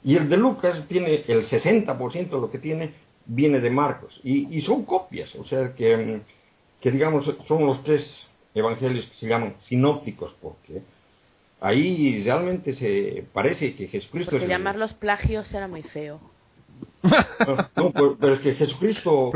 Y 0.04 0.16
el 0.16 0.28
de 0.30 0.38
Lucas 0.38 0.84
tiene 0.88 1.24
el 1.28 1.44
60% 1.44 2.30
de 2.36 2.42
lo 2.42 2.50
que 2.50 2.58
tiene, 2.58 2.94
viene 3.28 3.60
de 3.60 3.70
Marcos. 3.70 4.20
Y, 4.24 4.56
y 4.58 4.62
son 4.62 4.84
copias, 4.86 5.36
o 5.36 5.44
sea 5.46 5.76
que, 5.76 5.96
mm, 5.96 6.22
que 6.82 6.92
digamos 6.92 7.26
son 7.48 7.66
los 7.66 7.84
tres 7.84 8.28
evangelios 8.54 9.06
que 9.06 9.16
se 9.16 9.28
llaman 9.28 9.56
sinópticos, 9.62 10.34
porque 10.42 10.82
ahí 11.62 12.24
realmente 12.24 12.74
se 12.74 13.26
parece 13.34 13.76
que 13.76 13.88
Jesucristo 13.88 14.32
Porque 14.32 14.46
es 14.46 14.52
el- 14.52 14.58
llamarlos 14.58 14.94
plagios 14.96 15.52
era 15.54 15.68
muy 15.68 15.84
feo. 15.84 16.20
No, 17.76 17.92
pero, 17.92 18.18
pero 18.20 18.34
es 18.36 18.40
que 18.42 18.54
Jesucristo 18.56 19.32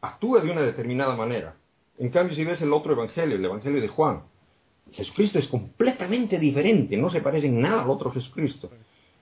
actúa 0.00 0.40
de 0.40 0.50
una 0.50 0.62
determinada 0.62 1.14
manera. 1.16 1.54
En 1.98 2.08
cambio, 2.10 2.34
si 2.34 2.44
ves 2.44 2.60
el 2.62 2.72
otro 2.72 2.92
evangelio, 2.92 3.36
el 3.36 3.44
evangelio 3.44 3.80
de 3.80 3.88
Juan, 3.88 4.22
Jesucristo 4.92 5.38
es 5.38 5.46
completamente 5.48 6.38
diferente, 6.38 6.96
no 6.96 7.10
se 7.10 7.20
parece 7.20 7.46
en 7.46 7.60
nada 7.60 7.82
al 7.82 7.90
otro 7.90 8.10
Jesucristo. 8.12 8.70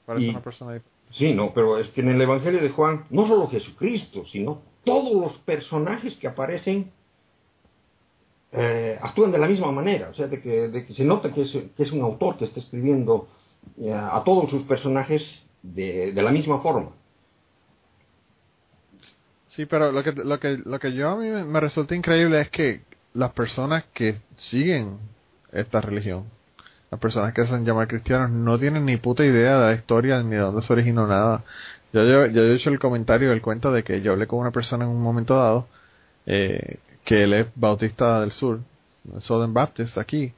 Parece 0.06 0.26
Y- 0.26 0.30
una 0.30 0.40
persona 0.42 0.72
diferente. 0.74 0.98
Sí, 1.10 1.34
no, 1.34 1.52
pero 1.52 1.78
es 1.78 1.88
que 1.90 2.02
en 2.02 2.08
el 2.10 2.20
evangelio 2.20 2.60
de 2.62 2.68
Juan, 2.70 3.04
no 3.10 3.26
solo 3.26 3.48
Jesucristo, 3.48 4.24
sino 4.26 4.62
todos 4.84 5.12
los 5.12 5.32
personajes 5.38 6.16
que 6.16 6.28
aparecen 6.28 6.90
eh, 8.52 8.98
actúan 9.00 9.30
de 9.30 9.38
la 9.38 9.46
misma 9.46 9.70
manera. 9.70 10.08
O 10.10 10.14
sea, 10.14 10.26
de 10.26 10.40
que, 10.40 10.68
de 10.68 10.86
que 10.86 10.94
se 10.94 11.04
nota 11.04 11.32
que 11.32 11.42
es, 11.42 11.52
que 11.76 11.82
es 11.82 11.92
un 11.92 12.02
autor 12.02 12.36
que 12.36 12.44
está 12.44 12.60
escribiendo 12.60 13.28
eh, 13.80 13.92
a 13.92 14.22
todos 14.24 14.50
sus 14.50 14.62
personajes 14.62 15.22
de, 15.62 16.12
de 16.12 16.22
la 16.22 16.30
misma 16.30 16.60
forma. 16.60 16.90
Sí, 19.46 19.66
pero 19.66 19.90
lo 19.90 20.02
que, 20.02 20.12
lo 20.12 20.38
que, 20.38 20.58
lo 20.64 20.78
que 20.78 20.92
yo 20.92 21.08
a 21.10 21.16
mí 21.16 21.28
me 21.28 21.60
resulta 21.60 21.94
increíble 21.94 22.40
es 22.40 22.50
que 22.50 22.82
las 23.14 23.32
personas 23.32 23.84
que 23.92 24.16
siguen 24.36 24.98
esta 25.52 25.80
religión, 25.80 26.26
las 26.90 27.00
personas 27.00 27.32
que 27.34 27.44
se 27.44 27.54
hacen 27.54 27.64
llamar 27.64 27.88
cristianos, 27.88 28.30
no 28.30 28.58
tienen 28.58 28.84
ni 28.84 28.96
puta 28.96 29.24
idea 29.24 29.58
de 29.58 29.66
la 29.66 29.74
historia 29.74 30.22
ni 30.22 30.30
de 30.30 30.38
dónde 30.38 30.62
se 30.62 30.72
originó 30.72 31.06
nada. 31.06 31.44
Yo, 31.92 32.02
yo, 32.26 32.42
he 32.42 32.54
hecho 32.54 32.70
el 32.70 32.78
comentario, 32.78 33.32
el 33.32 33.42
cuento 33.42 33.72
de 33.72 33.82
que 33.84 34.00
yo 34.02 34.12
hablé 34.12 34.26
con 34.26 34.40
una 34.40 34.50
persona 34.50 34.84
en 34.84 34.90
un 34.90 35.02
momento 35.02 35.36
dado, 35.36 35.68
eh, 36.26 36.78
que 37.04 37.24
él 37.24 37.34
es 37.34 37.46
bautista 37.54 38.20
del 38.20 38.32
sur, 38.32 38.60
Southern 39.18 39.54
Baptist 39.54 39.98
aquí, 39.98 40.32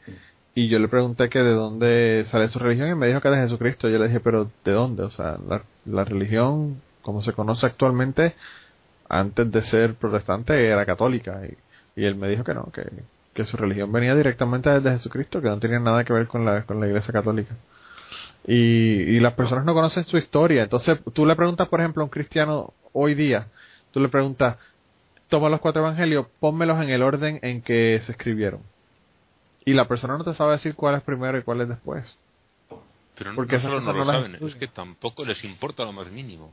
y 0.54 0.68
yo 0.68 0.78
le 0.78 0.88
pregunté 0.88 1.28
que 1.28 1.38
de 1.40 1.54
dónde 1.54 2.24
sale 2.26 2.48
su 2.48 2.58
religión 2.58 2.90
y 2.90 2.94
me 2.94 3.06
dijo 3.08 3.20
que 3.20 3.30
de 3.30 3.36
Jesucristo. 3.36 3.88
Yo 3.88 3.98
le 3.98 4.08
dije, 4.08 4.20
pero 4.20 4.50
¿de 4.64 4.72
dónde? 4.72 5.02
O 5.04 5.10
sea, 5.10 5.38
la, 5.48 5.62
la 5.86 6.04
religión, 6.04 6.82
como 7.00 7.22
se 7.22 7.32
conoce 7.32 7.66
actualmente, 7.66 8.34
antes 9.08 9.50
de 9.50 9.62
ser 9.62 9.94
protestante 9.94 10.68
era 10.68 10.84
católica 10.86 11.40
y, 11.46 11.56
y 12.00 12.04
él 12.04 12.16
me 12.16 12.28
dijo 12.28 12.44
que 12.44 12.54
no, 12.54 12.64
que, 12.72 12.82
que 13.34 13.44
su 13.44 13.56
religión 13.56 13.90
venía 13.92 14.14
directamente 14.14 14.68
desde 14.70 14.90
Jesucristo, 14.92 15.40
que 15.40 15.48
no 15.48 15.58
tenía 15.58 15.78
nada 15.78 16.04
que 16.04 16.12
ver 16.12 16.26
con 16.26 16.44
la, 16.44 16.64
con 16.64 16.80
la 16.80 16.86
iglesia 16.86 17.12
católica. 17.12 17.54
Y, 18.46 18.54
y 18.54 19.20
las 19.20 19.34
personas 19.34 19.64
no 19.64 19.74
conocen 19.74 20.04
su 20.04 20.18
historia. 20.18 20.64
Entonces, 20.64 20.98
tú 21.12 21.24
le 21.26 21.36
preguntas, 21.36 21.68
por 21.68 21.80
ejemplo, 21.80 22.02
a 22.02 22.04
un 22.04 22.10
cristiano 22.10 22.74
hoy 22.92 23.14
día, 23.14 23.46
tú 23.90 24.00
le 24.00 24.08
preguntas, 24.08 24.56
toma 25.28 25.48
los 25.48 25.60
cuatro 25.60 25.82
evangelios, 25.82 26.26
pónmelos 26.40 26.80
en 26.80 26.90
el 26.90 27.02
orden 27.02 27.38
en 27.42 27.62
que 27.62 28.00
se 28.00 28.12
escribieron. 28.12 28.60
Y 29.64 29.74
la 29.74 29.86
persona 29.86 30.18
no 30.18 30.24
te 30.24 30.34
sabe 30.34 30.52
decir 30.52 30.74
cuál 30.74 30.96
es 30.96 31.02
primero 31.02 31.38
y 31.38 31.42
cuál 31.42 31.60
es 31.60 31.68
después. 31.68 32.18
Pero 33.16 33.30
no, 33.30 33.36
Porque 33.36 33.56
no 33.58 33.62
no 33.62 33.74
lo 33.76 33.80
no 33.80 33.92
las 33.98 34.06
saben, 34.08 34.34
es 34.40 34.54
que 34.56 34.66
tampoco 34.66 35.24
les 35.24 35.42
importa 35.44 35.84
lo 35.84 35.92
más 35.92 36.10
mínimo. 36.10 36.52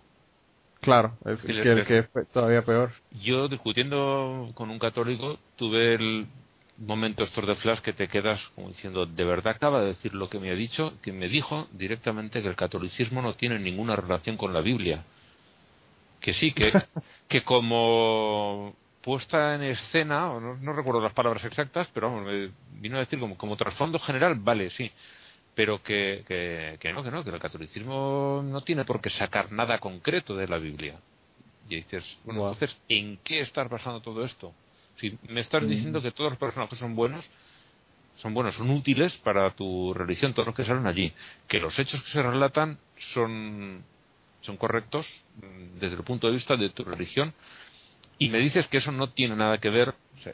Claro, 0.81 1.17
es 1.25 1.41
que 1.41 1.59
que, 1.61 1.75
les- 1.75 1.87
que 1.87 1.97
es 1.99 2.09
todavía 2.31 2.61
peor. 2.61 2.91
Yo 3.21 3.47
discutiendo 3.47 4.51
con 4.53 4.69
un 4.69 4.77
católico 4.79 5.39
tuve 5.57 5.95
el 5.95 6.27
momento 6.79 7.23
estos 7.23 7.45
de 7.45 7.55
flash 7.55 7.79
que 7.79 7.93
te 7.93 8.07
quedas 8.07 8.47
como 8.55 8.69
diciendo, 8.69 9.05
de 9.05 9.23
verdad 9.23 9.55
acaba 9.55 9.81
de 9.81 9.87
decir 9.87 10.13
lo 10.13 10.29
que 10.29 10.39
me 10.39 10.49
ha 10.49 10.55
dicho, 10.55 10.93
que 11.01 11.11
me 11.11 11.27
dijo 11.27 11.67
directamente 11.71 12.41
que 12.41 12.47
el 12.47 12.55
catolicismo 12.55 13.21
no 13.21 13.33
tiene 13.33 13.59
ninguna 13.59 13.95
relación 13.95 14.37
con 14.37 14.53
la 14.53 14.61
Biblia. 14.61 15.03
Que 16.19 16.33
sí, 16.33 16.51
que, 16.51 16.71
que 17.27 17.43
como 17.43 18.75
puesta 19.01 19.55
en 19.55 19.63
escena, 19.63 20.31
o 20.31 20.39
no, 20.39 20.57
no 20.57 20.73
recuerdo 20.73 21.01
las 21.01 21.13
palabras 21.13 21.43
exactas, 21.45 21.87
pero 21.93 22.09
vamos, 22.09 22.25
me 22.25 22.51
vino 22.79 22.97
a 22.97 22.99
decir 22.99 23.19
como, 23.19 23.37
como 23.37 23.55
trasfondo 23.55 23.99
general, 23.99 24.35
vale, 24.35 24.69
sí, 24.69 24.91
pero 25.55 25.81
que, 25.83 26.23
que, 26.27 26.77
que 26.79 26.93
no, 26.93 27.03
que 27.03 27.11
no, 27.11 27.23
que 27.23 27.31
el 27.31 27.39
catolicismo 27.39 28.41
no 28.43 28.61
tiene 28.61 28.85
por 28.85 29.01
qué 29.01 29.09
sacar 29.09 29.51
nada 29.51 29.79
concreto 29.79 30.35
de 30.35 30.47
la 30.47 30.57
Biblia. 30.57 30.99
Y 31.67 31.75
dices, 31.75 32.17
bueno, 32.23 32.51
entonces, 32.51 32.77
¿en 32.87 33.17
qué 33.17 33.41
estás 33.41 33.69
basando 33.69 34.01
todo 34.01 34.23
esto? 34.23 34.53
Si 34.99 35.17
me 35.27 35.41
estás 35.41 35.67
diciendo 35.67 36.01
que 36.01 36.11
todos 36.11 36.31
los 36.31 36.39
personajes 36.39 36.77
son 36.77 36.95
buenos, 36.95 37.29
son 38.15 38.33
buenos, 38.33 38.55
son 38.55 38.69
útiles 38.69 39.17
para 39.19 39.51
tu 39.55 39.93
religión, 39.93 40.33
todos 40.33 40.47
los 40.47 40.55
que 40.55 40.65
salen 40.65 40.87
allí, 40.87 41.13
que 41.47 41.59
los 41.59 41.77
hechos 41.79 42.01
que 42.03 42.09
se 42.09 42.21
relatan 42.21 42.77
son, 42.97 43.83
son 44.41 44.57
correctos 44.57 45.23
mm, 45.37 45.79
desde 45.79 45.95
el 45.95 46.03
punto 46.03 46.27
de 46.27 46.33
vista 46.33 46.55
de 46.57 46.69
tu 46.69 46.83
religión, 46.83 47.33
y 48.17 48.27
me 48.29 48.39
dices 48.39 48.67
que 48.67 48.77
eso 48.77 48.91
no 48.91 49.09
tiene 49.11 49.35
nada 49.37 49.57
que 49.59 49.69
ver, 49.69 49.89
o 49.89 50.19
sea, 50.21 50.33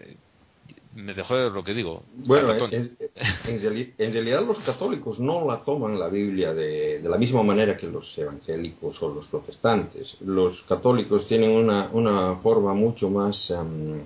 me 0.96 1.14
dejó 1.14 1.36
de 1.36 1.52
lo 1.52 1.64
que 1.64 1.74
digo. 1.76 2.04
Bueno, 2.26 2.56
en, 2.56 2.98
en 3.46 3.60
reali- 3.62 3.94
en 4.00 4.14
realidad 4.14 4.44
los 4.44 4.58
católicos 4.64 5.20
no 5.20 5.46
la 5.46 5.64
toman 5.64 6.00
la 6.00 6.08
Biblia 6.08 6.54
de, 6.56 7.00
de 7.02 7.10
la 7.10 7.18
misma 7.18 7.44
manera 7.44 7.78
que 7.78 7.86
los 7.86 8.18
evangélicos 8.18 9.00
o 9.04 9.14
los 9.14 9.26
protestantes. 9.28 10.18
Los 10.22 10.60
católicos 10.64 11.28
tienen 11.28 11.52
una, 11.52 11.90
una 11.92 12.38
forma 12.38 12.74
mucho 12.74 13.10
más 13.12 13.52
em, 13.52 14.02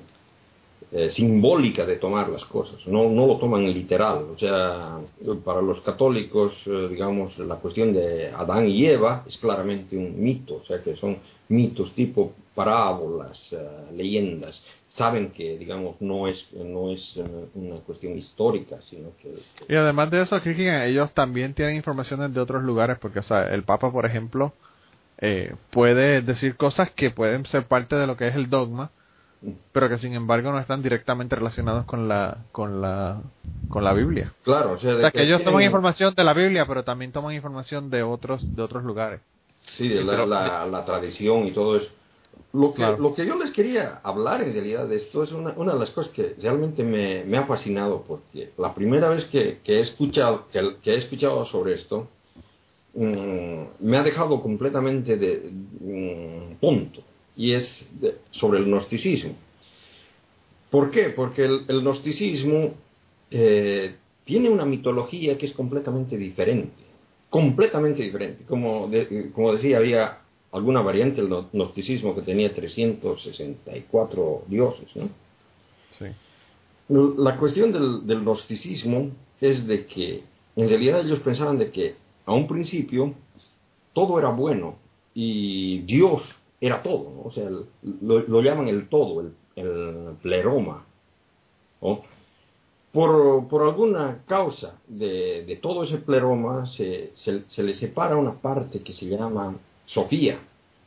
eh, 0.92 1.12
simbólica 1.12 1.86
de 1.86 1.98
tomar 1.98 2.30
las 2.30 2.44
cosas, 2.46 2.86
no, 2.88 3.10
no 3.10 3.28
lo 3.28 3.38
toman 3.38 3.64
literal. 3.72 4.26
O 4.36 4.40
sea, 4.40 5.00
para 5.44 5.62
los 5.62 5.82
católicos, 5.82 6.54
eh, 6.66 6.88
digamos, 6.90 7.38
la 7.38 7.56
cuestión 7.56 7.94
de 7.94 8.30
Adán 8.30 8.68
y 8.68 8.86
Eva 8.86 9.24
es 9.28 9.38
claramente 9.38 9.96
un 9.96 10.22
mito, 10.22 10.56
o 10.56 10.66
sea, 10.66 10.82
que 10.82 10.96
son 10.96 11.18
mitos 11.50 11.94
tipo 11.94 12.34
parábolas, 12.60 13.54
eh, 13.54 13.58
leyendas. 13.96 14.62
Saben 14.90 15.32
que, 15.32 15.58
digamos, 15.58 16.02
no 16.02 16.28
es, 16.28 16.46
no 16.54 16.92
es 16.92 17.16
eh, 17.16 17.24
una 17.54 17.78
cuestión 17.78 18.18
histórica, 18.18 18.80
sino 18.90 19.12
que... 19.22 19.34
Y 19.72 19.76
además 19.76 20.12
de 20.12 20.24
eso, 20.24 20.38
ellos 20.44 21.14
también 21.14 21.54
tienen 21.54 21.76
informaciones 21.76 22.34
de 22.34 22.42
otros 22.42 22.64
lugares, 22.64 22.98
porque, 23.00 23.20
o 23.20 23.24
sea, 23.24 23.44
el 23.54 23.64
Papa, 23.64 23.92
por 23.92 24.06
ejemplo, 24.06 24.54
eh, 25.20 25.54
puede 25.70 26.22
decir 26.22 26.56
cosas 26.58 26.92
que 26.92 27.12
pueden 27.12 27.46
ser 27.46 27.66
parte 27.66 27.96
de 27.96 28.08
lo 28.08 28.18
que 28.18 28.28
es 28.28 28.36
el 28.36 28.50
dogma, 28.50 28.92
pero 29.72 29.88
que 29.88 29.98
sin 29.98 30.14
embargo 30.14 30.52
no 30.52 30.60
están 30.60 30.82
directamente 30.82 31.36
relacionados 31.36 31.86
con 31.86 32.08
la 32.08 32.38
con 32.52 32.82
la 32.82 33.22
con 33.70 33.84
la 33.84 33.94
Biblia. 33.94 34.34
Claro, 34.44 34.74
o 34.74 34.80
sea, 34.80 34.96
O 34.96 35.00
sea, 35.00 35.12
que 35.12 35.20
ellos 35.24 35.38
tienen- 35.38 35.46
toman 35.54 35.64
información 35.64 36.14
de 36.16 36.24
la 36.24 36.34
Biblia, 36.34 36.66
pero 36.68 36.84
también 36.84 37.12
toman 37.12 37.34
información 37.34 37.90
de 37.90 38.04
otros 38.04 38.56
de 38.56 38.62
otros 38.62 38.84
lugares. 38.84 39.22
Sí, 39.78 39.88
de 39.88 40.00
Sí, 40.00 40.04
la, 40.04 40.12
pero- 40.12 40.26
la- 40.26 40.66
la 40.66 40.86
tradición 40.86 41.46
y 41.48 41.52
todo 41.54 41.78
eso. 41.78 41.90
Lo 42.54 42.72
que, 42.72 42.78
Claro. 42.78 42.98
lo 42.98 43.14
que 43.14 43.26
yo 43.28 43.36
les 43.38 43.52
quería 43.52 44.00
hablar 44.02 44.42
en 44.42 44.54
realidad 44.54 44.88
de 44.88 44.96
esto 44.96 45.24
es 45.24 45.32
una, 45.32 45.52
una 45.56 45.74
de 45.74 45.80
las 45.80 45.92
cosas 45.92 46.12
que 46.14 46.36
realmente 46.42 46.84
me, 46.84 47.24
me 47.26 47.38
ha 47.38 47.46
fascinado 47.46 48.04
porque 48.08 48.52
la 48.58 48.74
primera 48.74 49.08
vez 49.10 49.26
que, 49.26 49.60
que 49.64 49.78
he 49.78 49.80
escuchado 49.82 50.48
que, 50.52 50.78
que 50.82 50.96
he 50.96 50.98
escuchado 50.98 51.46
sobre 51.46 51.74
esto 51.76 52.08
mm, 52.96 53.64
me 53.82 53.98
ha 53.98 54.04
dejado 54.04 54.42
completamente 54.42 55.16
de 55.18 55.52
mm, 55.52 56.56
punto 56.60 57.02
y 57.40 57.54
es 57.54 57.88
de- 58.02 58.16
sobre 58.32 58.60
el 58.60 58.66
gnosticismo. 58.66 59.34
¿Por 60.70 60.92
qué? 60.92 61.10
Porque 61.10 61.46
el, 61.46 61.62
el 61.70 61.80
gnosticismo 61.82 62.74
eh, 63.32 63.96
tiene 64.26 64.50
una 64.50 64.66
mitología 64.66 65.38
que 65.38 65.46
es 65.46 65.54
completamente 65.54 66.18
diferente. 66.18 66.84
Completamente 67.30 68.04
diferente. 68.04 68.44
Como, 68.46 68.88
de- 68.90 69.32
como 69.34 69.54
decía, 69.54 69.78
había 69.78 70.18
alguna 70.52 70.82
variante 70.82 71.22
del 71.22 71.30
gno- 71.32 71.48
gnosticismo 71.54 72.14
que 72.14 72.22
tenía 72.24 72.54
364 72.54 74.44
dioses. 74.48 74.96
¿no? 74.96 75.10
Sí. 75.92 76.06
La 77.18 77.38
cuestión 77.38 77.72
del, 77.72 78.06
del 78.06 78.22
gnosticismo 78.22 79.12
es 79.40 79.66
de 79.68 79.86
que 79.86 80.24
en 80.56 80.68
realidad 80.70 81.02
ellos 81.02 81.20
pensaban 81.20 81.58
de 81.58 81.72
que 81.72 81.96
a 82.26 82.34
un 82.34 82.48
principio 82.48 83.14
todo 83.94 84.20
era 84.20 84.30
bueno 84.30 84.76
y 85.14 85.80
Dios 85.80 86.22
era 86.62 86.82
todo, 86.82 87.12
¿no? 87.16 87.22
o 87.24 87.32
sea, 87.32 87.48
el- 87.48 87.66
lo, 88.02 88.20
lo 88.20 88.42
llaman 88.42 88.68
el 88.68 88.88
todo, 88.90 89.22
el, 89.22 89.32
el 89.56 90.16
pleroma. 90.22 90.86
¿no? 91.82 92.02
Por, 92.92 93.48
por 93.48 93.62
alguna 93.64 94.24
causa 94.26 94.80
de, 94.88 95.46
de 95.46 95.56
todo 95.58 95.84
ese 95.84 95.98
pleroma 96.00 96.66
se, 96.76 97.12
se, 97.16 97.44
se 97.48 97.64
le 97.64 97.76
separa 97.76 98.18
una 98.18 98.34
parte 98.34 98.80
que 98.82 98.94
se 98.94 99.06
llama 99.06 99.56
Sofía, 99.86 100.40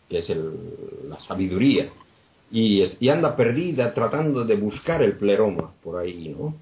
que 0.08 0.18
es 0.18 0.28
el- 0.30 1.08
la 1.08 1.20
sabiduría, 1.20 1.88
y, 2.50 2.82
y 3.00 3.08
anda 3.08 3.34
perdida 3.36 3.94
tratando 3.94 4.44
de 4.44 4.56
buscar 4.56 5.02
el 5.02 5.16
pleroma 5.16 5.72
por 5.82 5.98
ahí, 5.98 6.28
¿no? 6.38 6.54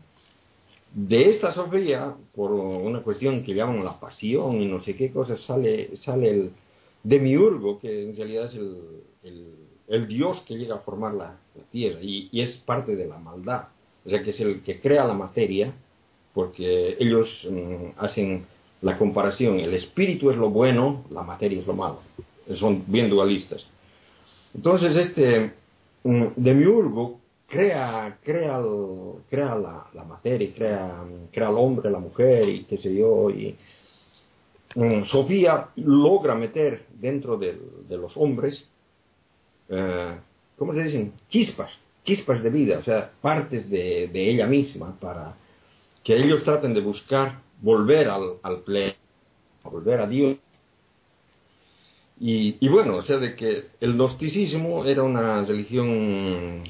De 0.92 1.30
esta 1.30 1.52
Sofía, 1.54 2.14
por 2.34 2.50
una 2.52 3.00
cuestión 3.00 3.42
que 3.42 3.54
llaman 3.54 3.84
la 3.84 3.98
pasión 3.98 4.60
y 4.60 4.66
no 4.66 4.80
sé 4.80 4.94
qué 4.94 5.10
cosas, 5.12 5.40
sale, 5.40 5.96
sale 5.96 6.30
el 6.30 6.50
demiurgo, 7.02 7.78
que 7.80 8.04
en 8.04 8.16
realidad 8.16 8.46
es 8.46 8.54
el, 8.54 9.54
el, 9.88 10.06
dios 10.06 10.42
que 10.42 10.56
llega 10.56 10.76
a 10.76 10.78
formar 10.78 11.14
la, 11.14 11.38
tierra 11.70 11.98
y, 12.02 12.28
y, 12.32 12.40
es 12.40 12.56
parte 12.56 12.96
de 12.96 13.06
la 13.06 13.18
maldad. 13.18 13.64
O 14.04 14.10
sea, 14.10 14.22
que 14.22 14.30
es 14.30 14.40
el 14.40 14.62
que 14.62 14.80
crea 14.80 15.04
la 15.04 15.14
materia, 15.14 15.72
porque 16.32 16.96
ellos 16.98 17.46
mm, 17.50 17.98
hacen 17.98 18.46
la 18.82 18.96
comparación, 18.96 19.60
el 19.60 19.74
espíritu 19.74 20.30
es 20.30 20.36
lo 20.36 20.50
bueno, 20.50 21.04
la 21.10 21.22
materia 21.22 21.60
es 21.60 21.66
lo 21.66 21.74
malo. 21.74 22.00
Son 22.56 22.84
bien 22.86 23.10
dualistas. 23.10 23.64
Entonces, 24.54 24.96
este 24.96 25.52
mm, 26.02 26.26
demiurgo 26.36 27.20
crea, 27.46 28.18
crea, 28.22 28.60
crea 29.28 29.54
la, 29.54 29.86
la, 29.92 30.04
materia, 30.04 30.50
crea, 30.54 31.04
crea 31.30 31.48
al 31.48 31.56
hombre, 31.56 31.90
la 31.90 31.98
mujer 31.98 32.48
y 32.48 32.64
qué 32.64 32.78
sé 32.78 32.94
yo. 32.94 33.30
Y, 33.30 33.56
Sofía 35.06 35.68
logra 35.76 36.34
meter 36.34 36.86
dentro 36.92 37.36
de, 37.36 37.58
los 37.88 38.16
hombres, 38.16 38.68
eh, 39.68 40.16
¿cómo 40.56 40.74
se 40.74 40.84
dicen? 40.84 41.12
Chispas, 41.28 41.72
chispas 42.04 42.42
de 42.42 42.50
vida, 42.50 42.78
o 42.78 42.82
sea, 42.82 43.10
partes 43.20 43.68
de, 43.68 44.08
ella 44.12 44.46
misma 44.46 44.96
para 45.00 45.34
que 46.04 46.16
ellos 46.16 46.44
traten 46.44 46.72
de 46.72 46.80
buscar 46.80 47.40
volver 47.60 48.08
al, 48.08 48.36
al 48.42 48.60
pleno, 48.60 48.94
volver 49.64 50.00
a 50.00 50.06
Dios. 50.06 50.36
Y, 52.20 52.56
y 52.60 52.68
bueno, 52.68 52.96
o 52.96 53.02
sea, 53.02 53.16
de 53.16 53.34
que 53.34 53.68
el 53.80 53.94
gnosticismo 53.94 54.84
era 54.84 55.02
una 55.02 55.44
religión 55.44 56.62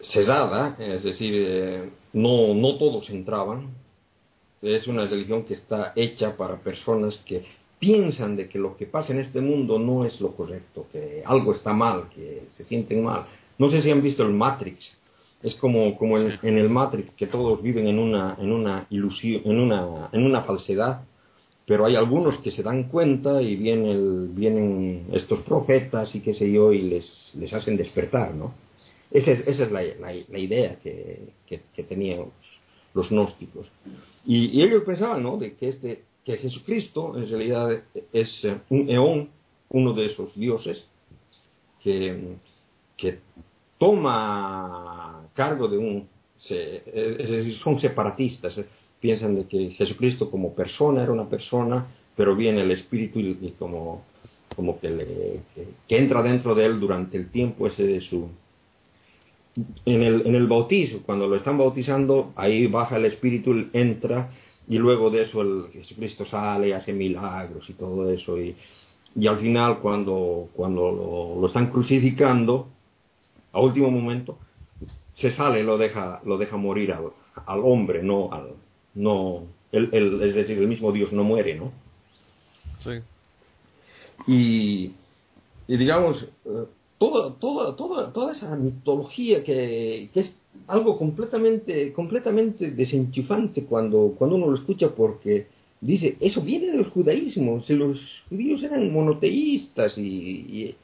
cesada, 0.00 0.76
es 0.78 1.04
decir, 1.04 1.34
eh, 1.36 1.90
no, 2.14 2.54
no 2.54 2.78
todos 2.78 3.10
entraban. 3.10 3.79
Es 4.62 4.86
una 4.86 5.06
religión 5.06 5.44
que 5.44 5.54
está 5.54 5.92
hecha 5.96 6.36
para 6.36 6.56
personas 6.56 7.16
que 7.24 7.44
piensan 7.78 8.36
de 8.36 8.48
que 8.48 8.58
lo 8.58 8.76
que 8.76 8.86
pasa 8.86 9.12
en 9.12 9.20
este 9.20 9.40
mundo 9.40 9.78
no 9.78 10.04
es 10.04 10.20
lo 10.20 10.32
correcto, 10.36 10.86
que 10.92 11.22
algo 11.24 11.52
está 11.52 11.72
mal, 11.72 12.10
que 12.14 12.42
se 12.48 12.64
sienten 12.64 13.02
mal. 13.02 13.26
No 13.58 13.70
sé 13.70 13.80
si 13.82 13.90
han 13.90 14.02
visto 14.02 14.22
el 14.22 14.32
Matrix. 14.32 14.90
Es 15.42 15.54
como, 15.54 15.96
como 15.96 16.18
en, 16.18 16.58
el 16.58 16.68
Matrix, 16.68 17.14
que 17.14 17.26
todos 17.26 17.62
viven 17.62 17.86
en 17.86 17.98
una, 17.98 18.36
en 18.38 18.52
una 18.52 18.86
ilusión, 18.90 19.40
en 19.46 19.58
una, 19.58 20.10
en 20.12 20.26
una 20.26 20.42
falsedad, 20.42 21.04
pero 21.66 21.86
hay 21.86 21.96
algunos 21.96 22.36
que 22.38 22.50
se 22.50 22.62
dan 22.62 22.88
cuenta 22.88 23.40
y 23.40 23.56
vienen, 23.56 24.34
vienen 24.34 25.06
estos 25.12 25.40
profetas 25.40 26.14
y 26.14 26.20
qué 26.20 26.34
sé 26.34 26.50
yo 26.50 26.72
y 26.72 26.82
les, 26.82 27.32
les 27.34 27.54
hacen 27.54 27.76
despertar, 27.78 28.34
¿no? 28.34 28.52
Esa 29.10 29.32
es, 29.32 29.46
esa 29.46 29.64
es 29.64 29.72
la, 29.72 29.82
la, 29.82 30.38
idea 30.38 30.76
que, 30.82 31.30
que, 31.46 31.82
tenían 31.82 32.26
los, 32.94 33.10
gnósticos. 33.10 33.70
Y, 34.24 34.62
ellos 34.62 34.82
pensaban 34.84 35.22
¿no? 35.22 35.36
de 35.36 35.54
que, 35.54 35.68
este, 35.68 36.02
que 36.24 36.36
Jesucristo 36.36 37.16
en 37.16 37.28
realidad 37.28 37.82
es 38.12 38.44
eh, 38.44 38.58
un 38.68 38.88
eón, 38.90 39.28
uno 39.70 39.92
de 39.92 40.06
esos 40.06 40.34
dioses, 40.34 40.86
que, 41.82 42.36
que 42.96 43.18
toma 43.78 45.28
cargo 45.34 45.68
de 45.68 45.78
un... 45.78 46.08
son 47.62 47.78
separatistas, 47.78 48.58
eh, 48.58 48.66
piensan 49.00 49.34
de 49.34 49.46
que 49.46 49.70
Jesucristo 49.70 50.30
como 50.30 50.54
persona 50.54 51.02
era 51.02 51.12
una 51.12 51.28
persona, 51.28 51.86
pero 52.16 52.36
viene 52.36 52.60
el 52.60 52.70
espíritu 52.70 53.18
y, 53.18 53.54
como, 53.58 54.04
como 54.54 54.78
que, 54.78 54.90
le, 54.90 55.40
que 55.88 55.98
entra 55.98 56.22
dentro 56.22 56.54
de 56.54 56.66
él 56.66 56.78
durante 56.78 57.16
el 57.16 57.30
tiempo 57.30 57.66
ese 57.66 57.86
de 57.86 58.00
su, 58.00 58.28
en 59.84 60.02
el, 60.02 60.26
en 60.26 60.34
el 60.34 60.46
bautizo, 60.46 61.02
cuando 61.04 61.26
lo 61.26 61.36
están 61.36 61.58
bautizando, 61.58 62.32
ahí 62.36 62.66
baja 62.66 62.96
el 62.96 63.04
Espíritu, 63.06 63.68
entra, 63.72 64.30
y 64.68 64.78
luego 64.78 65.10
de 65.10 65.22
eso 65.22 65.42
el 65.42 65.66
Jesucristo 65.72 66.24
sale, 66.24 66.74
hace 66.74 66.92
milagros 66.92 67.68
y 67.68 67.74
todo 67.74 68.10
eso, 68.10 68.38
y, 68.38 68.54
y 69.16 69.26
al 69.26 69.38
final 69.38 69.80
cuando, 69.80 70.48
cuando 70.54 71.36
lo, 71.40 71.46
están 71.46 71.70
crucificando, 71.70 72.68
a 73.52 73.60
último 73.60 73.90
momento, 73.90 74.38
se 75.14 75.30
sale, 75.30 75.62
lo 75.64 75.76
deja, 75.76 76.20
lo 76.24 76.38
deja 76.38 76.56
morir 76.56 76.92
al, 76.92 77.06
al 77.46 77.60
hombre, 77.64 78.02
no 78.02 78.32
al, 78.32 78.50
no, 78.94 79.44
el, 79.72 79.88
el, 79.92 80.22
es 80.22 80.34
decir, 80.34 80.58
el 80.58 80.68
mismo 80.68 80.92
Dios 80.92 81.12
no 81.12 81.24
muere, 81.24 81.54
¿no? 81.54 81.72
Sí. 82.80 82.92
Y, 84.26 84.92
y 85.66 85.76
digamos, 85.76 86.26
eh, 86.44 86.64
toda, 87.00 87.34
toda, 87.36 87.74
toda, 87.76 88.12
toda 88.12 88.32
esa 88.32 88.54
mitología 88.56 89.42
que, 89.42 90.10
que, 90.12 90.20
es 90.20 90.36
algo 90.66 90.98
completamente, 90.98 91.94
completamente 91.94 92.72
desenchufante 92.72 93.64
cuando, 93.64 94.14
cuando 94.18 94.36
uno 94.36 94.48
lo 94.48 94.56
escucha 94.56 94.94
porque 94.94 95.46
dice, 95.80 96.18
eso 96.20 96.42
viene 96.42 96.66
del 96.72 96.84
judaísmo, 96.84 97.62
si 97.62 97.72
los 97.74 97.98
judíos 98.28 98.62
eran 98.62 98.92
monoteístas 98.92 99.96
y, 99.96 100.76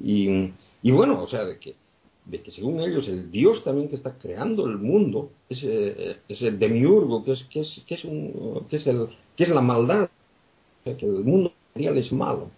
y, 0.00 0.52
y, 0.82 0.90
bueno, 0.90 1.22
o 1.22 1.28
sea, 1.28 1.44
de 1.44 1.58
que, 1.60 1.76
de 2.24 2.42
que 2.42 2.50
según 2.50 2.80
ellos 2.80 3.06
el 3.06 3.30
Dios 3.30 3.62
también 3.62 3.88
que 3.88 3.94
está 3.94 4.18
creando 4.18 4.66
el 4.66 4.76
mundo 4.76 5.30
es, 5.48 5.62
es 5.62 6.42
el 6.42 6.58
demiurgo, 6.58 7.22
que 7.24 7.32
es, 7.32 7.44
que 7.44 7.60
es, 7.60 7.80
que 7.86 7.94
es, 7.94 8.04
un, 8.04 8.66
que 8.68 8.74
es, 8.74 8.86
el, 8.88 9.06
que 9.36 9.44
es 9.44 9.50
la 9.50 9.60
maldad, 9.60 10.10
o 10.80 10.82
sea, 10.82 10.96
que 10.96 11.06
el 11.06 11.22
mundo 11.22 11.52
material 11.68 11.96
es 11.96 12.12
malo. 12.12 12.50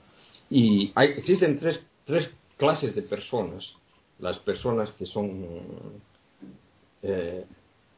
Y 0.48 0.92
hay, 0.94 1.10
existen 1.10 1.58
tres, 1.58 1.82
tres 2.06 2.30
clases 2.62 2.94
de 2.94 3.02
personas, 3.02 3.72
las 4.20 4.38
personas 4.38 4.92
que 4.92 5.04
son 5.04 5.44
eh, 7.02 7.44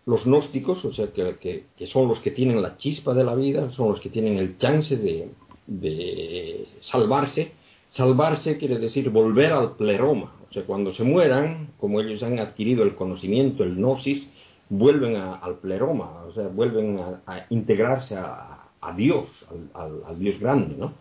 los 0.06 0.24
gnósticos, 0.24 0.82
o 0.86 0.92
sea, 0.94 1.08
que, 1.12 1.66
que, 1.76 1.86
son 1.86 2.08
los 2.08 2.18
que 2.20 2.30
tienen 2.30 2.62
la 2.62 2.78
chispa 2.78 3.12
de 3.12 3.24
la 3.24 3.34
vida, 3.34 3.70
son 3.72 3.90
los 3.90 4.00
que 4.00 4.08
tienen 4.08 4.38
el 4.38 4.56
chance 4.56 4.96
de, 4.96 5.28
de 5.66 6.66
salvarse. 6.80 7.52
Salvarse 7.90 8.56
quiere 8.56 8.78
decir 8.78 9.10
volver 9.10 9.52
al 9.52 9.76
pleroma, 9.76 10.32
o 10.48 10.52
sea, 10.54 10.64
cuando 10.64 10.94
se 10.94 11.04
mueran, 11.04 11.74
como 11.76 12.00
ellos 12.00 12.22
han 12.22 12.38
adquirido 12.38 12.84
el 12.84 12.94
conocimiento, 12.94 13.64
el 13.64 13.76
gnosis, 13.76 14.26
vuelven 14.70 15.16
al 15.16 15.58
pleroma, 15.58 16.24
o 16.26 16.32
sea, 16.32 16.48
vuelven 16.48 16.98
a, 17.26 17.46
integrarse 17.50 18.16
a, 18.16 18.70
a 18.80 18.96
Dios, 18.96 19.28
al, 19.74 20.02
al, 20.06 20.18
Dios 20.18 20.40
grande, 20.40 20.74
¿no? 20.78 20.94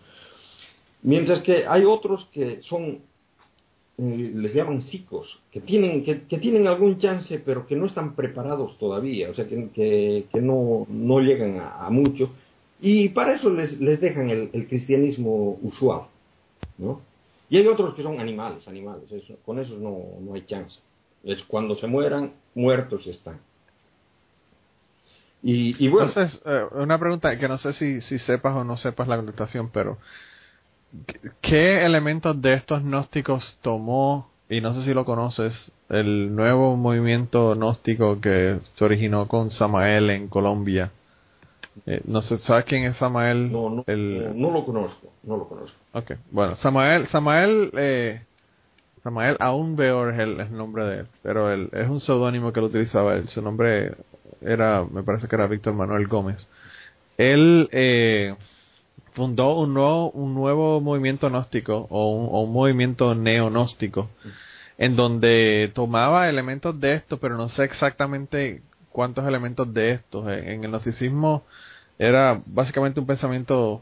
Mientras 1.02 1.40
que 1.40 1.66
hay 1.66 1.86
otros 1.86 2.26
que 2.34 2.62
son 2.64 3.13
les 3.98 4.54
llaman 4.54 4.82
psicos, 4.82 5.40
que 5.52 5.62
tienen, 5.62 6.04
que, 6.04 6.16
tienen 6.16 6.68
algún 6.68 6.98
chance, 6.98 7.40
pero 7.40 7.68
que 7.68 7.76
no 7.76 7.86
están 7.86 8.16
preparados 8.16 8.78
todavía, 8.80 9.30
o 9.30 9.34
sea, 9.36 9.48
que, 9.48 10.26
no, 10.42 10.88
no 10.90 11.20
llegan 11.20 11.60
a, 11.60 11.90
mucho, 11.92 12.32
y 12.82 13.10
para 13.10 13.34
eso 13.34 13.50
les, 13.52 13.80
les 13.80 14.02
dejan 14.02 14.30
el, 14.30 14.68
cristianismo 14.68 15.60
usual, 15.62 16.08
¿no? 16.78 17.02
Y 17.50 17.58
hay 17.58 17.68
otros 17.68 17.94
que 17.94 18.02
son 18.02 18.20
animales, 18.20 18.68
animales, 18.68 19.12
eso, 19.12 19.36
con 19.46 19.60
esos 19.60 19.80
no, 19.80 20.00
no 20.22 20.34
hay 20.34 20.44
chance. 20.46 20.80
Es 21.24 21.44
cuando 21.44 21.76
se 21.76 21.86
mueran, 21.86 22.34
muertos 22.56 23.06
están. 23.06 23.40
Y, 25.44 25.76
y 25.86 25.88
bueno. 25.88 26.08
Entonces, 26.08 26.42
eh, 26.46 26.66
una 26.72 26.98
pregunta 26.98 27.38
que 27.38 27.48
no 27.48 27.58
sé 27.58 27.74
si, 27.74 28.02
si 28.02 28.18
sepas 28.18 28.56
o 28.56 28.64
no 28.64 28.76
sepas 28.76 29.08
la 29.08 29.18
contestación, 29.18 29.70
pero 29.70 30.00
¿Qué 31.42 31.86
elementos 31.86 32.40
de 32.42 32.54
estos 32.54 32.84
gnósticos 32.84 33.60
tomó, 33.62 34.30
y 34.50 34.62
no 34.62 34.74
sé 34.74 34.84
si 34.84 34.94
lo 34.94 35.06
conoces, 35.06 35.72
el 35.90 36.36
nuevo 36.36 36.76
movimiento 36.78 37.56
gnóstico 37.56 38.22
que 38.22 38.60
se 38.76 38.86
originó 38.86 39.28
con 39.28 39.50
Samael 39.50 40.10
en 40.12 40.28
Colombia? 40.28 40.92
Eh, 41.88 42.02
no 42.06 42.22
sé, 42.22 42.38
¿sabes 42.38 42.66
quién 42.66 42.84
es 42.86 42.98
Samael? 42.98 43.52
No, 43.52 43.70
no, 43.70 43.84
no, 43.88 44.52
lo 44.52 44.66
conozco, 44.66 45.12
no 45.24 45.38
lo 45.38 45.48
conozco. 45.48 45.76
Ok, 45.94 46.12
bueno, 46.30 46.56
Samael, 46.56 47.08
Samael, 47.08 47.72
eh, 47.76 48.22
Samael 49.02 49.38
aún 49.40 49.76
peor 49.76 50.14
es 50.14 50.20
el, 50.20 50.56
nombre 50.56 50.86
de 50.86 51.00
él, 51.00 51.08
pero 51.24 51.52
él, 51.52 51.70
es 51.74 51.90
un 51.90 52.00
seudónimo 52.00 52.54
que 52.54 52.60
él 52.60 52.68
utilizaba 52.68 53.16
él. 53.16 53.28
Su 53.28 53.42
nombre 53.42 53.96
era, 54.42 54.86
me 54.86 55.02
parece 55.02 55.28
que 55.28 55.36
era 55.36 55.48
Víctor 55.48 55.74
Manuel 55.74 56.08
Gómez. 56.08 56.48
Él 57.18 57.70
eh, 57.72 58.36
fundó 59.14 59.56
un 59.56 59.74
nuevo, 59.74 60.12
un 60.12 60.34
nuevo 60.34 60.82
movimiento 60.82 61.30
gnóstico 61.30 61.88
o 61.90 62.42
un, 62.42 62.52
movimiento 62.52 63.16
neonóstico 63.16 64.10
en 64.78 64.96
donde 64.96 65.72
tomaba 65.74 66.30
elementos 66.30 66.80
de 66.80 66.96
esto, 66.96 67.20
pero 67.20 67.38
no 67.38 67.48
sé 67.48 67.64
exactamente 67.64 68.64
cuántos 68.92 69.26
elementos 69.28 69.72
de 69.74 69.92
estos. 69.92 70.28
En 70.28 70.64
el 70.64 70.72
gnosticismo 70.72 71.44
era 72.00 72.42
básicamente 72.46 73.00
un 73.00 73.06
pensamiento, 73.06 73.82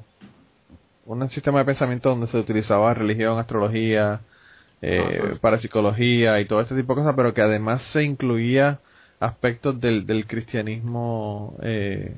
un 1.05 1.29
sistema 1.29 1.59
de 1.59 1.65
pensamiento 1.65 2.09
donde 2.09 2.27
se 2.27 2.37
utilizaba 2.37 2.93
religión, 2.93 3.39
astrología, 3.39 4.21
eh, 4.81 4.99
ah, 5.01 5.17
pues. 5.21 5.39
parapsicología 5.39 6.39
y 6.41 6.45
todo 6.45 6.61
este 6.61 6.75
tipo 6.75 6.93
de 6.93 7.01
cosas, 7.01 7.15
pero 7.15 7.33
que 7.33 7.41
además 7.41 7.81
se 7.83 8.03
incluía 8.03 8.79
aspectos 9.19 9.79
del, 9.79 10.05
del 10.05 10.27
cristianismo, 10.27 11.55
eh, 11.61 12.15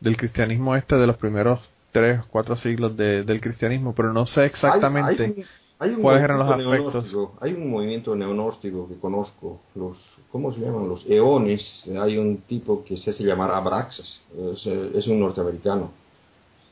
del 0.00 0.16
cristianismo 0.16 0.76
este 0.76 0.96
de 0.96 1.06
los 1.06 1.16
primeros 1.16 1.60
tres, 1.92 2.20
cuatro 2.30 2.56
siglos 2.56 2.96
de, 2.96 3.24
del 3.24 3.40
cristianismo, 3.40 3.94
pero 3.94 4.12
no 4.12 4.26
sé 4.26 4.46
exactamente. 4.46 5.44
Hay 5.78 5.94
un 5.94 6.02
¿Cuáles 6.02 6.24
eran 6.24 6.38
los 6.38 6.50
aspectos? 6.50 7.16
Hay 7.40 7.54
un 7.54 7.70
movimiento 7.70 8.14
neonóstico 8.14 8.86
que 8.86 8.96
conozco, 8.96 9.60
los, 9.74 9.96
¿cómo 10.30 10.52
se 10.52 10.60
llaman? 10.60 10.86
Los 10.88 11.06
eones. 11.08 11.84
Hay 11.98 12.18
un 12.18 12.42
tipo 12.42 12.84
que 12.84 12.98
se 12.98 13.10
hace 13.10 13.24
llamar 13.24 13.50
Abraxas, 13.50 14.22
es, 14.52 14.66
es 14.66 15.06
un 15.06 15.20
norteamericano. 15.20 15.90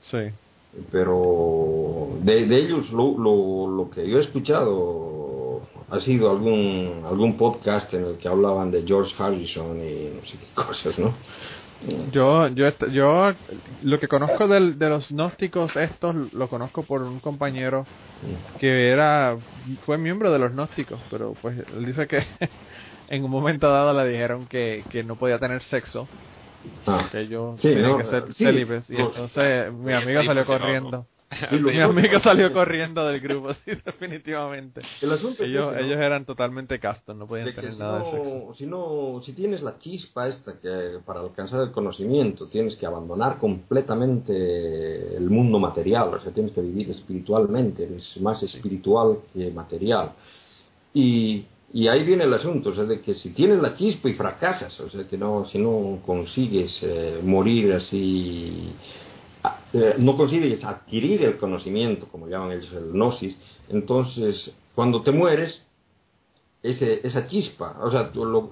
Sí. 0.03 0.19
Pero 0.93 2.11
de, 2.21 2.47
de 2.47 2.57
ellos 2.59 2.91
lo, 2.93 3.19
lo, 3.19 3.71
lo 3.71 3.91
que 3.91 4.07
yo 4.07 4.19
he 4.19 4.21
escuchado 4.21 5.63
ha 5.91 6.01
sido 6.01 6.31
algún, 6.31 7.03
algún 7.07 7.39
podcast 7.39 7.93
en 7.95 8.05
el 8.05 8.17
que 8.19 8.29
hablaban 8.29 8.71
de 8.71 8.85
George 8.87 9.15
Harrison 9.19 9.79
y 9.79 10.11
no 10.17 10.27
sé 10.27 10.37
qué 10.39 10.55
cosas, 10.55 10.99
¿no? 10.99 11.15
Yo, 11.81 12.49
yo, 12.49 12.71
yo, 12.91 13.33
lo 13.83 14.01
que 14.01 14.09
conozco 14.09 14.49
del- 14.49 14.79
de 14.79 14.89
los 14.89 15.11
gnósticos 15.11 15.77
estos, 15.77 16.15
lo 16.33 16.49
conozco 16.49 16.85
por 16.85 17.03
un 17.03 17.21
compañero 17.21 17.87
que 18.59 18.91
era, 18.91 19.39
fue 19.83 19.99
miembro 19.99 20.33
de 20.33 20.39
los 20.41 20.53
gnósticos, 20.53 21.01
pero 21.11 21.35
pues 21.41 21.59
él 21.59 21.87
dice 21.87 22.07
que 22.09 22.19
en 23.09 23.25
un 23.25 23.31
momento 23.31 23.71
dado 23.71 23.93
le 24.03 24.09
dijeron 24.11 24.47
que, 24.47 24.85
que 24.91 25.05
no 25.05 25.17
podía 25.17 25.39
tener 25.39 25.63
sexo, 25.63 26.09
Ah. 26.87 27.09
que 27.13 27.21
ellos 27.21 27.61
Sí, 27.61 27.69
tenían 27.69 27.85
no, 27.91 27.99
que 27.99 28.05
ser 28.07 28.33
sí, 28.33 28.45
célibes, 28.45 28.91
y 28.91 28.97
los- 28.97 29.13
entonces 29.17 29.73
mi 29.73 29.93
amigo 29.93 30.23
salió 30.25 30.45
corriendo. 30.47 31.07
Mi 31.53 31.79
amigo 31.79 32.19
salió 32.21 32.53
corriendo 32.53 33.07
del 33.07 33.21
grupo, 33.21 33.53
sí, 33.65 33.73
definitivamente. 33.85 34.81
El 35.03 35.13
asunto 35.13 35.43
es 35.43 35.51
Ellos, 35.51 35.73
ese, 35.73 35.81
¿no? 35.81 35.87
ellos 35.87 36.01
eran 36.01 36.25
totalmente 36.25 36.79
castos, 36.79 37.17
no 37.17 37.27
podían 37.27 37.47
de 37.47 37.53
tener 37.53 37.73
si 37.73 37.79
nada 37.79 37.99
de 37.99 38.11
sexo. 38.11 38.45
no, 38.47 38.55
si 38.55 38.67
no, 38.67 39.21
si 39.23 39.33
tienes 39.35 39.63
la 39.63 39.79
chispa 39.79 40.29
esta 40.29 40.59
que 40.59 40.99
para 41.05 41.21
alcanzar 41.21 41.61
el 41.63 41.71
conocimiento 41.71 42.47
tienes 42.47 42.77
que 42.77 42.87
abandonar 42.87 43.39
completamente 43.39 45.17
el 45.17 45.29
mundo 45.29 45.59
material, 45.59 46.15
o 46.15 46.21
sea, 46.21 46.33
tienes 46.33 46.53
que 46.53 46.63
vivir 46.63 46.91
espiritualmente, 46.91 47.85
eres 47.85 48.21
más 48.21 48.43
espiritual 48.43 49.19
que 49.35 49.51
material. 49.51 50.13
Y, 50.95 51.45
y 51.75 51.89
ahí 51.89 52.05
viene 52.05 52.25
el 52.25 52.33
asunto, 52.33 52.71
o 52.71 52.75
sea, 52.75 52.85
de 52.85 53.03
que 53.03 53.13
si 53.13 53.35
tienes 53.35 53.61
la 53.61 53.75
chispa 53.75 54.09
y 54.09 54.15
fracasas, 54.15 54.81
o 54.81 54.89
sea, 54.89 55.07
que 55.07 55.19
no, 55.19 55.45
si 55.45 55.59
no 55.59 56.01
consigues 56.07 56.83
eh, 56.83 57.21
morir 57.23 57.75
así 57.75 58.73
eh, 59.73 59.95
no 59.99 60.17
consigues 60.17 60.65
adquirir 60.65 61.23
el 61.25 61.37
conocimiento, 61.39 62.09
como 62.09 62.29
llaman 62.29 62.53
ellos 62.53 62.73
el 62.73 62.93
gnosis, 62.93 63.37
entonces 63.69 64.57
cuando 64.75 65.03
te 65.03 65.13
mueres, 65.13 65.65
ese, 66.63 67.01
esa 67.07 67.27
chispa, 67.29 67.77
o 67.81 67.91
sea, 67.91 68.11
tu, 68.11 68.25
lo- 68.25 68.49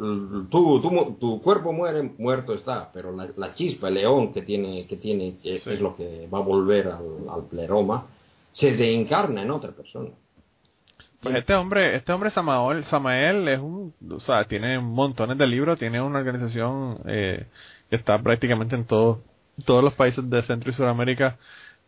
tu, 0.49 0.81
tu, 0.81 0.91
mu- 0.91 1.15
tu 1.17 1.43
cuerpo 1.43 1.73
muere, 1.73 2.03
muerto 2.19 2.55
está, 2.55 2.91
pero 2.93 3.11
la, 3.15 3.29
la 3.37 3.55
chispa, 3.55 3.89
el 3.89 3.95
león 3.95 4.33
que 4.33 4.43
tiene, 4.43 4.87
que 4.87 4.97
tiene, 4.97 5.37
que 5.43 5.59
Sí. 5.59 5.71
es 5.71 5.81
lo 5.81 5.97
que 5.97 6.29
va 6.33 6.39
a 6.39 6.43
volver 6.43 6.87
al, 6.89 7.29
al 7.29 7.45
pleroma, 7.51 8.07
se 8.53 8.73
reencarna 8.75 9.43
en 9.43 9.51
otra 9.51 9.73
persona. 9.73 10.11
Pues 11.21 11.35
este 11.35 11.55
hombre, 11.55 11.97
este 11.97 12.13
hombre 12.13 12.31
Samael, 12.31 12.85
Samael 12.85 13.49
es 13.49 13.59
un, 13.59 13.93
o 14.11 14.21
sea, 14.21 14.45
tiene 14.45 14.79
montones 14.79 15.37
de 15.37 15.47
libros, 15.49 15.79
tiene 15.79 16.01
una 16.01 16.19
organización 16.21 17.01
eh, 17.07 17.47
que 17.91 17.97
está 17.97 18.19
prácticamente 18.23 18.77
en 18.77 18.85
todos 18.85 19.19
todos 19.65 19.83
los 19.83 19.95
países 19.95 20.29
de 20.29 20.43
Centro 20.43 20.71
y 20.71 20.75
Sudamérica 20.75 21.37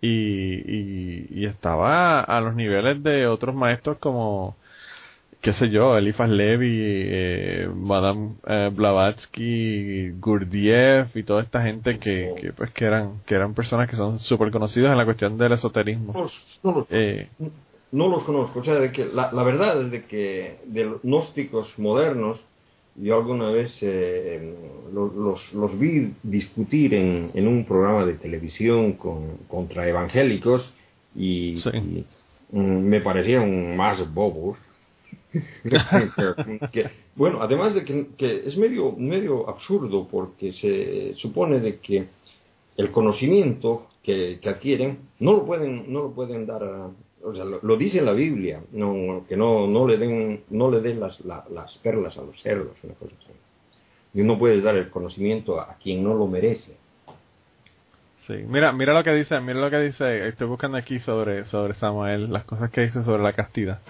y, 0.00 0.08
y, 0.08 1.26
y 1.30 1.46
estaba 1.46 2.20
a 2.20 2.40
los 2.40 2.54
niveles 2.54 3.02
de 3.02 3.26
otros 3.26 3.54
maestros 3.54 3.98
como, 3.98 4.56
qué 5.40 5.52
sé 5.52 5.68
yo, 5.70 5.96
Elifas 5.98 6.28
Levi, 6.30 6.78
eh, 6.80 7.68
Madame 7.74 8.34
eh, 8.46 8.70
Blavatsky, 8.72 10.10
Gurdjieff 10.20 11.16
y 11.16 11.22
toda 11.24 11.42
esta 11.42 11.62
gente 11.62 11.98
que, 11.98 12.32
que 12.40 12.52
pues 12.52 12.70
que 12.72 12.84
eran 12.84 13.20
que 13.26 13.34
eran 13.34 13.54
personas 13.54 13.88
que 13.88 13.96
son 13.96 14.20
súper 14.20 14.50
conocidas 14.50 14.92
en 14.92 14.98
la 14.98 15.04
cuestión 15.04 15.36
del 15.36 15.52
esoterismo. 15.52 16.12
No 16.14 16.20
los- 16.22 16.60
no 16.62 16.72
los- 16.72 16.86
Eh, 16.90 17.28
no 17.90 18.08
los 18.08 18.22
conozco. 18.24 18.60
O 18.60 18.64
sea, 18.64 18.74
de 18.74 18.92
que 18.92 19.06
la, 19.06 19.32
la 19.32 19.42
verdad 19.42 19.80
es 19.82 19.90
de 19.90 20.04
que 20.04 20.58
de 20.66 20.84
los 20.84 21.02
gnósticos 21.02 21.76
modernos, 21.78 22.38
yo 23.00 23.16
alguna 23.16 23.50
vez 23.50 23.76
eh, 23.82 24.54
los, 24.92 25.14
los, 25.14 25.52
los 25.54 25.78
vi 25.78 26.12
discutir 26.22 26.94
en, 26.94 27.30
en 27.34 27.46
un 27.48 27.64
programa 27.64 28.04
de 28.04 28.14
televisión 28.14 28.92
con, 28.94 29.38
contra 29.48 29.88
evangélicos 29.88 30.72
y, 31.14 31.58
Sí. 31.58 31.70
y, 31.74 32.04
mm, 32.56 32.80
me 32.80 33.00
parecieron 33.00 33.76
más 33.76 34.12
bobos. 34.12 34.58
Que- 35.62 36.60
que- 36.72 36.90
bueno, 37.14 37.42
además 37.42 37.74
de 37.74 37.84
que, 37.84 38.06
que 38.16 38.46
es 38.46 38.56
medio, 38.56 38.92
medio 38.92 39.48
absurdo 39.48 40.08
porque 40.10 40.52
se 40.52 41.14
supone 41.16 41.60
de 41.60 41.78
que 41.78 42.06
el 42.76 42.90
conocimiento 42.90 43.86
que, 44.02 44.38
que 44.40 44.48
adquieren 44.48 44.98
no 45.20 45.32
lo 45.32 45.44
pueden 45.44 45.92
no 45.92 46.02
lo 46.04 46.10
pueden 46.12 46.46
dar 46.46 46.62
a- 46.62 46.90
o 47.24 47.34
sea 47.34 47.44
lo, 47.44 47.58
lo 47.62 47.76
dice 47.76 47.98
en 47.98 48.06
la 48.06 48.12
Biblia 48.12 48.60
no 48.72 49.24
que 49.28 49.36
no 49.36 49.66
no 49.66 49.86
le 49.88 49.96
den 49.98 50.44
no 50.50 50.70
le 50.70 50.80
den 50.80 51.00
las 51.00 51.20
la- 51.24 51.44
las 51.50 51.76
perlas 51.78 52.16
a 52.18 52.22
los 52.22 52.40
cerdos 52.40 52.76
una 52.82 52.94
cosa 52.94 53.12
así. 53.18 53.32
No 54.22 54.38
puedes 54.38 54.62
dar 54.64 54.74
el 54.76 54.88
conocimiento 54.90 55.60
a, 55.60 55.64
a 55.72 55.74
quien 55.76 56.02
no 56.02 56.14
lo 56.14 56.26
merece. 56.26 56.76
Sí, 58.26 58.34
mira, 58.46 58.72
mira 58.72 58.92
lo 58.94 59.04
que 59.04 59.12
dice, 59.14 59.38
mira 59.40 59.60
lo 59.60 59.70
que 59.70 59.80
dice, 59.80 60.28
estoy 60.28 60.48
buscando 60.48 60.76
aquí 60.76 60.98
sobre, 60.98 61.44
sobre 61.44 61.74
Samuel, 61.74 62.32
las 62.32 62.44
cosas 62.44 62.70
que 62.70 62.82
dice 62.82 63.02
sobre 63.02 63.22
la 63.22 63.32
castidad. 63.32 63.80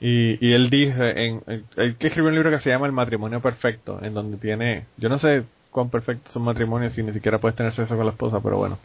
Y, 0.00 0.44
y 0.44 0.52
él 0.54 0.70
dice, 0.70 1.10
en- 1.24 1.42
él 1.76 1.96
que 1.96 2.06
escribió 2.08 2.28
un 2.30 2.34
libro 2.36 2.50
que 2.50 2.58
se 2.58 2.70
llama 2.70 2.86
El 2.86 2.92
matrimonio 2.92 3.40
perfecto, 3.40 3.98
en 4.02 4.14
donde 4.14 4.38
tiene, 4.38 4.86
yo 4.96 5.08
no 5.08 5.18
sé 5.18 5.44
cuán 5.70 5.90
perfecto 5.90 6.30
es 6.30 6.36
un 6.36 6.44
matrimonio 6.44 6.90
si 6.90 7.02
ni 7.02 7.12
siquiera 7.12 7.38
puedes 7.38 7.56
tener 7.56 7.72
sexo 7.72 7.96
con 7.96 8.06
la 8.06 8.12
esposa, 8.12 8.40
pero 8.40 8.58
bueno. 8.58 8.78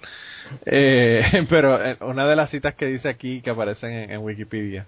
Eh, 0.66 1.46
pero 1.50 1.84
eh, 1.84 1.98
una 2.02 2.28
de 2.28 2.36
las 2.36 2.50
citas 2.50 2.76
que 2.76 2.86
dice 2.86 3.10
aquí, 3.10 3.42
que 3.42 3.50
aparecen 3.50 3.92
en, 3.92 4.12
en 4.12 4.22
Wikipedia, 4.22 4.86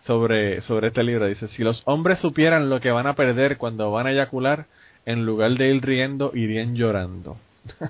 sobre, 0.00 0.60
sobre 0.60 0.88
este 0.88 1.02
libro, 1.02 1.26
dice, 1.26 1.48
si 1.48 1.64
los 1.64 1.82
hombres 1.86 2.18
supieran 2.18 2.70
lo 2.70 2.80
que 2.80 2.90
van 2.90 3.06
a 3.06 3.14
perder 3.14 3.56
cuando 3.56 3.90
van 3.90 4.06
a 4.06 4.12
eyacular, 4.12 4.66
en 5.04 5.24
lugar 5.24 5.52
de 5.52 5.74
ir 5.74 5.84
riendo, 5.84 6.32
irían 6.34 6.74
llorando. 6.74 7.38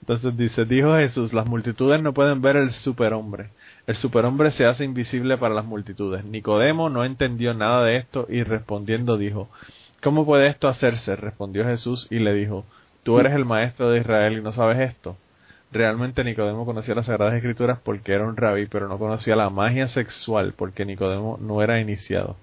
Entonces 0.00 0.36
dice, 0.36 0.64
dijo 0.64 0.96
Jesús, 0.96 1.32
las 1.32 1.46
multitudes 1.46 2.02
no 2.02 2.12
pueden 2.12 2.42
ver 2.42 2.56
el 2.56 2.72
superhombre. 2.72 3.50
El 3.86 3.96
superhombre 3.96 4.50
se 4.50 4.66
hace 4.66 4.84
invisible 4.84 5.38
para 5.38 5.54
las 5.54 5.64
multitudes. 5.64 6.24
Nicodemo 6.24 6.90
no 6.90 7.04
entendió 7.04 7.54
nada 7.54 7.84
de 7.84 7.98
esto 7.98 8.26
y 8.28 8.42
respondiendo 8.42 9.16
dijo, 9.16 9.48
¿cómo 10.02 10.24
puede 10.24 10.48
esto 10.48 10.68
hacerse? 10.68 11.16
Respondió 11.16 11.64
Jesús 11.64 12.06
y 12.10 12.18
le 12.18 12.34
dijo, 12.34 12.64
tú 13.02 13.18
eres 13.18 13.34
el 13.34 13.44
maestro 13.44 13.90
de 13.90 14.00
Israel 14.00 14.38
y 14.38 14.42
no 14.42 14.52
sabes 14.52 14.78
esto. 14.80 15.16
Realmente 15.72 16.24
Nicodemo 16.24 16.66
conocía 16.66 16.96
las 16.96 17.06
Sagradas 17.06 17.34
Escrituras 17.34 17.78
porque 17.82 18.12
era 18.12 18.26
un 18.26 18.36
rabí, 18.36 18.66
pero 18.66 18.88
no 18.88 18.98
conocía 18.98 19.36
la 19.36 19.50
magia 19.50 19.86
sexual 19.86 20.52
porque 20.56 20.84
Nicodemo 20.84 21.38
no 21.40 21.62
era 21.62 21.80
iniciado. 21.80 22.36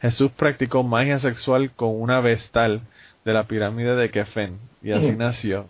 Jesús 0.00 0.30
practicó 0.30 0.84
magia 0.84 1.18
sexual 1.18 1.72
con 1.72 2.00
una 2.00 2.20
vestal 2.20 2.82
de 3.24 3.32
la 3.32 3.44
pirámide 3.44 3.96
de 3.96 4.10
Kefen 4.10 4.58
y 4.80 4.92
así 4.92 5.10
nació. 5.12 5.68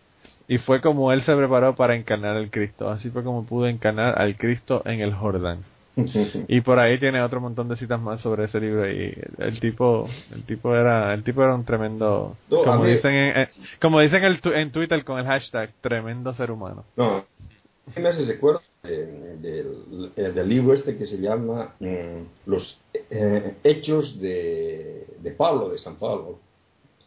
Y 0.48 0.58
fue 0.58 0.80
como 0.80 1.12
él 1.12 1.22
se 1.22 1.34
preparó 1.34 1.74
para 1.74 1.94
encarnar 1.94 2.36
al 2.36 2.50
Cristo. 2.50 2.90
Así 2.90 3.10
fue 3.10 3.24
como 3.24 3.46
pudo 3.46 3.68
encarnar 3.68 4.20
al 4.20 4.36
Cristo 4.36 4.82
en 4.84 5.00
el 5.00 5.14
Jordán. 5.14 5.64
Y 6.48 6.60
por 6.60 6.78
ahí 6.78 6.98
tiene 6.98 7.20
otro 7.22 7.40
montón 7.40 7.68
de 7.68 7.76
citas 7.76 8.00
más 8.00 8.20
sobre 8.20 8.44
ese 8.44 8.60
libro 8.60 8.90
y 8.90 9.14
el 9.38 9.58
tipo 9.60 10.08
el 10.34 10.44
tipo 10.44 10.74
era 10.74 11.12
el 11.14 11.22
tipo 11.24 11.42
era 11.42 11.54
un 11.54 11.64
tremendo 11.64 12.36
No, 12.50 12.62
como 12.62 12.84
mí- 12.84 12.90
dicen 12.92 13.14
en, 13.14 13.36
eh, 13.42 13.48
como 13.80 14.00
dicen 14.00 14.24
el 14.24 14.40
tu- 14.40 14.52
en 14.52 14.70
Twitter 14.72 15.04
con 15.04 15.18
el 15.18 15.26
hashtag 15.26 15.70
tremendo 15.80 16.32
ser 16.34 16.50
humano. 16.50 16.84
no 16.96 17.24
¿qué 17.94 18.00
me 18.00 18.10
hace 18.10 18.24
recuerdo 18.26 18.60
del, 18.82 20.12
del 20.14 20.48
libro 20.48 20.74
este 20.74 20.96
que 20.96 21.06
se 21.06 21.16
llama 21.18 21.74
mm, 21.80 22.22
los 22.50 22.78
eh, 23.10 23.54
hechos 23.64 24.20
de, 24.20 25.06
de 25.20 25.30
Pablo 25.32 25.70
de 25.70 25.78
San 25.78 25.96
Pablo 25.96 26.38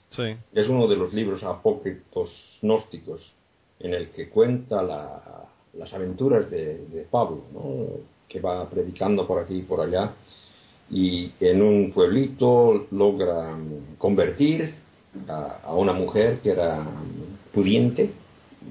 Sí. 0.09 0.23
es 0.53 0.67
uno 0.67 0.87
de 0.87 0.97
los 0.97 1.13
libros 1.13 1.41
apócrifos 1.43 2.29
gnósticos 2.61 3.21
en 3.79 3.93
el 3.93 4.09
que 4.09 4.27
cuenta 4.29 4.81
la- 4.83 5.45
las 5.73 5.93
aventuras 5.93 6.51
de, 6.51 6.85
de 6.87 7.01
Pablo, 7.09 7.43
¿no? 7.53 7.61
Que 8.31 8.39
va 8.39 8.69
predicando 8.69 9.27
por 9.27 9.43
aquí 9.43 9.55
y 9.57 9.61
por 9.63 9.81
allá, 9.81 10.11
y 10.89 11.31
en 11.39 11.61
un 11.61 11.91
pueblito 11.91 12.87
logra 12.91 13.57
convertir 13.97 14.73
a, 15.27 15.59
a 15.65 15.73
una 15.73 15.93
mujer 15.93 16.39
que 16.41 16.51
era 16.51 16.83
pudiente, 17.53 18.11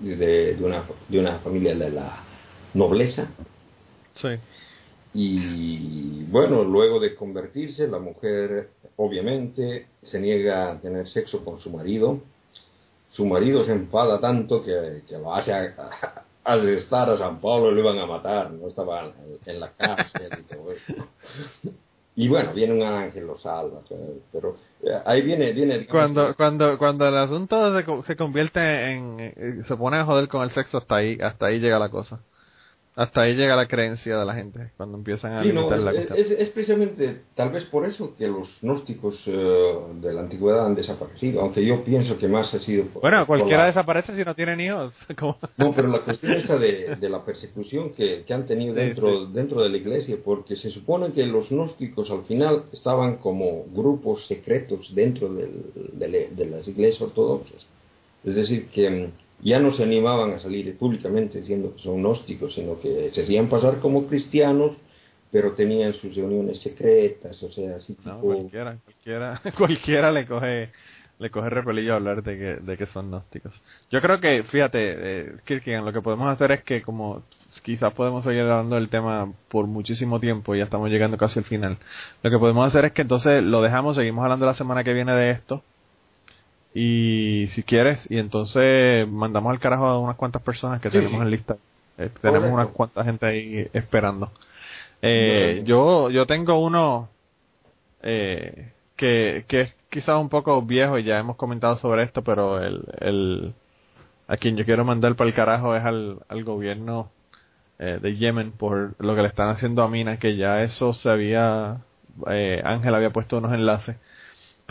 de, 0.02 0.54
de 0.54 0.64
una, 0.64 0.84
de 1.08 1.18
una 1.18 1.38
familia 1.40 1.74
de 1.74 1.90
la 1.90 2.22
nobleza, 2.74 3.28
Sí. 4.14 4.28
y 5.14 6.24
bueno, 6.24 6.62
luego 6.64 7.00
de 7.00 7.14
convertirse, 7.14 7.88
la 7.88 7.98
mujer 7.98 8.70
obviamente 8.96 9.86
se 10.02 10.20
niega 10.20 10.70
a 10.72 10.80
tener 10.80 11.08
sexo 11.08 11.44
con 11.44 11.58
su 11.58 11.70
marido. 11.70 12.20
Su 13.10 13.26
marido 13.26 13.64
se 13.64 13.72
enfada 13.72 14.20
tanto 14.20 14.62
que, 14.62 15.02
que 15.08 15.18
lo 15.18 15.34
hace 15.34 15.52
a, 15.52 15.62
a- 15.78 16.22
arrestar 16.52 17.10
a 17.10 17.18
San 17.18 17.40
Pablo 17.40 17.70
y 17.70 17.74
lo 17.74 17.80
iban 17.80 17.98
a 17.98 18.06
matar. 18.06 18.50
No 18.50 18.68
estaba 18.68 19.04
en, 19.04 19.12
en 19.46 19.60
la 19.60 19.70
cárcel 19.72 20.30
y 20.38 20.42
todo 20.54 20.72
eso. 20.72 20.94
Y 22.16 22.28
bueno, 22.28 22.52
viene 22.52 22.74
un 22.74 22.82
ángel, 22.82 23.26
lo 23.26 23.38
salva. 23.38 23.80
Pero 24.32 24.56
eh, 24.82 25.00
ahí 25.04 25.22
viene, 25.22 25.52
viene 25.52 25.86
Cuando 25.86 26.34
cuando 26.36 26.76
cuando 26.76 27.08
el 27.08 27.16
asunto 27.16 27.74
se, 27.74 28.02
se 28.02 28.16
convierte 28.16 28.60
en 28.92 29.16
eh, 29.20 29.62
se 29.64 29.76
pone 29.76 29.98
a 29.98 30.04
joder 30.04 30.28
con 30.28 30.42
el 30.42 30.50
sexo 30.50 30.78
hasta 30.78 30.96
ahí 30.96 31.18
hasta 31.20 31.46
ahí 31.46 31.60
llega 31.60 31.78
la 31.78 31.88
cosa. 31.88 32.20
Hasta 32.96 33.22
ahí 33.22 33.34
llega 33.34 33.54
la 33.54 33.68
creencia 33.68 34.18
de 34.18 34.26
la 34.26 34.34
gente 34.34 34.72
cuando 34.76 34.98
empiezan 34.98 35.34
a 35.34 35.42
limitar 35.42 35.78
la 35.78 35.92
es, 35.92 36.10
es, 36.10 36.30
es, 36.32 36.48
precisamente 36.50 37.22
tal 37.36 37.50
vez 37.50 37.64
por 37.66 37.86
eso 37.86 38.16
que 38.16 38.26
los 38.26 38.48
gnósticos 38.60 39.22
eh, 39.26 39.76
de 40.00 40.12
la 40.12 40.22
antigüedad 40.22 40.66
han 40.66 40.74
desaparecido, 40.74 41.40
aunque 41.40 41.64
yo 41.64 41.84
pienso 41.84 42.18
que 42.18 42.26
más 42.26 42.52
ha 42.52 42.58
sido 42.58 42.86
por, 42.86 43.02
Bueno, 43.02 43.26
cualquiera 43.26 43.66
desaparece 43.66 44.14
si 44.14 44.24
no 44.24 44.34
tienen 44.34 44.60
hijos. 44.60 44.94
No, 45.56 45.72
pero 45.74 45.88
la 45.88 46.00
cuestión 46.00 46.32
esta 46.32 46.56
de, 46.56 46.96
de 46.96 47.08
la 47.08 47.24
persecución 47.24 47.92
que, 47.92 48.24
que 48.24 48.34
han 48.34 48.46
tenido 48.46 48.74
dentro, 48.74 49.26
dentro 49.26 49.62
de 49.62 49.68
la 49.68 49.76
iglesia, 49.76 50.16
porque 50.24 50.56
se 50.56 50.70
supone 50.70 51.12
que 51.12 51.24
los 51.26 51.50
gnósticos 51.50 52.10
al 52.10 52.24
final 52.24 52.64
estaban 52.72 53.16
como 53.16 53.64
grupos 53.72 54.26
secretos 54.26 54.94
dentro 54.94 55.32
del, 55.32 55.70
de, 55.92 56.30
de 56.30 56.46
las 56.46 56.66
iglesias 56.66 57.02
ortodoxas. 57.02 57.66
Es 58.24 58.34
decir, 58.34 58.68
que 58.68 58.90
mm, 58.90 59.12
ya 59.42 59.58
no 59.58 59.72
se 59.72 59.82
animaban 59.82 60.32
a 60.32 60.38
salir 60.38 60.76
públicamente 60.76 61.40
diciendo 61.40 61.74
que 61.74 61.82
son 61.82 62.02
gnósticos, 62.02 62.54
sino 62.54 62.80
que 62.80 63.10
se 63.12 63.22
hacían 63.22 63.48
pasar 63.48 63.80
como 63.80 64.06
cristianos, 64.06 64.76
pero 65.30 65.52
tenían 65.52 65.94
sus 65.94 66.14
reuniones 66.14 66.60
secretas, 66.60 67.42
o 67.42 67.52
sea, 67.52 67.76
así 67.76 67.96
no, 68.04 68.20
cualquiera, 68.20 68.78
cualquiera, 68.84 69.40
cualquiera 69.56 70.12
le 70.12 70.26
coge 70.26 70.70
le 71.20 71.30
coge 71.30 71.50
repelillo 71.50 71.92
a 71.92 71.96
hablar 71.96 72.22
de 72.22 72.38
que, 72.38 72.56
de 72.56 72.76
que 72.78 72.86
son 72.86 73.10
gnósticos. 73.10 73.52
Yo 73.90 74.00
creo 74.00 74.20
que, 74.20 74.42
fíjate, 74.42 74.78
eh, 74.80 75.32
Kirkigan, 75.44 75.84
lo 75.84 75.92
que 75.92 76.00
podemos 76.00 76.30
hacer 76.30 76.50
es 76.50 76.64
que 76.64 76.80
como 76.80 77.22
quizás 77.62 77.92
podemos 77.92 78.24
seguir 78.24 78.40
hablando 78.40 78.76
del 78.76 78.88
tema 78.88 79.30
por 79.48 79.66
muchísimo 79.66 80.18
tiempo, 80.18 80.54
ya 80.54 80.64
estamos 80.64 80.88
llegando 80.88 81.18
casi 81.18 81.38
al 81.38 81.44
final, 81.44 81.76
lo 82.22 82.30
que 82.30 82.38
podemos 82.38 82.66
hacer 82.66 82.86
es 82.86 82.92
que 82.92 83.02
entonces 83.02 83.42
lo 83.42 83.60
dejamos, 83.60 83.96
seguimos 83.96 84.22
hablando 84.24 84.46
la 84.46 84.54
semana 84.54 84.82
que 84.82 84.94
viene 84.94 85.12
de 85.12 85.32
esto, 85.32 85.62
y 86.74 87.46
si 87.48 87.62
quieres 87.62 88.10
y 88.10 88.18
entonces 88.18 89.08
mandamos 89.08 89.50
al 89.50 89.58
carajo 89.58 89.86
a 89.86 89.98
unas 89.98 90.16
cuantas 90.16 90.42
personas 90.42 90.80
que 90.80 90.90
tenemos 90.90 91.20
en 91.20 91.30
lista. 91.30 91.56
Eh, 91.98 92.10
tenemos 92.20 92.50
unas 92.52 92.68
cuantas 92.68 93.06
gente 93.06 93.26
ahí 93.26 93.68
esperando. 93.72 94.30
Eh, 95.02 95.62
yo 95.64 96.10
yo 96.10 96.26
tengo 96.26 96.60
uno 96.60 97.08
eh, 98.02 98.72
que, 98.96 99.44
que 99.48 99.60
es 99.62 99.74
quizás 99.90 100.20
un 100.20 100.28
poco 100.28 100.62
viejo 100.62 100.98
y 100.98 101.04
ya 101.04 101.18
hemos 101.18 101.36
comentado 101.36 101.76
sobre 101.76 102.04
esto 102.04 102.22
pero 102.22 102.62
el, 102.62 102.84
el 103.00 103.54
a 104.28 104.36
quien 104.36 104.56
yo 104.56 104.64
quiero 104.64 104.84
mandar 104.84 105.16
para 105.16 105.28
el 105.28 105.34
carajo 105.34 105.74
es 105.74 105.84
al, 105.84 106.20
al 106.28 106.44
gobierno 106.44 107.10
eh, 107.78 107.98
de 108.00 108.16
Yemen 108.16 108.52
por 108.52 108.94
lo 108.98 109.16
que 109.16 109.22
le 109.22 109.28
están 109.28 109.48
haciendo 109.48 109.82
a 109.82 109.88
Mina 109.88 110.18
que 110.18 110.36
ya 110.36 110.62
eso 110.62 110.92
se 110.92 111.10
había 111.10 111.78
eh, 112.30 112.60
Ángel 112.64 112.94
había 112.94 113.10
puesto 113.10 113.38
unos 113.38 113.52
enlaces 113.52 113.96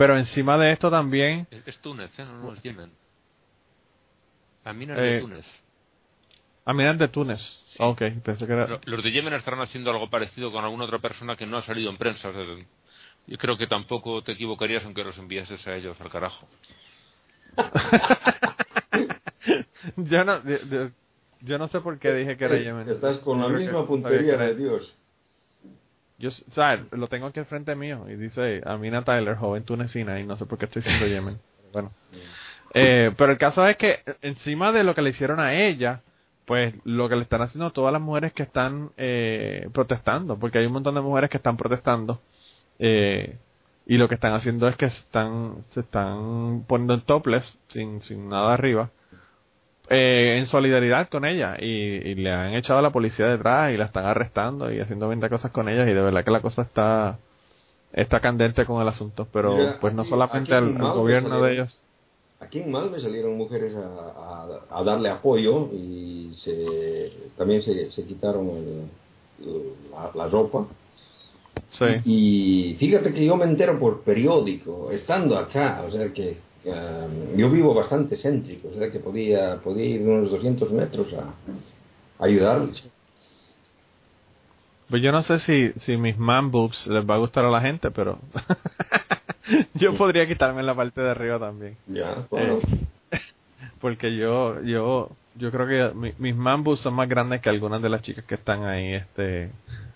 pero 0.00 0.16
encima 0.16 0.56
de 0.56 0.72
esto 0.72 0.90
también... 0.90 1.46
Es, 1.50 1.68
es 1.68 1.78
Túnez, 1.80 2.18
¿eh? 2.18 2.24
no, 2.24 2.38
no 2.38 2.54
es 2.54 2.62
Yemen. 2.62 2.90
Aminas 4.64 4.98
eh, 4.98 5.02
de 5.02 5.20
Túnez. 5.20 5.44
Aminas 6.64 6.98
de 6.98 7.08
Túnez. 7.08 7.42
Sí. 7.42 7.76
Ok, 7.80 8.00
pensé 8.24 8.46
que 8.46 8.52
era... 8.54 8.80
Los 8.86 9.04
de 9.04 9.12
Yemen 9.12 9.34
estarán 9.34 9.60
haciendo 9.60 9.90
algo 9.90 10.08
parecido 10.08 10.50
con 10.50 10.64
alguna 10.64 10.86
otra 10.86 11.00
persona 11.00 11.36
que 11.36 11.44
no 11.44 11.58
ha 11.58 11.62
salido 11.62 11.90
en 11.90 11.98
prensa. 11.98 12.30
O 12.30 12.32
sea, 12.32 12.42
yo 13.26 13.36
creo 13.36 13.58
que 13.58 13.66
tampoco 13.66 14.22
te 14.22 14.32
equivocarías 14.32 14.86
aunque 14.86 15.04
los 15.04 15.18
enviases 15.18 15.66
a 15.66 15.76
ellos 15.76 16.00
al 16.00 16.08
carajo. 16.08 16.48
yo 19.96 20.24
no... 20.24 20.40
Yo 21.42 21.58
no 21.58 21.68
sé 21.68 21.80
por 21.80 21.98
qué 21.98 22.14
dije 22.14 22.38
que 22.38 22.44
era 22.46 22.56
Yemen. 22.56 22.88
Estás 22.88 23.18
con 23.18 23.38
la 23.38 23.48
misma 23.48 23.86
puntería 23.86 24.38
de 24.38 24.54
Dios. 24.54 24.96
Yo, 26.20 26.30
¿sabes? 26.30 26.82
Lo 26.92 27.06
tengo 27.08 27.26
aquí 27.26 27.40
al 27.40 27.46
frente 27.46 27.74
mío 27.74 28.04
y 28.06 28.14
dice 28.14 28.60
Amina 28.66 29.02
Tyler, 29.02 29.36
joven 29.36 29.64
tunecina, 29.64 30.20
y 30.20 30.26
no 30.26 30.36
sé 30.36 30.44
por 30.44 30.58
qué 30.58 30.66
estoy 30.66 30.82
diciendo 30.82 31.06
Yemen. 31.06 31.38
Bueno. 31.72 31.92
Eh, 32.74 33.10
pero 33.16 33.32
el 33.32 33.38
caso 33.38 33.66
es 33.66 33.78
que 33.78 34.00
encima 34.20 34.70
de 34.70 34.84
lo 34.84 34.94
que 34.94 35.00
le 35.00 35.10
hicieron 35.10 35.40
a 35.40 35.54
ella, 35.54 36.02
pues 36.44 36.74
lo 36.84 37.08
que 37.08 37.16
le 37.16 37.22
están 37.22 37.40
haciendo 37.40 37.66
a 37.66 37.72
todas 37.72 37.90
las 37.90 38.02
mujeres 38.02 38.34
que 38.34 38.42
están 38.42 38.90
eh, 38.98 39.68
protestando, 39.72 40.38
porque 40.38 40.58
hay 40.58 40.66
un 40.66 40.74
montón 40.74 40.94
de 40.94 41.00
mujeres 41.00 41.30
que 41.30 41.38
están 41.38 41.56
protestando 41.56 42.20
eh, 42.78 43.38
y 43.86 43.96
lo 43.96 44.06
que 44.06 44.16
están 44.16 44.34
haciendo 44.34 44.68
es 44.68 44.76
que 44.76 44.90
se 44.90 45.00
están, 45.00 45.64
se 45.68 45.80
están 45.80 46.64
poniendo 46.66 46.92
en 46.92 47.00
topless, 47.00 47.58
sin, 47.68 48.02
sin 48.02 48.28
nada 48.28 48.52
arriba, 48.52 48.90
eh, 49.92 50.38
en 50.38 50.46
solidaridad 50.46 51.08
con 51.08 51.24
ella 51.24 51.56
y, 51.58 52.14
le 52.14 52.30
han 52.30 52.54
echado 52.54 52.78
a 52.78 52.82
la 52.82 52.92
policía 52.92 53.26
detrás 53.26 53.74
y 53.74 53.76
la 53.76 53.86
están 53.86 54.06
arrestando 54.06 54.72
y 54.72 54.78
haciendo 54.78 55.08
20 55.08 55.28
cosas 55.28 55.50
con 55.50 55.68
ellas 55.68 55.88
y 55.88 55.92
de 55.92 56.00
verdad 56.00 56.24
que 56.24 56.30
la 56.30 56.40
cosa 56.40 56.62
está 56.62 57.18
está 57.92 58.20
candente 58.20 58.64
con 58.66 58.80
el 58.80 58.86
asunto 58.86 59.26
pero 59.32 59.56
pues 59.80 59.92
no 59.92 60.04
solamente 60.04 60.54
al, 60.54 60.78
gobierno 60.78 61.42
de 61.42 61.54
ellos 61.54 61.82
aquí 62.38 62.60
en 62.60 62.70
Malme 62.70 63.00
salieron 63.00 63.36
mujeres 63.36 63.74
a, 63.74 64.46
a, 64.70 64.84
darle 64.84 65.10
apoyo 65.10 65.68
y 65.72 66.34
se, 66.34 67.10
también 67.36 67.60
se, 67.60 67.90
se 67.90 68.06
quitaron 68.06 68.48
el, 68.48 68.84
la, 69.90 70.12
la, 70.14 70.28
ropa 70.28 70.68
sí. 71.70 71.84
y, 72.04 72.64
y 72.70 72.74
fíjate 72.76 73.12
que 73.12 73.24
yo 73.24 73.36
me 73.36 73.44
entero 73.44 73.76
por 73.76 74.02
periódico 74.02 74.92
estando 74.92 75.36
acá 75.36 75.82
o 75.84 75.90
sea 75.90 76.12
que 76.12 76.36
Uh, 76.62 77.36
yo 77.36 77.50
vivo 77.50 77.72
bastante 77.72 78.16
céntrico, 78.16 78.68
o 78.68 78.78
sea 78.78 78.90
que 78.90 79.00
podía, 79.00 79.56
podía 79.56 79.86
ir 79.86 80.02
unos 80.02 80.30
200 80.30 80.70
metros 80.72 81.12
a, 81.14 81.22
a 82.22 82.26
ayudarles. 82.26 82.90
Pues 84.90 85.02
yo 85.02 85.12
no 85.12 85.22
sé 85.22 85.38
si, 85.38 85.72
si 85.78 85.96
mis 85.96 86.18
man 86.18 86.50
boobs 86.50 86.88
les 86.88 87.08
va 87.08 87.14
a 87.14 87.18
gustar 87.18 87.44
a 87.44 87.50
la 87.50 87.60
gente, 87.60 87.90
pero 87.90 88.18
yo 89.74 89.94
podría 89.94 90.26
quitarme 90.26 90.62
la 90.62 90.74
parte 90.74 91.00
de 91.00 91.10
arriba 91.10 91.38
también. 91.38 91.76
Ya, 91.86 92.26
bueno. 92.28 92.58
Eh, 93.10 93.20
porque 93.80 94.14
yo, 94.16 94.60
yo, 94.62 95.10
yo 95.36 95.50
creo 95.50 95.66
que 95.66 95.96
mi, 95.96 96.12
mis 96.18 96.36
man 96.36 96.62
boobs 96.62 96.80
son 96.80 96.94
más 96.94 97.08
grandes 97.08 97.40
que 97.40 97.48
algunas 97.48 97.80
de 97.80 97.88
las 97.88 98.02
chicas 98.02 98.24
que 98.24 98.34
están 98.34 98.64
ahí, 98.64 98.94
este, 98.94 99.50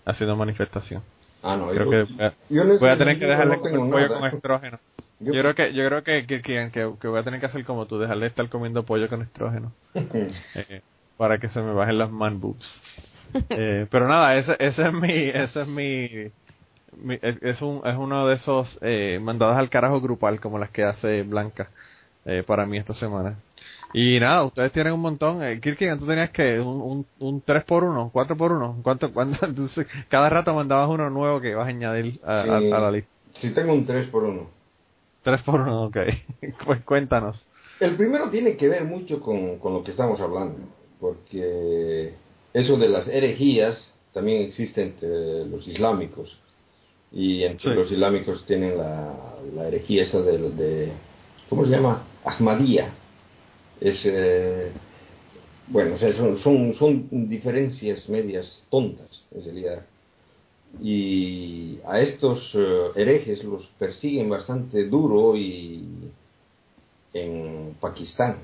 haciendo 0.05 0.35
manifestación. 0.35 1.03
Ah, 1.43 1.57
no, 1.57 1.69
creo 1.69 1.83
yo, 1.83 1.89
que 1.91 2.63
voy, 2.63 2.77
voy 2.79 2.89
a 2.89 2.97
tener 2.97 3.19
que 3.19 3.27
dejarle 3.27 3.57
no 3.57 3.61
comer 3.61 3.91
pollo 3.91 4.07
con 4.07 4.25
estrógeno. 4.33 4.79
Yo, 5.19 5.33
yo, 5.33 5.41
creo 5.41 5.55
que 5.55 5.73
yo 5.73 5.87
creo 5.87 6.03
que, 6.03 6.25
que, 6.27 6.41
que, 6.41 6.69
que, 6.99 7.07
voy 7.07 7.19
a 7.19 7.23
tener 7.23 7.39
que 7.39 7.45
hacer 7.45 7.63
como 7.63 7.85
tú, 7.85 7.97
dejarle 7.97 8.23
de 8.23 8.27
estar 8.27 8.49
comiendo 8.49 8.83
pollo 8.83 9.07
con 9.07 9.21
estrógeno 9.21 9.71
eh, 9.93 10.81
para 11.17 11.37
que 11.37 11.47
se 11.47 11.61
me 11.61 11.73
bajen 11.73 11.97
las 11.97 12.11
man 12.11 12.39
boobs. 12.39 12.81
Eh, 13.49 13.85
pero 13.91 14.07
nada, 14.07 14.37
ese, 14.37 14.55
ese 14.59 14.83
es 14.87 14.93
mi, 14.93 15.11
ese 15.11 15.63
es 15.63 15.67
mi, 15.67 16.31
mi 17.03 17.19
es 17.21 17.61
un 17.61 17.81
es 17.85 17.97
uno 17.97 18.25
de 18.27 18.35
esos 18.35 18.79
eh, 18.81 19.19
mandados 19.21 19.57
al 19.57 19.69
carajo 19.69 19.99
grupal 19.99 20.39
como 20.39 20.57
las 20.57 20.69
que 20.69 20.85
hace 20.85 21.23
Blanca 21.23 21.69
eh, 22.23 22.43
para 22.45 22.65
mí 22.65 22.77
esta 22.77 22.93
semana. 22.93 23.35
Y 23.93 24.19
nada, 24.19 24.43
ustedes 24.45 24.71
tienen 24.71 24.93
un 24.93 25.01
montón. 25.01 25.43
Eh, 25.43 25.59
Kirkin, 25.59 25.99
tú 25.99 26.05
tenías 26.05 26.29
que 26.29 26.59
un, 26.59 26.81
un, 26.81 27.05
un 27.19 27.41
3 27.41 27.63
por 27.65 27.83
1 27.83 28.09
4 28.11 28.37
por 28.37 28.51
1 28.51 28.79
¿Cuánto, 28.81 29.13
cuánto? 29.13 29.45
Entonces, 29.45 29.87
cada 30.09 30.29
rato 30.29 30.53
mandabas 30.53 30.89
uno 30.89 31.09
nuevo 31.09 31.41
que 31.41 31.49
ibas 31.49 31.65
a 31.65 31.69
añadir 31.69 32.19
a, 32.23 32.43
sí, 32.43 32.49
a, 32.49 32.55
a 32.55 32.79
la 32.79 32.91
lista. 32.91 33.09
Sí, 33.39 33.49
tengo 33.51 33.73
un 33.73 33.85
3 33.85 34.07
por 34.07 34.23
1 34.23 34.54
3 35.25 35.41
por 35.41 35.61
1 35.61 35.85
ok. 35.85 35.97
pues 36.65 36.83
cuéntanos. 36.83 37.45
El 37.79 37.95
primero 37.95 38.29
tiene 38.29 38.55
que 38.55 38.69
ver 38.69 38.85
mucho 38.85 39.19
con, 39.19 39.57
con 39.57 39.73
lo 39.73 39.83
que 39.83 39.91
estamos 39.91 40.21
hablando, 40.21 40.59
porque 40.99 42.13
eso 42.53 42.77
de 42.77 42.87
las 42.87 43.07
herejías 43.07 43.91
también 44.13 44.43
existe 44.43 44.83
entre 44.83 45.45
los 45.47 45.67
islámicos. 45.67 46.39
Y 47.11 47.43
entre 47.43 47.71
sí. 47.71 47.75
los 47.75 47.91
islámicos 47.91 48.45
tienen 48.45 48.77
la, 48.77 49.13
la 49.55 49.67
herejía 49.67 50.03
esa 50.03 50.21
de, 50.21 50.37
de, 50.51 50.91
¿Cómo 51.49 51.65
se 51.65 51.71
llama? 51.71 52.03
Ahmadía. 52.23 52.93
Es. 53.81 54.01
Eh, 54.05 54.71
bueno, 55.67 55.95
o 55.95 55.97
sea, 55.97 56.13
son, 56.13 56.39
son, 56.39 56.75
son 56.75 57.27
diferencias 57.27 58.07
medias 58.09 58.63
tontas, 58.69 59.23
en 59.31 59.43
realidad 59.43 59.85
y 60.81 61.79
a 61.85 61.99
estos 61.99 62.53
uh, 62.55 62.91
herejes 62.95 63.43
los 63.43 63.65
persiguen 63.79 64.29
bastante 64.29 64.85
duro 64.87 65.35
y 65.35 65.83
en 67.13 67.75
Pakistán 67.79 68.37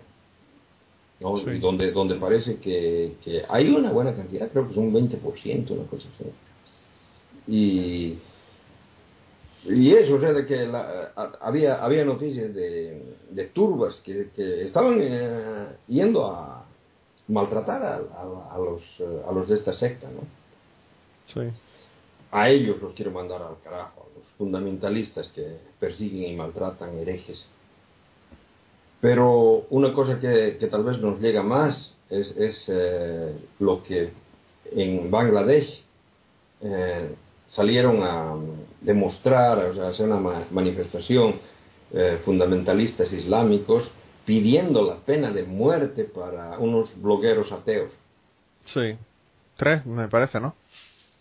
¿no? 1.19 1.37
sí. 1.37 1.59
donde 1.59 1.91
donde 1.91 2.15
parece 2.15 2.57
que, 2.57 3.15
que, 3.23 3.43
hay 3.49 3.69
una 3.69 3.91
buena 3.91 4.13
cantidad 4.15 4.49
creo 4.49 4.67
que 4.67 4.75
son 4.75 4.85
un 4.85 4.93
20% 4.93 5.71
una 5.71 5.83
cosa 5.85 6.07
así 6.15 6.31
y 7.47 8.17
y 9.63 9.93
eso, 9.93 10.15
o 10.15 10.19
sea, 10.19 10.33
de 10.33 10.43
que 10.47 10.65
la, 10.65 11.11
había, 11.39 11.83
había 11.83 12.03
noticias 12.03 12.51
de, 12.51 13.15
de 13.29 13.45
turbas 13.45 14.01
que, 14.03 14.29
que 14.35 14.63
estaban 14.63 14.97
eh, 14.99 15.67
yendo 15.87 16.25
a 16.25 16.65
maltratar 17.27 17.79
a, 17.83 17.95
a, 17.97 18.55
a 18.55 18.57
los, 18.57 18.81
a 19.23 19.31
los 19.31 19.47
de 19.47 19.53
esta 19.53 19.73
secta, 19.73 20.09
¿no? 20.09 20.21
Sí 21.27 21.53
a 22.31 22.49
ellos 22.49 22.81
los 22.81 22.93
quiero 22.93 23.11
mandar 23.11 23.41
al 23.41 23.59
carajo, 23.63 24.01
a 24.01 24.19
los 24.19 24.27
fundamentalistas 24.37 25.27
que 25.29 25.57
persiguen 25.79 26.31
y 26.31 26.35
maltratan 26.35 26.97
herejes. 26.97 27.45
Pero 28.99 29.65
una 29.69 29.93
cosa 29.93 30.19
que, 30.19 30.57
que 30.59 30.67
tal 30.67 30.83
vez 30.83 30.99
nos 30.99 31.19
llega 31.19 31.43
más 31.43 31.93
es, 32.09 32.35
es 32.37 32.65
eh, 32.67 33.35
lo 33.59 33.83
que 33.83 34.11
en 34.71 35.09
Bangladesh 35.09 35.83
eh, 36.61 37.15
salieron 37.47 38.03
a 38.03 38.35
demostrar, 38.81 39.57
o 39.65 39.73
sea, 39.73 39.87
hacer 39.87 40.07
una 40.07 40.19
ma 40.19 40.45
manifestación 40.51 41.39
eh, 41.91 42.19
fundamentalistas 42.23 43.11
islámicos 43.11 43.89
pidiendo 44.25 44.83
la 44.83 44.97
pena 44.97 45.31
de 45.31 45.43
muerte 45.43 46.03
para 46.05 46.59
unos 46.59 46.89
blogueros 47.01 47.51
ateos. 47.51 47.91
Sí 48.65 48.95
tres, 49.61 49.85
me 49.85 50.07
parece, 50.07 50.39
¿no? 50.39 50.55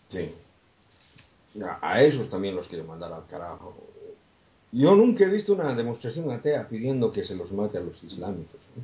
Sí. 0.08 0.34
A, 1.64 1.78
a 1.92 2.02
esos 2.02 2.28
también 2.28 2.54
los 2.56 2.68
quiero 2.68 2.84
mandar 2.84 3.12
al 3.12 3.26
carajo. 3.26 3.74
Yo 4.72 4.94
nunca 4.94 5.24
he 5.24 5.28
visto 5.28 5.52
una 5.52 5.74
demostración 5.74 6.30
atea 6.30 6.68
pidiendo 6.68 7.10
que 7.10 7.24
se 7.24 7.34
los 7.34 7.50
mate 7.50 7.78
a 7.78 7.80
los 7.80 8.02
islámicos. 8.04 8.60
¿eh? 8.76 8.82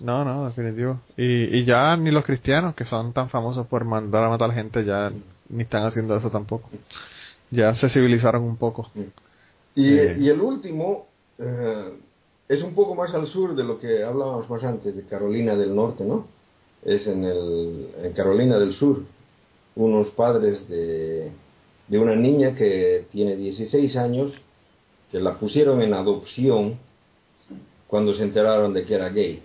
No, 0.00 0.24
no, 0.24 0.46
definitivo. 0.46 0.98
Y, 1.16 1.58
y 1.58 1.64
ya 1.64 1.96
ni 1.96 2.10
los 2.10 2.24
cristianos, 2.24 2.74
que 2.74 2.84
son 2.84 3.12
tan 3.12 3.28
famosos 3.30 3.66
por 3.68 3.84
mandar 3.84 4.24
a 4.24 4.30
matar 4.30 4.52
gente, 4.52 4.84
ya 4.84 5.12
ni 5.48 5.62
están 5.62 5.84
haciendo 5.84 6.16
eso 6.16 6.28
tampoco. 6.28 6.68
Ya 7.52 7.72
se 7.74 7.88
civilizaron 7.88 8.42
un 8.42 8.56
poco. 8.56 8.90
Y, 9.76 9.94
Eh. 9.94 10.16
y 10.18 10.28
el 10.28 10.40
último 10.40 11.06
eh, 11.38 11.92
es 12.48 12.62
un 12.64 12.74
poco 12.74 12.96
más 12.96 13.14
al 13.14 13.28
sur 13.28 13.54
de 13.54 13.62
lo 13.62 13.78
que 13.78 14.02
hablábamos 14.02 14.50
más 14.50 14.64
antes, 14.64 14.96
de 14.96 15.04
Carolina 15.04 15.54
del 15.54 15.72
Norte, 15.74 16.04
¿no? 16.04 16.26
Es 16.84 17.06
en, 17.06 17.22
el, 17.24 17.88
en 18.02 18.12
Carolina 18.12 18.58
del 18.58 18.72
Sur. 18.72 19.02
Unos 19.74 20.10
padres 20.10 20.68
de, 20.68 21.30
de 21.88 21.98
una 21.98 22.14
niña 22.14 22.54
que 22.54 23.06
tiene 23.10 23.36
16 23.36 23.96
años, 23.96 24.32
que 25.10 25.20
la 25.20 25.38
pusieron 25.38 25.82
en 25.82 25.94
adopción 25.94 26.78
cuando 27.86 28.14
se 28.14 28.22
enteraron 28.22 28.72
de 28.72 28.84
que 28.84 28.94
era 28.94 29.08
gay. 29.08 29.42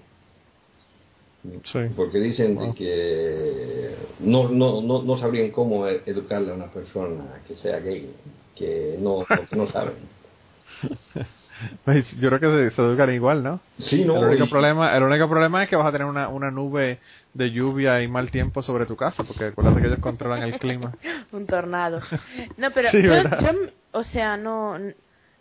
Sí. 1.63 1.79
Porque 1.95 2.19
dicen 2.19 2.57
de 2.57 2.73
que 2.73 3.95
no, 4.19 4.49
no, 4.49 4.81
no, 4.81 5.01
no 5.03 5.17
sabrían 5.17 5.51
cómo 5.51 5.87
e- 5.87 6.01
educarle 6.05 6.51
a 6.51 6.55
una 6.55 6.71
persona 6.71 7.41
que 7.47 7.55
sea 7.55 7.79
gay, 7.79 8.11
que 8.55 8.97
no, 8.99 9.25
que 9.49 9.55
no 9.55 9.67
saben. 9.67 9.95
Pues 11.85 12.19
yo 12.19 12.29
creo 12.29 12.39
que 12.39 12.69
se, 12.69 12.75
se 12.75 12.81
educan 12.81 13.13
igual, 13.13 13.43
¿no? 13.43 13.59
Sí, 13.79 14.03
no, 14.03 14.15
el, 14.15 14.25
único 14.25 14.43
y- 14.45 14.49
problema, 14.49 14.95
el 14.95 15.03
único 15.03 15.29
problema 15.29 15.63
es 15.63 15.69
que 15.69 15.75
vas 15.75 15.88
a 15.88 15.91
tener 15.91 16.07
una, 16.07 16.27
una 16.29 16.51
nube 16.51 16.99
de 17.34 17.51
lluvia 17.51 18.01
y 18.01 18.07
mal 18.07 18.29
tiempo 18.31 18.61
sobre 18.61 18.85
tu 18.85 18.95
casa, 18.95 19.23
porque 19.23 19.45
acuérdate 19.45 19.81
que 19.81 19.88
ellos 19.88 19.99
controlan 19.99 20.43
el 20.43 20.57
clima. 20.59 20.93
un 21.31 21.45
tornado. 21.47 21.99
No, 22.57 22.71
pero 22.71 22.89
Sí, 22.91 23.01
yo, 23.03 23.09
¿verdad? 23.09 23.39
yo, 23.39 23.49
o 23.93 24.03
sea, 24.03 24.38
no, 24.38 24.77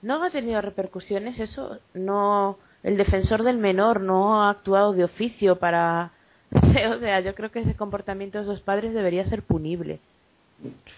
no 0.03 0.23
ha 0.23 0.31
tenido 0.31 0.61
repercusiones 0.61 1.39
eso. 1.39 1.79
No, 1.95 2.59
el 2.83 2.97
defensor 2.97 3.43
del 3.43 3.59
menor 3.59 4.01
no 4.01 4.43
ha 4.43 4.51
actuado 4.51 4.93
de 4.93 5.05
oficio 5.05 5.57
para, 5.57 6.13
o 6.53 6.99
sea, 6.99 7.21
yo 7.21 7.35
creo 7.35 7.51
que 7.51 7.61
ese 7.61 7.75
comportamiento 7.75 8.39
de 8.39 8.45
esos 8.45 8.61
padres 8.61 8.95
debería 8.95 9.25
ser 9.27 9.43
punible. 9.43 10.01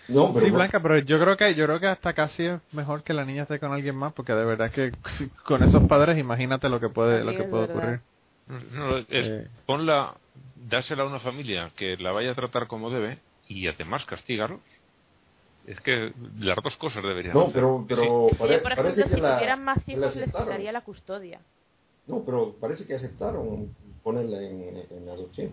No, 0.09 0.33
pero 0.33 0.47
sí, 0.47 0.51
Blanca, 0.53 0.81
pero 0.81 0.99
yo 0.99 1.19
creo 1.19 1.37
que 1.37 1.55
yo 1.55 1.67
creo 1.67 1.81
que 1.81 1.89
hasta 1.89 2.13
casi 2.15 2.47
es 2.47 2.61
mejor 2.73 3.03
que 3.03 3.13
la 3.13 3.25
niña 3.25 3.43
esté 3.43 3.59
con 3.59 3.73
alguien 3.73 3.97
más, 3.97 4.13
porque 4.13 4.33
de 4.33 4.45
verdad 4.45 4.71
que 4.71 4.93
si- 5.19 5.29
con 5.45 5.63
esos 5.63 5.83
padres 5.89 6.17
imagínate 6.19 6.69
lo 6.69 6.79
que 6.81 6.89
puede 6.89 7.25
lo 7.25 7.33
Sí, 7.33 7.37
que 7.39 7.43
es 7.43 7.49
puede 7.49 7.67
verdad. 7.67 8.01
ocurrir. 8.47 8.73
No, 8.73 8.97
es- 8.99 9.07
Eh. 9.27 9.49
Ponla, 9.67 10.15
dásela 10.57 11.03
a 11.03 11.07
una 11.07 11.19
familia 11.21 11.71
que 11.77 11.97
la 11.99 12.13
vaya 12.13 12.31
a 12.31 12.35
tratar 12.35 12.67
como 12.69 12.89
debe 12.91 13.19
y 13.49 13.67
además 13.67 14.05
castigarlos. 14.07 14.61
Es 15.67 15.79
que 15.81 16.13
las 16.39 16.57
dos 16.63 16.77
cosas 16.79 17.03
deberían 17.03 17.35
no, 17.35 17.43
hacer. 17.43 17.55
pero, 17.55 17.85
pero 17.87 18.03
Yo, 18.31 18.37
pare- 18.39 18.59
por 18.61 18.75
parece 18.75 19.01
ejemplo, 19.01 19.05
que 19.11 19.15
si 19.17 19.21
la, 19.21 19.35
tuvieran 19.37 19.65
más 19.65 19.85
que 19.85 19.93
hijos 19.93 20.05
les 20.15 20.17
aceptaron. 20.23 20.47
quitaría 20.49 20.73
la 20.73 20.81
custodia. 20.81 21.41
No, 22.07 22.23
pero 22.25 22.55
parece 22.59 22.87
que 22.87 22.95
aceptaron 22.95 23.69
ponerla 24.03 24.41
en, 24.41 24.83
en 24.91 25.09
adopción. 25.11 25.51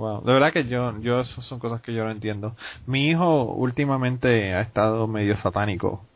Wow, 0.00 0.22
de 0.24 0.32
verdad 0.32 0.50
que 0.50 0.64
yo, 0.64 0.98
yo, 1.02 1.20
esas 1.20 1.44
son 1.44 1.58
cosas 1.58 1.82
que 1.82 1.92
yo 1.92 2.04
no 2.04 2.10
entiendo. 2.10 2.56
Mi 2.86 3.08
hijo 3.08 3.44
últimamente 3.52 4.54
ha 4.54 4.62
estado 4.62 5.06
medio 5.06 5.36
satánico 5.36 6.06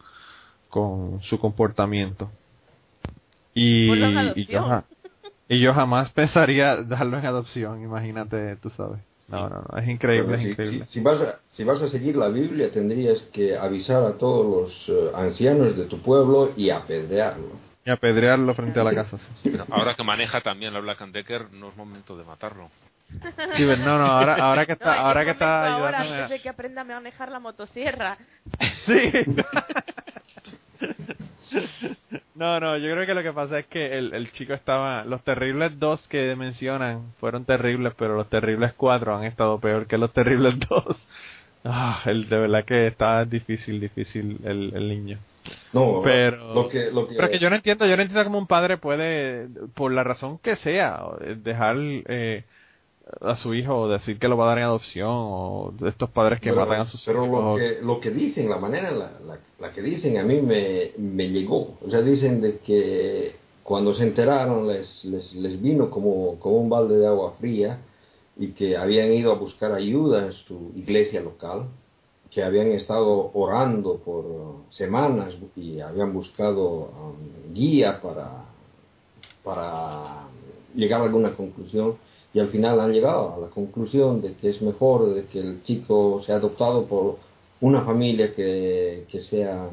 con 0.71 1.21
su 1.23 1.39
comportamiento. 1.39 2.31
Y, 3.53 3.93
y, 4.41 4.47
yo, 4.47 4.83
y 5.51 5.61
yo 5.61 5.75
jamás 5.75 6.09
pensaría 6.15 6.77
darlo 6.77 7.19
en 7.19 7.27
adopción, 7.27 7.83
imagínate, 7.83 8.57
tú 8.57 8.71
sabes. 8.71 9.01
No, 9.29 9.51
no, 9.51 9.63
no, 9.71 9.79
es 9.79 9.87
increíble, 9.87 10.29
Pero 10.29 10.37
es 10.39 10.43
si, 10.45 10.51
increíble. 10.53 10.87
si- 10.87 10.93
si 10.95 11.01
vas 11.01 11.21
a, 11.21 11.41
si 11.53 11.65
vas 11.65 11.83
a 11.83 11.89
seguir 11.89 12.17
la 12.17 12.29
Biblia, 12.29 12.73
tendrías 12.73 13.21
que 13.35 13.55
avisar 13.59 14.03
a 14.05 14.17
todos 14.17 14.47
los 14.47 14.89
eh, 14.89 15.11
ancianos 15.15 15.77
de 15.77 15.85
tu 15.85 15.99
pueblo 16.01 16.53
y 16.57 16.71
apedrearlo. 16.71 17.51
Y 17.85 17.91
apedrearlo 17.91 18.55
frente 18.55 18.81
a 18.81 18.85
la 18.85 18.95
casa. 18.95 19.19
Sí, 19.43 19.53
ahora 19.71 19.95
que 19.95 20.05
maneja 20.05 20.41
también 20.41 20.73
la 20.73 20.81
Black 20.81 21.03
and 21.03 21.13
Decker, 21.13 21.53
no 21.53 21.69
es 21.69 21.77
momento 21.77 22.17
de 22.17 22.25
matarlo. 22.25 22.71
Sí, 23.11 23.65
pero 23.65 23.77
no, 23.77 23.99
no, 23.99 24.07
ahora, 24.07 24.37
ahora 24.37 24.67
que 24.67 24.73
No, 24.73 24.75
está, 24.75 24.97
¿en 24.97 25.03
ahora 25.03 25.25
que 25.25 25.31
está 25.31 25.75
ahora, 25.75 26.01
antes 26.01 26.31
de 26.31 26.41
que 26.41 26.49
aprenda 26.49 26.83
a 26.83 26.85
manejar 26.85 27.31
la 27.31 27.41
motosierra. 27.41 28.19
Sí. 28.87 29.13
No, 32.35 32.59
no, 32.59 32.77
yo 32.77 32.91
creo 32.93 33.07
que 33.07 33.15
lo 33.15 33.23
que 33.23 33.33
pasa 33.33 33.61
es 33.61 33.67
que 33.67 33.97
el, 33.97 34.13
el 34.13 34.33
chico 34.33 34.55
estaba... 34.55 35.05
Los 35.05 35.23
terribles 35.23 35.79
dos 35.79 36.07
que 36.09 36.35
mencionan 36.35 37.13
fueron 37.21 37.45
terribles, 37.45 37.95
pero 37.97 38.17
los 38.17 38.29
terribles 38.29 38.73
cuatro 38.75 39.17
han 39.17 39.25
estado 39.25 39.61
peor 39.61 39.87
que 39.87 39.97
los 39.97 40.13
terribles 40.13 40.59
dos. 40.69 41.07
Ah, 41.65 42.03
el, 42.07 42.29
de 42.29 42.39
verdad 42.39 42.65
que 42.65 42.89
está 42.89 43.25
difícil, 43.25 43.81
difícil 43.81 44.39
el, 44.45 44.73
el 44.75 44.89
niño. 44.89 45.19
No, 45.73 46.01
Pero, 46.03 46.55
lo 46.55 46.69
que, 46.69 46.91
lo 46.91 47.07
que, 47.07 47.17
pero 47.17 47.29
que 47.29 47.39
yo 47.39 47.51
no 47.51 47.57
entiendo, 47.57 47.87
yo 47.87 47.97
no 47.97 48.03
entiendo 48.03 48.25
cómo 48.25 48.39
un 48.39 48.47
padre 48.47 48.79
puede, 48.79 49.49
por 49.75 49.93
la 49.93 50.03
razón 50.03 50.39
que 50.39 50.57
sea, 50.57 51.03
dejar 51.37 51.77
eh, 51.79 52.45
a 53.21 53.37
su 53.37 53.55
hijo 53.55 53.89
decir 53.89 54.19
que 54.19 54.29
lo 54.29 54.37
va 54.37 54.45
a 54.47 54.49
dar 54.49 54.59
en 54.59 54.65
adopción 54.65 55.11
o 55.11 55.75
de 55.79 55.91
estos 55.91 56.11
padres 56.11 56.41
que 56.41 56.51
pero, 56.51 56.63
matan 56.63 56.81
a 56.81 56.87
sus 56.87 57.05
pero 57.05 57.27
lo 57.27 57.27
hijos. 57.27 57.61
que, 57.61 57.79
lo 57.83 58.01
que 58.01 58.11
dicen, 58.11 58.49
la 58.49 58.57
manera 58.59 58.91
en 58.91 58.99
la, 58.99 59.13
la, 59.27 59.39
la 59.61 59.73
que 59.73 59.83
dicen 59.83 60.17
a 60.17 60.23
mí 60.23 60.41
me, 60.41 60.93
me 60.97 61.29
llegó. 61.29 61.77
O 61.85 61.91
sea, 61.91 62.01
dicen 62.01 62.41
de 62.41 62.59
que 62.59 63.37
cuando 63.63 63.95
se 63.95 64.05
enteraron 64.05 64.67
les, 64.67 65.05
les, 65.05 65.35
les 65.35 65.61
vino 65.61 65.91
como, 65.91 66.39
como 66.39 66.57
un 66.57 66.71
balde 66.71 66.97
de 66.97 67.07
agua 67.07 67.35
fría 67.39 67.79
y 68.39 68.49
que 68.49 68.77
habían 68.77 69.13
ido 69.13 69.33
a 69.33 69.37
buscar 69.37 69.73
ayuda 69.73 70.25
en 70.27 70.33
su 70.33 70.73
iglesia 70.75 71.21
local, 71.21 71.67
que 72.31 72.43
habían 72.43 72.73
estado 72.73 73.31
orando 73.35 73.99
por 73.99 74.25
semanas 74.71 75.35
y 75.57 75.81
habían 75.81 76.13
buscado 76.13 76.91
um, 76.91 77.53
guía 77.55 78.01
para, 78.01 78.47
para 79.45 80.27
llegar 80.75 81.03
a 81.03 81.05
alguna 81.05 81.35
conclusión 81.35 81.97
y 82.35 82.41
al 82.41 82.49
final 82.49 82.79
han 82.81 82.93
llegado 82.93 83.35
a 83.35 83.39
la 83.39 83.47
conclusión 83.47 84.21
de 84.21 84.35
que 84.35 84.51
es 84.51 84.61
mejor 84.61 85.15
de 85.15 85.25
que 85.27 85.39
el 85.41 85.63
chico 85.63 86.23
sea 86.27 86.37
adoptado 86.37 86.85
por 86.87 87.19
una 87.61 87.83
familia 87.83 88.35
que, 88.35 89.07
que 89.09 89.21
sea 89.21 89.71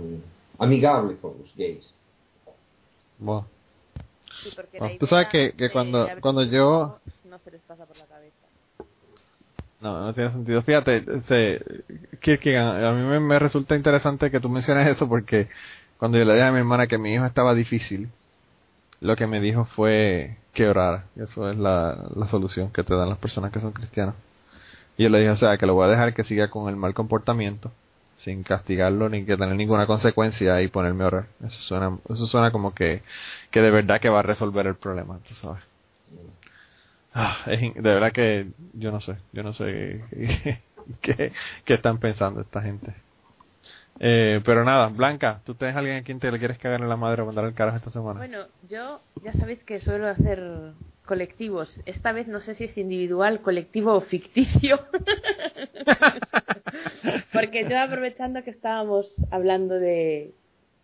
amigable 0.59 1.17
con 1.17 1.33
los 1.41 1.53
gays. 1.57 1.93
Bueno. 3.17 3.47
Sí, 4.43 4.97
tú 4.99 5.05
sabes 5.07 5.27
que- 5.31 5.53
que 5.57 5.69
cuando- 5.71 6.07
cuando 6.21 6.43
yo- 6.43 6.97
No 7.29 7.37
se 7.39 7.51
les 7.51 7.61
pasa 7.61 7.85
por 7.85 7.97
la 7.97 8.05
cabeza. 8.05 8.35
No, 9.81 9.99
no 10.05 10.13
tiene 10.13 10.31
sentido. 10.31 10.61
Fíjate, 10.61 11.03
se, 11.23 11.59
Kierkegaard, 12.19 12.83
a 12.85 12.91
mí 12.93 13.01
me, 13.03 13.19
me 13.19 13.39
resulta 13.39 13.75
interesante 13.75 14.29
que 14.29 14.39
tú 14.39 14.47
menciones 14.49 14.87
eso 14.87 15.07
porque 15.09 15.47
cuando 15.97 16.17
yo 16.19 16.25
le 16.25 16.33
dije 16.33 16.45
a 16.45 16.51
mi 16.51 16.59
hermana 16.59 16.85
que 16.87 16.97
mi 16.99 17.13
hijo 17.13 17.25
estaba 17.25 17.53
difícil, 17.55 18.07
lo 19.01 19.15
que 19.15 19.27
me 19.27 19.41
dijo 19.41 19.65
fue 19.65 20.37
que 20.53 20.67
orara. 20.67 21.05
Eso 21.17 21.49
es 21.49 21.57
la, 21.57 21.97
solución 22.29 22.71
que 22.71 22.83
te 22.83 22.95
dan 22.95 23.09
las 23.09 23.17
personas 23.17 23.51
que 23.51 23.59
son 23.59 23.73
cristianas. 23.73 24.15
Y 24.97 25.03
yo 25.03 25.09
le 25.09 25.19
dije, 25.19 25.31
o 25.31 25.35
sea, 25.35 25.57
que 25.57 25.65
lo 25.65 25.73
voy 25.73 25.87
a 25.87 25.91
dejar 25.91 26.13
que 26.13 26.23
siga 26.23 26.49
con 26.49 26.69
el 26.69 26.75
mal 26.75 26.93
comportamiento, 26.93 27.71
sin 28.13 28.43
castigarlo 28.43 29.09
ni 29.09 29.25
que 29.25 29.37
tener 29.37 29.55
ninguna 29.55 29.87
consecuencia 29.87 30.61
y 30.61 30.67
ponerme 30.67 31.03
a 31.03 31.07
orar. 31.07 31.25
Eso 31.43 31.61
suena, 31.61 31.97
eso 32.09 32.25
suena 32.27 32.51
como 32.51 32.73
que, 32.73 33.01
que 33.49 33.61
de 33.61 33.71
verdad 33.71 33.99
que 33.99 34.09
va 34.09 34.19
a 34.19 34.23
resolver 34.23 34.67
el 34.67 34.75
problema, 34.75 35.19
tú 35.27 35.33
sabes. 35.33 35.63
Ah, 37.13 37.37
de 37.47 37.73
verdad 37.75 38.11
que 38.13 38.47
yo 38.73 38.91
no 38.91 39.01
sé, 39.01 39.17
yo 39.33 39.43
no 39.43 39.53
sé 39.53 40.05
qué, 41.01 41.33
qué 41.65 41.73
están 41.73 41.97
pensando 41.99 42.41
esta 42.41 42.61
gente. 42.61 42.93
Eh, 43.99 44.41
pero 44.45 44.63
nada, 44.63 44.87
Blanca, 44.87 45.41
¿tú 45.45 45.53
tienes 45.53 45.75
alguien 45.75 45.97
a 45.97 46.03
quien 46.03 46.19
te 46.19 46.31
le 46.31 46.39
quieres 46.39 46.57
cagar 46.57 46.81
en 46.81 46.89
la 46.89 46.95
madre 46.95 47.21
o 47.21 47.25
mandar 47.25 47.45
el 47.45 47.53
carajo 47.53 47.77
esta 47.77 47.91
semana? 47.91 48.19
Bueno, 48.19 48.39
yo 48.67 49.01
ya 49.23 49.33
sabéis 49.33 49.63
que 49.63 49.79
suelo 49.79 50.07
hacer 50.07 50.73
colectivos. 51.05 51.79
Esta 51.85 52.11
vez 52.11 52.27
no 52.27 52.41
sé 52.41 52.55
si 52.55 52.63
es 52.63 52.77
individual, 52.77 53.41
colectivo 53.41 53.93
o 53.93 54.01
ficticio. 54.01 54.79
Porque 57.33 57.67
yo 57.69 57.79
aprovechando 57.79 58.43
que 58.43 58.51
estábamos 58.51 59.13
hablando 59.29 59.75
de, 59.75 60.33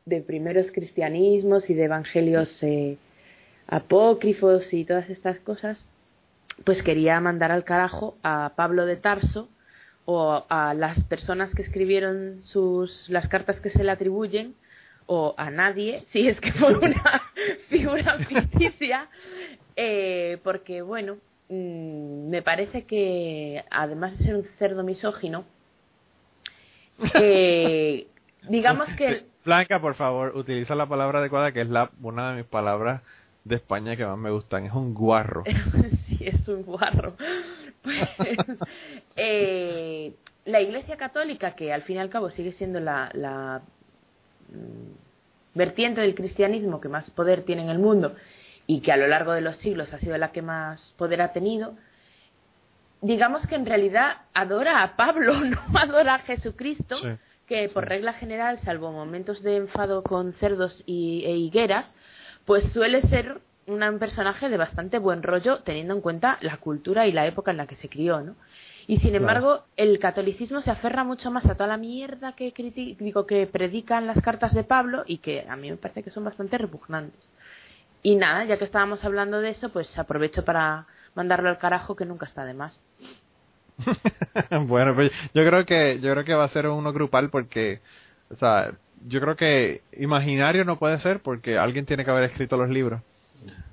de 0.06 0.22
primeros 0.22 0.72
cristianismos 0.72 1.70
y 1.70 1.74
de 1.74 1.86
evangelios 1.86 2.52
eh, 2.62 2.98
apócrifos 3.68 4.72
y 4.74 4.86
todas 4.86 5.10
estas 5.10 5.40
cosas, 5.40 5.86
pues 6.64 6.82
quería 6.84 7.20
mandar 7.20 7.52
al 7.52 7.64
carajo 7.64 8.18
a 8.24 8.54
Pablo 8.56 8.86
de 8.86 8.96
Tarso 8.96 9.50
o 10.10 10.46
a 10.50 10.74
las 10.74 11.04
personas 11.04 11.54
que 11.54 11.62
escribieron 11.62 12.40
sus 12.44 13.10
las 13.10 13.28
cartas 13.28 13.60
que 13.60 13.70
se 13.70 13.84
le 13.84 13.92
atribuyen 13.92 14.56
o 15.06 15.36
a 15.38 15.50
nadie 15.52 16.06
si 16.12 16.28
es 16.28 16.40
que 16.40 16.54
fue 16.54 16.76
una 16.78 17.22
figura 17.70 18.18
ficticia 18.20 19.10
eh, 19.76 20.38
porque 20.44 20.82
bueno 20.82 21.18
mm, 21.50 22.30
me 22.30 22.42
parece 22.42 22.86
que 22.86 23.64
además 23.70 24.18
de 24.18 24.24
ser 24.26 24.36
un 24.38 24.46
cerdo 24.58 24.84
misógino 24.84 25.44
eh, 27.16 28.08
digamos 28.50 28.88
que 28.98 29.08
el- 29.08 29.26
Blanca, 29.46 29.80
por 29.80 29.96
favor, 29.96 30.36
utiliza 30.36 30.76
la 30.76 30.88
palabra 30.88 31.20
adecuada 31.20 31.54
que 31.54 31.62
es 31.62 31.70
la 31.70 31.90
una 32.02 32.32
de 32.32 32.38
mis 32.38 32.46
palabras 32.46 33.02
de 33.46 33.56
España 33.56 33.96
que 33.96 34.06
más 34.06 34.18
me 34.18 34.30
gustan. 34.30 34.66
Es 34.66 34.74
un 34.74 34.94
guarro. 34.94 35.46
sí, 36.08 36.18
es 36.20 36.46
un 36.50 36.64
guarro. 36.64 37.16
Eh, 39.20 40.14
la 40.46 40.62
Iglesia 40.62 40.96
Católica, 40.96 41.56
que 41.56 41.74
al 41.74 41.82
fin 41.82 41.96
y 41.96 42.00
al 42.00 42.12
cabo 42.12 42.30
sigue 42.30 42.52
siendo 42.52 42.80
la, 42.80 43.10
la 43.14 43.64
mm, 44.50 45.58
vertiente 45.58 46.02
del 46.02 46.14
cristianismo 46.14 46.80
que 46.80 46.88
más 46.88 47.10
poder 47.12 47.42
tiene 47.42 47.64
en 47.64 47.70
el 47.70 47.80
mundo 47.80 48.16
y 48.68 48.82
que 48.82 48.92
a 48.92 48.98
lo 48.98 49.08
largo 49.08 49.32
de 49.32 49.42
los 49.42 49.58
siglos 49.58 49.92
ha 49.94 50.00
sido 50.00 50.18
la 50.18 50.32
que 50.32 50.44
más 50.44 50.94
poder 50.98 51.22
ha 51.22 51.34
tenido, 51.34 51.76
digamos 53.02 53.46
que 53.48 53.56
en 53.56 53.66
realidad 53.66 54.18
adora 54.34 54.84
a 54.84 54.96
Pablo, 54.96 55.34
no 55.44 55.60
adora 55.74 56.16
a 56.16 56.20
Jesucristo, 56.20 56.96
que 57.48 57.70
por 57.70 57.88
regla 57.88 58.14
general, 58.14 58.60
salvo 58.60 58.92
momentos 58.92 59.42
de 59.42 59.56
enfado 59.58 60.04
con 60.04 60.34
cerdos 60.34 60.84
y, 60.86 61.24
e 61.26 61.32
higueras, 61.38 61.94
pues 62.46 62.72
suele 62.74 63.02
ser 63.04 63.40
un 63.68 64.00
personaje 64.00 64.50
de 64.50 64.58
bastante 64.58 64.98
buen 65.00 65.24
rollo 65.24 65.60
teniendo 65.60 65.94
en 65.94 66.02
cuenta 66.02 66.38
la 66.42 66.58
cultura 66.58 67.06
y 67.06 67.12
la 67.12 67.28
época 67.28 67.52
en 67.52 67.58
la 67.58 67.68
que 67.68 67.76
se 67.76 67.90
crió, 67.90 68.22
¿no? 68.22 68.36
Y 68.90 69.00
sin 69.00 69.16
embargo, 69.16 69.66
el 69.76 70.00
catolicismo 70.00 70.62
se 70.62 70.72
aferra 70.72 71.04
mucho 71.04 71.30
más 71.30 71.46
a 71.46 71.56
toda 71.56 71.68
la 71.68 71.76
mierda 71.76 72.34
que 72.34 72.54
digo 72.98 73.28
que 73.28 73.46
predican 73.46 74.08
las 74.08 74.22
cartas 74.22 74.54
de 74.54 74.64
Pablo 74.64 75.04
y 75.06 75.18
que 75.18 75.46
a 75.50 75.58
mí 75.58 75.70
me 75.70 75.76
parece 75.76 76.04
que 76.04 76.10
son 76.10 76.24
bastante 76.24 76.58
repugnantes. 76.58 77.20
Y 78.02 78.16
nada, 78.16 78.46
ya 78.46 78.58
que 78.58 78.64
estábamos 78.64 79.04
hablando 79.04 79.42
de 79.42 79.50
eso, 79.50 79.74
pues 79.74 80.00
aprovecho 80.00 80.46
para 80.46 80.86
mandarlo 81.16 81.50
al 81.50 81.58
carajo 81.58 81.98
que 81.98 82.06
nunca 82.06 82.28
está 82.28 82.46
de 82.46 82.54
más. 82.54 82.80
bueno, 84.68 84.96
pues 84.96 85.12
yo 85.34 85.46
creo 85.46 85.66
que 85.66 86.00
yo 86.00 86.14
creo 86.14 86.24
que 86.24 86.34
va 86.34 86.46
a 86.46 86.50
ser 86.50 86.68
uno 86.68 86.94
grupal 86.94 87.30
porque 87.30 87.82
o 88.30 88.36
sea, 88.36 88.72
yo 89.06 89.22
creo 89.22 89.36
que 89.36 89.82
imaginario 89.98 90.66
no 90.66 90.80
puede 90.80 91.00
ser 91.00 91.22
porque 91.22 91.58
alguien 91.58 91.86
tiene 91.86 92.06
que 92.06 92.12
haber 92.12 92.24
escrito 92.24 92.58
los 92.58 92.70
libros. 92.70 93.02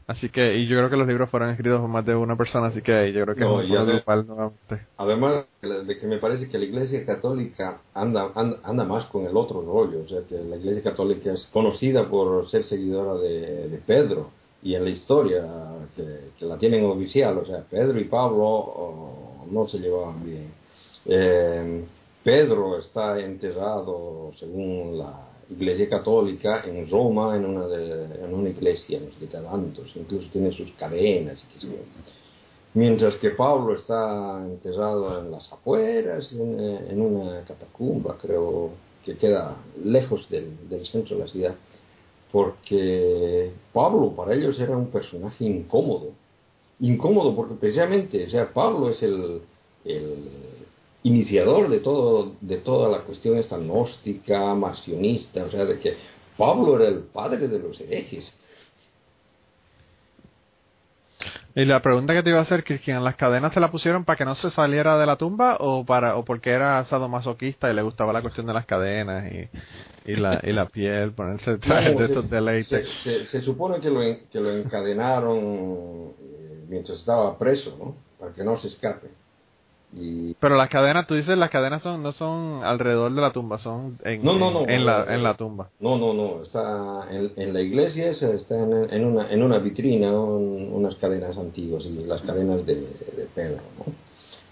Así 0.07 0.29
que, 0.29 0.59
y 0.59 0.67
yo 0.67 0.77
creo 0.77 0.91
que 0.91 0.97
los 0.97 1.09
libros 1.09 1.31
fueron 1.31 1.51
escritos 1.51 1.81
por 1.81 1.89
más 1.89 2.05
de 2.05 2.15
una 2.15 2.37
persona, 2.37 2.67
así 2.67 2.83
que 2.83 3.11
yo 3.13 3.25
creo 3.25 3.35
que 3.35 3.41
no, 3.41 3.63
es 3.63 3.87
grupal 3.87 4.27
nuevamente. 4.27 4.87
Además 4.99 5.47
de 5.63 5.99
que 5.99 6.07
me 6.07 6.19
parece 6.19 6.49
que 6.49 6.59
la 6.59 6.67
Iglesia 6.67 7.07
Católica 7.07 7.81
anda, 7.95 8.31
anda, 8.35 8.85
más 8.85 9.07
con 9.07 9.25
el 9.25 9.35
otro 9.35 9.63
rollo, 9.63 10.03
o 10.05 10.09
sea, 10.09 10.21
que 10.29 10.37
la 10.37 10.57
Iglesia 10.57 10.83
Católica 10.83 11.33
es 11.33 11.49
conocida 11.51 12.07
por 12.07 12.47
ser 12.51 12.65
seguidora 12.65 13.15
de, 13.15 13.81
Pedro, 13.87 14.29
y 14.63 14.75
en 14.75 14.85
la 14.85 14.91
historia 14.91 15.43
que, 15.97 16.45
la 16.45 16.59
tienen 16.59 16.85
oficial, 16.85 17.39
o 17.39 17.47
sea, 17.47 17.61
Pedro 17.63 17.99
y 17.99 18.05
Pablo 18.05 18.45
oh, 18.45 19.47
no 19.51 19.67
se 19.69 19.79
llevaban 19.79 20.23
bien. 20.23 20.53
Eh, 21.07 21.85
Pedro 22.23 22.79
está 22.79 23.19
enterrado, 23.21 24.33
según 24.39 24.99
la 24.99 25.34
Iglesia 25.51 25.89
Católica, 25.89 26.63
en 26.65 26.89
Roma, 26.89 27.37
en 27.37 27.45
una, 27.45 27.67
en 27.75 28.35
una 28.35 28.49
iglesia, 28.49 28.99
en 28.99 29.07
los 29.07 29.21
Literantos, 29.21 29.91
incluso 29.95 30.29
tiene 30.33 30.53
sus 30.53 30.71
cadenas. 30.73 31.45
Mientras 32.75 33.15
que 33.17 33.31
Pablo 33.31 33.77
está 33.77 34.45
enterrado 34.45 35.21
en 35.21 35.31
las 35.31 35.53
afueras, 35.53 36.33
en, 36.33 37.01
una 37.01 37.45
catacumba, 37.45 38.19
creo 38.21 38.71
que 39.05 39.17
queda 39.17 39.57
lejos 39.85 40.29
del, 40.29 40.57
centro 40.85 41.17
de 41.17 41.23
la 41.23 41.29
ciudad, 41.29 41.55
porque 42.33 43.53
Pablo 43.73 44.11
para 44.11 44.35
ellos 44.35 44.59
era 44.59 44.77
un 44.77 44.89
personaje 44.89 45.45
incómodo. 45.45 46.09
Incómodo 46.81 47.37
porque 47.37 47.55
precisamente, 47.55 48.25
o 48.27 48.31
sea, 48.31 48.53
Pablo 48.53 48.91
es 48.91 49.01
el, 49.05 49.41
iniciador 51.05 51.69
de 51.69 51.81
todo 51.81 52.35
de 52.41 52.57
toda 52.57 52.89
la 52.89 53.05
cuestión 53.05 53.39
esta 53.39 53.59
gnóstica, 53.59 54.55
marcionista, 54.55 55.45
o 55.45 55.51
sea, 55.51 55.65
de 55.65 55.79
que 55.79 55.97
Pablo 56.37 56.77
era 56.77 56.89
el 56.89 57.01
padre 57.01 57.47
de 57.47 57.59
los 57.59 57.81
herejes. 57.81 58.35
Y 61.57 61.65
la 61.67 61.81
pregunta 61.81 62.13
que 62.15 62.23
te 62.25 62.31
iba 62.31 62.41
a 62.41 62.43
hacer, 62.43 62.65
Cristian, 62.65 63.05
¿las 63.05 63.15
cadenas 63.15 63.55
se 63.55 63.61
la 63.61 63.71
pusieron 63.71 64.05
para 64.05 64.17
que 64.17 64.25
no 64.25 64.35
se 64.35 64.51
saliera 64.51 64.99
de 64.99 65.07
la 65.07 65.17
tumba 65.17 65.57
o 65.61 65.85
para 65.85 66.17
o 66.17 66.25
porque 66.25 66.51
era 66.51 66.83
sadomasoquista 66.83 67.71
y 67.71 67.75
le 67.75 67.83
gustaba 67.83 68.13
la 68.13 68.23
cuestión 68.23 68.47
de 68.47 68.55
las 68.55 68.67
cadenas 68.67 69.31
y, 69.31 69.49
y, 70.11 70.17
la, 70.17 70.41
y 70.43 70.53
la 70.53 70.67
piel, 70.67 71.13
ponerse 71.13 71.57
trajes 71.59 71.97
de 71.97 72.07
estos 72.07 72.29
de 72.29 72.41
latex? 72.41 72.91
Se, 73.31 73.41
supone 73.41 73.79
que 73.79 73.89
lo, 73.89 74.01
que 74.33 74.41
lo 74.41 74.51
encadenaron 74.51 75.39
eh, 76.19 76.65
mientras 76.69 76.99
estaba 76.99 77.39
preso, 77.39 77.77
¿no? 77.79 77.95
Para 78.19 78.33
que 78.33 78.43
no 78.43 78.59
se 78.59 78.67
escape. 78.69 79.24
Pero 80.41 80.57
las 80.57 80.69
cadenas, 80.71 81.07
tú 81.07 81.15
dices, 81.15 81.39
las 81.39 81.51
cadenas 81.51 81.83
son 81.83 82.03
no 82.03 82.11
son 82.13 82.65
alrededor 82.65 83.15
de 83.15 83.21
la 83.21 83.31
tumba, 83.31 83.59
son 83.59 83.99
en, 84.05 84.27
en, 84.27 84.87
la, 84.87 85.15
en 85.15 85.23
la 85.23 85.37
tumba. 85.37 85.71
No, 85.79 85.97
no, 85.97 86.13
no, 86.13 86.43
está 86.43 87.07
en, 87.11 87.53
la 87.53 87.61
iglesia, 87.61 88.11
está 88.11 88.57
en, 88.57 89.05
una, 89.05 89.31
en 89.31 89.43
una 89.43 89.59
vitrina, 89.59 90.13
unas 90.13 90.97
cadenas 90.97 91.37
antiguas, 91.37 91.85
y 91.87 92.05
las 92.07 92.23
cadenas 92.23 92.67
de, 92.67 92.87
Pedro. 93.35 93.61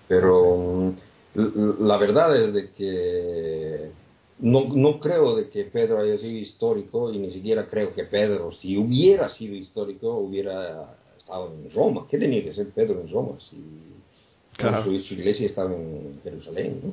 Pero 0.06 0.94
la 1.34 1.96
verdad 1.96 2.36
es 2.36 2.52
de 2.52 2.70
que 2.70 3.90
no, 4.38 4.64
no 4.68 5.00
creo 5.00 5.34
de 5.34 5.48
que 5.48 5.64
Pedro 5.64 5.98
haya 6.00 6.18
sido 6.18 6.38
histórico 6.38 7.12
y 7.12 7.18
ni 7.18 7.30
siquiera 7.30 7.66
creo 7.66 7.94
que 7.94 8.04
Pedro, 8.04 8.52
si 8.52 8.76
hubiera 8.76 9.28
sido 9.28 9.56
histórico, 9.56 10.14
hubiera 10.18 10.94
estado 11.18 11.52
en 11.52 11.74
Roma. 11.74 12.06
¿Qué 12.08 12.18
tenía 12.18 12.44
que 12.44 12.54
ser 12.54 12.68
Pedro 12.68 13.00
en 13.00 13.12
Roma? 13.12 13.32
Si 13.40 13.56
Claro. 14.56 14.84
Su, 14.84 15.14
iglesia 15.14 15.46
estaba 15.46 15.72
en 15.72 16.20
Jerusalén, 16.22 16.80
¿no? 16.82 16.92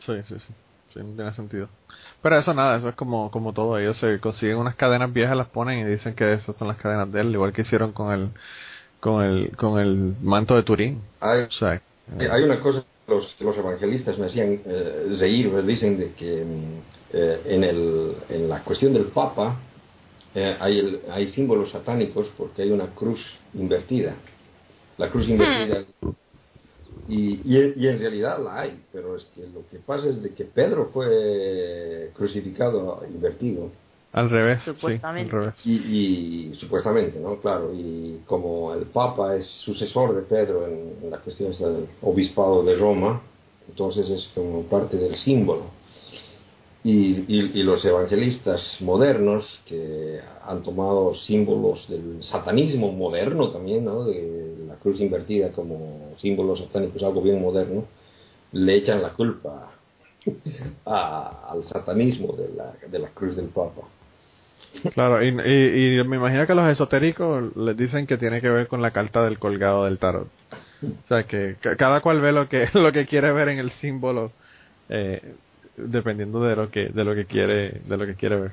Sí, 0.00 0.14
sí, 0.24 0.38
sí. 0.38 0.52
Sí, 0.92 1.00
no 1.00 1.14
tiene 1.14 1.34
sentido. 1.34 1.68
Pero 2.22 2.38
eso 2.38 2.54
nada, 2.54 2.76
eso 2.76 2.88
es 2.88 2.94
como, 2.94 3.30
como 3.30 3.52
todo. 3.52 3.78
Ellos 3.78 3.96
se 3.96 4.18
consiguen 4.20 4.56
unas 4.56 4.74
cadenas 4.74 5.12
viejas, 5.12 5.36
las 5.36 5.48
ponen 5.48 5.80
y 5.80 5.84
dicen 5.84 6.14
que 6.14 6.32
esas 6.32 6.56
son 6.56 6.68
las 6.68 6.78
cadenas 6.78 7.12
de 7.12 7.20
él, 7.20 7.30
igual 7.32 7.52
que 7.52 7.62
hicieron 7.62 7.92
con 7.92 8.12
el, 8.12 8.30
con 9.00 9.22
el, 9.22 9.56
con 9.56 9.78
el 9.78 10.14
manto 10.22 10.56
de 10.56 10.62
Turín. 10.62 11.02
Hay, 11.20 11.46
hay 12.30 12.42
una 12.42 12.60
cosa 12.60 12.80
que 12.80 13.12
los, 13.12 13.38
los 13.40 13.58
evangelistas 13.58 14.18
me 14.18 14.26
hacían 14.26 14.60
eh, 14.64 15.14
reír, 15.18 15.62
dicen 15.66 15.98
de 15.98 16.12
que 16.12 16.44
mm, 16.44 16.80
eh, 17.12 17.40
en, 17.44 17.64
el, 17.64 18.14
en 18.30 18.48
la 18.48 18.64
cuestión 18.64 18.94
del 18.94 19.06
Papa 19.06 19.56
eh, 20.34 20.56
hay, 20.58 21.02
hay 21.10 21.28
símbolos 21.28 21.70
satánicos 21.70 22.28
porque 22.36 22.62
hay 22.62 22.70
una 22.70 22.86
cruz 22.86 23.20
invertida. 23.52 24.14
La 24.96 25.10
cruz 25.10 25.28
invertida 25.28 25.84
hmm. 26.00 26.10
Y, 27.08 27.40
y, 27.44 27.86
en 27.86 27.98
realidad 27.98 28.38
la 28.38 28.60
hay, 28.60 28.82
pero 28.92 29.16
es 29.16 29.24
que 29.34 29.40
lo 29.46 29.66
que 29.66 29.78
pasa 29.78 30.10
es 30.10 30.22
de 30.22 30.34
que 30.34 30.44
Pedro 30.44 30.90
fue 30.92 32.10
crucificado 32.14 33.02
invertido. 33.08 33.70
Al 34.12 34.28
revés, 34.28 34.62
supuestamente. 34.62 35.34
Y, 35.64 36.52
supuestamente, 36.54 37.18
¿no? 37.18 37.36
Claro, 37.36 37.72
y 37.74 38.20
como 38.26 38.74
el 38.74 38.82
Papa 38.82 39.36
es 39.36 39.46
sucesor 39.46 40.14
de 40.14 40.22
Pedro 40.22 40.66
en, 40.66 41.10
la 41.10 41.18
cuestión 41.18 41.52
del 41.52 41.86
obispado 42.02 42.62
de 42.62 42.74
Roma, 42.74 43.22
entonces 43.68 44.10
es 44.10 44.30
como 44.34 44.62
parte 44.64 44.98
del 44.98 45.16
símbolo. 45.16 45.78
Y, 46.84 47.24
y, 47.26 47.62
los 47.62 47.84
evangelistas 47.84 48.80
modernos 48.80 49.60
que 49.66 50.20
han 50.46 50.62
tomado 50.62 51.14
símbolos 51.14 51.88
del 51.88 52.22
satanismo 52.22 52.92
moderno 52.92 53.50
también, 53.50 53.84
¿no? 53.84 54.04
de 54.04 54.56
la 54.66 54.76
cruz 54.76 55.00
invertida 55.00 55.50
como 55.50 56.07
símbolo 56.20 56.56
satánico, 56.56 56.96
es 56.96 57.02
algo 57.02 57.22
bien 57.22 57.40
moderno, 57.40 57.84
le 58.52 58.74
echan 58.76 59.02
la 59.02 59.10
culpa 59.10 59.72
al 60.84 61.64
satanismo 61.64 62.34
de 62.34 62.54
la, 62.54 62.74
de 62.86 62.98
la 62.98 63.08
cruz 63.08 63.36
del 63.36 63.46
Papa. 63.46 63.82
Claro, 64.92 65.24
y, 65.24 65.32
me 65.32 66.16
imagino 66.16 66.46
que 66.46 66.54
los 66.54 66.68
esotéricos 66.68 67.56
les 67.56 67.76
dicen 67.76 68.06
que 68.06 68.18
tiene 68.18 68.40
que 68.40 68.48
ver 68.48 68.66
con 68.68 68.82
la 68.82 68.90
carta 68.90 69.22
del 69.22 69.38
colgado 69.38 69.84
del 69.84 69.98
tarot. 69.98 70.28
O 70.82 71.06
sea, 71.06 71.22
que 71.24 71.56
cada 71.76 72.00
cual 72.00 72.20
ve 72.20 72.32
lo 72.32 72.48
que, 72.48 72.68
lo 72.74 72.92
que 72.92 73.06
quiere 73.06 73.32
ver 73.32 73.48
en 73.48 73.58
el 73.58 73.70
símbolo. 73.70 74.32
Eh, 74.88 75.34
dependiendo 75.78 76.42
de 76.42 76.56
lo 76.56 76.70
que 76.70 76.88
de 76.88 77.04
lo 77.04 77.14
que 77.14 77.24
quiere 77.24 77.80
de 77.86 77.96
lo 77.96 78.06
que 78.06 78.14
quiere 78.14 78.36
ver 78.36 78.52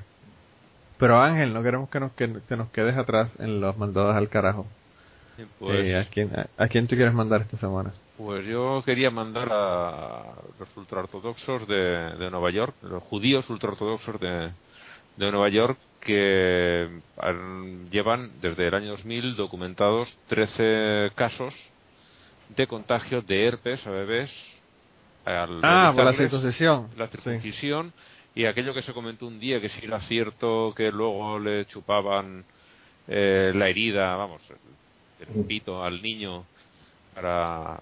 pero 0.98 1.20
Ángel 1.20 1.52
no 1.52 1.62
queremos 1.62 1.90
que 1.90 2.00
nos 2.00 2.12
que, 2.12 2.28
nos 2.28 2.70
quedes 2.70 2.96
atrás 2.96 3.36
en 3.40 3.60
los 3.60 3.76
mandados 3.76 4.14
al 4.14 4.28
carajo 4.28 4.66
pues, 5.58 5.86
eh, 5.86 5.96
¿a, 5.96 6.04
quién, 6.04 6.30
a, 6.56 6.68
quién 6.68 6.86
te 6.86 6.96
quieres 6.96 7.14
mandar 7.14 7.42
esta 7.42 7.56
semana? 7.56 7.92
Pues 8.16 8.46
yo 8.46 8.82
quería 8.84 9.10
mandar 9.10 9.48
a 9.50 10.22
los 10.58 10.76
ultraortodoxos 10.76 11.66
de, 11.68 11.76
de 11.76 12.30
Nueva 12.30 12.50
York, 12.50 12.74
los 12.82 13.02
judíos 13.02 13.48
ultraortodoxos 13.50 14.18
de, 14.20 14.50
de 15.16 15.32
Nueva 15.32 15.48
York 15.48 15.78
que 16.00 17.00
llevan 17.90 18.30
desde 18.40 18.68
el 18.68 18.74
año 18.74 18.90
2000 18.90 19.34
documentados 19.36 20.16
13 20.28 21.10
casos 21.14 21.54
de 22.48 22.66
contagio 22.66 23.22
de 23.22 23.46
herpes 23.46 23.84
a 23.86 23.90
bebés 23.90 24.30
ah, 25.24 25.92
por 25.94 26.04
la 26.04 26.12
circuncisión. 26.12 26.88
La 26.96 27.08
circuncisión 27.08 27.92
y 28.34 28.44
aquello 28.44 28.72
que 28.72 28.82
se 28.82 28.92
comentó 28.92 29.26
un 29.26 29.40
día 29.40 29.60
que 29.60 29.68
si 29.68 29.84
era 29.84 30.00
cierto 30.02 30.72
que 30.76 30.92
luego 30.92 31.38
le 31.40 31.66
chupaban 31.66 32.44
eh, 33.08 33.52
la 33.54 33.68
herida, 33.68 34.14
vamos, 34.14 34.42
el, 35.20 35.44
pito 35.46 35.82
al 35.82 36.02
niño 36.02 36.44
para 37.14 37.80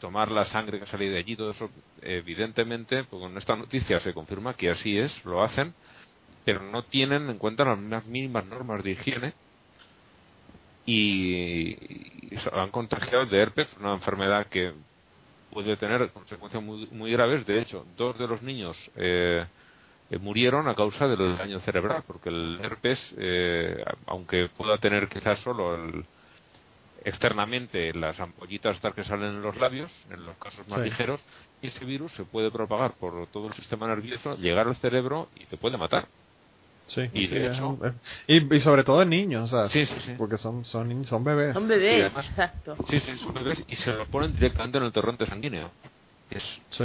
tomar 0.00 0.30
la 0.30 0.44
sangre 0.46 0.78
que 0.78 0.84
ha 0.84 0.88
salido 0.88 1.14
de 1.14 1.18
allí, 1.20 1.36
todo 1.36 1.50
eso, 1.50 1.70
evidentemente, 2.02 3.04
pues 3.04 3.22
con 3.22 3.36
esta 3.38 3.56
noticia 3.56 4.00
se 4.00 4.12
confirma 4.12 4.54
que 4.54 4.70
así 4.70 4.98
es, 4.98 5.24
lo 5.24 5.42
hacen, 5.42 5.74
pero 6.44 6.62
no 6.62 6.84
tienen 6.84 7.30
en 7.30 7.38
cuenta 7.38 7.64
las 7.64 8.04
mínimas 8.06 8.44
normas 8.46 8.84
de 8.84 8.90
higiene 8.90 9.32
y, 10.84 11.70
y 12.34 12.36
se 12.36 12.50
han 12.52 12.70
contagiado 12.70 13.24
de 13.26 13.38
herpes, 13.40 13.74
una 13.78 13.94
enfermedad 13.94 14.46
que 14.48 14.74
puede 15.54 15.76
tener 15.76 16.10
consecuencias 16.10 16.62
muy, 16.62 16.86
muy 16.90 17.12
graves. 17.12 17.46
De 17.46 17.60
hecho, 17.60 17.86
dos 17.96 18.18
de 18.18 18.26
los 18.26 18.42
niños 18.42 18.76
eh, 18.96 19.46
eh, 20.10 20.18
murieron 20.18 20.68
a 20.68 20.74
causa 20.74 21.06
del 21.06 21.36
daño 21.38 21.60
cerebral, 21.60 22.02
porque 22.06 22.28
el 22.28 22.58
herpes, 22.62 23.14
eh, 23.16 23.82
aunque 24.06 24.50
pueda 24.56 24.76
tener 24.78 25.08
quizás 25.08 25.38
solo 25.38 25.76
el, 25.76 26.04
externamente 27.04 27.92
las 27.94 28.18
ampollitas 28.20 28.76
estas 28.76 28.94
que 28.94 29.04
salen 29.04 29.28
en 29.34 29.42
los 29.42 29.56
labios, 29.58 29.92
en 30.10 30.24
los 30.24 30.36
casos 30.38 30.66
más 30.68 30.78
Sí. 30.80 30.84
ligeros, 30.84 31.20
ese 31.62 31.84
virus 31.84 32.12
se 32.12 32.24
puede 32.24 32.50
propagar 32.50 32.94
por 32.94 33.26
todo 33.28 33.48
el 33.48 33.52
sistema 33.54 33.86
nervioso, 33.86 34.36
llegar 34.36 34.66
al 34.66 34.76
cerebro 34.76 35.28
y 35.36 35.44
te 35.46 35.56
puede 35.56 35.76
matar. 35.76 36.06
Sí, 36.86 37.02
Y 37.14 37.26
sí, 37.28 37.36
hecho- 37.36 37.78
y, 38.26 38.54
y 38.56 38.60
sobre 38.60 38.84
todo 38.84 39.00
en 39.02 39.08
niños, 39.08 39.50
o 39.52 39.56
sea, 39.56 39.68
Sí, 39.70 39.86
sí, 39.86 39.94
sí. 40.00 40.14
porque 40.18 40.36
son 40.36 40.64
son 40.66 40.88
niños, 40.88 41.08
son 41.08 41.24
bebés. 41.24 41.54
Son 41.54 41.64
Y 41.64 41.68
bebés, 41.68 42.04
además- 42.06 42.28
exacto. 42.28 42.76
Sí, 42.88 43.00
sí, 43.00 43.16
son 43.16 43.32
bebés 43.32 43.64
y 43.68 43.76
se 43.76 43.92
lo 43.92 44.06
ponen 44.08 44.34
directamente 44.34 44.76
en 44.78 44.84
el 44.84 44.92
torrente 44.92 45.24
sanguíneo. 45.24 45.70
Es, 46.30 46.42
Sí. 46.70 46.84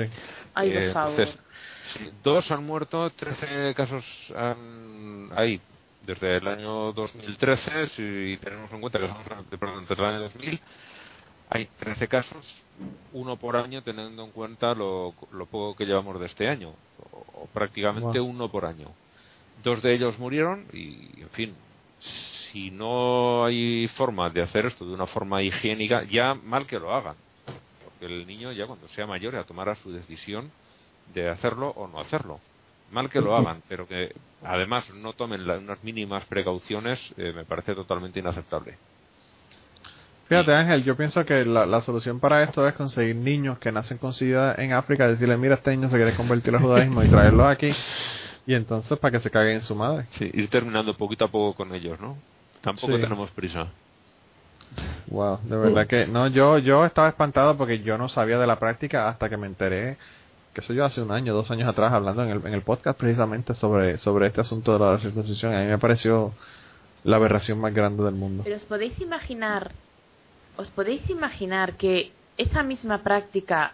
Ay, 0.53 0.69
eh, 0.71 0.73
por 0.85 0.93
favor. 0.93 1.11
entonces, 1.19 1.39
sí, 1.87 2.09
dos 2.23 2.49
han 2.51 2.65
muerto, 2.65 3.09
13 3.09 3.73
casos 3.75 4.05
han, 4.35 5.29
hay 5.35 5.61
desde 6.09 6.37
el 6.37 6.47
año 6.47 6.91
2013, 6.93 7.87
si 7.89 8.37
tenemos 8.41 8.71
en 8.71 8.81
cuenta 8.81 8.97
que 8.97 9.05
de- 9.07 9.57
perdón, 9.59 9.85
desde 9.87 10.03
el 10.03 10.09
año 10.09 10.19
2000, 10.21 10.59
hay 11.51 11.65
13 11.77 12.07
casos, 12.07 12.45
uno 13.13 13.35
por 13.37 13.55
año 13.55 13.83
teniendo 13.83 14.23
en 14.23 14.31
cuenta 14.31 14.73
lo, 14.73 15.13
lo 15.31 15.45
poco 15.45 15.75
que 15.75 15.85
llevamos 15.85 16.19
de 16.19 16.25
este 16.25 16.47
año, 16.47 16.73
o, 17.11 17.43
o 17.43 17.47
prácticamente 17.53 18.19
Wow. 18.19 18.27
uno 18.27 18.49
por 18.49 18.65
año. 18.65 18.87
Dos 19.63 19.81
de 19.83 19.93
ellos 19.93 20.17
murieron 20.17 20.65
y, 20.73 21.21
en 21.21 21.29
fin, 21.29 21.55
si 21.99 22.71
no 22.71 23.45
hay 23.45 23.87
forma 23.89 24.29
de 24.31 24.41
hacer 24.41 24.65
esto 24.65 24.85
de 24.85 24.93
una 24.93 25.05
forma 25.05 25.43
higiénica, 25.43 26.03
ya 26.05 26.33
mal 26.33 26.65
que 26.65 26.79
lo 26.79 26.91
hagan, 26.93 27.15
porque 27.83 28.05
el 28.07 28.25
niño 28.25 28.51
ya 28.51 28.65
cuando 28.65 28.87
sea 28.89 29.05
mayor 29.05 29.33
ya 29.33 29.43
tomará 29.43 29.75
su 29.75 29.91
decisión 29.91 30.49
de 31.13 31.29
hacerlo 31.29 31.69
o 31.75 31.87
no 31.87 31.99
hacerlo. 31.99 32.39
Mal 32.91 33.09
que 33.09 33.21
lo 33.21 33.35
hagan, 33.35 33.61
pero 33.69 33.87
que 33.87 34.13
además 34.43 34.89
no 34.95 35.13
tomen 35.13 35.41
unas 35.49 35.83
mínimas 35.83 36.25
precauciones, 36.25 37.13
eh, 37.17 37.33
me 37.35 37.45
parece 37.45 37.75
totalmente 37.75 38.19
inaceptable. 38.19 38.77
Fíjate 40.27 40.53
Ángel, 40.53 40.83
yo 40.83 40.95
pienso 40.95 41.25
que 41.25 41.43
la, 41.43 41.65
la 41.65 41.81
solución 41.81 42.19
para 42.19 42.43
esto 42.43 42.67
es 42.67 42.75
conseguir 42.75 43.15
niños 43.15 43.57
que 43.57 43.71
nacen 43.71 43.97
con 43.97 44.13
SIDA 44.13 44.55
en 44.59 44.73
África, 44.73 45.07
decirle, 45.07 45.37
mira, 45.37 45.55
este 45.55 45.71
niño 45.71 45.89
se 45.89 45.97
quiere 45.97 46.13
convertir 46.13 46.53
al 46.55 46.61
judaísmo 46.61 47.03
y 47.03 47.09
traerlos 47.09 47.47
aquí, 47.47 47.71
y 48.45 48.53
entonces 48.53 48.97
para 48.99 49.11
que 49.11 49.19
se 49.19 49.31
caguen 49.31 49.55
en 49.55 49.61
su 49.63 49.75
madre. 49.75 50.05
Sí, 50.11 50.29
ir 50.31 50.47
terminando 50.49 50.95
poquito 50.95 51.25
a 51.25 51.29
poco 51.29 51.55
con 51.55 51.73
ellos, 51.73 51.99
¿no? 51.99 52.15
Tampoco 52.61 52.95
Sí. 52.95 53.01
tenemos 53.01 53.31
prisa. 53.31 53.67
Wow, 55.07 55.39
de 55.43 55.57
verdad 55.57 55.87
que 55.87 56.05
no, 56.05 56.27
yo 56.27 56.59
yo 56.59 56.85
estaba 56.85 57.09
espantado 57.09 57.57
porque 57.57 57.79
yo 57.79 57.97
no 57.97 58.07
sabía 58.07 58.37
de 58.37 58.45
la 58.45 58.59
práctica 58.59 59.09
hasta 59.09 59.29
que 59.29 59.37
me 59.37 59.47
enteré, 59.47 59.97
qué 60.53 60.61
sé 60.61 60.73
yo, 60.73 60.85
hace 60.85 61.01
un 61.01 61.11
año, 61.11 61.33
dos 61.33 61.51
años 61.51 61.69
atrás, 61.69 61.93
hablando 61.93 62.23
en 62.23 62.29
el, 62.29 62.45
en 62.45 62.53
el 62.53 62.61
podcast 62.61 62.99
precisamente 62.99 63.53
sobre, 63.53 63.97
sobre 63.97 64.27
este 64.27 64.41
asunto 64.41 64.73
de 64.73 64.79
la 64.79 64.97
circuncisión. 64.97 65.53
A 65.53 65.61
mí 65.61 65.67
me 65.67 65.77
pareció 65.77 66.33
la 67.03 67.17
aberración 67.17 67.59
más 67.59 67.73
grande 67.73 68.03
del 68.03 68.15
mundo. 68.15 68.43
Pero 68.43 68.55
os 68.55 68.63
podéis 68.63 68.99
imaginar, 68.99 69.71
os 70.57 70.69
podéis 70.71 71.09
imaginar 71.09 71.73
que 71.73 72.11
esa 72.37 72.63
misma 72.63 72.99
práctica, 72.99 73.73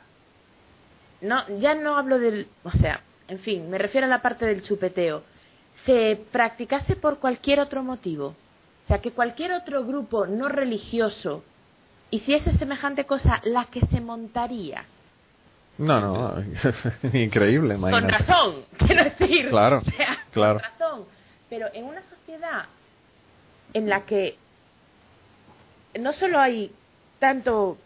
no, 1.22 1.38
ya 1.60 1.76
no 1.76 1.98
hablo 1.98 2.20
del, 2.20 2.48
o 2.64 2.72
sea, 2.72 3.02
en 3.28 3.40
fin, 3.40 3.70
me 3.70 3.78
refiero 3.78 4.08
a 4.08 4.10
la 4.10 4.22
parte 4.22 4.46
del 4.46 4.64
chupeteo, 4.64 5.24
se 5.86 6.20
practicase 6.32 6.96
por 6.96 7.20
cualquier 7.20 7.60
otro 7.60 7.84
motivo. 7.84 8.36
O 8.84 8.88
sea, 8.88 9.02
que 9.02 9.12
cualquier 9.12 9.52
otro 9.52 9.84
grupo 9.84 10.28
no 10.28 10.48
religioso 10.48 11.44
hiciese 12.12 12.56
semejante 12.58 13.06
cosa, 13.06 13.42
la 13.44 13.66
que 13.66 13.82
se 13.88 14.00
montaría. 14.00 14.86
No, 15.78 16.00
no, 16.00 16.44
increíble, 17.14 17.76
Con 17.78 17.90
imagínate. 17.90 18.18
razón, 18.26 18.66
quiero 18.78 19.04
decir. 19.04 19.50
Claro, 19.50 19.78
o 19.80 19.82
sea, 19.92 20.18
claro. 20.32 20.60
Con 20.60 20.70
razón. 20.70 21.06
Pero 21.50 21.68
en 21.74 21.86
una 21.86 22.02
sociedad 22.10 22.66
en 23.74 23.90
la 23.90 24.06
que 24.06 24.36
no 26.00 26.14
solo 26.14 26.40
hay 26.40 26.72
tanto 27.20 27.78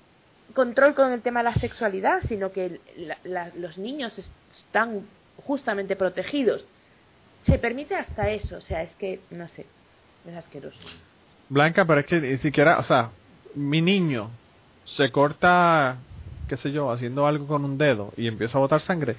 control 0.54 0.94
con 0.96 1.12
el 1.14 1.22
tema 1.22 1.42
de 1.42 1.46
la 1.46 1.54
sexualidad, 1.56 2.20
sino 2.28 2.52
que 2.52 2.80
la- 2.98 3.18
la- 3.24 3.52
los 3.56 3.78
niños 3.78 4.18
es- 4.18 4.32
están 4.66 5.06
justamente 5.46 5.96
protegidos, 5.96 6.66
se 7.46 7.58
permite 7.60 7.96
hasta 7.96 8.30
eso. 8.30 8.58
O 8.58 8.62
sea, 8.62 8.82
es 8.82 8.94
que, 8.96 9.20
no 9.32 9.48
sé, 9.50 9.66
es 10.28 10.36
asqueroso. 10.36 10.78
Blanca, 11.50 11.86
pero 11.86 12.02
es 12.02 12.06
que 12.08 12.20
ni 12.20 12.38
siquiera, 12.38 12.80
o 12.80 12.84
sea, 12.84 13.10
mi 13.56 13.82
niño 13.82 14.30
se 14.86 15.12
corta, 15.12 15.98
qué 16.50 16.58
sé 16.58 16.72
yo, 16.74 16.92
haciendo 16.92 17.26
algo 17.28 17.48
con 17.48 17.64
un 17.64 17.78
dedo 17.78 18.12
y 18.18 18.28
empieza 18.28 18.58
a 18.58 18.62
botar 18.62 18.82
sangre, 18.82 19.16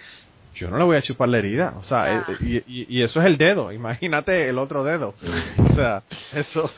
yo 0.54 0.68
no 0.68 0.76
le 0.76 0.84
voy 0.84 0.96
a 0.96 1.02
chupar 1.02 1.28
la 1.28 1.38
herida, 1.38 1.74
o 1.78 1.82
sea, 1.82 2.02
Ah. 2.02 2.26
eh, 2.28 2.62
y, 2.66 2.80
y- 2.82 2.86
y 2.98 3.02
eso 3.02 3.20
es 3.20 3.26
el 3.26 3.38
dedo, 3.38 3.72
imagínate 3.72 4.48
el 4.48 4.58
otro 4.58 4.84
dedo, 4.84 5.14
o 5.70 5.74
sea, 5.74 6.02
eso 6.34 6.70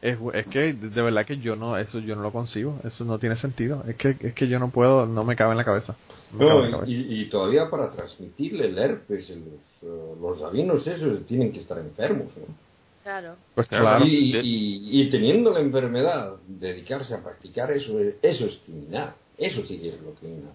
es, 0.00 0.18
es 0.34 0.46
que 0.46 0.72
de 0.72 1.02
verdad 1.02 1.26
que 1.26 1.38
yo 1.38 1.56
no, 1.56 1.76
eso 1.76 1.98
yo 1.98 2.14
no 2.16 2.22
lo 2.22 2.30
concibo, 2.30 2.78
eso 2.84 3.04
no 3.04 3.18
tiene 3.18 3.34
sentido, 3.36 3.82
es 3.88 3.96
que, 3.96 4.16
es 4.20 4.32
que 4.34 4.46
yo 4.48 4.58
no 4.58 4.70
puedo, 4.70 5.06
no 5.06 5.24
me 5.24 5.34
cabe 5.36 5.50
en 5.52 5.58
la 5.58 5.64
cabeza. 5.64 5.96
no 6.32 6.64
en 6.64 6.70
la 6.70 6.78
cabeza. 6.78 6.92
y, 6.92 7.20
y 7.22 7.24
todavía 7.26 7.68
para 7.68 7.90
transmitirle 7.90 8.66
el 8.66 8.78
herpes, 8.78 9.28
el- 9.30 9.40
los, 9.40 9.90
eh, 9.92 10.14
los 10.20 10.40
rabinos 10.40 10.86
esos 10.86 11.26
tienen 11.26 11.52
que 11.52 11.60
estar 11.60 11.78
enfermos. 11.78 12.26
¿no? 12.36 12.54
Claro. 13.02 13.36
Pues 13.54 13.68
Claro. 13.68 14.04
Y, 14.04 14.36
y- 14.36 15.00
y 15.02 15.10
teniendo 15.10 15.52
la 15.52 15.60
enfermedad, 15.60 16.34
dedicarse 16.48 17.14
a 17.14 17.22
practicar 17.22 17.70
eso, 17.70 17.98
es- 18.00 18.16
eso 18.22 18.46
es 18.46 18.56
criminal. 18.64 19.14
Eso 19.38 19.64
sí 19.66 19.78
que 19.78 19.90
es 19.90 20.00
lo 20.00 20.12
criminal. 20.14 20.52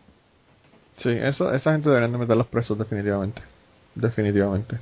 Sí, 0.98 1.10
eso, 1.12 1.54
esa 1.54 1.72
gente 1.72 1.90
deberían 1.90 2.12
de 2.12 2.18
meterlos 2.18 2.48
presos 2.48 2.78
definitivamente. 2.78 3.42
Definitivamente. 3.96 4.78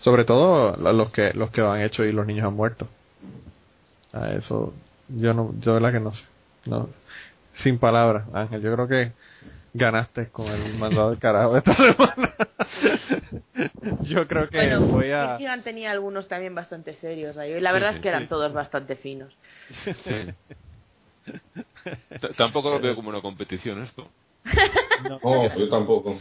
Sobre 0.00 0.24
todo 0.24 0.76
la- 0.76 0.92
los 0.92 1.10
que 1.10 1.32
los 1.34 1.50
que 1.50 1.60
lo 1.60 1.72
han 1.72 1.80
hecho 1.82 2.04
y 2.04 2.12
los 2.12 2.26
niños 2.26 2.46
han 2.46 2.54
muerto. 2.54 2.86
A 4.12 4.32
eso 4.32 4.72
yo 5.08 5.32
no 5.34 5.52
yo 5.60 5.74
de 5.74 5.80
verdad 5.80 5.92
que 5.92 6.00
no 6.04 6.12
sé. 6.14 6.24
No 6.66 6.88
sin 7.52 7.78
palabras, 7.78 8.24
Ángel, 8.32 8.62
yo 8.62 8.72
creo 8.74 8.88
que 8.88 9.12
ganaste 9.74 10.28
con 10.28 10.46
el 10.46 10.74
mandado 10.78 11.10
del 11.10 11.18
carajo 11.18 11.52
de 11.52 11.58
esta 11.58 11.72
semana. 11.74 12.34
yo 14.04 14.26
creo 14.26 14.48
que 14.48 14.58
Bueno, 14.58 14.86
voy 14.86 15.10
a 15.12 15.36
Kirchner 15.36 15.62
tenía 15.62 15.90
algunos 15.90 16.28
también 16.28 16.54
bastante 16.54 16.94
serios 16.94 17.36
ahí. 17.36 17.52
Y 17.52 17.60
la 17.60 17.70
Sí, 17.70 17.74
verdad 17.74 17.90
sí, 17.90 17.96
es 17.96 18.02
que 18.02 18.08
eran 18.08 18.22
sí. 18.22 18.28
todos 18.28 18.52
bastante 18.52 18.96
finos. 18.96 19.32
Sí. 20.04 20.14
Tampoco 22.36 22.70
lo 22.70 22.80
veo 22.80 22.94
como 22.94 23.08
una 23.10 23.20
competición 23.20 23.82
esto. 23.82 24.08
no, 25.08 25.18
No, 25.22 25.56
yo 25.58 25.68
tampoco. 25.68 26.16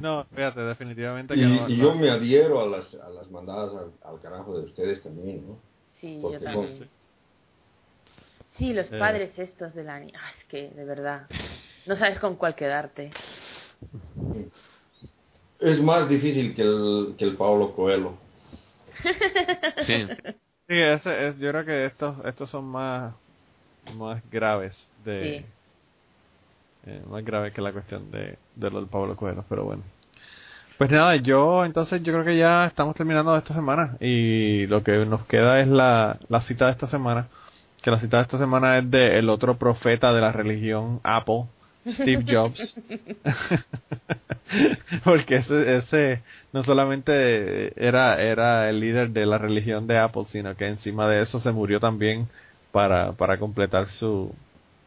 no, 0.00 0.24
fíjate, 0.34 0.60
definitivamente 0.60 1.34
que 1.34 1.40
Y, 1.40 1.44
no, 1.44 1.68
y 1.68 1.76
no. 1.76 1.84
yo 1.84 1.94
me 1.94 2.10
adhiero 2.10 2.60
a 2.60 2.66
las, 2.66 2.94
a 2.94 3.08
las 3.10 3.30
mandadas 3.30 3.72
al, 3.74 3.92
al 4.12 4.20
carajo 4.20 4.58
de 4.58 4.64
ustedes 4.66 5.02
también, 5.02 5.46
¿no? 5.46 5.58
Sí, 6.00 6.18
Porque 6.22 6.38
yo 6.44 6.52
son- 6.52 6.54
también. 6.66 6.88
Sí, 8.56 8.72
los 8.74 8.90
Eh. 8.92 8.98
padres 8.98 9.38
estos 9.38 9.74
de 9.74 9.84
la 9.84 9.98
niña. 10.00 10.20
Ah, 10.22 10.30
es 10.38 10.44
que, 10.46 10.68
de 10.70 10.84
verdad, 10.84 11.26
no 11.86 11.96
sabes 11.96 12.18
con 12.18 12.36
cuál 12.36 12.54
quedarte. 12.54 13.10
Es 15.60 15.80
más 15.82 16.08
difícil 16.08 16.54
que 16.54 16.62
el, 16.62 17.14
que 17.18 17.24
el 17.24 17.36
Pablo 17.36 17.74
Coelho. 17.74 18.14
Sí. 19.86 20.06
Sí, 20.68 20.76
ese 20.78 21.26
es, 21.28 21.38
yo 21.38 21.50
creo 21.50 21.64
que 21.64 21.84
estos 21.86 22.24
estos 22.24 22.48
son 22.50 22.64
más 22.66 23.14
más 23.96 24.22
graves 24.30 24.76
de 25.04 25.44
eh, 26.86 27.02
más 27.10 27.24
graves 27.24 27.52
que 27.52 27.60
la 27.60 27.72
cuestión 27.72 28.10
de, 28.10 28.38
de 28.56 28.70
lo 28.70 28.80
del 28.80 28.88
Pablo 28.88 29.16
Coelho, 29.16 29.44
pero 29.48 29.64
bueno. 29.64 29.82
Pues 30.78 30.90
nada, 30.90 31.16
yo 31.16 31.66
entonces 31.66 32.02
yo 32.02 32.12
creo 32.12 32.24
que 32.24 32.38
ya 32.38 32.64
estamos 32.64 32.96
terminando 32.96 33.36
esta 33.36 33.52
semana 33.52 33.98
y 34.00 34.66
lo 34.66 34.82
que 34.82 35.04
nos 35.04 35.26
queda 35.26 35.60
es 35.60 35.68
la, 35.68 36.18
la 36.30 36.40
cita 36.40 36.66
de 36.66 36.72
esta 36.72 36.86
semana, 36.86 37.28
que 37.82 37.90
la 37.90 38.00
cita 38.00 38.16
de 38.16 38.22
esta 38.22 38.38
semana 38.38 38.78
es 38.78 38.90
de 38.90 39.18
el 39.18 39.28
otro 39.28 39.58
profeta 39.58 40.10
de 40.14 40.22
la 40.22 40.32
religión 40.32 41.00
Apple, 41.02 41.44
Steve 41.86 42.24
Jobs. 42.26 42.80
Porque 45.04 45.36
ese, 45.36 45.76
ese 45.76 46.22
no 46.54 46.62
solamente 46.62 47.86
era, 47.86 48.20
era 48.20 48.70
el 48.70 48.80
líder 48.80 49.10
de 49.10 49.26
la 49.26 49.36
religión 49.36 49.86
de 49.86 49.98
Apple, 49.98 50.24
sino 50.28 50.56
que 50.56 50.66
encima 50.66 51.06
de 51.08 51.20
eso 51.20 51.38
se 51.40 51.52
murió 51.52 51.78
también 51.78 52.26
para, 52.72 53.12
para 53.12 53.38
completar 53.38 53.88
su, 53.88 54.32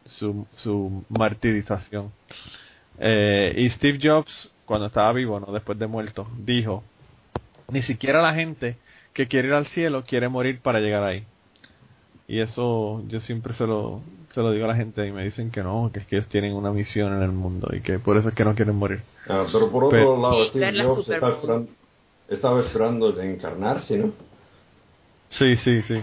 su, 0.04 0.46
su 0.56 1.04
martirización. 1.08 2.10
Eh, 2.98 3.54
y 3.56 3.68
Steve 3.70 3.98
Jobs, 4.02 4.52
cuando 4.64 4.86
estaba 4.86 5.12
vivo, 5.12 5.40
no 5.40 5.52
después 5.52 5.78
de 5.78 5.86
muerto, 5.86 6.26
dijo, 6.38 6.82
ni 7.70 7.82
siquiera 7.82 8.22
la 8.22 8.34
gente 8.34 8.76
que 9.12 9.26
quiere 9.26 9.48
ir 9.48 9.54
al 9.54 9.66
cielo 9.66 10.04
quiere 10.06 10.28
morir 10.28 10.60
para 10.60 10.80
llegar 10.80 11.02
ahí. 11.04 11.24
Y 12.26 12.40
eso 12.40 13.02
yo 13.08 13.20
siempre 13.20 13.52
se 13.54 13.66
lo, 13.66 14.00
se 14.28 14.40
lo 14.40 14.50
digo 14.50 14.64
a 14.64 14.68
la 14.68 14.76
gente 14.76 15.06
y 15.06 15.12
me 15.12 15.24
dicen 15.24 15.50
que 15.50 15.62
no, 15.62 15.90
que 15.92 16.00
es 16.00 16.06
que 16.06 16.16
ellos 16.16 16.28
tienen 16.28 16.54
una 16.54 16.72
misión 16.72 17.12
en 17.14 17.22
el 17.22 17.32
mundo 17.32 17.68
y 17.72 17.80
que 17.80 17.98
por 17.98 18.16
eso 18.16 18.30
es 18.30 18.34
que 18.34 18.44
no 18.44 18.54
quieren 18.54 18.76
morir. 18.76 19.02
Ah, 19.28 19.44
pero 19.52 19.70
por 19.70 19.84
otro 19.84 19.98
Pero- 19.98 20.20
lado, 20.22 20.44
Steve 20.44 20.82
Jobs 20.82 21.08
estaba 21.08 21.32
esperando, 21.32 21.68
estaba 22.28 22.60
esperando 22.60 23.12
reencarnarse, 23.12 23.98
¿no? 23.98 24.12
Sí, 25.34 25.56
sí, 25.56 25.82
sí. 25.82 26.02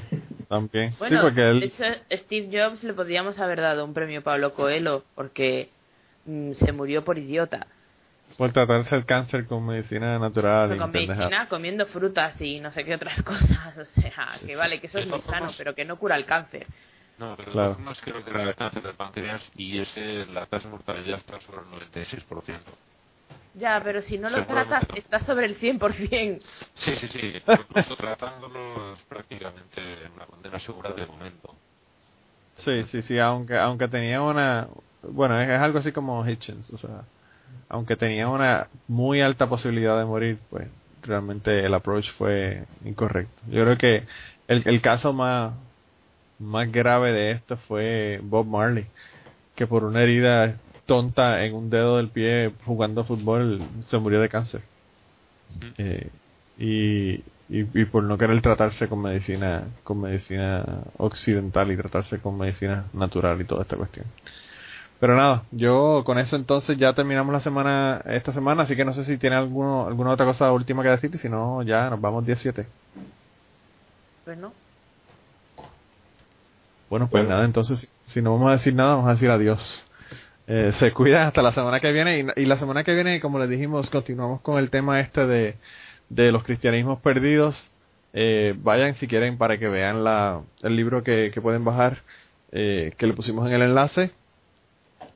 También. 0.50 0.94
Bueno, 1.00 1.18
sí, 1.18 1.24
porque 1.24 1.42
de 1.42 1.52
él... 1.52 1.64
hecho, 1.64 1.84
Steve 2.12 2.50
Jobs 2.52 2.84
le 2.84 2.94
podríamos 2.94 3.40
haber 3.40 3.62
dado 3.62 3.86
un 3.86 3.94
premio 3.94 4.22
Pablo 4.22 4.54
Coelho 4.54 5.06
porque 5.16 5.70
mm, 6.26 6.52
se 6.54 6.74
murió 6.74 7.06
por 7.06 7.18
idiota. 7.18 7.68
Por 8.38 8.52
tratarse 8.52 8.94
el 8.96 9.06
cáncer 9.06 9.46
con 9.46 9.66
medicina 9.66 10.20
natural. 10.20 10.70
Pero 10.70 10.76
y 10.76 10.80
con 10.80 10.92
medicina, 10.92 11.48
comiendo 11.48 11.86
frutas 11.86 12.40
y 12.42 12.60
no 12.60 12.74
sé 12.74 12.84
qué 12.84 12.96
otras 12.96 13.22
cosas. 13.24 13.78
O 13.78 13.86
sea, 13.86 14.38
que 14.46 14.58
vale, 14.58 14.82
que 14.82 14.88
eso 14.88 15.00
es 15.00 15.06
De 15.06 15.12
muy 15.12 15.22
sano, 15.22 15.50
pero 15.58 15.74
que 15.74 15.86
no 15.86 15.98
cura 15.98 16.18
el 16.18 16.26
cáncer. 16.26 16.68
No, 17.18 17.36
pero 17.38 17.52
Claro. 17.52 17.70
de 17.70 17.76
formas 17.76 18.02
creo 18.02 18.26
que 18.26 18.32
era 18.32 18.44
el 18.44 18.56
cáncer 18.56 18.82
del 18.84 18.96
páncreas 18.96 19.50
y 19.56 19.80
ese, 19.80 20.26
la 20.26 20.46
tasa 20.48 20.68
de 20.68 20.72
mortalidad 20.72 21.20
está 21.20 21.40
sobre 21.40 21.62
el 21.62 21.68
96%. 21.68 22.60
Ya, 23.54 23.82
pero 23.84 24.02
si 24.02 24.18
no 24.18 24.30
lo 24.30 24.46
tratas, 24.46 24.88
no. 24.90 24.96
está 24.96 25.20
sobre 25.22 25.46
el 25.46 25.58
100%. 25.58 26.42
Sí, 26.74 26.96
sí, 26.96 27.08
sí. 27.08 27.34
Incluso 27.70 27.96
tratándolo 27.96 28.94
es 28.94 29.00
prácticamente 29.02 29.82
una 30.16 30.26
condena 30.26 30.60
segura 30.60 30.92
de 30.94 31.06
momento. 31.06 31.56
Sí, 32.56 32.84
sí, 32.84 33.02
sí, 33.02 33.18
aunque 33.20 33.58
aunque 33.58 33.88
tenía 33.88 34.22
una 34.22 34.68
bueno, 35.04 35.40
es, 35.42 35.50
es 35.50 35.60
algo 35.60 35.80
así 35.80 35.92
como 35.92 36.28
Hitchens, 36.28 36.70
o 36.72 36.78
sea, 36.78 37.04
aunque 37.70 37.96
tenía 37.96 38.28
una 38.28 38.68
muy 38.88 39.22
alta 39.22 39.48
posibilidad 39.48 39.98
de 39.98 40.06
morir, 40.06 40.40
pues 40.50 40.68
realmente 41.02 41.66
el 41.66 41.74
approach 41.74 42.12
fue 42.12 42.66
incorrecto. 42.86 43.42
Yo 43.48 43.64
creo 43.64 43.78
que 43.78 44.04
el, 44.48 44.64
el 44.66 44.82
caso 44.82 45.14
más 45.14 45.54
más 46.40 46.72
grave 46.72 47.12
de 47.12 47.32
esto 47.32 47.58
fue 47.58 48.20
Bob 48.24 48.48
Marley, 48.48 48.86
que 49.56 49.68
por 49.68 49.84
una 49.84 50.02
herida 50.02 50.56
tonta 50.86 51.44
en 51.46 51.54
un 51.54 51.70
dedo 51.70 51.98
del 51.98 52.10
pie 52.10 52.52
jugando 52.66 53.04
fútbol 53.04 53.62
se 53.86 53.98
murió 53.98 54.20
de 54.22 54.30
cáncer. 54.30 54.62
Eh, 55.78 56.10
y, 56.58 57.12
y, 57.50 57.82
y 57.82 57.86
por 57.86 58.04
no 58.04 58.18
querer 58.18 58.42
tratarse 58.42 58.88
con 58.88 59.02
medicina 59.02 59.64
con 59.84 60.00
medicina 60.02 60.64
occidental 60.98 61.72
y 61.72 61.78
tratarse 61.78 62.20
con 62.20 62.38
medicina 62.38 62.86
natural 62.94 63.40
y 63.42 63.46
toda 63.46 63.64
esta 63.64 63.76
cuestión. 63.78 64.06
Pero 65.00 65.16
nada, 65.18 65.44
yo 65.52 66.04
con 66.06 66.20
eso 66.20 66.36
entonces 66.36 66.78
ya 66.78 66.94
terminamos 66.94 67.34
la 67.34 67.40
semana 67.40 68.02
esta 68.06 68.32
semana, 68.32 68.64
así 68.64 68.76
que 68.76 68.86
no 68.86 68.94
sé 68.94 69.04
si 69.04 69.18
tiene 69.18 69.36
alguno, 69.36 69.88
alguna 69.88 70.12
otra 70.12 70.26
cosa 70.28 70.52
última 70.52 70.84
que 70.84 70.90
decir, 70.90 71.10
y 71.14 71.18
si 71.18 71.28
no 71.28 71.64
ya 71.64 71.90
nos 71.90 72.00
vamos 72.00 72.24
17. 72.26 72.68
Pues 74.24 74.38
no. 74.38 74.54
Bueno, 76.90 77.08
pues 77.10 77.24
Bueno. 77.24 77.30
nada, 77.30 77.46
entonces 77.46 77.80
si- 77.80 77.88
si 78.14 78.22
no 78.22 78.34
vamos 78.34 78.50
a 78.50 78.54
decir 78.54 78.76
nada, 78.76 78.92
vamos 78.96 79.08
a 79.08 79.12
decir 79.14 79.30
adiós. 79.32 79.86
Eh, 80.48 80.72
se 80.74 80.92
cuida 80.92 81.28
hasta 81.28 81.42
la 81.42 81.52
semana 81.52 81.80
que 81.80 81.92
viene 81.92 82.20
y, 82.36 82.42
y 82.42 82.46
la 82.46 82.58
semana 82.58 82.84
que 82.84 82.94
viene, 82.94 83.20
como 83.22 83.40
les 83.40 83.50
dijimos, 83.50 83.90
continuamos 83.90 84.42
con 84.42 84.58
el 84.60 84.70
tema 84.70 85.00
este 85.00 85.26
de, 85.26 85.56
de 86.10 86.32
los 86.32 86.44
cristianismos 86.44 87.00
perdidos. 87.02 87.72
Eh, 88.14 88.54
vayan 88.58 88.96
si 88.96 89.08
quieren 89.08 89.38
para 89.38 89.58
que 89.58 89.70
vean 89.70 90.04
la, 90.04 90.42
el 90.64 90.76
libro 90.76 91.04
que, 91.04 91.32
que 91.34 91.42
pueden 91.42 91.64
bajar, 91.64 92.00
eh, 92.52 92.94
que 92.98 93.08
le 93.08 93.14
pusimos 93.14 93.48
en 93.48 93.54
el 93.54 93.62
enlace. 93.62 94.12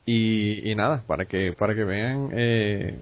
Y, 0.05 0.69
y 0.69 0.75
nada, 0.75 1.03
para 1.07 1.25
que, 1.25 1.53
para 1.53 1.73
que 1.73 1.83
vean 1.83 2.29
eh, 2.31 2.97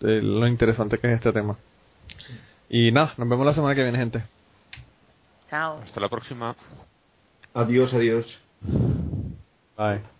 eh, 0.00 0.20
lo 0.22 0.46
interesante 0.48 0.98
que 0.98 1.06
es 1.06 1.14
este 1.14 1.32
tema. 1.32 1.56
Y 2.68 2.90
nada, 2.90 3.12
nos 3.16 3.28
vemos 3.28 3.46
la 3.46 3.54
semana 3.54 3.74
que 3.74 3.82
viene, 3.82 3.98
gente. 3.98 4.22
Chao. 5.48 5.80
Hasta 5.82 6.00
la 6.00 6.08
próxima. 6.08 6.56
Adiós, 7.54 7.94
adiós. 7.94 8.38
Bye. 9.76 10.15